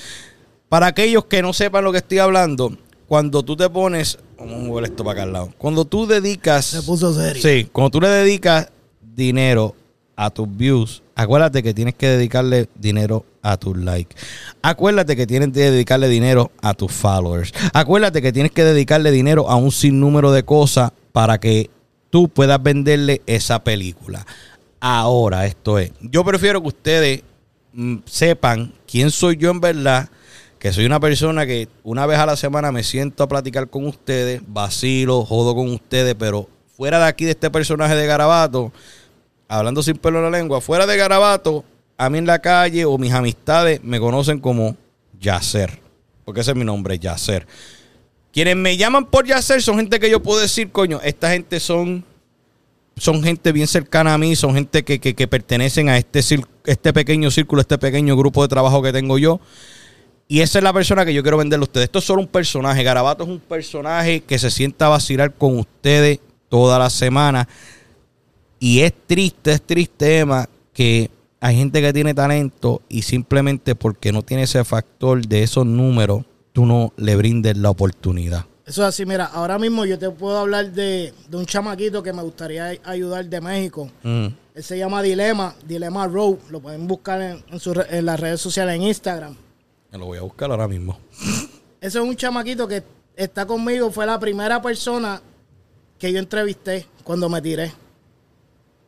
Para 0.76 0.88
aquellos 0.88 1.24
que 1.24 1.42
no 1.42 1.54
sepan 1.54 1.86
lo 1.86 1.94
que 1.94 2.00
estoy 2.00 2.18
hablando, 2.18 2.78
cuando 3.08 3.44
tú 3.44 3.56
te 3.56 3.70
pones, 3.70 4.20
vamos 4.38 4.56
a 4.56 4.58
mover 4.58 4.84
esto 4.84 5.06
para 5.06 5.14
acá 5.14 5.24
al 5.24 5.32
lado, 5.32 5.54
cuando 5.58 5.86
tú 5.86 6.06
dedicas, 6.06 6.66
Se 6.66 6.82
puso 6.82 7.14
serio. 7.14 7.42
sí, 7.42 7.70
cuando 7.72 7.92
tú 7.92 8.02
le 8.02 8.10
dedicas 8.10 8.68
dinero 9.02 9.74
a 10.18 10.30
tus 10.32 10.54
views, 10.54 11.02
acuérdate 11.16 11.64
que 11.64 11.74
tienes 11.74 11.96
que 11.96 12.10
dedicarle 12.10 12.68
dinero 12.76 13.26
a 13.42 13.56
tus 13.56 13.78
likes. 13.78 14.18
Acuérdate 14.62 15.16
que 15.16 15.26
tienes 15.26 15.54
que 15.54 15.72
dedicarle 15.72 16.10
dinero 16.10 16.52
a 16.62 16.74
tus 16.74 16.92
followers. 16.92 17.54
Acuérdate 17.72 18.22
que 18.22 18.34
tienes 18.34 18.52
que 18.52 18.66
dedicarle 18.66 19.12
dinero 19.12 19.50
a 19.50 19.56
un 19.56 19.72
sinnúmero 19.72 20.34
de 20.34 20.44
cosas 20.44 20.92
para 21.14 21.40
que 21.40 21.70
tú 22.10 22.28
puedas 22.28 22.62
venderle 22.62 23.22
esa 23.28 23.64
película. 23.64 24.28
Ahora, 24.82 25.46
esto 25.46 25.80
es, 25.80 25.94
yo 26.02 26.26
prefiero 26.26 26.62
que 26.62 26.68
ustedes 26.68 27.24
mm, 27.72 28.00
sepan 28.04 28.74
quién 28.86 29.10
soy 29.10 29.38
yo 29.38 29.52
en 29.52 29.62
verdad, 29.62 30.10
que 30.66 30.74
soy 30.74 30.88
una 30.88 31.00
persona 31.00 31.46
que 31.46 31.68
una 31.84 32.08
vez 32.08 32.18
a 32.18 32.26
la 32.26 32.36
semana 32.36 32.72
me 32.72 32.82
siento 32.82 33.22
a 33.22 33.28
platicar 33.28 33.70
con 33.70 33.86
ustedes, 33.86 34.42
vacilo, 34.48 35.24
jodo 35.24 35.54
con 35.54 35.70
ustedes, 35.70 36.16
pero 36.18 36.50
fuera 36.76 36.98
de 36.98 37.06
aquí 37.06 37.24
de 37.24 37.32
este 37.34 37.52
personaje 37.52 37.94
de 37.94 38.08
Garabato, 38.08 38.74
hablando 39.48 39.84
sin 39.84 39.96
pelo 39.96 40.18
en 40.18 40.24
la 40.32 40.36
lengua, 40.40 40.62
fuera 40.62 40.88
de 40.88 40.98
Garabato, 40.98 41.64
a 42.00 42.10
mí 42.10 42.18
en 42.18 42.26
la 42.26 42.40
calle 42.40 42.84
o 42.84 42.98
mis 42.98 43.14
amistades 43.14 43.84
me 43.84 44.00
conocen 44.00 44.40
como 44.40 44.76
Yacer, 45.22 45.80
porque 46.24 46.42
ese 46.42 46.50
es 46.50 46.58
mi 46.58 46.66
nombre, 46.66 46.98
Yacer. 46.98 47.46
Quienes 48.34 48.56
me 48.56 48.76
llaman 48.76 49.06
por 49.06 49.28
Yacer 49.28 49.62
son 49.62 49.78
gente 49.78 50.00
que 50.00 50.10
yo 50.10 50.20
puedo 50.24 50.40
decir, 50.40 50.72
coño, 50.72 51.00
esta 51.04 51.30
gente 51.30 51.60
son 51.60 52.04
son 52.98 53.22
gente 53.22 53.52
bien 53.52 53.68
cercana 53.68 54.16
a 54.16 54.18
mí, 54.18 54.36
son 54.36 54.56
gente 54.56 54.84
que, 54.84 55.00
que- 55.00 55.28
pertenecen 55.28 55.90
a 55.90 55.98
este, 56.00 56.22
este 56.66 56.92
pequeño 56.92 57.30
círculo, 57.30 57.62
este 57.62 57.78
pequeño 57.78 58.18
grupo 58.18 58.42
de 58.42 58.48
trabajo 58.48 58.82
que 58.82 58.92
tengo 58.92 59.20
yo. 59.20 59.40
Y 60.28 60.42
esa 60.42 60.58
es 60.60 60.64
la 60.64 60.74
persona 60.74 61.06
que 61.06 61.14
yo 61.14 61.22
quiero 61.22 61.38
venderle 61.38 61.64
a 61.64 61.68
ustedes. 61.68 61.86
Esto 61.86 62.00
es 62.00 62.06
solo 62.06 62.22
un 62.22 62.28
personaje. 62.28 62.82
Garabato 62.84 63.24
es 63.24 63.30
un 63.30 63.40
personaje 63.40 64.22
que 64.22 64.40
se 64.40 64.50
sienta 64.50 64.88
a 64.88 64.90
vacilar 64.90 65.34
con 65.34 65.60
ustedes 65.60 66.20
toda 66.50 66.80
la 66.80 66.90
semana. 66.90 67.48
Y 68.60 68.80
es 68.80 68.94
triste, 69.06 69.52
es 69.52 69.62
triste, 69.62 70.20
Emma, 70.20 70.50
que 70.74 71.12
hay 71.40 71.58
gente 71.58 71.80
que 71.82 71.94
tiene 71.94 72.14
talento 72.16 72.82
y 72.90 73.04
simplemente 73.04 73.76
porque 73.76 74.12
no 74.12 74.24
tiene 74.24 74.44
ese 74.44 74.64
factor 74.64 75.26
de 75.28 75.44
esos 75.44 75.66
números, 75.66 76.24
tú 76.54 76.66
no 76.66 76.92
le 76.98 77.16
brindes 77.16 77.56
la 77.58 77.70
oportunidad. 77.70 78.46
Eso 78.66 78.82
es 78.82 78.88
así, 78.88 79.06
mira, 79.06 79.26
ahora 79.26 79.60
mismo 79.60 79.86
yo 79.86 80.00
te 80.00 80.10
puedo 80.10 80.40
hablar 80.40 80.72
de, 80.72 81.14
de 81.30 81.38
un 81.38 81.46
chamaquito 81.46 82.02
que 82.02 82.12
me 82.14 82.24
gustaría 82.24 82.74
ayudar 82.84 83.26
de 83.26 83.40
México. 83.42 83.92
Mm. 84.02 84.26
Él 84.56 84.64
se 84.64 84.76
llama 84.76 85.04
Dilema, 85.04 85.54
Dilema 85.68 86.08
Row. 86.08 86.40
Lo 86.50 86.62
pueden 86.62 86.88
buscar 86.88 87.22
en, 87.22 87.44
en 87.52 87.60
su 87.60 87.76
re- 87.76 87.86
en 87.96 88.06
las 88.08 88.20
redes 88.20 88.42
sociales, 88.42 88.74
en 88.76 88.82
Instagram. 88.84 89.36
Me 89.96 90.00
lo 90.00 90.08
voy 90.08 90.18
a 90.18 90.24
buscar 90.24 90.52
ahora 90.52 90.68
mismo. 90.68 91.00
Ese 91.80 92.00
es 92.00 92.04
un 92.04 92.18
chamaquito 92.18 92.68
que 92.68 92.84
está 93.16 93.46
conmigo. 93.46 93.90
Fue 93.90 94.06
la 94.06 94.20
primera 94.20 94.62
persona 94.62 95.22
que 95.98 96.12
yo 96.12 96.20
entrevisté 96.20 96.86
cuando 97.06 97.30
me 97.30 97.42
tiré. 97.42 97.72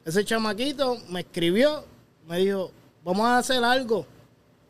Ese 0.04 0.26
chamaquito 0.26 0.98
me 1.10 1.22
escribió, 1.22 1.86
me 2.28 2.40
dijo, 2.40 2.72
vamos 3.06 3.26
a 3.26 3.38
hacer 3.38 3.64
algo. 3.64 4.06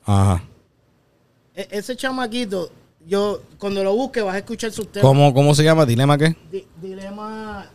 Ajá. 0.05 0.43
E- 1.55 1.69
ese 1.71 1.95
chamaquito, 1.95 2.69
yo 3.07 3.41
cuando 3.57 3.83
lo 3.83 3.95
busque 3.95 4.21
vas 4.21 4.35
a 4.35 4.37
escuchar 4.37 4.71
sus 4.71 4.91
temas. 4.91 5.07
¿Cómo, 5.07 5.33
¿Cómo 5.33 5.55
se 5.55 5.63
llama? 5.63 5.87
¿Dilema 5.87 6.19
qué? 6.19 6.35
Di- 6.51 6.67
dilema... 6.79 7.67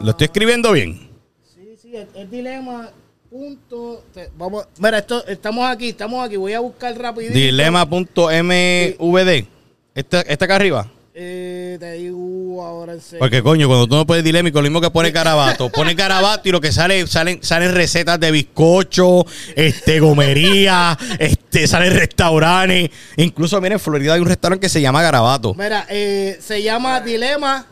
¿Lo 0.00 0.10
estoy 0.12 0.24
escribiendo 0.24 0.72
bien? 0.72 1.10
Sí, 1.54 1.76
sí, 1.82 1.94
el, 1.94 2.08
el 2.14 2.30
dilema... 2.30 2.90
Punto, 3.30 4.04
te- 4.14 4.30
vamos, 4.38 4.64
mira, 4.78 4.98
esto, 4.98 5.26
estamos 5.26 5.68
aquí, 5.68 5.90
estamos 5.90 6.24
aquí, 6.24 6.36
voy 6.36 6.54
a 6.54 6.60
buscar 6.60 6.96
rapidito. 6.98 7.34
Dilema.mvd. 7.34 9.46
Esta, 9.94 10.20
esta 10.22 10.44
acá 10.46 10.56
arriba. 10.56 10.90
Eh, 11.20 11.76
te 11.80 11.92
digo 11.94 12.64
ahora 12.64 12.92
en 12.94 13.00
serio. 13.02 13.18
Porque 13.18 13.42
coño, 13.42 13.66
cuando 13.66 13.86
tú 13.88 13.96
no 13.96 14.06
puedes 14.06 14.22
dilémico, 14.24 14.60
lo 14.60 14.62
mismo 14.62 14.80
que 14.80 14.88
pone 14.90 15.12
carabato. 15.12 15.68
Pone 15.68 15.94
carabato 15.96 16.48
y 16.48 16.52
lo 16.52 16.60
que 16.60 16.70
sale, 16.72 17.06
salen, 17.08 17.42
salen 17.42 17.74
recetas 17.74 18.18
de 18.20 18.30
bizcocho, 18.30 19.26
este, 19.56 19.98
gomería, 20.00 20.96
este, 21.18 21.66
salen 21.66 21.92
restaurantes. 21.94 22.90
Incluso, 23.16 23.60
miren, 23.60 23.72
en 23.74 23.80
Florida 23.80 24.14
hay 24.14 24.20
un 24.20 24.28
restaurante 24.28 24.64
que 24.66 24.70
se 24.70 24.80
llama 24.80 25.02
Garabato. 25.02 25.54
Mira, 25.54 25.86
eh, 25.90 26.38
se 26.40 26.62
llama 26.62 27.00
Dilema 27.00 27.66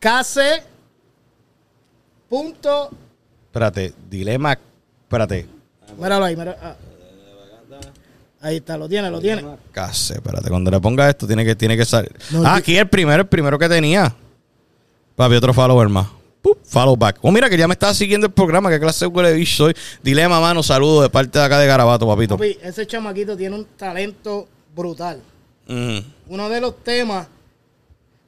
KC. 0.00 0.64
Punto. 2.28 2.90
Espérate, 3.56 3.94
dilema, 4.10 4.52
espérate. 4.52 5.46
Míralo 5.98 6.26
ahí, 6.26 6.36
mira. 6.36 6.58
ah. 6.60 6.76
Ahí 8.42 8.56
está, 8.56 8.76
lo 8.76 8.86
tiene, 8.86 9.10
lo 9.10 9.18
tiene. 9.18 9.42
Case, 9.72 10.12
espérate, 10.12 10.50
cuando 10.50 10.70
le 10.70 10.78
ponga 10.78 11.08
esto 11.08 11.26
tiene 11.26 11.42
que, 11.42 11.56
tiene 11.56 11.74
que 11.74 11.86
salir. 11.86 12.14
No, 12.32 12.44
ah, 12.44 12.56
aquí 12.56 12.76
el 12.76 12.86
primero, 12.86 13.22
el 13.22 13.28
primero 13.28 13.58
que 13.58 13.66
tenía. 13.66 14.14
Papi, 15.14 15.36
otro 15.36 15.54
follower 15.54 15.88
más. 15.88 16.06
Pup, 16.42 16.58
follow 16.66 16.94
back. 16.98 17.16
Oh, 17.22 17.32
mira 17.32 17.48
que 17.48 17.56
ya 17.56 17.66
me 17.66 17.72
estaba 17.72 17.94
siguiendo 17.94 18.26
el 18.26 18.32
programa. 18.34 18.68
¿Qué 18.68 18.78
clase 18.78 19.06
de 19.06 19.08
huele 19.08 19.32
bicho 19.32 19.56
soy? 19.56 19.74
Dilema, 20.02 20.38
mano, 20.38 20.62
saludos 20.62 21.04
de 21.04 21.08
parte 21.08 21.38
de 21.38 21.44
acá 21.46 21.58
de 21.58 21.66
Garabato, 21.66 22.06
papito. 22.06 22.36
Papi, 22.36 22.58
ese 22.62 22.86
chamaquito 22.86 23.38
tiene 23.38 23.56
un 23.56 23.64
talento 23.74 24.46
brutal. 24.74 25.22
Uno 25.66 26.48
de 26.50 26.60
los 26.60 26.84
temas, 26.84 27.26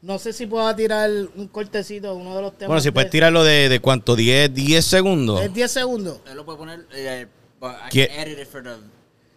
no 0.02 0.18
sé 0.18 0.32
si 0.32 0.46
pueda 0.46 0.74
tirar 0.76 1.10
un 1.36 1.48
cortecito 1.48 2.08
de 2.14 2.20
uno 2.20 2.34
de 2.36 2.42
los 2.42 2.52
temas. 2.52 2.68
Bueno, 2.68 2.80
si 2.80 2.88
de- 2.88 2.92
puedes 2.92 3.10
tirarlo 3.10 3.42
de, 3.44 3.68
de 3.68 3.80
cuánto, 3.80 4.14
10, 4.16 4.52
10 4.54 4.84
segundos. 4.84 5.40
Es 5.42 5.52
10 5.52 5.70
segundos. 5.70 6.20
Él 6.30 6.36
lo 6.36 6.44
puede 6.44 6.58
poner, 6.58 6.86
eh, 6.94 7.26
but 7.60 7.72
I 7.86 7.88
¿Qué? 7.90 8.08
can 8.08 8.18
edit 8.28 8.38
it 8.38 8.46
for 8.48 8.62
the, 8.62 8.70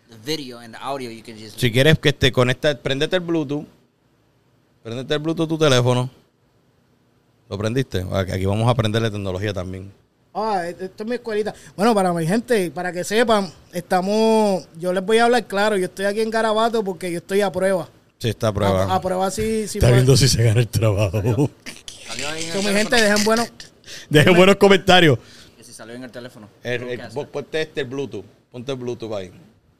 the 0.10 0.18
video 0.24 0.60
and 0.60 0.76
the 0.76 0.80
audio. 0.82 1.10
You 1.10 1.24
can 1.24 1.38
just. 1.38 1.60
Si 1.60 1.72
quieres 1.72 1.98
que 2.00 2.14
te 2.14 2.32
conecta, 2.32 2.78
prendete 2.78 3.16
el 3.16 3.22
Bluetooth. 3.22 3.66
Prendete 4.84 5.14
el 5.14 5.20
Bluetooth 5.20 5.48
tu 5.50 5.58
teléfono. 5.58 6.10
¿Lo 7.50 7.58
prendiste? 7.58 8.06
Aquí 8.12 8.46
vamos 8.46 8.68
a 8.68 8.72
aprenderle 8.72 9.12
tecnología 9.12 9.54
también. 9.54 9.92
Ah, 10.34 10.66
esto 10.66 11.04
es 11.04 11.06
mi 11.10 11.16
escuelita. 11.16 11.54
Bueno, 11.76 11.94
para 11.94 12.14
mi 12.14 12.26
gente, 12.26 12.72
para 12.72 12.94
que 12.94 13.04
sepan, 13.04 13.52
estamos, 13.74 14.66
yo 14.80 14.94
les 14.94 15.06
voy 15.06 15.18
a 15.18 15.26
hablar 15.26 15.46
claro, 15.46 15.76
yo 15.76 15.86
estoy 15.86 16.06
aquí 16.06 16.22
en 16.22 16.30
Garabato 16.30 16.82
porque 16.82 17.12
yo 17.12 17.18
estoy 17.18 17.42
a 17.42 17.52
prueba. 17.52 17.90
Sí, 18.22 18.30
está 18.30 18.50
a 18.50 18.54
prueba. 18.54 18.84
A, 18.84 18.96
a 18.98 19.02
prueba 19.02 19.32
si, 19.32 19.68
si 19.68 19.80
está 19.80 19.88
puede- 19.88 19.94
viendo 19.94 20.16
si 20.16 20.28
se 20.28 20.44
gana 20.44 20.60
el 20.60 20.68
trabajo. 20.68 21.50
Salió 22.08 22.30
ahí 22.30 22.44
en 22.44 22.50
el 22.50 22.54
So, 22.54 22.58
mi 22.60 22.66
teléfono. 22.66 22.78
gente, 22.78 22.96
dejen 23.02 23.24
bueno. 23.24 23.46
Dejen 24.12 24.36
buenos 24.38 24.56
comentarios. 24.58 25.18
Que 25.58 25.64
si 25.64 25.74
salió 25.74 25.96
en 25.96 26.04
el 26.04 26.12
teléfono. 26.12 26.48
El, 26.62 26.84
el- 26.84 27.02
vos 27.14 27.26
ponte 27.28 27.60
este 27.64 27.82
el 27.82 27.88
Bluetooth. 27.88 28.24
Ponte 28.52 28.72
el 28.74 28.78
Bluetooth 28.78 29.12
ahí. 29.14 29.32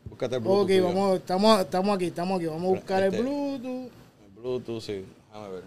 Búscate 0.06 0.36
el 0.38 0.42
Bluetooth. 0.42 0.62
Ok, 0.64 0.68
tuyo. 0.70 0.84
vamos, 0.86 1.18
estamos, 1.20 1.60
estamos 1.62 1.96
aquí, 1.96 2.06
estamos 2.06 2.38
aquí. 2.40 2.48
Vamos 2.48 2.64
a 2.64 2.76
buscar 2.80 3.04
el 3.04 3.14
Este- 3.14 3.22
Bluetooth. 3.22 3.92
El 4.26 4.42
Bluetooth, 4.42 4.82
sí. 4.82 5.06
Déjame 5.28 5.50
ver. 5.54 5.64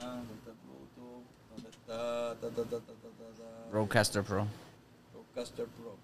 ¿dónde 0.00 0.32
está 0.32 0.50
el 0.50 0.56
Bluetooth? 0.64 1.22
¿Dónde 1.52 1.68
está? 1.68 1.94
Ta, 1.94 2.34
ta, 2.40 2.48
ta, 2.48 2.62
ta, 2.62 2.78
ta, 2.78 2.86
ta, 2.88 3.26
ta. 3.36 3.70
Roadcaster 3.70 4.22
Pro. 4.22 4.46
Rodecaster 5.14 5.66
Pro. 5.66 5.94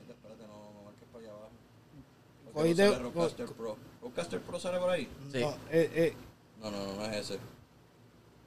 Mira, 0.00 0.14
Espérate, 0.14 0.42
no, 0.48 0.72
no 0.72 0.84
marques 0.88 1.04
para 1.12 1.20
allá 1.24 1.32
abajo. 1.36 1.52
¿Por 2.54 2.62
qué 2.62 2.68
Cogiste- 2.70 2.84
no 2.86 2.92
sale 2.92 3.02
Rodecaster 3.02 3.46
Pro. 3.46 3.76
¿Rodecaster 4.02 4.40
Pro 4.40 4.60
sale 4.60 4.78
por 4.78 4.90
ahí? 4.90 5.08
Sí. 5.32 5.40
No, 5.40 5.50
eh, 5.72 5.90
eh, 5.94 6.14
No, 6.62 6.70
no, 6.70 6.86
no, 6.86 6.94
no 6.96 7.04
es 7.06 7.16
ese. 7.16 7.34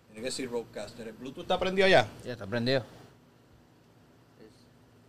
Tiene 0.07 0.21
que 0.21 0.21
decir 0.21 0.49
Rodecaster. 0.49 1.07
¿El 1.09 1.13
Bluetooth 1.13 1.41
está 1.43 1.59
prendido 1.59 1.85
allá? 1.85 2.07
Ya 2.25 2.31
está 2.33 2.47
prendido. 2.47 2.83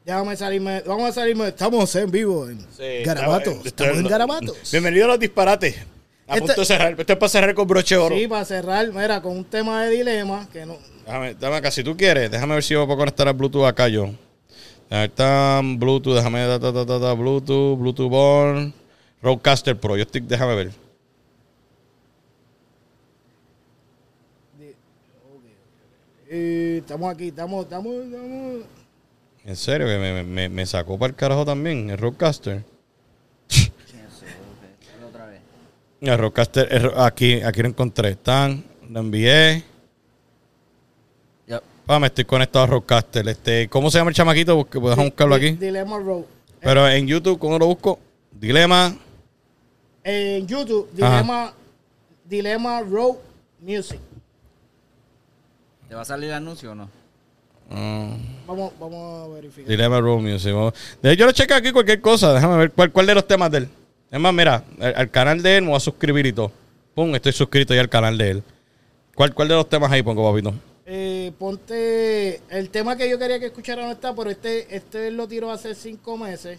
Déjame 0.05 0.37
salirme. 0.37 0.83
Vamos 0.87 1.11
a 1.11 1.13
salirme. 1.13 1.49
Estamos 1.49 1.95
en 1.97 2.11
vivo 2.11 2.49
en 2.49 2.59
Sí, 2.77 3.05
Garabato. 3.05 3.51
estaba- 3.51 3.67
Estamos 3.69 3.97
en 3.99 4.09
Garabatos. 4.09 4.71
Bienvenido 4.73 5.05
a 5.05 5.09
los 5.09 5.21
disparates. 5.21 5.77
A 6.27 6.35
Este- 6.35 6.41
punto 6.47 6.61
de 6.61 6.67
cerrar. 6.67 7.01
Esto 7.01 7.13
es 7.13 7.19
para 7.19 7.29
cerrar 7.29 7.55
con 7.55 7.67
broche 7.69 7.95
de 7.95 8.01
oro. 8.01 8.17
Sí, 8.17 8.27
para 8.29 8.45
cerrar, 8.45 8.87
mira, 8.93 9.21
con 9.23 9.37
un 9.37 9.45
tema 9.45 9.85
de 9.85 9.91
dilema 9.97 10.47
que 10.53 10.67
no. 10.67 10.77
Déjame, 11.07 11.35
déjame 11.35 11.57
acá, 11.57 11.71
si 11.71 11.83
tú 11.83 11.97
quieres, 11.97 12.31
déjame 12.31 12.55
ver 12.55 12.63
si 12.63 12.75
yo 12.75 12.85
puedo 12.87 12.99
conectar 12.99 13.27
al 13.29 13.35
Bluetooth 13.35 13.65
acá 13.65 13.89
yo. 13.89 14.11
Ahí 14.91 15.07
está 15.07 15.61
Bluetooth, 15.63 16.15
déjame 16.17 16.47
ta, 16.47 16.59
ta, 16.61 16.85
ta, 16.87 17.13
Bluetooth, 17.15 17.79
Bluetooth 17.79 18.11
Born, 18.11 18.75
Roadcaster 19.23 19.79
Pro. 19.79 19.97
Yo 19.97 20.03
estoy, 20.03 20.21
déjame 20.21 20.55
ver. 20.55 20.71
Eh, 26.31 26.79
estamos 26.81 27.13
aquí, 27.15 27.29
estamos, 27.29 27.65
estamos, 27.65 27.95
estamos. 28.05 28.65
En 29.45 29.57
serio, 29.57 29.87
que 29.87 29.97
me, 29.99 30.23
me, 30.25 30.49
me 30.49 30.67
sacó 30.67 30.99
para 30.99 31.11
el 31.11 31.17
carajo 31.17 31.45
también, 31.45 31.89
el 31.91 31.97
Roadcaster. 31.97 32.63
Otra 35.09 35.27
vez. 35.27 35.41
El 36.03 36.19
Roadcaster, 36.19 36.69
el 36.71 36.91
aquí, 36.99 37.41
aquí 37.41 37.63
lo 37.63 37.69
encontré. 37.69 38.11
Están, 38.11 38.63
lo 38.91 39.01
envié. 39.01 39.65
Yep. 41.47 41.63
Ah, 41.87 41.99
me 41.99 42.09
estoy 42.09 42.27
conectado 42.27 42.65
a 42.65 42.69
Roadcaster. 42.69 43.27
Este, 43.27 43.69
¿Cómo 43.69 43.91
se 43.91 43.97
llama 43.99 44.11
el 44.11 44.17
chamaquito? 44.17 44.55
Busque- 44.63 44.81
Déjame 44.81 45.05
buscarlo 45.09 45.35
aquí. 45.35 45.53
Dilema 45.53 45.99
Road. 45.99 46.25
Pero 46.61 46.87
en 46.89 47.07
YouTube, 47.07 47.39
¿cómo 47.39 47.59
lo 47.59 47.67
busco? 47.67 47.99
Dilema. 48.33 48.95
En 50.05 50.47
YouTube, 50.47 50.89
Dilema, 50.93 51.53
Dilema 52.25 52.81
Road 52.81 53.17
Music. 53.61 53.99
¿Te 55.89 55.95
va 55.95 56.03
a 56.03 56.05
salir 56.05 56.29
el 56.29 56.35
anuncio 56.35 56.73
o 56.73 56.75
no? 56.75 56.89
ah, 57.71 58.15
Vamos, 58.47 58.73
vamos 58.79 59.29
a 59.31 59.35
verificar. 59.35 59.69
Dilema 59.69 60.01
Road 60.01 60.21
Music. 60.21 60.53
Vamos- 60.53 60.75
Yo 61.03 61.27
lo 61.27 61.33
checo 61.33 61.55
aquí 61.55 61.73
cualquier 61.73 62.01
cosa. 62.01 62.33
Déjame 62.35 62.57
ver 62.57 62.71
cuál, 62.73 62.93
cuál 62.93 63.07
de 63.07 63.15
los 63.15 63.27
temas 63.27 63.51
de 63.51 63.59
él. 63.59 63.69
Es 64.11 64.19
más, 64.21 64.33
mira, 64.33 64.65
al, 64.81 64.95
al 64.97 65.11
canal 65.11 65.43
de 65.43 65.57
él 65.57 65.63
me 65.63 65.69
voy 65.69 65.77
a 65.77 65.81
suscribir 65.81 66.27
y 66.27 66.33
todo. 66.33 66.51
Pum, 66.95 67.15
estoy 67.15 67.33
suscrito 67.33 67.75
ya 67.75 67.81
al 67.81 67.89
canal 67.91 68.17
de 68.17 68.31
él. 68.31 68.43
¿Cuál, 69.15 69.35
cuál 69.35 69.49
de 69.49 69.55
los 69.55 69.69
temas 69.69 69.91
ahí 69.93 70.03
pongo, 70.03 70.31
papito? 70.31 70.55
Eh, 70.87 71.33
ponte. 71.39 72.41
El 72.49 72.71
tema 72.71 72.97
que 72.97 73.09
yo 73.11 73.19
quería 73.19 73.39
que 73.39 73.47
escucharan 73.47 73.87
no 73.87 73.93
está, 73.93 74.15
pero 74.15 74.31
este, 74.31 74.75
este 74.75 75.11
lo 75.11 75.29
tiró 75.29 75.51
hace 75.51 75.75
cinco 75.75 76.17
meses. 76.17 76.59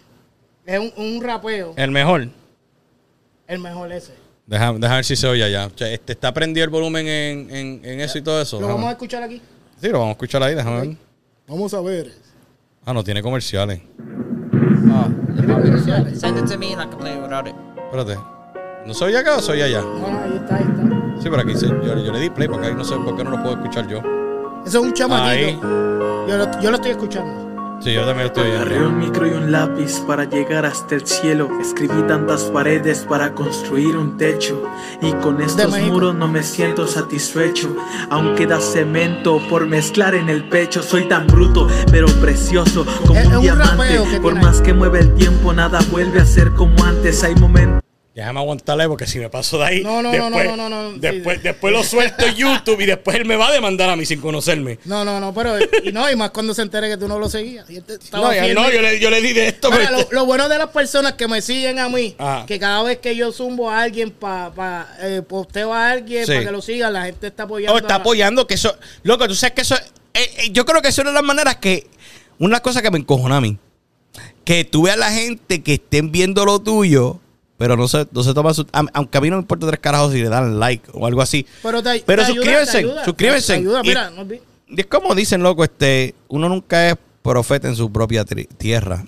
Es 0.66 0.78
un, 0.78 0.92
un 0.96 1.22
rapeo. 1.22 1.72
El 1.76 1.90
mejor. 1.90 2.28
El 3.50 3.58
mejor 3.58 3.90
ese. 3.92 4.14
Déjame, 4.46 4.78
déjame 4.78 4.96
ver 4.98 5.04
si 5.04 5.16
se 5.16 5.26
oye 5.26 5.42
allá. 5.44 5.66
O 5.66 5.70
sea, 5.76 5.88
este, 5.90 6.12
¿Está 6.12 6.32
prendido 6.32 6.64
el 6.64 6.70
volumen 6.70 7.06
en, 7.06 7.50
en, 7.50 7.80
en 7.84 8.00
eso 8.00 8.16
y 8.18 8.22
todo 8.22 8.40
eso? 8.40 8.60
Lo 8.60 8.66
Déjame- 8.68 8.74
vamos 8.76 8.88
a 8.88 8.92
escuchar 8.92 9.22
aquí. 9.24 9.42
Sí, 9.80 9.88
lo 9.88 9.94
vamos 9.98 10.08
a 10.08 10.12
escuchar 10.12 10.42
ahí, 10.42 10.54
déjame 10.54 10.80
ver. 10.80 10.96
Vamos 11.48 11.74
a 11.74 11.80
ver. 11.80 12.12
Ah, 12.84 12.92
no 12.92 13.02
tiene 13.04 13.22
comerciales. 13.22 13.80
Oh, 14.92 15.08
Send 16.14 16.38
it 16.38 16.46
to 16.46 16.56
me 16.58 16.72
and 16.72 16.80
I 16.82 16.86
can 16.86 16.98
play 16.98 17.16
without 17.20 17.46
it. 17.46 17.54
Espérate. 17.76 18.16
¿No 18.86 18.94
soy 18.94 19.14
acá 19.14 19.36
o 19.36 19.40
soy 19.40 19.62
allá? 19.62 19.80
No, 19.82 19.98
no, 20.10 20.20
ahí 20.22 20.36
está, 20.36 20.56
ahí 20.56 20.62
está. 20.62 21.22
Sí, 21.22 21.28
pero 21.28 21.42
aquí 21.42 21.54
se- 21.54 21.66
yo, 21.66 22.04
yo 22.04 22.12
le 22.12 22.20
di 22.20 22.30
play 22.30 22.48
porque 22.48 22.68
ahí 22.68 22.74
no 22.74 22.84
sé 22.84 22.94
por 22.96 23.16
qué 23.16 23.24
no 23.24 23.30
lo 23.30 23.42
puedo 23.42 23.56
escuchar 23.56 23.86
yo. 23.88 23.98
Ese 24.64 24.76
es 24.78 24.82
un 24.82 24.86
Ahí. 24.88 24.92
chamaquito. 24.94 26.26
Yo 26.28 26.36
lo, 26.36 26.60
yo 26.60 26.70
lo 26.70 26.76
estoy 26.76 26.90
escuchando. 26.92 27.49
Sí, 27.82 27.94
yo 27.94 28.04
también 28.04 28.26
lo 28.28 28.34
estoy 28.34 28.50
Agarré 28.50 28.86
un 28.86 28.98
micro 28.98 29.26
y 29.26 29.30
un 29.30 29.50
lápiz 29.50 30.00
para 30.06 30.24
llegar 30.24 30.66
hasta 30.66 30.94
el 30.96 31.06
cielo. 31.06 31.48
Escribí 31.62 32.02
tantas 32.06 32.42
paredes 32.44 33.06
para 33.08 33.32
construir 33.34 33.96
un 33.96 34.18
techo. 34.18 34.62
Y 35.00 35.12
con 35.14 35.40
estos 35.40 35.70
muros 35.90 36.14
no 36.14 36.28
me 36.28 36.42
siento 36.42 36.86
satisfecho. 36.86 37.74
Aún 38.10 38.34
queda 38.34 38.60
cemento 38.60 39.40
por 39.48 39.66
mezclar 39.66 40.14
en 40.14 40.28
el 40.28 40.46
pecho. 40.48 40.82
Soy 40.82 41.08
tan 41.08 41.26
bruto, 41.26 41.68
pero 41.90 42.06
precioso 42.20 42.84
como 43.06 43.18
Es- 43.18 43.22
es 43.26 43.28
un 43.30 43.36
un 43.36 43.40
diamante. 43.42 44.20
Por 44.20 44.34
más 44.34 44.60
que 44.60 44.74
mueve 44.74 44.98
el 45.00 45.14
tiempo, 45.14 45.54
nada 45.54 45.80
vuelve 45.90 46.20
a 46.20 46.26
ser 46.26 46.52
como 46.52 46.84
antes. 46.84 47.24
Hay 47.24 47.34
momentos. 47.36 47.80
Déjame 48.12 48.40
aguantarle 48.40 48.88
porque 48.88 49.06
si 49.06 49.20
me 49.20 49.30
paso 49.30 49.56
de 49.58 49.64
ahí. 49.64 49.82
No, 49.82 50.02
no, 50.02 50.10
no, 50.10 50.10
después, 50.10 50.44
no, 50.48 50.56
no, 50.56 50.68
no, 50.68 50.90
no, 50.90 50.98
Después, 50.98 51.36
sí. 51.36 51.42
después 51.44 51.72
lo 51.72 51.84
suelto 51.84 52.26
en 52.26 52.34
YouTube 52.34 52.80
y 52.80 52.86
después 52.86 53.16
él 53.16 53.24
me 53.24 53.36
va 53.36 53.48
a 53.48 53.52
demandar 53.52 53.88
a 53.88 53.94
mí 53.94 54.04
sin 54.04 54.20
conocerme. 54.20 54.80
No, 54.84 55.04
no, 55.04 55.20
no, 55.20 55.32
pero. 55.32 55.54
Y 55.84 55.92
no, 55.92 56.10
y 56.10 56.16
más 56.16 56.30
cuando 56.30 56.52
se 56.52 56.62
entere 56.62 56.88
que 56.88 56.96
tú 56.96 57.06
no 57.06 57.20
lo 57.20 57.28
seguías. 57.28 57.70
Y 57.70 57.76
él 57.76 57.84
te- 57.84 57.94
estaba 57.94 58.26
No, 58.28 58.34
ya- 58.34 58.44
firme. 58.44 58.60
no 58.60 58.70
yo, 58.70 58.82
le, 58.82 58.98
yo 58.98 59.10
le 59.10 59.22
di 59.22 59.32
de 59.32 59.46
esto. 59.46 59.70
Mira, 59.70 59.82
pero 59.84 59.92
lo, 59.96 60.00
este- 60.02 60.14
lo 60.16 60.26
bueno 60.26 60.48
de 60.48 60.58
las 60.58 60.70
personas 60.70 61.12
que 61.12 61.28
me 61.28 61.40
siguen 61.40 61.78
a 61.78 61.88
mí, 61.88 62.16
Ajá. 62.18 62.46
que 62.46 62.58
cada 62.58 62.82
vez 62.82 62.98
que 62.98 63.14
yo 63.14 63.30
zumbo 63.32 63.70
a 63.70 63.80
alguien 63.82 64.10
para 64.10 64.50
pa, 64.52 64.88
eh, 65.00 65.22
posteo 65.26 65.72
a 65.72 65.90
alguien 65.90 66.26
Sí. 66.26 66.32
para 66.32 66.44
que 66.46 66.50
lo 66.52 66.62
sigan, 66.62 66.92
la 66.92 67.04
gente 67.04 67.28
está 67.28 67.44
apoyando. 67.44 67.74
Oh, 67.74 67.78
está 67.78 67.94
apoyando 67.94 68.44
que 68.48 68.54
eso. 68.54 68.76
Loco, 69.04 69.28
tú 69.28 69.36
sabes 69.36 69.54
que 69.54 69.62
eso. 69.62 69.76
eh, 69.76 69.80
eh, 70.14 70.50
yo 70.50 70.66
creo 70.66 70.82
que 70.82 70.88
eso 70.88 71.00
es 71.02 71.04
una 71.04 71.10
de 71.10 71.14
las 71.14 71.24
maneras 71.24 71.56
que. 71.58 71.86
Una 72.40 72.58
cosa 72.60 72.82
que 72.82 72.90
me 72.90 72.98
encojona 72.98 73.36
a 73.36 73.40
mí. 73.40 73.56
Que 74.44 74.64
tú 74.64 74.82
veas 74.82 74.96
a 74.96 74.98
la 75.00 75.12
gente 75.12 75.62
que 75.62 75.74
estén 75.74 76.10
viendo 76.10 76.44
lo 76.44 76.58
tuyo, 76.58 77.20
pero 77.60 77.76
no 77.76 77.86
se, 77.88 78.06
no 78.10 78.22
se 78.22 78.32
toma 78.32 78.54
su. 78.54 78.66
am- 78.72 78.88
Aunque 78.94 79.18
a 79.18 79.20
mí 79.20 79.28
no 79.28 79.36
me 79.36 79.42
importa 79.42 79.66
tres 79.66 79.80
carajos 79.80 80.12
si 80.12 80.22
le 80.22 80.30
dan 80.30 80.58
like 80.58 80.88
o 80.94 81.06
algo 81.06 81.20
así. 81.20 81.44
Pero, 81.62 81.82
te, 81.82 82.02
Pero 82.06 82.22
te 82.22 82.28
ayuda, 82.30 82.34
suscríbanse, 82.42 82.72
te 82.72 82.78
ayuda, 82.78 83.04
suscríbanse. 83.04 83.46
te 83.52 83.58
ayuda. 83.58 83.80
Y- 83.84 83.88
Mira, 83.88 84.10
no 84.10 84.22
olvi- 84.24 84.40
Y 84.68 84.80
es 84.80 84.86
como 84.86 85.14
dicen, 85.14 85.42
loco, 85.42 85.62
este. 85.62 86.14
Uno 86.28 86.48
nunca 86.48 86.88
es 86.88 86.96
profeta 87.22 87.68
en 87.68 87.76
su 87.76 87.92
propia 87.92 88.24
tierra. 88.24 89.04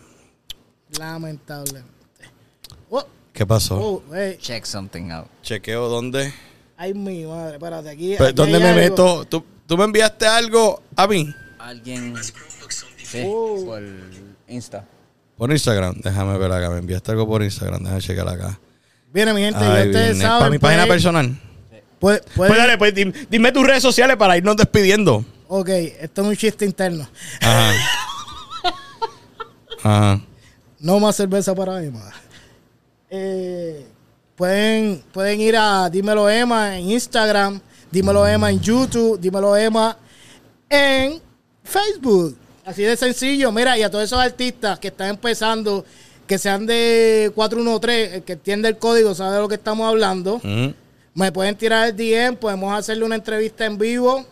lamentablemente. 0.98 1.88
Oh, 2.90 3.04
¿Qué 3.32 3.46
pasó? 3.46 3.80
oh, 3.80 4.02
hey, 4.14 4.36
Check 4.38 4.66
something 4.66 5.10
out. 5.10 5.26
Chequeo 5.42 5.88
dónde. 5.88 6.34
ay, 6.76 6.92
mi 6.92 7.24
madre, 7.24 7.54
espérate, 7.54 7.88
aquí. 7.88 8.14
Aquí 8.14 8.32
¿Dónde 8.34 8.58
me 8.58 8.68
algo. 8.68 8.80
meto? 8.82 9.24
¿Tú, 9.24 9.44
tú 9.66 9.78
me 9.78 9.84
enviaste 9.84 10.26
algo 10.26 10.82
a 10.94 11.06
mí? 11.06 11.26
Alguien. 11.58 12.14
Sí, 12.98 13.22
Oh. 13.26 13.62
por 13.64 13.82
Insta. 14.48 14.86
Por 15.42 15.50
Instagram. 15.50 15.96
Déjame 16.00 16.38
ver 16.38 16.52
acá. 16.52 16.70
Me 16.70 16.78
enviaste 16.78 17.10
algo 17.10 17.26
por 17.26 17.42
Instagram. 17.42 17.82
Déjame 17.82 18.00
checar 18.00 18.28
acá. 18.28 18.60
Viene, 19.12 19.34
mi 19.34 19.40
gente, 19.40 19.58
Ay, 19.58 19.66
ya 19.66 19.86
ustedes 19.86 20.18
saben. 20.18 20.38
Para 20.38 20.50
mi 20.52 20.58
página 20.60 20.86
personal. 20.86 21.36
Pues 21.98 22.20
pueden- 22.36 22.56
dale, 22.56 22.78
pues 22.78 22.94
dim- 22.94 23.12
dime 23.28 23.50
tus 23.50 23.66
redes 23.66 23.82
sociales 23.82 24.16
para 24.16 24.36
irnos 24.36 24.56
despidiendo. 24.56 25.24
Ok, 25.48 25.68
esto 25.68 26.22
es 26.22 26.28
un 26.28 26.36
chiste 26.36 26.64
interno. 26.64 27.08
Ajá. 27.40 27.72
Ajá. 29.82 30.20
No 30.78 31.00
más 31.00 31.16
cerveza 31.16 31.52
para 31.56 31.82
Emma. 31.82 32.08
Eh, 33.10 33.84
pueden, 34.36 35.02
pueden 35.12 35.40
ir 35.40 35.56
a 35.56 35.90
Dímelo 35.90 36.30
Emma 36.30 36.78
en 36.78 36.88
Instagram, 36.88 37.60
Dímelo 37.90 38.24
Emma 38.28 38.48
en 38.48 38.60
YouTube, 38.60 39.18
Dímelo 39.20 39.56
Emma 39.56 39.98
en 40.70 41.20
Facebook. 41.64 42.38
Así 42.64 42.82
de 42.82 42.96
sencillo. 42.96 43.50
Mira, 43.50 43.76
y 43.76 43.82
a 43.82 43.90
todos 43.90 44.04
esos 44.04 44.18
artistas 44.18 44.78
que 44.78 44.88
están 44.88 45.08
empezando, 45.08 45.84
que 46.26 46.38
sean 46.38 46.64
de 46.66 47.32
413, 47.34 48.16
el 48.16 48.22
que 48.22 48.34
entiende 48.34 48.68
el 48.68 48.78
código 48.78 49.14
sabe 49.14 49.36
de 49.36 49.42
lo 49.42 49.48
que 49.48 49.56
estamos 49.56 49.88
hablando. 49.88 50.40
Me 51.14 51.32
pueden 51.32 51.56
tirar 51.56 51.88
el 51.88 51.96
DM, 51.96 52.36
podemos 52.36 52.72
hacerle 52.72 53.04
una 53.04 53.16
entrevista 53.16 53.66
en 53.66 53.78
vivo 53.78 54.24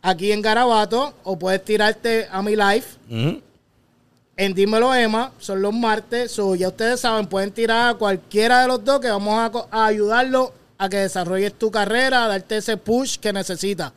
aquí 0.00 0.32
en 0.32 0.42
Garabato, 0.42 1.14
o 1.22 1.38
puedes 1.38 1.64
tirarte 1.64 2.26
a 2.30 2.42
mi 2.42 2.56
live 2.56 2.84
en 4.36 4.54
Dímelo 4.54 4.94
Emma, 4.94 5.32
son 5.38 5.60
los 5.60 5.74
martes, 5.74 6.32
so 6.32 6.54
ya 6.54 6.68
ustedes 6.68 7.00
saben, 7.00 7.26
pueden 7.26 7.52
tirar 7.52 7.90
a 7.90 7.94
cualquiera 7.94 8.62
de 8.62 8.68
los 8.68 8.84
dos 8.84 9.00
que 9.00 9.08
vamos 9.08 9.38
a, 9.38 9.52
a 9.70 9.86
ayudarlo 9.86 10.52
a 10.78 10.88
que 10.88 10.96
desarrolles 10.96 11.52
tu 11.54 11.70
carrera, 11.70 12.24
a 12.24 12.28
darte 12.28 12.56
ese 12.56 12.76
push 12.76 13.18
que 13.18 13.32
necesitas. 13.32 13.92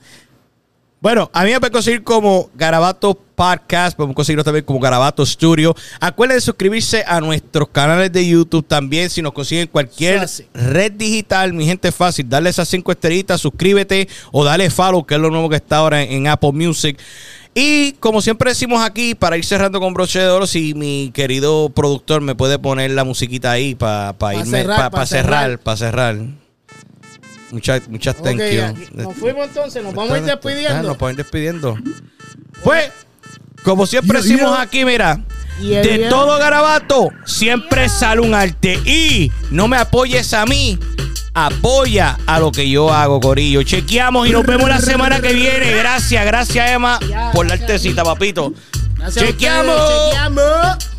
Bueno, 1.01 1.29
a 1.33 1.43
mí 1.43 1.51
me 1.51 1.59
pueden 1.59 1.73
conseguir 1.73 2.03
como 2.03 2.49
Garabato 2.55 3.13
Podcast, 3.35 3.95
podemos 3.95 4.15
conseguirlo 4.15 4.43
también 4.43 4.65
como 4.65 4.79
Garabato 4.79 5.25
Studio. 5.25 5.75
Acuérdense 5.99 6.37
de 6.37 6.41
suscribirse 6.41 7.03
a 7.05 7.19
nuestros 7.19 7.67
canales 7.69 8.11
de 8.11 8.27
YouTube 8.27 8.65
también, 8.65 9.09
si 9.09 9.21
nos 9.21 9.33
consiguen 9.33 9.67
cualquier 9.67 10.21
Fácil. 10.21 10.47
red 10.53 10.93
digital, 10.93 11.53
mi 11.53 11.65
gente 11.65 11.89
es 11.89 11.95
fácil, 11.95 12.27
darle 12.27 12.49
esas 12.49 12.69
cinco 12.69 12.91
estrellitas, 12.91 13.41
suscríbete 13.41 14.07
o 14.31 14.43
dale 14.43 14.69
follow, 14.69 15.05
que 15.05 15.15
es 15.15 15.21
lo 15.21 15.29
nuevo 15.29 15.49
que 15.49 15.57
está 15.57 15.77
ahora 15.77 16.01
en, 16.01 16.27
Apple 16.27 16.53
Music. 16.53 16.97
Y 17.53 17.93
como 17.93 18.21
siempre 18.21 18.51
decimos 18.51 18.83
aquí, 18.83 19.15
para 19.15 19.37
ir 19.37 19.45
cerrando 19.45 19.79
con 19.79 19.93
broche 19.93 20.19
de 20.19 20.27
oro, 20.27 20.47
si 20.47 20.73
mi 20.73 21.11
querido 21.13 21.69
productor 21.69 22.21
me 22.21 22.35
puede 22.35 22.57
poner 22.57 22.91
la 22.91 23.03
musiquita 23.03 23.51
ahí 23.51 23.75
para 23.75 24.13
Pa' 24.13 24.33
irme, 24.33 24.61
cerrar, 24.61 24.77
para 24.77 24.89
pa' 24.89 25.05
cerrar, 25.05 25.43
cerrar. 25.43 25.59
para 25.59 25.77
cerrar. 25.77 26.44
Muchas, 27.51 27.87
muchas 27.87 28.15
thank 28.17 28.39
you. 28.39 28.61
nos 28.93 29.15
fuimos 29.15 29.47
entonces, 29.47 29.83
nos 29.83 29.93
vamos 29.93 30.11
a 30.13 30.17
ir 30.17 30.23
Ah, 30.23 30.27
despidiendo. 30.27 30.83
Nos 30.83 30.97
vamos 30.97 31.07
a 31.07 31.11
ir 31.11 31.17
despidiendo. 31.17 31.77
Pues, 32.63 32.91
como 33.63 33.85
siempre 33.85 34.17
Yo- 34.17 34.23
decimos 34.23 34.41
yo- 34.51 34.55
aquí, 34.57 34.83
mira, 34.85 35.21
de 35.59 36.07
todo 36.09 36.37
garabato 36.39 37.09
siempre 37.25 37.87
sale 37.89 38.21
un 38.21 38.33
arte. 38.33 38.73
Y 38.85 39.31
no 39.51 39.67
me 39.67 39.77
apoyes 39.77 40.33
a 40.33 40.45
mí, 40.45 40.77
apoya 41.33 42.17
a 42.25 42.39
lo 42.39 42.51
que 42.51 42.69
yo 42.69 42.91
hago, 42.91 43.19
Corillo. 43.19 43.61
Chequeamos 43.63 44.27
y 44.27 44.31
nos 44.31 44.45
vemos 44.45 44.67
la 44.69 44.79
semana 44.81 45.19
que 45.21 45.33
viene. 45.33 45.71
Gracias, 45.71 46.25
gracias, 46.25 46.71
Emma, 46.71 46.99
por 47.33 47.45
la 47.45 47.53
artecita, 47.53 48.03
papito. 48.03 48.53
Gracias 48.97 49.01
a 49.01 49.07
ustedes, 49.07 49.31
Chequeamos. 49.31 50.09
chequeamos. 50.09 50.94